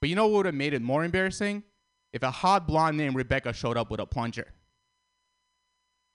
But 0.00 0.10
you 0.10 0.16
know 0.16 0.26
what 0.26 0.36
would 0.36 0.46
have 0.46 0.54
made 0.54 0.74
it 0.74 0.82
more 0.82 1.04
embarrassing? 1.04 1.64
If 2.12 2.22
a 2.22 2.30
hot 2.30 2.66
blonde 2.66 2.96
named 2.96 3.16
Rebecca 3.16 3.52
showed 3.52 3.76
up 3.76 3.90
with 3.90 4.00
a 4.00 4.06
plunger. 4.06 4.46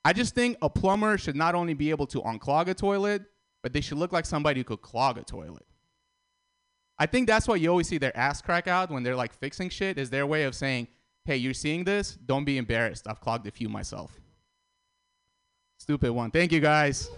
I 0.03 0.13
just 0.13 0.33
think 0.33 0.57
a 0.61 0.69
plumber 0.69 1.17
should 1.17 1.35
not 1.35 1.55
only 1.55 1.73
be 1.73 1.89
able 1.91 2.07
to 2.07 2.21
unclog 2.21 2.67
a 2.67 2.73
toilet, 2.73 3.23
but 3.61 3.73
they 3.73 3.81
should 3.81 3.97
look 3.97 4.11
like 4.11 4.25
somebody 4.25 4.61
who 4.61 4.63
could 4.63 4.81
clog 4.81 5.17
a 5.17 5.23
toilet. 5.23 5.65
I 6.97 7.05
think 7.05 7.27
that's 7.27 7.47
why 7.47 7.55
you 7.55 7.69
always 7.69 7.87
see 7.87 7.97
their 7.97 8.15
ass 8.15 8.41
crack 8.41 8.67
out 8.67 8.89
when 8.91 9.03
they're 9.03 9.15
like 9.15 9.33
fixing 9.33 9.69
shit, 9.69 9.97
is 9.97 10.09
their 10.09 10.25
way 10.25 10.43
of 10.43 10.55
saying, 10.55 10.87
hey, 11.25 11.37
you're 11.37 11.53
seeing 11.53 11.83
this? 11.83 12.17
Don't 12.25 12.45
be 12.45 12.57
embarrassed. 12.57 13.07
I've 13.07 13.19
clogged 13.19 13.47
a 13.47 13.51
few 13.51 13.69
myself. 13.69 14.19
Stupid 15.79 16.11
one. 16.11 16.29
Thank 16.29 16.51
you 16.51 16.59
guys. 16.59 17.09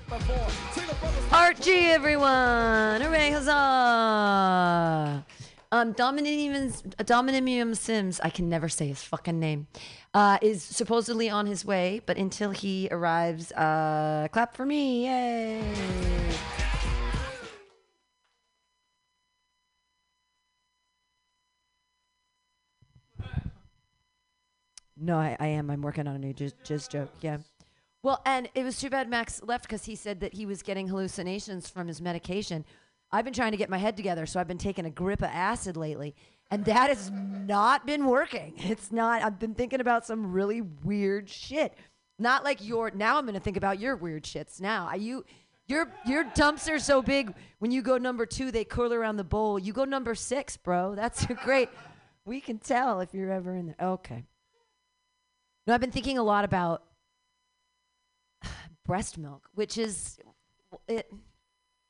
Archie, 1.31 1.87
everyone! 1.87 3.01
Hooray, 3.01 3.31
huzzah! 3.31 5.25
Um, 5.73 5.95
Dominium, 5.95 7.75
Sims, 7.75 8.19
I 8.19 8.29
can 8.29 8.47
never 8.47 8.69
say 8.69 8.89
his 8.89 9.01
fucking 9.01 9.39
name, 9.39 9.65
uh, 10.13 10.37
is 10.39 10.61
supposedly 10.61 11.31
on 11.31 11.47
his 11.47 11.65
way, 11.65 11.99
but 12.05 12.15
until 12.15 12.51
he 12.51 12.87
arrives, 12.91 13.51
uh, 13.53 14.27
clap 14.31 14.55
for 14.55 14.67
me. 14.67 15.05
Yay. 15.05 15.63
No, 24.95 25.17
I, 25.17 25.35
I 25.39 25.47
am. 25.47 25.71
I'm 25.71 25.81
working 25.81 26.07
on 26.07 26.13
a 26.13 26.19
new 26.19 26.35
jizz, 26.35 26.53
jizz 26.63 26.87
joke. 26.87 27.09
Yeah. 27.21 27.39
Well, 28.03 28.21
and 28.27 28.47
it 28.53 28.63
was 28.63 28.79
too 28.79 28.91
bad 28.91 29.09
Max 29.09 29.41
left 29.41 29.63
because 29.63 29.85
he 29.85 29.95
said 29.95 30.19
that 30.19 30.35
he 30.35 30.45
was 30.45 30.61
getting 30.61 30.87
hallucinations 30.87 31.67
from 31.67 31.87
his 31.87 31.99
medication. 31.99 32.63
I've 33.13 33.23
been 33.23 33.33
trying 33.33 33.51
to 33.51 33.57
get 33.57 33.69
my 33.69 33.77
head 33.77 33.95
together, 33.95 34.25
so 34.25 34.39
I've 34.39 34.47
been 34.47 34.57
taking 34.57 34.85
a 34.85 34.89
grip 34.89 35.21
of 35.21 35.29
acid 35.31 35.77
lately, 35.77 36.15
and 36.49 36.65
that 36.65 36.89
has 36.89 37.11
not 37.11 37.85
been 37.85 38.07
working. 38.07 38.55
It's 38.57 38.91
not. 38.91 39.21
I've 39.21 39.37
been 39.37 39.53
thinking 39.53 39.79
about 39.79 40.03
some 40.03 40.31
really 40.31 40.61
weird 40.61 41.29
shit. 41.29 41.75
Not 42.17 42.43
like 42.43 42.65
your. 42.65 42.89
Now 42.89 43.19
I'm 43.19 43.25
going 43.25 43.35
to 43.35 43.39
think 43.39 43.55
about 43.55 43.79
your 43.79 43.95
weird 43.95 44.23
shits. 44.23 44.59
Now, 44.59 44.87
are 44.87 44.97
you? 44.97 45.23
Your 45.67 45.93
your 46.05 46.23
dumps 46.23 46.67
are 46.67 46.79
so 46.79 47.03
big. 47.03 47.33
When 47.59 47.69
you 47.69 47.83
go 47.83 47.97
number 47.99 48.25
two, 48.25 48.51
they 48.51 48.65
curl 48.65 48.91
around 48.91 49.17
the 49.17 49.23
bowl. 49.23 49.59
You 49.59 49.73
go 49.73 49.85
number 49.85 50.15
six, 50.15 50.57
bro. 50.57 50.95
That's 50.95 51.25
great. 51.43 51.69
We 52.25 52.41
can 52.41 52.57
tell 52.57 52.99
if 52.99 53.13
you're 53.13 53.31
ever 53.31 53.55
in 53.55 53.67
there. 53.67 53.75
Okay. 53.79 54.23
No, 55.67 55.73
I've 55.75 55.81
been 55.81 55.91
thinking 55.91 56.17
a 56.17 56.23
lot 56.23 56.45
about 56.45 56.83
breast 58.85 59.19
milk, 59.19 59.49
which 59.53 59.77
is 59.77 60.17
it. 60.87 61.11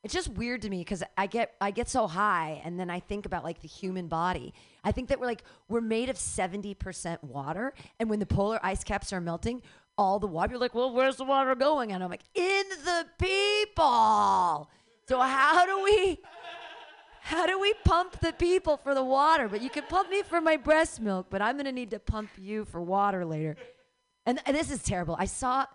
It's 0.04 0.14
just 0.14 0.30
weird 0.30 0.62
to 0.64 0.70
me 0.70 0.80
because 0.80 1.02
I 1.18 1.28
get 1.28 1.56
I 1.62 1.72
get 1.72 1.88
so 1.88 2.08
high, 2.08 2.62
and 2.66 2.78
then 2.80 2.90
I 2.90 3.00
think 3.00 3.26
about 3.26 3.44
like 3.44 3.62
the 3.62 3.68
human 3.68 4.08
body. 4.08 4.54
I 4.84 4.92
think 4.92 5.08
that 5.10 5.20
we're 5.20 5.28
like 5.28 5.44
we're 5.70 5.82
made 5.82 6.10
of 6.10 6.18
seventy 6.18 6.74
percent 6.74 7.24
water, 7.24 7.74
and 8.00 8.10
when 8.10 8.20
the 8.20 8.26
polar 8.26 8.60
ice 8.62 8.84
caps 8.84 9.14
are 9.14 9.22
melting, 9.22 9.62
all 9.98 10.20
the 10.20 10.28
water. 10.28 10.52
You're 10.52 10.60
like, 10.60 10.76
well, 10.76 10.94
where's 10.94 11.18
the 11.18 11.24
water 11.24 11.56
going? 11.56 11.92
And 11.92 12.04
I'm 12.04 12.10
like, 12.10 12.24
in 12.36 12.64
the 12.84 13.06
people. 13.18 14.70
So 15.08 15.20
how 15.20 15.66
do 15.66 15.84
we? 15.84 16.20
How 17.22 17.46
do 17.46 17.58
we 17.58 17.74
pump 17.86 18.20
the 18.20 18.34
people 18.34 18.76
for 18.76 18.94
the 18.94 19.04
water? 19.04 19.48
But 19.48 19.62
you 19.62 19.70
can 19.70 19.84
pump 19.84 20.10
me 20.10 20.24
for 20.24 20.42
my 20.42 20.58
breast 20.58 21.00
milk, 21.00 21.28
but 21.30 21.42
I'm 21.42 21.56
going 21.56 21.66
to 21.66 21.72
need 21.72 21.92
to 21.92 22.00
pump 22.00 22.30
you 22.38 22.66
for 22.66 22.82
water 22.82 23.24
later. 23.24 23.56
And, 24.26 24.42
and 24.46 24.54
this 24.54 24.70
is 24.70 24.84
terrible. 24.84 25.16
I 25.18 25.24
saw, 25.24 25.66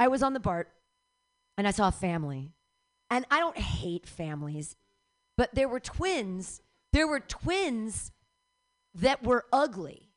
I 0.00 0.08
was 0.08 0.24
on 0.24 0.32
the 0.32 0.40
BART 0.40 0.68
and 1.56 1.68
I 1.68 1.70
saw 1.70 1.86
a 1.86 1.92
family. 1.92 2.50
And 3.12 3.26
I 3.30 3.40
don't 3.40 3.58
hate 3.58 4.06
families, 4.06 4.74
but 5.36 5.54
there 5.54 5.68
were 5.68 5.80
twins. 5.80 6.62
There 6.94 7.06
were 7.06 7.20
twins 7.20 8.10
that 8.94 9.22
were 9.22 9.44
ugly. 9.52 10.08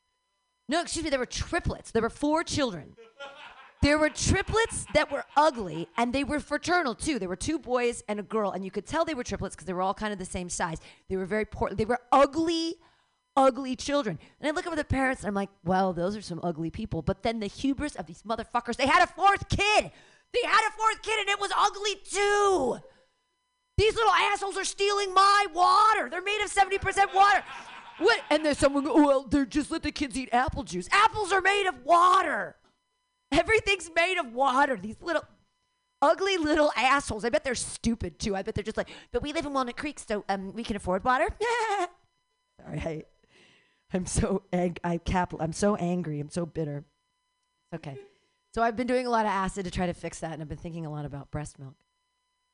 No, 0.70 0.82
excuse 0.82 1.04
me, 1.04 1.10
there 1.10 1.20
were 1.20 1.26
triplets. 1.26 1.92
There 1.92 2.02
were 2.02 2.10
four 2.10 2.42
children. 2.42 2.96
There 3.82 3.98
were 3.98 4.10
triplets 4.10 4.86
that 4.94 5.12
were 5.12 5.26
ugly, 5.36 5.90
and 5.98 6.14
they 6.14 6.24
were 6.24 6.40
fraternal 6.40 6.96
too. 6.96 7.20
There 7.20 7.28
were 7.28 7.36
two 7.36 7.60
boys 7.60 8.02
and 8.08 8.18
a 8.18 8.24
girl, 8.24 8.52
and 8.52 8.64
you 8.64 8.72
could 8.72 8.86
tell 8.86 9.04
they 9.04 9.14
were 9.14 9.26
triplets 9.26 9.58
because 9.58 9.68
they 9.68 9.74
were 9.74 9.82
all 9.82 9.94
kind 9.94 10.14
of 10.14 10.18
the 10.18 10.24
same 10.24 10.48
size. 10.48 10.80
They 11.10 11.18
were 11.18 11.26
very 11.26 11.44
poor. 11.44 11.72
They 11.72 11.84
were 11.84 12.00
ugly, 12.14 12.76
ugly 13.36 13.76
children. 13.76 14.20
And 14.40 14.48
I 14.48 14.52
look 14.52 14.68
over 14.68 14.76
the 14.78 14.86
parents, 14.86 15.24
and 15.24 15.28
I'm 15.28 15.36
like, 15.36 15.50
well, 15.66 15.92
those 15.92 16.16
are 16.16 16.22
some 16.22 16.40
ugly 16.44 16.70
people. 16.70 17.02
But 17.02 17.24
then 17.24 17.42
the 17.42 17.48
hubris 17.48 17.96
of 17.96 18.06
these 18.06 18.24
motherfuckers, 18.24 18.78
they 18.78 18.88
had 18.88 19.04
a 19.04 19.08
fourth 19.08 19.50
kid. 19.50 19.92
They 20.36 20.48
had 20.48 20.68
a 20.68 20.72
fourth 20.78 21.02
kid, 21.02 21.20
and 21.20 21.30
it 21.30 21.40
was 21.40 21.52
ugly 21.56 21.96
too. 22.12 22.78
These 23.78 23.96
little 23.96 24.12
assholes 24.12 24.58
are 24.58 24.66
stealing 24.66 25.14
my 25.14 25.46
water. 25.54 26.10
They're 26.10 26.22
made 26.22 26.42
of 26.44 26.52
70% 26.52 27.14
water. 27.14 27.44
What? 28.00 28.22
And 28.30 28.46
there's 28.46 28.58
someone, 28.58 28.86
oh, 28.88 29.06
well, 29.06 29.24
they're 29.24 29.46
just 29.46 29.72
let 29.72 29.84
the 29.84 29.92
kids 29.92 30.18
eat 30.18 30.30
apple 30.32 30.64
juice. 30.64 30.88
Apples 30.92 31.32
are 31.32 31.42
made 31.42 31.68
of 31.68 31.84
water. 31.84 32.56
Everything's 33.32 33.90
made 33.96 34.18
of 34.18 34.34
water. 34.34 34.78
These 34.78 34.98
little 35.02 35.24
ugly 36.02 36.38
little 36.38 36.72
assholes. 36.76 37.26
I 37.26 37.30
bet 37.30 37.44
they're 37.44 37.56
stupid 37.56 38.20
too. 38.20 38.36
I 38.36 38.44
bet 38.44 38.56
they're 38.56 38.64
just 38.64 38.78
like, 38.78 38.90
but 39.12 39.22
we 39.22 39.34
live 39.34 39.46
in 39.46 39.54
Walnut 39.54 39.78
Creek, 39.78 40.00
so 40.00 40.24
um, 40.30 40.54
we 40.54 40.64
can 40.64 40.76
afford 40.76 41.04
water. 41.04 41.28
Sorry, 42.62 42.80
I, 42.80 43.04
I'm 43.94 44.06
so 44.06 44.44
ang- 44.52 44.78
I 44.84 44.98
cap. 44.98 45.34
I'm 45.40 45.54
so 45.54 45.76
angry. 45.76 46.20
I'm 46.20 46.30
so 46.30 46.46
bitter. 46.46 46.84
Okay, 47.74 47.98
so 48.56 48.64
I've 48.64 48.78
been 48.78 48.88
doing 48.88 49.06
a 49.06 49.10
lot 49.10 49.26
of 49.26 49.32
acid 49.34 49.66
to 49.66 49.72
try 49.72 49.86
to 49.86 49.94
fix 49.94 50.22
that, 50.22 50.32
and 50.32 50.42
I've 50.42 50.48
been 50.48 50.58
thinking 50.58 50.86
a 50.86 50.90
lot 50.90 51.04
about 51.04 51.30
breast 51.30 51.60
milk. 51.60 51.76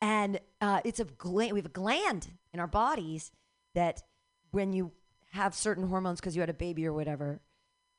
And 0.02 0.40
uh, 0.60 0.82
it's 0.84 1.00
a 1.00 1.06
gland. 1.06 1.52
We 1.52 1.60
have 1.60 1.68
a 1.68 1.70
gland 1.70 2.28
in 2.52 2.60
our 2.60 2.66
bodies 2.66 3.32
that, 3.76 4.02
when 4.50 4.74
you 4.74 4.94
have 5.34 5.54
certain 5.54 5.88
hormones 5.88 6.20
because 6.20 6.36
you 6.36 6.42
had 6.42 6.50
a 6.50 6.56
baby 6.56 6.88
or 6.88 6.94
whatever, 6.94 7.40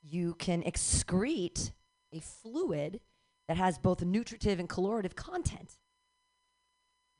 you 0.03 0.35
can 0.35 0.65
excrete 0.65 1.71
a 2.13 2.19
fluid 2.19 2.99
that 3.47 3.57
has 3.57 3.79
both 3.79 4.03
nutritive 4.03 4.59
and 4.59 4.69
calorative 4.69 5.15
content. 5.15 5.79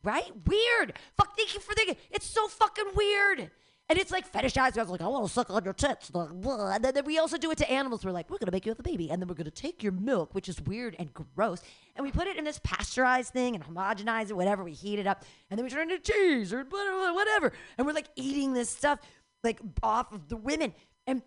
Right? 0.03 0.33
Weird. 0.49 0.95
Fuck, 1.17 1.37
thank 1.37 1.55
you 1.55 1.61
for 1.61 1.75
thinking. 1.75 1.97
It's 2.11 2.27
so 2.27 2.49
fucking 2.49 2.87
weird. 2.97 3.53
And 3.93 4.01
it's 4.01 4.11
like 4.11 4.33
fetishized. 4.33 4.79
I 4.79 4.81
was 4.81 4.89
like, 4.89 5.03
I 5.03 5.07
want 5.07 5.27
to 5.27 5.31
suck 5.31 5.51
on 5.51 5.65
your 5.65 5.75
tits. 5.75 6.09
And 6.09 6.83
then 6.83 6.95
then 6.95 7.05
we 7.05 7.19
also 7.19 7.37
do 7.37 7.51
it 7.51 7.59
to 7.59 7.71
animals. 7.71 8.07
We're 8.07 8.13
like, 8.13 8.31
we're 8.31 8.39
going 8.39 8.47
to 8.47 8.53
make 8.53 8.65
you 8.65 8.71
have 8.71 8.79
a 8.79 8.83
baby. 8.83 9.11
And 9.11 9.21
then 9.21 9.29
we're 9.29 9.35
going 9.35 9.45
to 9.45 9.51
take 9.51 9.83
your 9.83 9.93
milk, 9.93 10.35
which 10.35 10.49
is 10.49 10.63
weird 10.63 10.97
and 10.99 11.13
gross. 11.13 11.61
And 11.95 12.03
we 12.03 12.11
put 12.11 12.27
it 12.27 12.39
in 12.39 12.45
this 12.45 12.59
pasteurized 12.65 13.35
thing 13.35 13.55
and 13.55 13.63
homogenize 13.63 14.31
it, 14.31 14.33
whatever. 14.33 14.65
We 14.65 14.73
heat 14.73 14.99
it 14.99 15.07
up. 15.07 15.27
And 15.51 15.59
then 15.59 15.65
we 15.67 15.71
turn 15.71 15.91
it 15.91 15.93
into 15.93 16.11
cheese 16.11 16.55
or 16.55 16.65
whatever. 16.65 17.13
whatever. 17.13 17.53
And 17.77 17.87
we're 17.87 17.93
like 17.93 18.09
eating 18.17 18.55
this 18.55 18.71
stuff 18.71 18.99
like 19.45 19.61
off 19.83 20.11
of 20.15 20.27
the 20.31 20.39
women. 20.39 20.73
And 21.07 21.21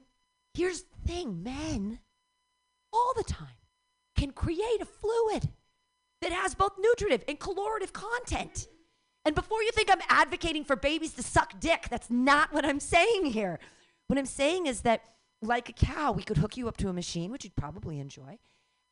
here's 0.55 0.81
the 0.81 1.07
thing 1.07 1.43
men 1.43 1.99
all 2.91 3.13
the 3.15 3.25
time 3.25 3.59
can 4.17 4.31
create 4.31 4.81
a 4.81 4.85
fluid 4.85 5.49
that 6.23 6.31
has 6.31 6.55
both 6.55 6.71
nutritive 6.79 7.23
and 7.27 7.39
calorative 7.39 7.93
content. 7.93 8.65
And 9.25 9.33
before 9.33 9.63
you 9.63 9.71
think 9.71 9.89
I'm 9.91 10.01
advocating 10.07 10.63
for 10.63 10.75
babies 10.75 11.13
to 11.13 11.23
suck 11.23 11.59
dick, 11.59 11.87
that's 11.89 12.11
not 12.11 12.53
what 12.53 12.63
I'm 12.63 12.79
saying 12.79 13.25
here. 13.25 13.59
What 14.07 14.19
I'm 14.19 14.27
saying 14.27 14.67
is 14.67 14.81
that, 14.81 15.01
like 15.41 15.67
a 15.69 15.73
cow, 15.73 16.11
we 16.11 16.23
could 16.23 16.37
hook 16.37 16.57
you 16.57 16.67
up 16.67 16.77
to 16.77 16.89
a 16.89 16.93
machine, 16.93 17.31
which 17.31 17.43
you'd 17.43 17.55
probably 17.55 17.99
enjoy, 17.99 18.37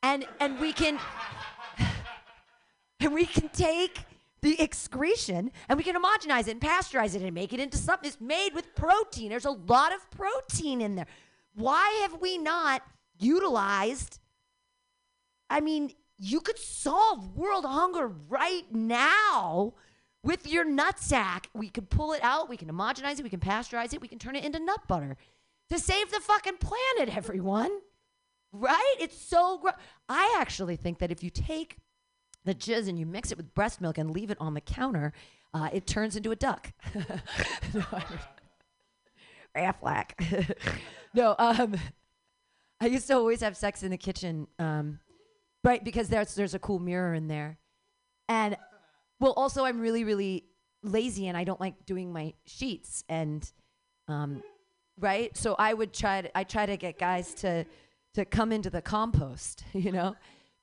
and 0.01 0.25
and 0.39 0.59
we 0.59 0.73
can 0.73 0.99
and 2.99 3.13
we 3.13 3.25
can 3.25 3.49
take 3.49 3.99
the 4.41 4.61
excretion 4.61 5.51
and 5.69 5.77
we 5.77 5.83
can 5.83 5.95
homogenize 5.95 6.47
it 6.47 6.51
and 6.51 6.61
pasteurize 6.61 7.15
it 7.15 7.21
and 7.21 7.33
make 7.33 7.53
it 7.53 7.59
into 7.59 7.77
something 7.77 8.09
that's 8.09 8.21
made 8.21 8.53
with 8.53 8.75
protein. 8.75 9.29
There's 9.29 9.45
a 9.45 9.51
lot 9.51 9.93
of 9.93 10.11
protein 10.11 10.81
in 10.81 10.95
there. 10.95 11.07
Why 11.55 11.99
have 12.01 12.19
we 12.19 12.37
not 12.37 12.83
utilized? 13.17 14.19
I 15.49 15.61
mean, 15.61 15.91
you 16.17 16.41
could 16.41 16.59
solve 16.59 17.37
world 17.37 17.65
hunger 17.65 18.11
right 18.27 18.65
now 18.71 19.73
with 20.23 20.47
your 20.47 20.65
nutsack. 20.65 21.45
We 21.53 21.69
can 21.69 21.85
pull 21.85 22.13
it 22.13 22.23
out, 22.23 22.49
we 22.49 22.57
can 22.57 22.69
homogenize 22.69 23.19
it, 23.19 23.23
we 23.23 23.29
can 23.29 23.39
pasteurize 23.39 23.93
it, 23.93 24.01
we 24.01 24.07
can 24.07 24.19
turn 24.19 24.35
it 24.35 24.45
into 24.45 24.59
nut 24.59 24.87
butter 24.87 25.17
to 25.69 25.79
save 25.79 26.11
the 26.11 26.19
fucking 26.19 26.57
planet, 26.57 27.15
everyone. 27.15 27.71
Right? 28.51 28.95
It's 28.99 29.19
so 29.19 29.57
gross. 29.57 29.73
I 30.07 30.37
actually 30.39 30.75
think 30.75 30.99
that 30.99 31.11
if 31.11 31.23
you 31.23 31.31
take 31.31 31.77
the 32.45 32.53
jizz 32.53 32.87
and 32.87 32.99
you 32.99 33.05
mix 33.05 33.31
it 33.31 33.37
with 33.37 33.53
breast 33.53 33.81
milk 33.81 33.97
and 33.97 34.11
leave 34.11 34.29
it 34.29 34.37
on 34.39 34.53
the 34.53 34.61
counter, 34.61 35.11
uh, 35.53 35.69
it 35.73 35.87
turns 35.87 36.15
into 36.15 36.31
a 36.31 36.35
duck. 36.35 36.71
no, 37.73 37.81
Aflac. 39.55 40.55
no, 41.13 41.35
um, 41.39 41.75
I 42.79 42.87
used 42.87 43.07
to 43.07 43.13
always 43.13 43.41
have 43.41 43.55
sex 43.55 43.81
in 43.83 43.91
the 43.91 43.97
kitchen, 43.97 44.47
um, 44.59 44.99
right? 45.63 45.83
Because 45.83 46.09
there's 46.09 46.35
there's 46.35 46.53
a 46.53 46.59
cool 46.59 46.79
mirror 46.79 47.13
in 47.13 47.27
there, 47.27 47.57
and 48.27 48.57
well, 49.23 49.33
also 49.33 49.63
I'm 49.63 49.79
really 49.79 50.03
really 50.03 50.43
lazy 50.83 51.27
and 51.27 51.37
I 51.37 51.45
don't 51.45 51.61
like 51.61 51.85
doing 51.85 52.11
my 52.11 52.33
sheets 52.45 53.05
and, 53.07 53.49
um, 54.09 54.43
right? 54.99 55.35
So 55.37 55.55
I 55.57 55.73
would 55.73 55.93
try 55.93 56.21
to 56.21 56.37
I 56.37 56.43
try 56.43 56.65
to 56.65 56.77
get 56.77 56.99
guys 56.99 57.33
to 57.35 57.65
to 58.15 58.25
come 58.25 58.51
into 58.51 58.69
the 58.69 58.81
compost, 58.81 59.63
you 59.73 59.91
know. 59.91 60.15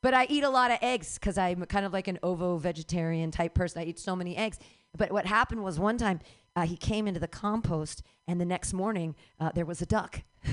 But 0.03 0.15
I 0.15 0.27
eat 0.31 0.45
a 0.45 0.51
lot 0.51 0.71
of 0.71 0.79
eggs 0.83 1.19
because 1.19 1.37
I'm 1.37 1.65
kind 1.65 1.85
of 1.85 1.93
like 1.93 2.09
an 2.09 2.19
ovo 2.23 2.57
vegetarian 2.59 3.31
type 3.31 3.55
person. 3.55 3.83
I 3.83 3.87
eat 3.87 3.99
so 3.99 4.15
many 4.15 4.37
eggs. 4.37 4.59
But 4.97 5.13
what 5.13 5.27
happened 5.27 5.63
was 5.63 5.79
one 5.79 5.99
time 5.99 6.21
uh, 6.57 6.67
he 6.67 6.77
came 6.77 7.07
into 7.07 7.21
the 7.21 7.29
compost, 7.29 8.03
and 8.27 8.41
the 8.41 8.45
next 8.45 8.73
morning 8.73 9.15
uh, 9.39 9.53
there 9.55 9.67
was 9.67 9.83
a 9.83 9.87
duck. 9.87 10.23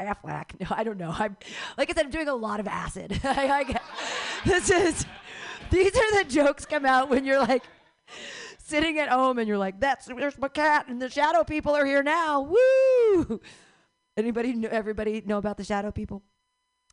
Aflac. 0.00 0.58
No, 0.60 0.66
I 0.70 0.82
don't 0.82 0.98
know. 0.98 1.14
I'm 1.16 1.36
like 1.78 1.90
I 1.90 1.94
said, 1.94 2.06
I'm 2.06 2.10
doing 2.10 2.28
a 2.28 2.34
lot 2.34 2.60
of 2.60 2.66
acid. 2.66 3.20
I, 3.24 3.64
I 3.64 3.80
this 4.44 4.70
is 4.70 5.04
these 5.70 5.94
are 5.94 6.22
the 6.22 6.28
jokes 6.28 6.66
come 6.66 6.84
out 6.84 7.08
when 7.08 7.24
you're 7.24 7.40
like 7.40 7.64
sitting 8.58 8.98
at 8.98 9.08
home 9.08 9.38
and 9.38 9.48
you're 9.48 9.58
like, 9.58 9.80
"That's 9.80 10.06
there's 10.06 10.38
my 10.38 10.48
cat, 10.48 10.86
and 10.88 11.00
the 11.00 11.08
shadow 11.08 11.44
people 11.44 11.74
are 11.74 11.84
here 11.84 12.02
now." 12.02 12.40
Woo! 12.40 13.40
Anybody 14.16 14.52
know? 14.52 14.68
Everybody 14.70 15.22
know 15.24 15.38
about 15.38 15.56
the 15.56 15.64
shadow 15.64 15.90
people? 15.90 16.22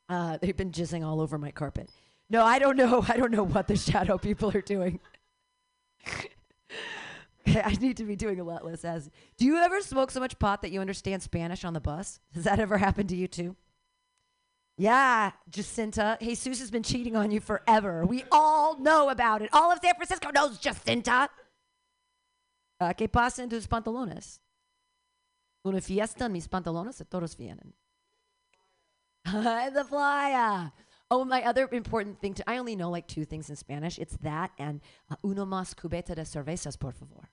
Uh, 0.09 0.37
they've 0.41 0.55
been 0.55 0.71
jizzing 0.71 1.05
all 1.05 1.21
over 1.21 1.37
my 1.37 1.51
carpet. 1.51 1.89
No, 2.29 2.43
I 2.43 2.59
don't 2.59 2.77
know. 2.77 3.03
I 3.07 3.17
don't 3.17 3.31
know 3.31 3.43
what 3.43 3.67
the 3.67 3.75
shadow 3.75 4.17
people 4.17 4.55
are 4.55 4.61
doing. 4.61 4.99
Okay, 6.07 6.29
I 7.65 7.73
need 7.73 7.97
to 7.97 8.03
be 8.05 8.15
doing 8.15 8.39
a 8.39 8.43
lot 8.43 8.65
less 8.65 8.85
as. 8.85 9.09
Do 9.37 9.45
you 9.45 9.57
ever 9.57 9.81
smoke 9.81 10.11
so 10.11 10.19
much 10.19 10.39
pot 10.39 10.61
that 10.61 10.71
you 10.71 10.81
understand 10.81 11.23
Spanish 11.23 11.63
on 11.63 11.73
the 11.73 11.81
bus? 11.81 12.19
Has 12.33 12.43
that 12.43 12.59
ever 12.59 12.77
happened 12.77 13.09
to 13.09 13.15
you 13.15 13.27
too? 13.27 13.55
Yeah, 14.77 15.31
Jacinta. 15.49 16.17
Jesus 16.21 16.59
has 16.59 16.69
been 16.69 16.83
cheating 16.83 17.15
on 17.15 17.31
you 17.31 17.39
forever. 17.39 18.05
We 18.05 18.23
all 18.31 18.77
know 18.77 19.09
about 19.09 19.41
it. 19.41 19.49
All 19.51 19.71
of 19.71 19.79
San 19.83 19.95
Francisco 19.95 20.29
knows 20.29 20.59
Jacinta. 20.59 21.29
Uh, 22.79 22.93
¿Qué 22.93 23.11
pasa 23.11 23.41
en 23.41 23.49
tus 23.49 23.65
pantalones? 23.65 24.39
Una 25.65 25.81
fiesta 25.81 26.25
en 26.25 26.33
mis 26.33 26.47
pantalones 26.47 27.01
todos 27.09 27.35
vienen. 27.35 27.73
the 29.73 29.83
flyer. 29.83 30.71
Oh, 31.09 31.25
my 31.25 31.41
other 31.43 31.67
important 31.71 32.19
thing 32.21 32.35
to 32.35 32.47
I 32.47 32.57
only 32.57 32.75
know 32.75 32.91
like 32.91 33.07
two 33.07 33.25
things 33.25 33.49
in 33.49 33.55
Spanish. 33.55 33.97
It's 33.97 34.17
that 34.17 34.51
and 34.59 34.81
uh, 35.09 35.15
uno 35.23 35.45
más 35.45 35.73
cubeta 35.73 36.13
de 36.13 36.21
cervezas, 36.21 36.77
por 36.77 36.91
favor. 36.91 37.29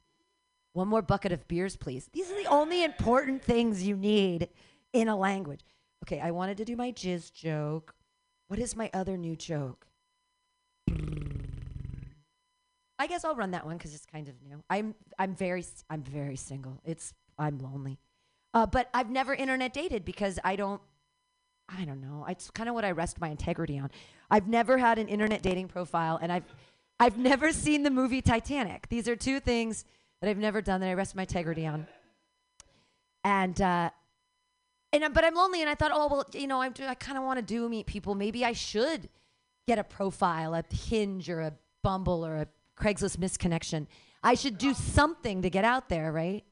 One 0.72 0.88
more 0.88 1.02
bucket 1.02 1.30
of 1.30 1.46
beers, 1.46 1.76
please. 1.76 2.08
These 2.12 2.30
are 2.30 2.42
the 2.42 2.48
only 2.48 2.84
important 2.84 3.42
things 3.44 3.82
you 3.86 3.96
need 3.96 4.48
in 4.92 5.08
a 5.08 5.16
language. 5.16 5.60
Okay, 6.04 6.20
I 6.20 6.32
wanted 6.32 6.58
to 6.58 6.66
do 6.66 6.76
my 6.76 6.92
jizz 6.92 7.32
joke. 7.32 7.94
What 8.48 8.60
is 8.60 8.76
my 8.76 8.90
other 8.92 9.16
new 9.16 9.34
joke? 9.34 9.86
I 12.98 13.06
guess 13.06 13.24
I'll 13.24 13.34
run 13.34 13.52
that 13.52 13.64
one 13.64 13.78
because 13.78 13.94
it's 13.94 14.04
kind 14.04 14.28
of 14.28 14.34
new. 14.42 14.62
I'm 14.68 14.94
I'm 15.18 15.34
very 15.34 15.64
I'm 15.88 16.02
very 16.02 16.36
single. 16.36 16.78
It's 16.84 17.14
I'm 17.38 17.58
lonely, 17.58 17.98
uh, 18.52 18.66
but 18.66 18.90
I've 18.92 19.08
never 19.08 19.32
internet 19.32 19.72
dated 19.72 20.04
because 20.04 20.38
I 20.44 20.56
don't 20.56 20.82
I 21.70 21.86
don't 21.86 22.02
know. 22.02 22.26
It's 22.28 22.50
kind 22.50 22.68
of 22.68 22.74
what 22.74 22.84
I 22.84 22.90
rest 22.90 23.18
my 23.18 23.28
integrity 23.28 23.78
on. 23.78 23.90
I've 24.30 24.46
never 24.46 24.76
had 24.76 24.98
an 24.98 25.08
internet 25.08 25.40
dating 25.40 25.68
profile, 25.68 26.18
and 26.20 26.30
I've 26.30 26.44
I've 27.00 27.16
never 27.16 27.50
seen 27.50 27.82
the 27.82 27.90
movie 27.90 28.20
Titanic. 28.20 28.90
These 28.90 29.08
are 29.08 29.16
two 29.16 29.40
things 29.40 29.86
that 30.20 30.28
I've 30.28 30.36
never 30.36 30.60
done 30.60 30.82
that 30.82 30.90
I 30.90 30.94
rest 30.94 31.16
my 31.16 31.22
integrity 31.22 31.66
on. 31.66 31.86
And 33.24 33.58
uh, 33.58 33.88
and 35.02 35.14
but 35.14 35.24
I'm 35.24 35.34
lonely, 35.34 35.60
and 35.60 35.68
I 35.68 35.74
thought, 35.74 35.90
oh 35.92 36.08
well, 36.08 36.26
you 36.32 36.46
know, 36.46 36.60
I 36.60 36.68
do, 36.68 36.86
I 36.86 36.94
kind 36.94 37.18
of 37.18 37.24
want 37.24 37.38
to 37.38 37.44
do 37.44 37.68
meet 37.68 37.86
people. 37.86 38.14
Maybe 38.14 38.44
I 38.44 38.52
should 38.52 39.08
get 39.66 39.78
a 39.78 39.84
profile, 39.84 40.54
a 40.54 40.62
Hinge 40.72 41.28
or 41.28 41.40
a 41.40 41.52
Bumble 41.82 42.24
or 42.24 42.36
a 42.36 42.46
Craigslist 42.80 43.16
misconnection. 43.18 43.86
I 44.22 44.34
should 44.34 44.58
do 44.58 44.72
something 44.72 45.42
to 45.42 45.50
get 45.50 45.64
out 45.64 45.88
there, 45.88 46.12
right? 46.12 46.44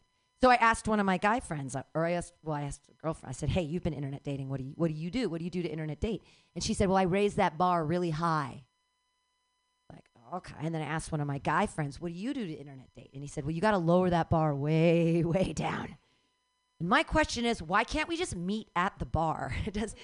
So 0.43 0.51
I 0.51 0.57
asked 0.57 0.89
one 0.89 0.99
of 0.99 1.07
my 1.07 1.19
guy 1.19 1.39
friends, 1.39 1.77
uh, 1.77 1.85
or 1.95 2.05
I 2.05 2.13
asked, 2.13 2.33
well, 2.43 2.57
I 2.57 2.63
asked 2.63 2.83
a 2.91 3.01
girlfriend. 3.01 3.31
I 3.31 3.33
said, 3.33 3.49
"Hey, 3.49 3.63
you've 3.63 3.85
been 3.85 3.93
internet 3.93 4.25
dating. 4.25 4.49
What 4.49 4.59
do 4.59 4.65
you, 4.65 4.73
what 4.75 4.89
do 4.89 4.95
you 4.95 5.11
do? 5.11 5.29
What 5.29 5.39
do 5.39 5.45
you 5.45 5.51
do 5.51 5.63
to 5.63 5.69
internet 5.69 6.01
date?" 6.01 6.23
And 6.55 6.65
she 6.65 6.75
said, 6.75 6.89
"Well, 6.89 6.99
I 6.99 7.03
raise 7.03 7.35
that 7.37 7.57
bar 7.57 7.85
really 7.85 8.11
high." 8.11 8.65
Like, 9.91 10.05
okay. 10.35 10.55
And 10.61 10.75
then 10.75 10.83
I 10.83 10.87
asked 10.87 11.13
one 11.13 11.21
of 11.21 11.29
my 11.29 11.39
guy 11.39 11.67
friends, 11.67 12.01
"What 12.01 12.13
do 12.13 12.19
you 12.19 12.35
do 12.35 12.45
to 12.45 12.53
internet 12.53 12.93
date?" 12.95 13.11
And 13.15 13.23
he 13.23 13.29
said, 13.29 13.45
"Well, 13.45 13.53
you 13.53 13.61
got 13.61 13.71
to 13.71 13.79
lower 13.79 14.11
that 14.11 14.31
bar 14.31 14.53
way, 14.53 15.23
way 15.25 15.53
down." 15.53 15.97
My 16.83 17.03
question 17.03 17.45
is, 17.45 17.63
why 17.63 17.85
can't 17.85 18.09
we 18.09 18.17
just 18.17 18.35
meet 18.35 18.69
at 18.75 18.99
the 18.99 19.07
bar? 19.07 19.55
Does 19.73 19.95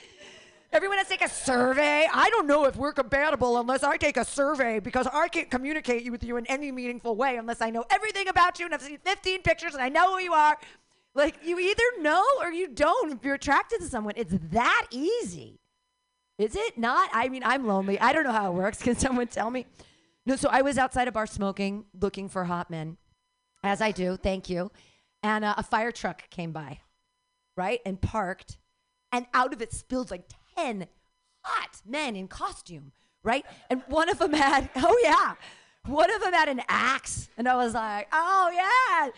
everyone 0.72 0.98
has 0.98 1.08
to 1.08 1.12
take 1.12 1.24
a 1.24 1.28
survey? 1.28 2.06
I 2.12 2.30
don't 2.30 2.46
know 2.46 2.64
if 2.66 2.76
we're 2.76 2.92
compatible 2.92 3.58
unless 3.58 3.82
I 3.82 3.96
take 3.96 4.16
a 4.16 4.24
survey 4.24 4.78
because 4.78 5.06
I 5.12 5.28
can't 5.28 5.50
communicate 5.50 6.10
with 6.10 6.22
you 6.22 6.36
in 6.36 6.46
any 6.46 6.70
meaningful 6.72 7.16
way 7.16 7.36
unless 7.36 7.60
I 7.60 7.70
know 7.70 7.84
everything 7.90 8.28
about 8.28 8.58
you 8.58 8.66
and 8.66 8.74
I've 8.74 8.82
seen 8.82 8.98
15 9.04 9.42
pictures 9.42 9.74
and 9.74 9.82
I 9.82 9.88
know 9.88 10.16
who 10.16 10.22
you 10.22 10.32
are. 10.32 10.56
Like 11.14 11.36
you 11.44 11.58
either 11.58 11.82
know 12.00 12.24
or 12.40 12.52
you 12.52 12.68
don't 12.68 13.12
if 13.12 13.24
you're 13.24 13.34
attracted 13.34 13.80
to 13.80 13.86
someone. 13.86 14.14
It's 14.16 14.34
that 14.50 14.86
easy. 14.90 15.58
Is 16.38 16.54
it 16.54 16.78
not? 16.78 17.10
I 17.12 17.28
mean, 17.28 17.42
I'm 17.44 17.66
lonely. 17.66 17.98
I 17.98 18.12
don't 18.12 18.24
know 18.24 18.32
how 18.32 18.52
it 18.52 18.54
works. 18.54 18.78
Can 18.82 18.96
someone 18.96 19.26
tell 19.26 19.50
me? 19.50 19.66
No, 20.24 20.36
so 20.36 20.48
I 20.50 20.62
was 20.62 20.78
outside 20.78 21.08
a 21.08 21.12
bar 21.12 21.26
smoking, 21.26 21.86
looking 21.98 22.28
for 22.28 22.44
hot 22.44 22.70
men, 22.70 22.98
as 23.64 23.80
I 23.80 23.92
do. 23.92 24.16
Thank 24.16 24.48
you. 24.50 24.70
And 25.22 25.44
uh, 25.44 25.54
a 25.56 25.62
fire 25.62 25.92
truck 25.92 26.30
came 26.30 26.52
by, 26.52 26.78
right, 27.56 27.80
and 27.84 28.00
parked, 28.00 28.58
and 29.10 29.26
out 29.34 29.52
of 29.52 29.60
it 29.60 29.72
spilled 29.72 30.10
like 30.10 30.30
ten 30.56 30.86
hot 31.42 31.82
men 31.84 32.14
in 32.14 32.28
costume, 32.28 32.92
right? 33.24 33.44
And 33.68 33.82
one 33.88 34.08
of 34.08 34.18
them 34.18 34.32
had, 34.32 34.70
oh 34.76 34.98
yeah, 35.02 35.34
one 35.86 36.12
of 36.12 36.20
them 36.20 36.32
had 36.32 36.48
an 36.48 36.62
axe, 36.68 37.28
and 37.36 37.48
I 37.48 37.56
was 37.56 37.74
like, 37.74 38.08
oh 38.12 38.50
yeah. 38.54 39.10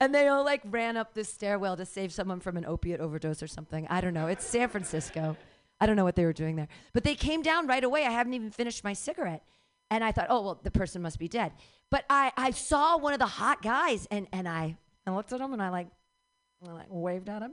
And 0.00 0.14
they 0.14 0.26
all 0.26 0.44
like 0.44 0.62
ran 0.64 0.96
up 0.96 1.14
this 1.14 1.32
stairwell 1.32 1.76
to 1.76 1.86
save 1.86 2.12
someone 2.12 2.40
from 2.40 2.56
an 2.56 2.66
opiate 2.66 3.00
overdose 3.00 3.42
or 3.42 3.46
something. 3.46 3.86
I 3.88 4.00
don't 4.00 4.12
know. 4.12 4.26
It's 4.26 4.44
San 4.44 4.68
Francisco. 4.68 5.36
I 5.80 5.86
don't 5.86 5.96
know 5.96 6.04
what 6.04 6.16
they 6.16 6.24
were 6.24 6.32
doing 6.32 6.56
there. 6.56 6.68
But 6.92 7.04
they 7.04 7.14
came 7.14 7.42
down 7.42 7.66
right 7.66 7.82
away. 7.82 8.04
I 8.04 8.10
haven't 8.10 8.34
even 8.34 8.50
finished 8.50 8.84
my 8.84 8.92
cigarette. 8.92 9.44
And 9.90 10.02
I 10.02 10.12
thought, 10.12 10.26
oh, 10.30 10.42
well, 10.42 10.60
the 10.62 10.70
person 10.70 11.02
must 11.02 11.18
be 11.18 11.28
dead. 11.28 11.52
But 11.90 12.04
I, 12.10 12.32
I 12.36 12.50
saw 12.50 12.96
one 12.96 13.12
of 13.12 13.18
the 13.18 13.26
hot 13.26 13.62
guys 13.62 14.08
and, 14.10 14.26
and 14.32 14.48
I, 14.48 14.76
I 15.06 15.14
looked 15.14 15.32
at 15.32 15.40
him 15.40 15.52
and 15.52 15.62
I 15.62 15.68
like, 15.68 15.88
I 16.66 16.72
like 16.72 16.86
waved 16.88 17.28
at 17.28 17.42
him. 17.42 17.52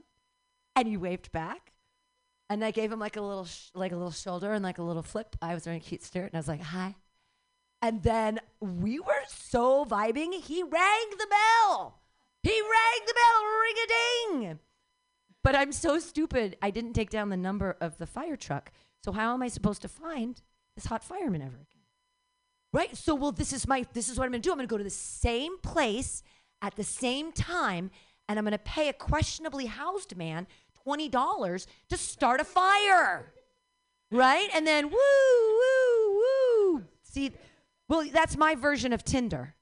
And 0.76 0.88
he 0.88 0.98
waved 0.98 1.32
back. 1.32 1.74
And 2.50 2.64
I 2.64 2.72
gave 2.72 2.92
him 2.92 3.00
like 3.00 3.18
a 3.18 3.22
little, 3.22 3.46
sh- 3.46 3.70
like 3.74 3.92
a 3.92 3.96
little 3.96 4.12
shoulder 4.12 4.54
and 4.54 4.64
like 4.64 4.78
a 4.78 4.84
little 4.84 5.04
flip. 5.04 5.36
I 5.42 5.54
was 5.54 5.66
wearing 5.66 5.82
a 5.82 5.84
cute 5.84 6.04
skirt 6.04 6.26
and 6.26 6.36
I 6.36 6.38
was 6.38 6.48
like, 6.48 6.62
hi. 6.62 6.96
And 7.82 8.04
then 8.04 8.40
we 8.60 9.00
were 9.00 9.24
so 9.28 9.86
vibing, 9.86 10.34
he 10.34 10.62
rang 10.62 11.10
the 11.18 11.28
bell. 11.28 12.00
He 12.44 12.52
rang 12.62 13.06
the 13.06 13.14
bell, 13.14 13.46
ring 13.62 13.76
a 13.84 14.48
ding. 14.48 14.60
But 15.44 15.56
I'm 15.56 15.72
so 15.72 16.00
stupid. 16.00 16.58
I 16.62 16.70
didn't 16.70 16.94
take 16.94 17.10
down 17.10 17.30
the 17.30 17.38
number 17.38 17.76
of 17.82 17.98
the 17.98 18.06
fire 18.06 18.36
truck. 18.36 18.72
So 19.04 19.12
how 19.12 19.34
am 19.34 19.42
I 19.42 19.48
supposed 19.48 19.82
to 19.82 19.88
find 19.88 20.42
this 20.76 20.86
hot 20.86 21.04
fireman 21.04 21.42
ever 21.42 21.56
again? 21.56 21.66
Right? 22.74 22.96
So 22.96 23.16
well, 23.16 23.32
this 23.32 23.52
is 23.52 23.68
my 23.68 23.86
this 23.94 24.08
is 24.08 24.18
what 24.18 24.26
I'm 24.26 24.32
gonna 24.32 24.42
do. 24.42 24.52
I'm 24.52 24.58
gonna 24.58 24.68
go 24.68 24.78
to 24.78 24.84
the 24.84 24.90
same 24.90 25.58
place 25.60 26.24
at 26.62 26.76
the 26.76 26.84
same 26.84 27.32
time, 27.32 27.92
and 28.28 28.38
I'm 28.38 28.46
gonna 28.46 28.58
pay 28.58 28.90
a 28.90 28.94
questionably 28.94 29.66
housed 29.66 30.16
man 30.16 30.48
twenty 30.84 31.10
dollars 31.10 31.68
to 31.90 31.98
start 31.98 32.40
a 32.40 32.44
fire. 32.44 33.34
Right? 34.12 34.50
And 34.54 34.68
then 34.68 34.90
woo, 34.90 34.98
woo, 34.98 36.16
woo. 36.20 36.84
See, 37.04 37.32
well, 37.88 38.06
that's 38.12 38.36
my 38.38 38.56
version 38.56 38.94
of 38.94 39.04
Tinder. 39.04 39.56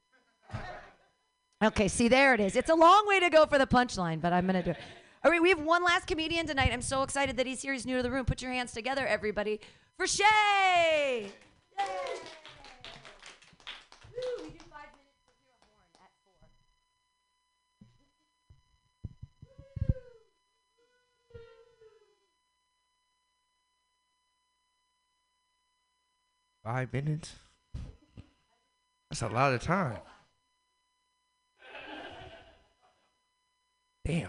Okay, 1.62 1.88
see, 1.88 2.08
there 2.08 2.32
it 2.32 2.40
is. 2.40 2.56
It's 2.56 2.70
a 2.70 2.74
long 2.74 3.06
way 3.06 3.20
to 3.20 3.28
go 3.28 3.44
for 3.44 3.58
the 3.58 3.66
punchline, 3.66 4.20
but 4.20 4.32
I'm 4.32 4.46
going 4.46 4.56
to 4.56 4.62
do 4.62 4.70
it. 4.70 4.78
All 5.22 5.30
right, 5.30 5.42
we 5.42 5.50
have 5.50 5.60
one 5.60 5.84
last 5.84 6.06
comedian 6.06 6.46
tonight. 6.46 6.70
I'm 6.72 6.80
so 6.80 7.02
excited 7.02 7.36
that 7.36 7.46
he's 7.46 7.60
here. 7.60 7.74
He's 7.74 7.84
new 7.84 7.98
to 7.98 8.02
the 8.02 8.10
room. 8.10 8.24
Put 8.24 8.40
your 8.40 8.50
hands 8.50 8.72
together, 8.72 9.06
everybody, 9.06 9.60
for 9.98 10.06
Shay. 10.06 10.24
Yay! 10.24 11.30
Woo, 14.16 14.44
we 14.44 14.50
do 14.50 14.58
five 14.70 14.88
minutes 14.96 15.20
to 15.26 15.32
hear 15.36 15.52
a 15.52 15.66
horn 15.68 15.86
at 16.02 16.10
four. 16.24 16.48
Five 26.64 26.92
minutes? 26.92 27.34
That's 29.10 29.22
a 29.22 29.28
lot 29.28 29.52
of 29.52 29.62
time. 29.62 29.98
Damn. 34.04 34.28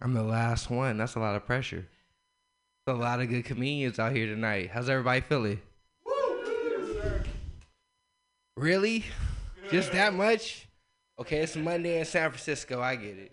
I'm 0.00 0.12
the 0.12 0.22
last 0.22 0.70
one. 0.70 0.98
That's 0.98 1.14
a 1.14 1.20
lot 1.20 1.34
of 1.34 1.46
pressure. 1.46 1.86
A 2.86 2.92
lot 2.92 3.20
of 3.20 3.28
good 3.30 3.44
comedians 3.44 3.98
out 3.98 4.12
here 4.12 4.26
tonight. 4.26 4.70
How's 4.72 4.90
everybody 4.90 5.22
feeling? 5.22 5.60
Really? 8.56 9.04
Just 9.70 9.92
that 9.92 10.12
much? 10.12 10.68
Okay, 11.18 11.38
it's 11.38 11.56
Monday 11.56 11.98
in 11.98 12.04
San 12.04 12.30
Francisco. 12.30 12.80
I 12.80 12.96
get 12.96 13.16
it. 13.16 13.32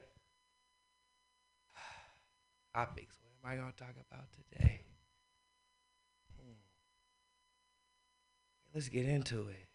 Topics. 2.76 3.18
What 3.24 3.52
am 3.52 3.60
I 3.60 3.62
going 3.62 3.72
to 3.72 3.78
talk 3.78 3.96
about 4.10 4.26
today? 4.32 4.81
Let's 8.74 8.88
get 8.88 9.06
into 9.06 9.50
it. 9.50 9.68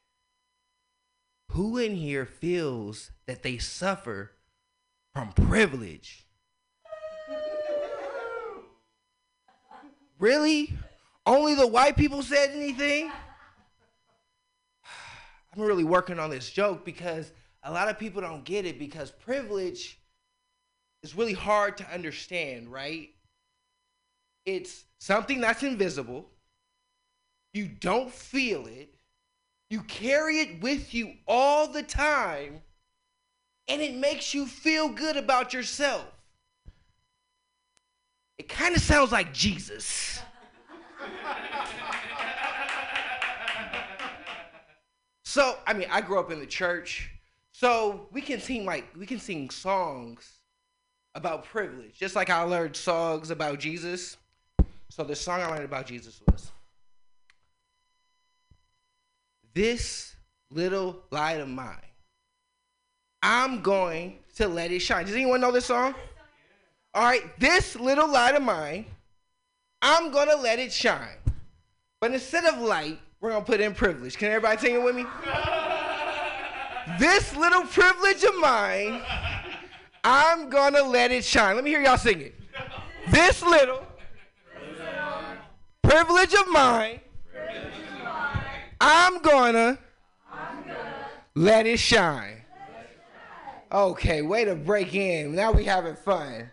Who 1.50 1.76
in 1.76 1.94
here 1.94 2.24
feels 2.24 3.10
that 3.26 3.42
they 3.42 3.58
suffer 3.58 4.32
from 5.12 5.32
privilege? 5.32 6.26
Really? 10.18 10.72
Only 11.26 11.54
the 11.54 11.66
white 11.66 11.96
people 11.96 12.22
said 12.22 12.50
anything? 12.54 13.10
I'm 15.54 15.62
really 15.62 15.84
working 15.84 16.18
on 16.18 16.30
this 16.30 16.50
joke 16.50 16.84
because 16.84 17.32
a 17.62 17.72
lot 17.72 17.88
of 17.88 17.98
people 17.98 18.22
don't 18.22 18.44
get 18.44 18.64
it 18.64 18.78
because 18.78 19.10
privilege 19.10 20.00
is 21.02 21.14
really 21.14 21.34
hard 21.34 21.76
to 21.78 21.92
understand, 21.92 22.72
right? 22.72 23.10
It's 24.46 24.84
something 25.00 25.40
that's 25.40 25.62
invisible. 25.62 26.30
You 27.56 27.68
don't 27.80 28.12
feel 28.12 28.66
it. 28.66 28.92
You 29.70 29.80
carry 29.80 30.40
it 30.40 30.60
with 30.60 30.92
you 30.92 31.14
all 31.26 31.66
the 31.66 31.82
time, 31.82 32.60
and 33.66 33.80
it 33.80 33.94
makes 33.94 34.34
you 34.34 34.44
feel 34.44 34.90
good 34.90 35.16
about 35.16 35.54
yourself. 35.54 36.04
It 38.36 38.50
kind 38.50 38.76
of 38.76 38.82
sounds 38.82 39.10
like 39.10 39.32
Jesus. 39.32 40.20
So 45.24 45.58
I 45.66 45.74
mean, 45.74 45.88
I 45.90 46.00
grew 46.00 46.18
up 46.18 46.30
in 46.30 46.38
the 46.40 46.46
church, 46.46 47.10
so 47.52 48.08
we 48.10 48.22
can 48.22 48.40
sing 48.40 48.64
like 48.64 48.86
we 48.96 49.04
can 49.04 49.18
sing 49.18 49.50
songs 49.50 50.40
about 51.14 51.44
privilege, 51.44 51.98
just 51.98 52.16
like 52.16 52.30
I 52.30 52.40
learned 52.40 52.74
songs 52.74 53.28
about 53.30 53.58
Jesus. 53.58 54.16
So 54.88 55.04
the 55.04 55.14
song 55.14 55.42
I 55.42 55.48
learned 55.48 55.64
about 55.64 55.84
Jesus 55.84 56.22
was 56.26 56.50
This 59.56 60.14
little 60.50 61.02
light 61.10 61.40
of 61.40 61.48
mine. 61.48 61.78
I'm 63.22 63.62
going 63.62 64.18
to 64.36 64.48
let 64.48 64.70
it 64.70 64.80
shine. 64.80 65.06
Does 65.06 65.14
anyone 65.14 65.40
know 65.40 65.50
this 65.50 65.64
song? 65.64 65.94
All 66.92 67.02
right, 67.02 67.22
this 67.40 67.74
little 67.74 68.06
light 68.06 68.34
of 68.34 68.42
mine, 68.42 68.84
I'm 69.80 70.10
going 70.10 70.28
to 70.28 70.36
let 70.36 70.58
it 70.58 70.70
shine. 70.70 71.16
But 72.02 72.12
instead 72.12 72.44
of 72.44 72.60
light, 72.60 73.00
we're 73.22 73.30
going 73.30 73.44
to 73.44 73.50
put 73.50 73.62
in 73.62 73.74
privilege. 73.74 74.18
Can 74.18 74.28
everybody 74.28 74.60
sing 74.60 74.74
it 74.74 74.82
with 74.82 74.94
me? 74.94 75.06
this 76.98 77.34
little 77.34 77.62
privilege 77.62 78.24
of 78.24 78.38
mine, 78.38 79.00
I'm 80.04 80.50
going 80.50 80.74
to 80.74 80.82
let 80.82 81.10
it 81.12 81.24
shine. 81.24 81.54
Let 81.54 81.64
me 81.64 81.70
hear 81.70 81.80
y'all 81.80 81.96
sing 81.96 82.20
it. 82.20 82.34
This 83.10 83.40
little 83.40 83.86
privilege 85.82 86.34
of 86.34 86.46
mine, 86.48 87.00
I'm 88.80 89.20
going 89.22 89.54
to 89.54 89.78
let 91.34 91.66
it 91.66 91.78
shine. 91.78 92.42
Okay, 93.72 94.22
way 94.22 94.44
to 94.44 94.54
break 94.54 94.94
in. 94.94 95.34
Now 95.34 95.52
we 95.52 95.64
having 95.64 95.96
fun. 95.96 96.50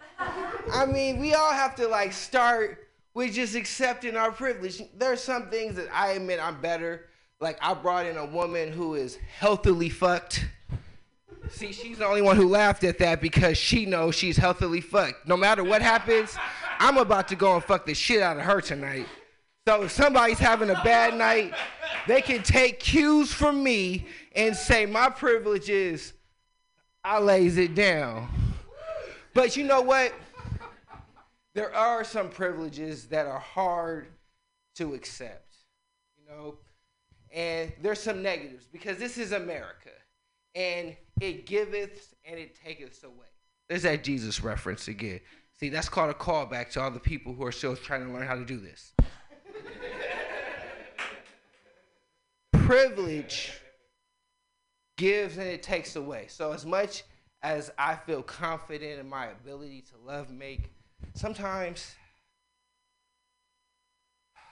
I 0.71 0.85
mean, 0.85 1.19
we 1.19 1.33
all 1.33 1.51
have 1.51 1.75
to 1.75 1.87
like 1.87 2.13
start 2.13 2.87
with 3.13 3.33
just 3.33 3.55
accepting 3.55 4.15
our 4.15 4.31
privilege. 4.31 4.81
There's 4.97 5.21
some 5.21 5.49
things 5.49 5.75
that 5.75 5.87
I 5.93 6.11
admit 6.13 6.39
I'm 6.41 6.59
better. 6.59 7.07
Like 7.39 7.57
I 7.61 7.73
brought 7.73 8.05
in 8.05 8.17
a 8.17 8.25
woman 8.25 8.71
who 8.71 8.95
is 8.95 9.17
healthily 9.37 9.89
fucked. 9.89 10.45
See, 11.49 11.73
she's 11.73 11.97
the 11.97 12.05
only 12.05 12.21
one 12.21 12.37
who 12.37 12.47
laughed 12.47 12.83
at 12.83 12.97
that 12.99 13.21
because 13.21 13.57
she 13.57 13.85
knows 13.85 14.15
she's 14.15 14.37
healthily 14.37 14.81
fucked. 14.81 15.27
No 15.27 15.37
matter 15.37 15.63
what 15.63 15.81
happens, 15.81 16.35
I'm 16.79 16.97
about 16.97 17.27
to 17.27 17.35
go 17.35 17.53
and 17.55 17.63
fuck 17.63 17.85
the 17.85 17.93
shit 17.93 18.21
out 18.21 18.37
of 18.37 18.43
her 18.43 18.61
tonight. 18.61 19.07
So 19.65 19.83
if 19.83 19.91
somebody's 19.91 20.39
having 20.39 20.69
a 20.69 20.81
bad 20.83 21.17
night, 21.17 21.53
they 22.05 22.21
can 22.21 22.43
take 22.43 22.79
cues 22.79 23.31
from 23.31 23.63
me 23.63 24.07
and 24.35 24.55
say 24.55 24.85
my 24.85 25.09
privilege 25.09 25.69
is 25.69 26.13
I 27.03 27.19
lays 27.19 27.57
it 27.57 27.73
down. 27.73 28.29
But 29.33 29.55
you 29.55 29.63
know 29.63 29.81
what? 29.81 30.13
There 31.53 31.73
are 31.73 32.03
some 32.03 32.29
privileges 32.29 33.05
that 33.07 33.25
are 33.25 33.39
hard 33.39 34.07
to 34.75 34.95
accept, 34.95 35.55
you 36.17 36.25
know, 36.27 36.55
and 37.31 37.71
there's 37.81 38.01
some 38.01 38.21
negatives 38.21 38.67
because 38.71 38.97
this 38.97 39.17
is 39.17 39.31
America 39.31 39.91
and 40.55 40.95
it 41.21 41.45
giveth 41.45 42.13
and 42.25 42.39
it 42.39 42.57
taketh 42.61 43.03
away. 43.03 43.27
There's 43.69 43.83
that 43.83 44.03
Jesus 44.03 44.43
reference 44.43 44.87
again. 44.87 45.19
See, 45.59 45.69
that's 45.69 45.89
called 45.89 46.09
a 46.09 46.13
callback 46.13 46.71
to 46.71 46.81
all 46.81 46.91
the 46.91 46.99
people 46.99 47.33
who 47.33 47.45
are 47.45 47.51
still 47.51 47.75
trying 47.75 48.05
to 48.05 48.11
learn 48.11 48.27
how 48.27 48.35
to 48.35 48.45
do 48.45 48.57
this. 48.57 48.93
Privilege 52.51 53.53
gives 54.97 55.37
and 55.37 55.47
it 55.47 55.63
takes 55.63 55.95
away. 55.95 56.25
So 56.29 56.51
as 56.51 56.65
much 56.65 57.03
as 57.41 57.71
I 57.77 57.95
feel 57.95 58.21
confident 58.21 58.99
in 58.99 59.09
my 59.09 59.27
ability 59.27 59.83
to 59.91 59.97
love 60.05 60.31
make, 60.31 60.71
sometimes 61.13 61.95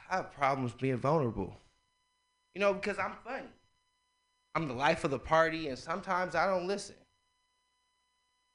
I 0.10 0.18
have 0.18 0.34
problems 0.34 0.74
being 0.74 0.98
vulnerable. 0.98 1.56
You 2.54 2.60
know, 2.62 2.74
because 2.74 3.00
I'm 3.00 3.14
funny. 3.24 3.48
I'm 4.54 4.68
the 4.68 4.74
life 4.74 5.06
of 5.06 5.12
the 5.12 5.20
party, 5.20 5.70
and 5.70 5.78
sometimes 5.78 6.36
I 6.36 6.46
don't 6.46 6.68
listen. 6.68 6.96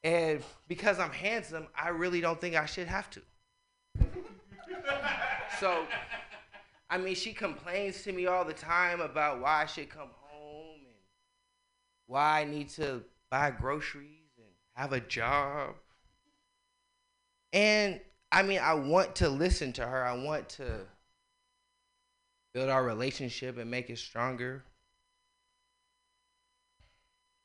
And 0.04 0.42
because 0.68 0.98
I'm 0.98 1.10
handsome, 1.10 1.68
I 1.74 1.88
really 1.88 2.20
don't 2.20 2.40
think 2.40 2.54
I 2.54 2.66
should 2.66 2.86
have 2.86 3.08
to. 3.10 3.22
so, 5.58 5.86
I 6.88 6.98
mean, 6.98 7.14
she 7.14 7.32
complains 7.32 8.02
to 8.02 8.12
me 8.12 8.26
all 8.26 8.44
the 8.44 8.52
time 8.52 9.00
about 9.00 9.40
why 9.40 9.62
I 9.62 9.66
should 9.66 9.90
come 9.90 10.10
home 10.22 10.78
and 10.78 10.94
why 12.06 12.40
I 12.40 12.44
need 12.44 12.68
to 12.70 13.02
buy 13.30 13.50
groceries 13.50 14.30
and 14.38 14.46
have 14.74 14.92
a 14.92 15.00
job. 15.00 15.74
And 17.52 18.00
I 18.30 18.42
mean, 18.42 18.60
I 18.62 18.74
want 18.74 19.16
to 19.16 19.28
listen 19.28 19.72
to 19.74 19.86
her. 19.86 20.04
I 20.04 20.16
want 20.22 20.48
to 20.50 20.80
build 22.54 22.70
our 22.70 22.84
relationship 22.84 23.58
and 23.58 23.70
make 23.70 23.90
it 23.90 23.98
stronger. 23.98 24.64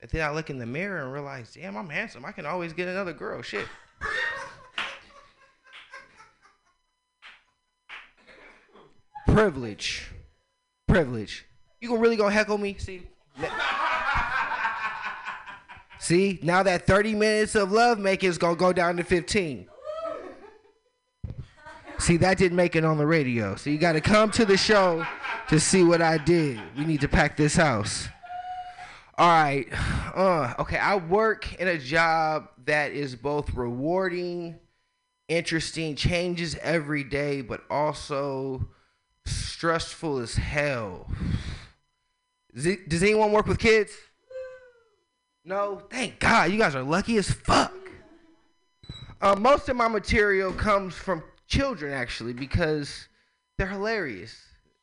And 0.00 0.10
then 0.10 0.24
I 0.24 0.32
look 0.32 0.50
in 0.50 0.58
the 0.58 0.66
mirror 0.66 1.02
and 1.02 1.12
realize, 1.12 1.54
damn, 1.54 1.76
I'm 1.76 1.88
handsome. 1.88 2.24
I 2.24 2.32
can 2.32 2.46
always 2.46 2.72
get 2.72 2.88
another 2.88 3.12
girl. 3.12 3.40
Shit. 3.42 3.66
Privilege. 9.32 10.10
Privilege. 10.86 11.46
You 11.80 11.88
gonna 11.88 12.00
really 12.00 12.16
gonna 12.16 12.34
heckle 12.34 12.58
me? 12.58 12.76
See? 12.78 13.02
See, 15.98 16.38
now 16.42 16.62
that 16.62 16.86
30 16.86 17.14
minutes 17.14 17.54
of 17.54 17.72
love 17.72 17.98
making 17.98 18.28
is 18.28 18.36
gonna 18.36 18.56
go 18.56 18.74
down 18.74 18.98
to 18.98 19.04
15. 19.04 19.68
See, 21.98 22.16
that 22.18 22.36
didn't 22.36 22.56
make 22.56 22.76
it 22.76 22.84
on 22.84 22.98
the 22.98 23.06
radio. 23.06 23.56
So 23.56 23.70
you 23.70 23.78
gotta 23.78 24.02
come 24.02 24.30
to 24.32 24.44
the 24.44 24.58
show 24.58 25.06
to 25.48 25.58
see 25.58 25.82
what 25.82 26.02
I 26.02 26.18
did. 26.18 26.60
We 26.76 26.84
need 26.84 27.00
to 27.00 27.08
pack 27.08 27.38
this 27.38 27.56
house. 27.56 28.08
All 29.16 29.28
right. 29.28 29.66
Uh, 30.14 30.52
okay, 30.58 30.76
I 30.76 30.96
work 30.96 31.54
in 31.54 31.68
a 31.68 31.78
job 31.78 32.48
that 32.66 32.92
is 32.92 33.16
both 33.16 33.54
rewarding, 33.54 34.58
interesting, 35.28 35.96
changes 35.96 36.54
every 36.60 37.02
day, 37.02 37.40
but 37.40 37.62
also 37.70 38.68
stressful 39.26 40.18
as 40.18 40.34
hell. 40.34 41.06
Does, 42.54 43.02
anyone 43.02 43.32
work 43.32 43.46
with 43.46 43.58
kids? 43.58 43.92
No? 45.44 45.82
Thank 45.90 46.18
God. 46.18 46.52
You 46.52 46.58
guys 46.58 46.74
are 46.74 46.82
lucky 46.82 47.16
as 47.16 47.30
fuck. 47.30 47.72
Uh, 49.20 49.36
most 49.36 49.68
of 49.68 49.76
my 49.76 49.88
material 49.88 50.52
comes 50.52 50.94
from 50.94 51.22
children, 51.46 51.92
actually, 51.92 52.32
because 52.32 53.08
they're 53.56 53.68
hilarious. 53.68 54.36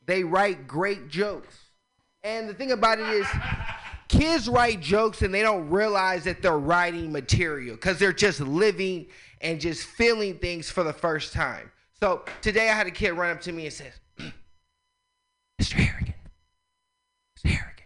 They 0.06 0.24
write 0.24 0.68
great 0.68 1.10
jokes. 1.10 1.56
And 2.24 2.50
the 2.50 2.54
thing 2.54 2.72
about 2.72 3.00
it 3.00 3.10
is, 3.10 3.28
kids 4.08 4.50
write 4.50 4.82
jokes 4.82 5.22
and 5.22 5.34
they 5.34 5.42
don't 5.42 5.70
realize 5.70 6.24
that 6.24 6.42
they're 6.42 6.58
writing 6.58 7.12
material 7.12 7.76
because 7.76 8.00
they're 8.00 8.12
just 8.12 8.40
living 8.40 9.08
and 9.42 9.62
just 9.62 9.86
feeling 9.86 10.38
things 10.38 10.70
for 10.70 10.84
the 10.84 10.94
first 10.94 11.32
time. 11.32 11.72
So 12.00 12.24
today 12.42 12.70
I 12.70 12.74
had 12.74 12.88
a 12.88 12.92
kid 12.92 13.12
run 13.12 13.30
up 13.30 13.42
to 13.42 13.52
me 13.52 13.66
and 13.66 13.74
says, 13.74 13.99
Mr. 15.60 15.74
Harrigan, 15.74 16.14
Mr. 17.38 17.50
Harrigan, 17.50 17.86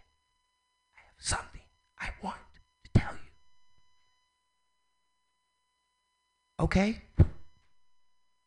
I 0.95 0.99
have 1.07 1.15
something 1.17 1.61
I 1.99 2.09
want 2.21 2.37
to 2.83 2.99
tell 2.99 3.13
you. 3.13 3.31
Okay. 6.59 7.01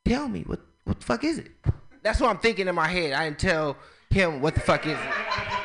Tell 0.05 0.29
me, 0.29 0.43
what, 0.43 0.61
what 0.85 1.01
the 1.01 1.05
fuck 1.05 1.25
is 1.25 1.39
it? 1.39 1.51
That's 2.05 2.21
what 2.21 2.31
I'm 2.31 2.39
thinking 2.39 2.69
in 2.69 2.75
my 2.77 2.87
head. 2.87 3.15
I 3.15 3.25
didn't 3.25 3.41
tell 3.41 3.77
him 4.11 4.41
what 4.41 4.55
the 4.55 4.61
fuck 4.61 4.87
is 4.87 4.93
it. 4.93 5.15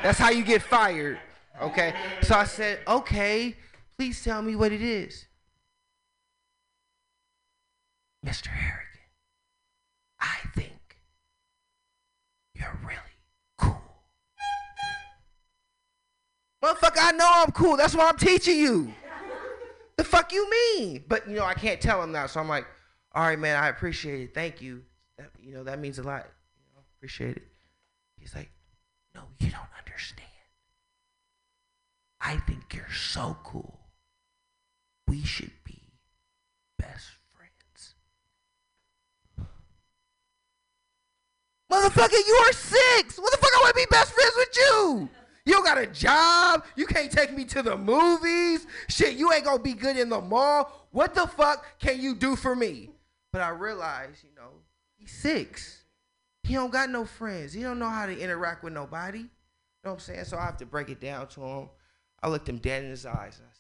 That's 0.01 0.17
how 0.17 0.31
you 0.31 0.43
get 0.43 0.63
fired. 0.63 1.19
Okay. 1.61 1.93
So 2.23 2.35
I 2.35 2.45
said, 2.45 2.79
okay, 2.87 3.55
please 3.95 4.23
tell 4.23 4.41
me 4.41 4.55
what 4.55 4.71
it 4.71 4.81
is. 4.81 5.27
Mr. 8.25 8.47
Harrigan, 8.47 8.87
I 10.19 10.37
think 10.55 10.97
you're 12.55 12.79
really 12.83 13.10
Motherfucker, 16.63 16.99
I 16.99 17.11
know 17.13 17.29
I'm 17.29 17.51
cool. 17.51 17.75
That's 17.75 17.95
why 17.95 18.07
I'm 18.07 18.17
teaching 18.17 18.57
you. 18.57 18.93
The 19.97 20.03
fuck 20.03 20.31
you 20.31 20.49
mean? 20.49 21.03
But 21.07 21.27
you 21.27 21.35
know, 21.35 21.45
I 21.45 21.53
can't 21.53 21.81
tell 21.81 22.01
him 22.03 22.11
that, 22.13 22.29
so 22.29 22.39
I'm 22.39 22.47
like, 22.47 22.65
all 23.13 23.23
right, 23.23 23.37
man, 23.37 23.61
I 23.61 23.69
appreciate 23.69 24.21
it. 24.21 24.33
Thank 24.33 24.61
you. 24.61 24.83
That, 25.17 25.31
you 25.39 25.53
know, 25.53 25.63
that 25.63 25.79
means 25.79 25.99
a 25.99 26.03
lot. 26.03 26.27
You 26.55 26.63
know, 26.75 26.81
appreciate 26.97 27.37
it. 27.37 27.43
He's 28.17 28.35
like, 28.35 28.49
no, 29.13 29.21
you 29.39 29.49
don't 29.49 29.61
understand. 29.77 30.27
I 32.19 32.37
think 32.37 32.73
you're 32.73 32.91
so 32.93 33.37
cool. 33.43 33.79
We 35.07 35.23
should 35.23 35.51
be 35.65 35.81
best 36.77 37.09
friends. 37.35 37.95
Motherfucker, 41.71 42.11
you 42.27 42.33
are 42.45 42.53
six. 42.53 43.17
What 43.17 43.31
the 43.31 43.37
fuck 43.37 43.51
I 43.55 43.59
want 43.61 43.75
to 43.75 43.81
be 43.81 43.87
best 43.89 44.13
friends 44.13 44.33
with 44.37 44.55
you? 44.55 45.09
You 45.45 45.63
got 45.63 45.77
a 45.77 45.87
job. 45.87 46.65
You 46.75 46.85
can't 46.85 47.11
take 47.11 47.33
me 47.35 47.45
to 47.45 47.61
the 47.63 47.77
movies. 47.77 48.67
Shit, 48.87 49.15
you 49.15 49.31
ain't 49.33 49.45
gonna 49.45 49.61
be 49.61 49.73
good 49.73 49.97
in 49.97 50.09
the 50.09 50.21
mall. 50.21 50.87
What 50.91 51.15
the 51.15 51.27
fuck 51.27 51.79
can 51.79 52.01
you 52.01 52.15
do 52.15 52.35
for 52.35 52.55
me? 52.55 52.91
But 53.31 53.41
I 53.41 53.49
realized, 53.49 54.23
you 54.23 54.29
know, 54.35 54.49
he's 54.97 55.11
six. 55.11 55.83
He 56.43 56.53
don't 56.53 56.71
got 56.71 56.89
no 56.89 57.05
friends. 57.05 57.53
He 57.53 57.61
don't 57.61 57.79
know 57.79 57.89
how 57.89 58.05
to 58.05 58.17
interact 58.17 58.63
with 58.63 58.73
nobody. 58.73 59.19
You 59.19 59.29
know 59.85 59.91
what 59.91 59.93
I'm 59.93 59.99
saying? 59.99 60.25
So 60.25 60.37
I 60.37 60.45
have 60.45 60.57
to 60.57 60.65
break 60.65 60.89
it 60.89 60.99
down 60.99 61.27
to 61.29 61.41
him. 61.41 61.69
I 62.21 62.27
looked 62.29 62.47
him 62.47 62.57
dead 62.57 62.83
in 62.83 62.89
his 62.89 63.05
eyes 63.05 63.39
and 63.39 63.47
I 63.47 63.53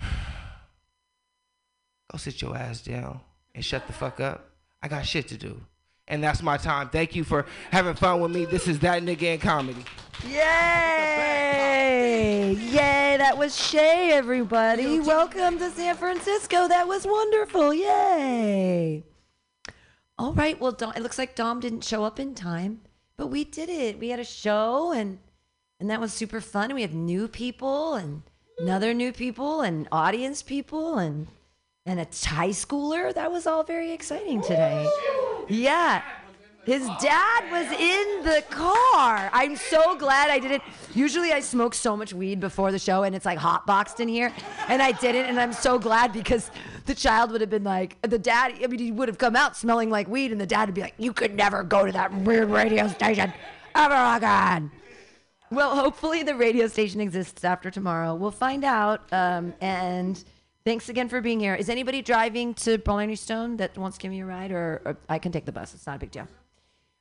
said, 0.00 0.08
Go 2.10 2.18
sit 2.18 2.40
your 2.42 2.56
ass 2.56 2.80
down 2.80 3.20
and 3.54 3.64
shut 3.64 3.86
the 3.86 3.92
fuck 3.92 4.18
up. 4.20 4.50
I 4.82 4.88
got 4.88 5.06
shit 5.06 5.28
to 5.28 5.36
do. 5.36 5.60
And 6.06 6.22
that's 6.22 6.42
my 6.42 6.58
time. 6.58 6.90
Thank 6.90 7.16
you 7.16 7.24
for 7.24 7.46
having 7.70 7.94
fun 7.94 8.20
with 8.20 8.30
me. 8.30 8.44
This 8.44 8.68
is 8.68 8.78
that 8.80 9.02
nigga 9.02 9.22
in 9.22 9.38
comedy. 9.40 9.82
Yay! 10.28 10.34
Yay! 12.52 13.16
That 13.16 13.38
was 13.38 13.56
Shay, 13.58 14.10
everybody. 14.12 15.00
Welcome 15.00 15.58
to 15.58 15.70
San 15.70 15.96
Francisco. 15.96 16.68
That 16.68 16.86
was 16.86 17.06
wonderful. 17.06 17.72
Yay! 17.72 19.02
All 20.18 20.34
right. 20.34 20.60
Well, 20.60 20.72
Dom, 20.72 20.92
it 20.94 21.02
looks 21.02 21.16
like 21.16 21.34
Dom 21.34 21.60
didn't 21.60 21.84
show 21.84 22.04
up 22.04 22.20
in 22.20 22.34
time, 22.34 22.82
but 23.16 23.28
we 23.28 23.44
did 23.44 23.70
it. 23.70 23.98
We 23.98 24.10
had 24.10 24.20
a 24.20 24.24
show, 24.24 24.92
and 24.92 25.18
and 25.80 25.88
that 25.88 26.00
was 26.00 26.12
super 26.12 26.42
fun. 26.42 26.74
We 26.74 26.82
have 26.82 26.92
new 26.92 27.28
people, 27.28 27.94
and 27.94 28.22
another 28.58 28.92
new 28.92 29.10
people, 29.12 29.62
and 29.62 29.88
audience 29.90 30.42
people, 30.42 30.98
and 30.98 31.28
and 31.86 31.98
a 31.98 32.06
high 32.28 32.50
schooler. 32.50 33.14
That 33.14 33.32
was 33.32 33.46
all 33.46 33.64
very 33.64 33.90
exciting 33.92 34.42
today. 34.42 34.86
Yeah. 35.48 36.02
His 36.64 36.86
dad 37.00 37.50
was 37.50 37.70
in 37.78 38.24
the 38.24 38.42
car. 38.48 39.28
I'm 39.34 39.54
so 39.54 39.96
glad 39.96 40.30
I 40.30 40.38
didn't. 40.38 40.62
Usually 40.94 41.30
I 41.30 41.40
smoke 41.40 41.74
so 41.74 41.94
much 41.94 42.14
weed 42.14 42.40
before 42.40 42.72
the 42.72 42.78
show 42.78 43.02
and 43.02 43.14
it's 43.14 43.26
like 43.26 43.36
hot 43.36 43.66
boxed 43.66 44.00
in 44.00 44.08
here. 44.08 44.32
And 44.68 44.80
I 44.80 44.92
didn't. 44.92 45.26
And 45.26 45.38
I'm 45.38 45.52
so 45.52 45.78
glad 45.78 46.14
because 46.14 46.50
the 46.86 46.94
child 46.94 47.32
would 47.32 47.42
have 47.42 47.50
been 47.50 47.64
like, 47.64 48.00
the 48.00 48.18
dad, 48.18 48.54
I 48.62 48.66
mean, 48.66 48.80
he 48.80 48.92
would 48.92 49.08
have 49.08 49.18
come 49.18 49.36
out 49.36 49.58
smelling 49.58 49.90
like 49.90 50.08
weed 50.08 50.32
and 50.32 50.40
the 50.40 50.46
dad 50.46 50.68
would 50.68 50.74
be 50.74 50.80
like, 50.80 50.94
you 50.96 51.12
could 51.12 51.34
never 51.34 51.62
go 51.62 51.84
to 51.84 51.92
that 51.92 52.14
weird 52.14 52.48
radio 52.48 52.88
station 52.88 53.30
ever 53.74 54.16
again. 54.16 54.70
Well, 55.50 55.76
hopefully 55.76 56.22
the 56.22 56.34
radio 56.34 56.66
station 56.66 57.00
exists 57.00 57.44
after 57.44 57.70
tomorrow. 57.70 58.14
We'll 58.14 58.30
find 58.30 58.64
out. 58.64 59.02
Um, 59.12 59.52
and 59.60 60.22
thanks 60.64 60.88
again 60.88 61.08
for 61.08 61.20
being 61.20 61.40
here. 61.40 61.54
Is 61.54 61.68
anybody 61.68 62.02
driving 62.02 62.54
to 62.54 62.78
Blarney 62.78 63.16
Stone 63.16 63.58
that 63.58 63.76
wants 63.76 63.96
to 63.98 64.02
give 64.02 64.10
me 64.10 64.20
a 64.20 64.26
ride, 64.26 64.50
or, 64.50 64.82
or 64.84 64.96
I 65.08 65.18
can 65.18 65.32
take 65.32 65.44
the 65.44 65.52
bus? 65.52 65.74
It's 65.74 65.86
not 65.86 65.96
a 65.96 65.98
big 65.98 66.10
deal. 66.10 66.28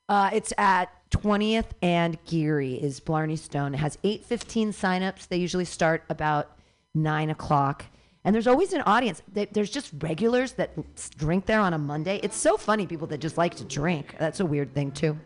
Uh, 0.10 0.30
it's 0.34 0.52
at 0.58 0.90
20th 1.12 1.68
and 1.82 2.24
Geary 2.26 2.76
is 2.76 3.00
Blarney 3.00 3.38
Stone. 3.38 3.74
It 3.74 3.78
has 3.78 3.98
8:15 4.04 4.70
signups. 4.70 5.28
They 5.28 5.38
usually 5.38 5.66
start 5.66 6.04
about 6.10 6.58
nine 6.94 7.30
o'clock. 7.30 7.86
And 8.26 8.34
there's 8.34 8.48
always 8.48 8.74
an 8.74 8.82
audience. 8.82 9.22
They, 9.32 9.46
there's 9.46 9.70
just 9.70 9.92
regulars 10.00 10.54
that 10.54 10.72
drink 11.18 11.46
there 11.46 11.60
on 11.60 11.74
a 11.74 11.78
Monday. 11.78 12.20
It's 12.24 12.38
so 12.38 12.58
funny, 12.58 12.88
people 12.88 13.08
that 13.08 13.20
just 13.20 13.38
like 13.38 13.56
to 13.56 13.66
drink. 13.66 14.16
That's 14.18 14.40
a 14.40 14.46
weird 14.46 14.74
thing, 14.74 14.92
too. 14.92 15.18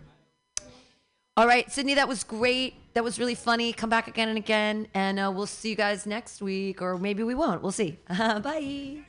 All 1.38 1.46
right, 1.46 1.72
Sydney, 1.72 1.94
that 1.94 2.08
was 2.08 2.24
great. 2.24 2.74
That 2.96 3.04
was 3.04 3.20
really 3.20 3.36
funny. 3.36 3.72
Come 3.72 3.92
back 3.92 4.08
again 4.08 4.28
and 4.28 4.40
again, 4.40 4.88
and 4.96 5.20
uh, 5.20 5.32
we'll 5.32 5.46
see 5.46 5.70
you 5.70 5.76
guys 5.76 6.08
next 6.08 6.42
week, 6.42 6.82
or 6.82 6.98
maybe 6.98 7.22
we 7.22 7.36
won't. 7.36 7.62
We'll 7.62 7.72
see. 7.72 8.00
Bye. 8.10 9.04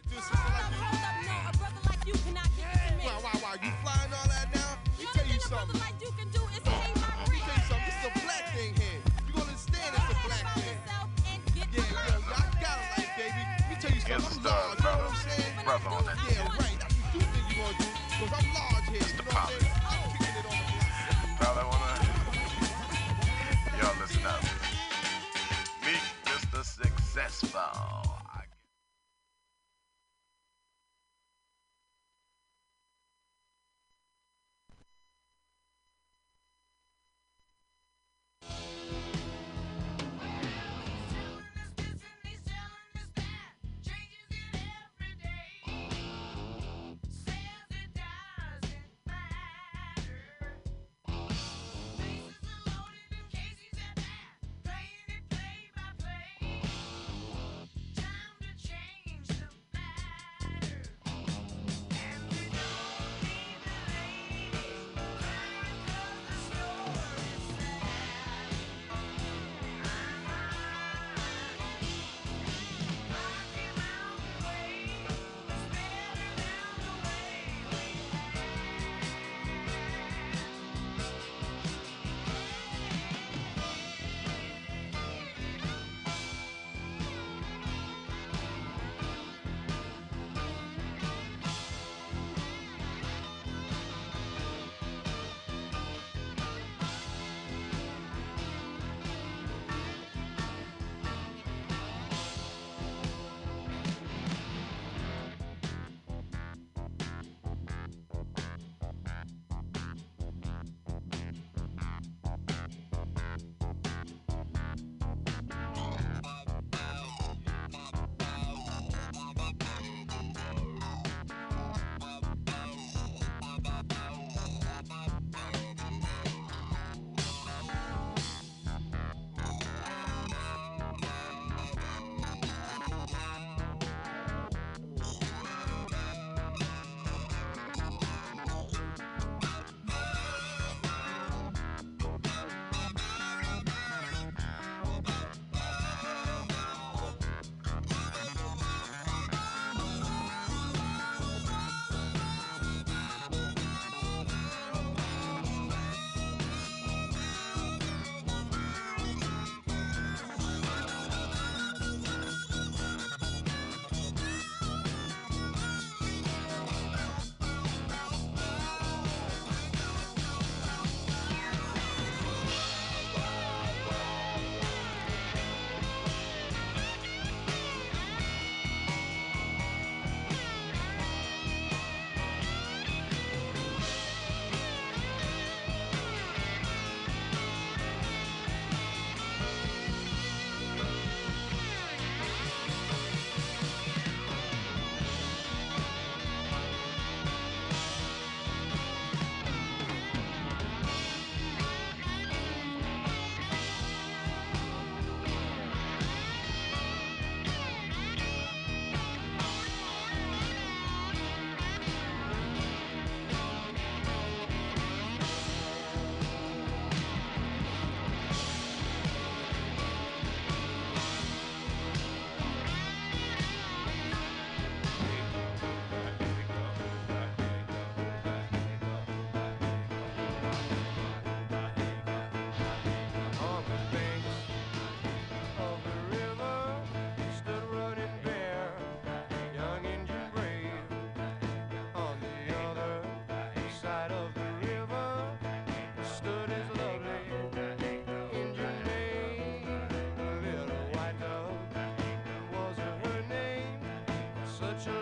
so 254.81 254.93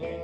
they 0.00 0.15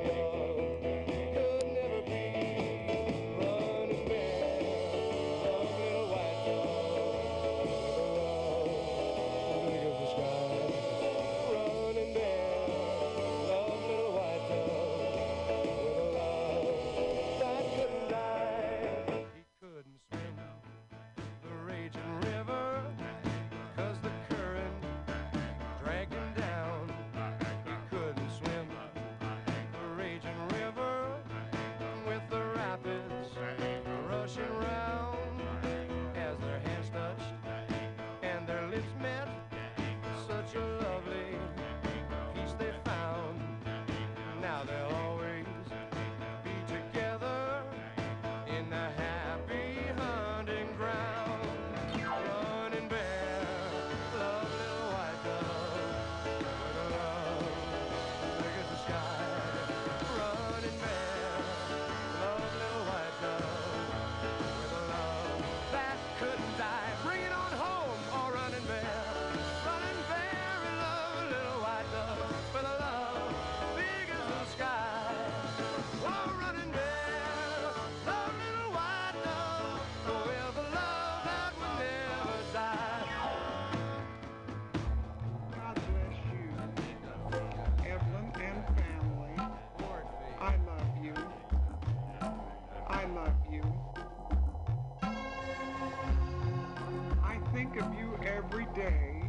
today 98.75 99.23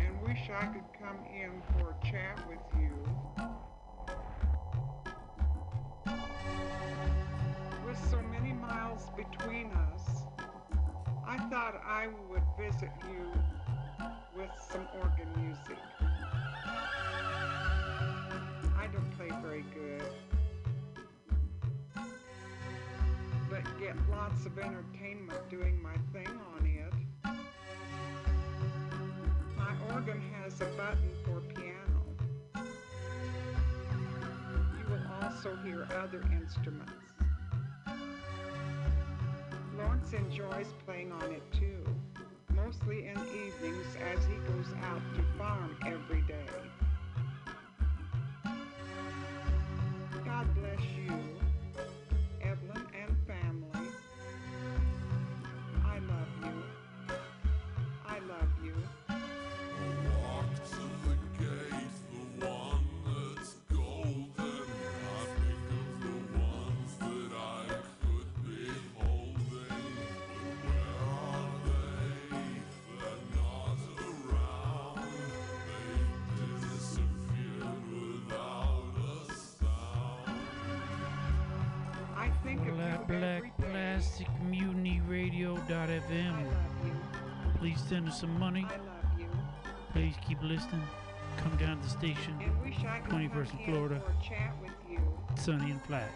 and 0.00 0.22
wish 0.22 0.48
I 0.50 0.64
could 0.66 0.84
come 0.98 1.18
in 1.26 1.62
for 1.72 1.90
a 1.90 2.06
chat 2.10 2.38
with 2.48 2.58
you. 2.80 2.92
With 7.86 7.98
so 8.10 8.20
many 8.30 8.52
miles 8.52 9.08
between 9.16 9.70
us, 9.72 10.22
I 11.26 11.38
thought 11.50 11.82
I 11.84 12.08
would 12.30 12.42
visit 12.58 12.90
you 13.10 13.32
with 14.34 14.50
some 14.70 14.88
organ 15.00 15.28
music. 15.36 15.78
I 18.78 18.86
don't 18.92 19.10
play 19.18 19.28
very 19.42 19.64
good, 19.74 20.02
but 23.50 23.62
get 23.78 23.96
lots 24.10 24.46
of 24.46 24.58
energy. 24.58 24.91
also 35.44 35.56
hear 35.64 35.88
other 36.02 36.22
instruments. 36.32 36.92
Lawrence 39.76 40.12
enjoys 40.12 40.68
playing 40.86 41.10
on 41.10 41.32
it 41.32 41.42
too, 41.52 41.84
mostly 42.54 43.06
in 43.06 43.18
evenings 43.18 43.86
as 44.12 44.24
he 44.26 44.34
goes 44.52 44.72
out 44.84 45.02
to 45.16 45.22
farm 45.38 45.76
every 45.84 46.22
day. 46.22 46.81
BFF.FM. 85.68 86.46
Please 87.58 87.80
send 87.88 88.08
us 88.08 88.20
some 88.20 88.38
money. 88.38 88.66
Please 89.92 90.14
keep 90.26 90.42
listening. 90.42 90.82
Come 91.36 91.56
down 91.56 91.78
to 91.78 91.82
the 91.84 91.90
station. 91.90 92.38
21st 93.08 93.58
in 93.58 93.72
Florida. 93.72 94.02
Sunny 95.36 95.70
and 95.70 95.82
flat. 95.84 96.10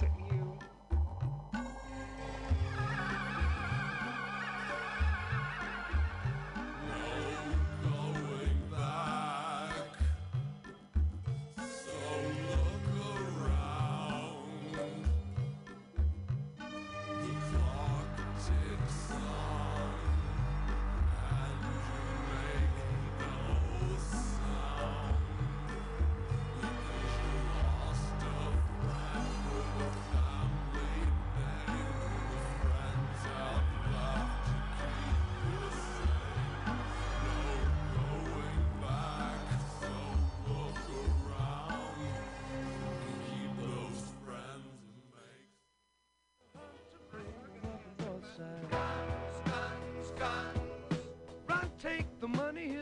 guys 0.00 0.31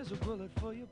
Here's 0.01 0.13
a 0.13 0.25
bullet 0.25 0.51
for 0.59 0.73
your 0.73 0.87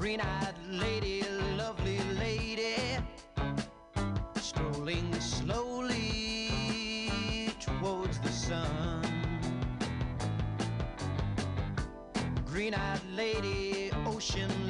green-eyed 0.00 0.54
lady, 0.70 1.22
lovely 1.58 2.00
lady, 2.18 2.74
strolling 4.34 5.12
slowly 5.20 6.48
towards 7.60 8.18
the 8.20 8.32
sun. 8.32 9.02
Green-eyed 12.46 13.02
lady, 13.14 13.92
ocean 14.06 14.69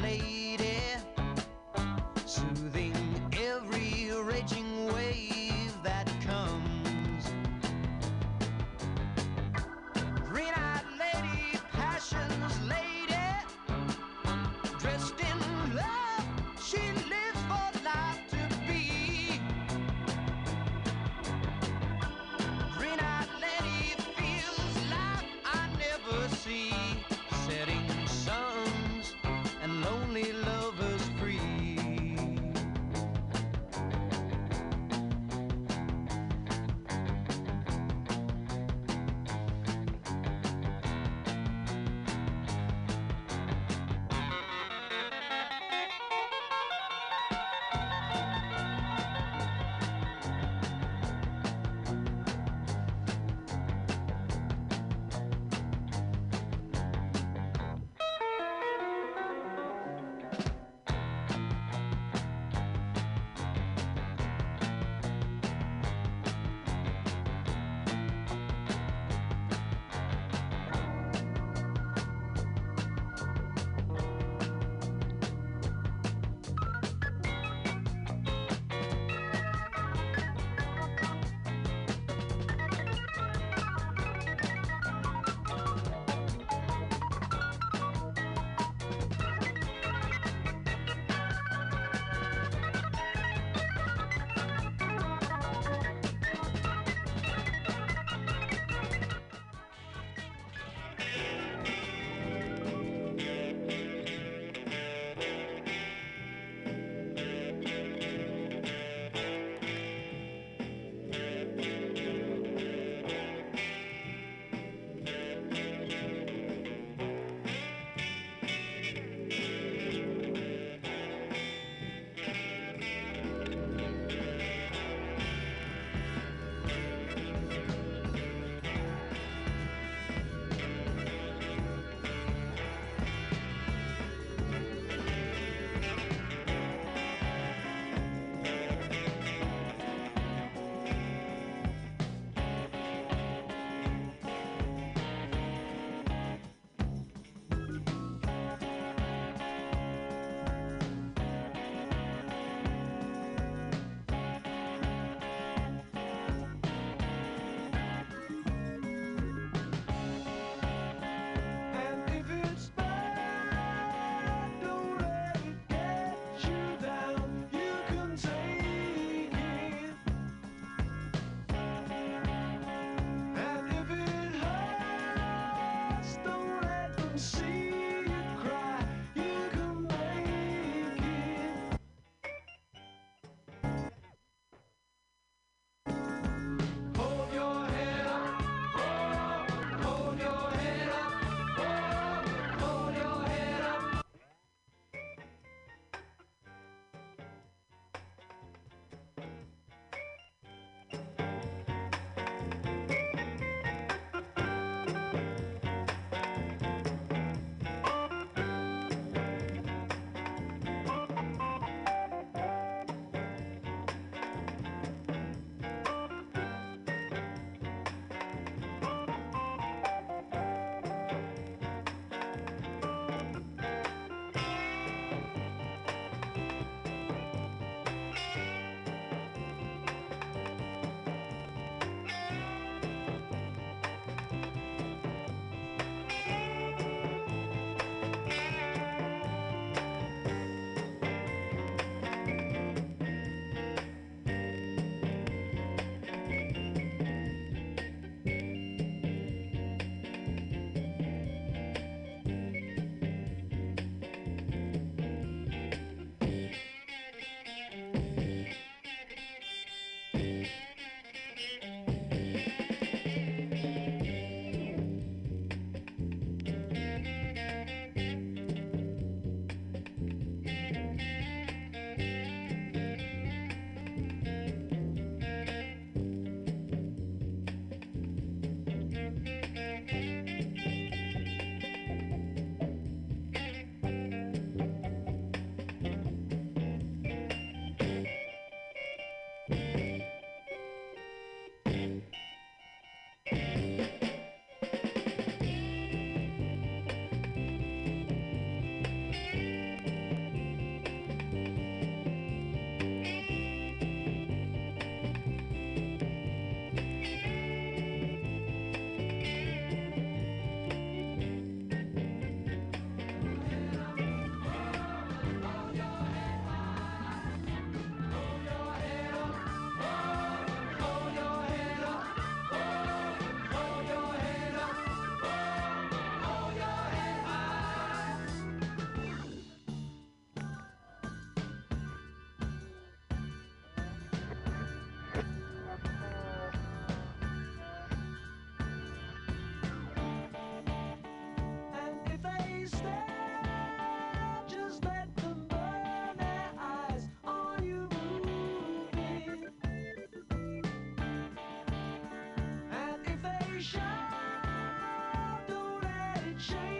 change 356.40 356.79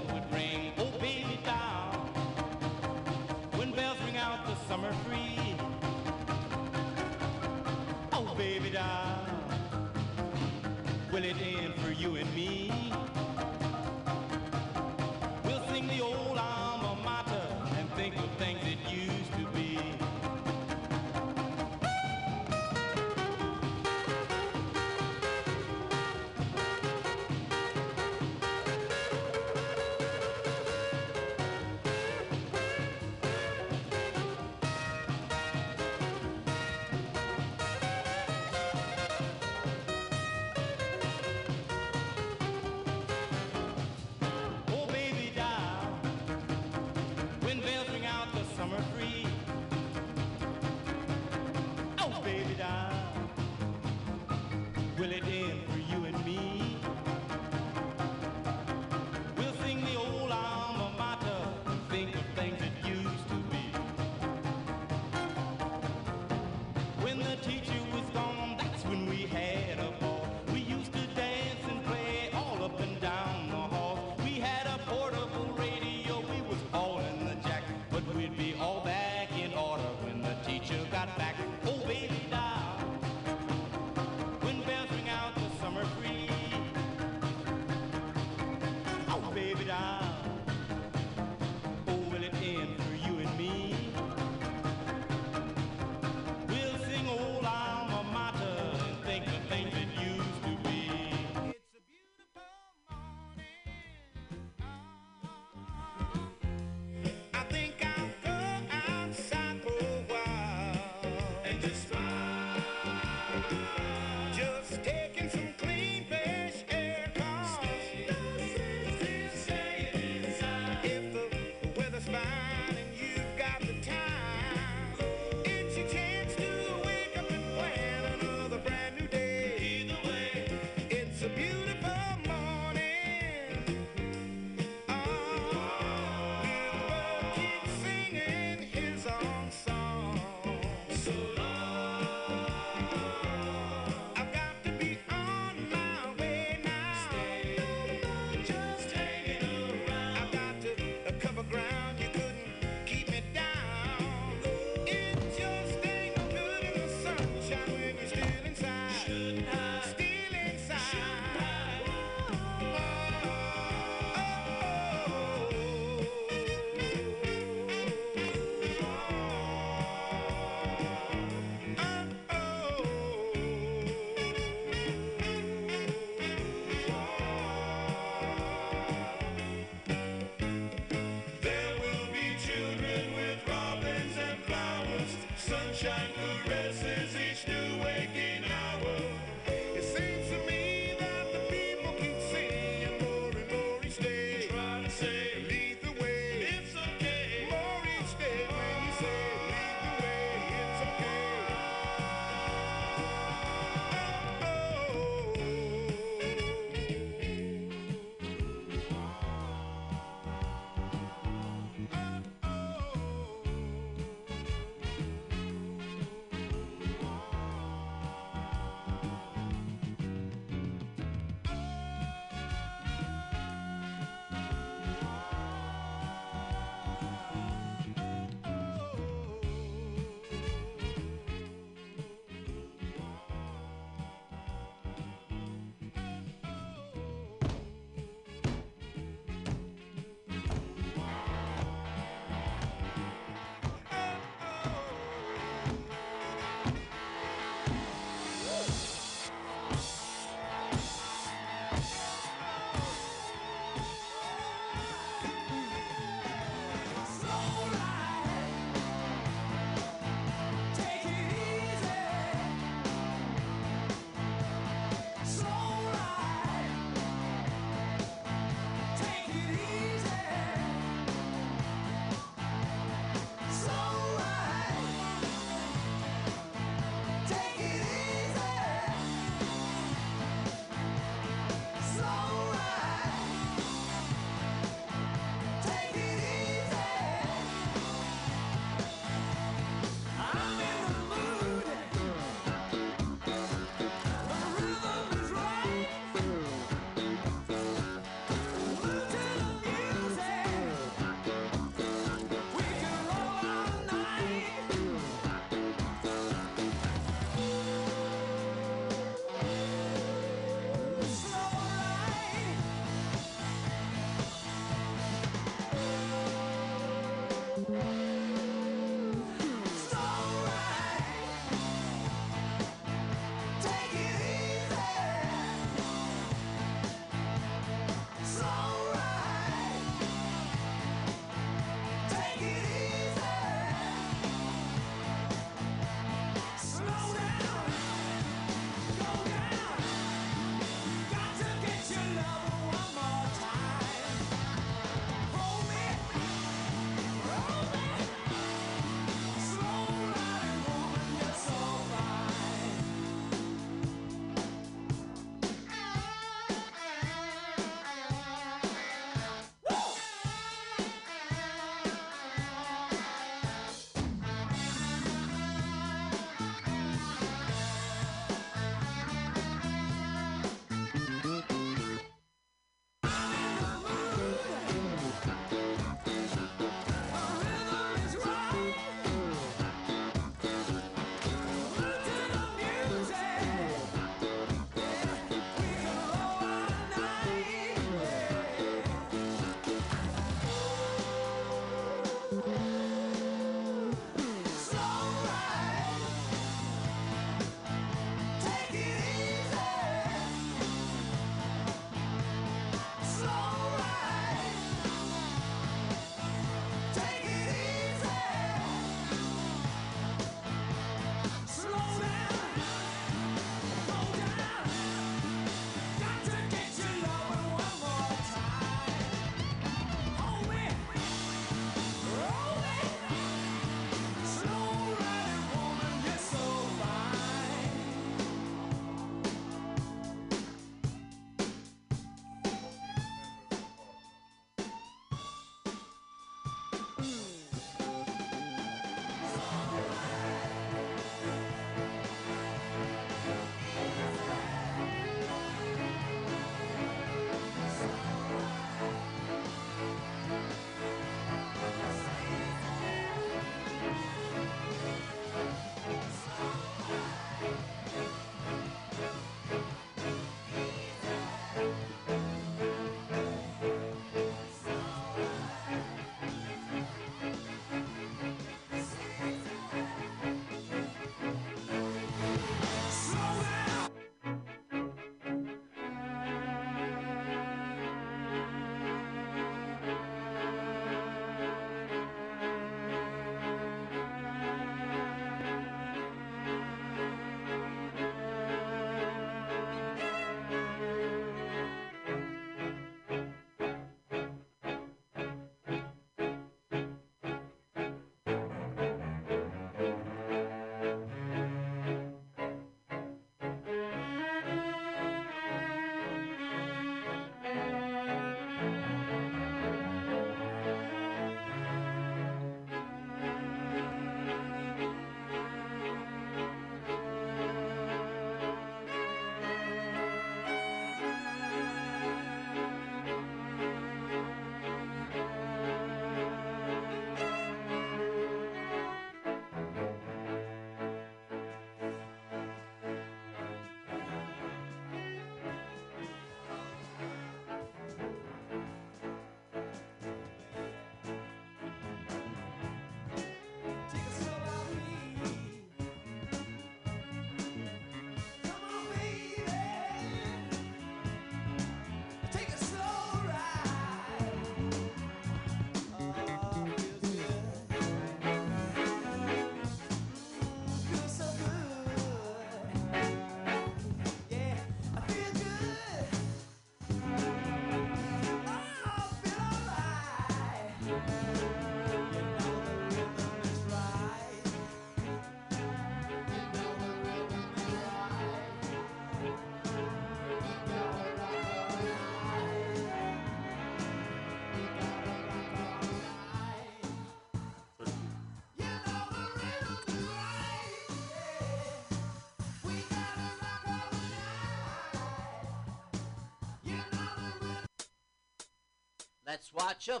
watch 599.54 599.88
a 599.88 600.00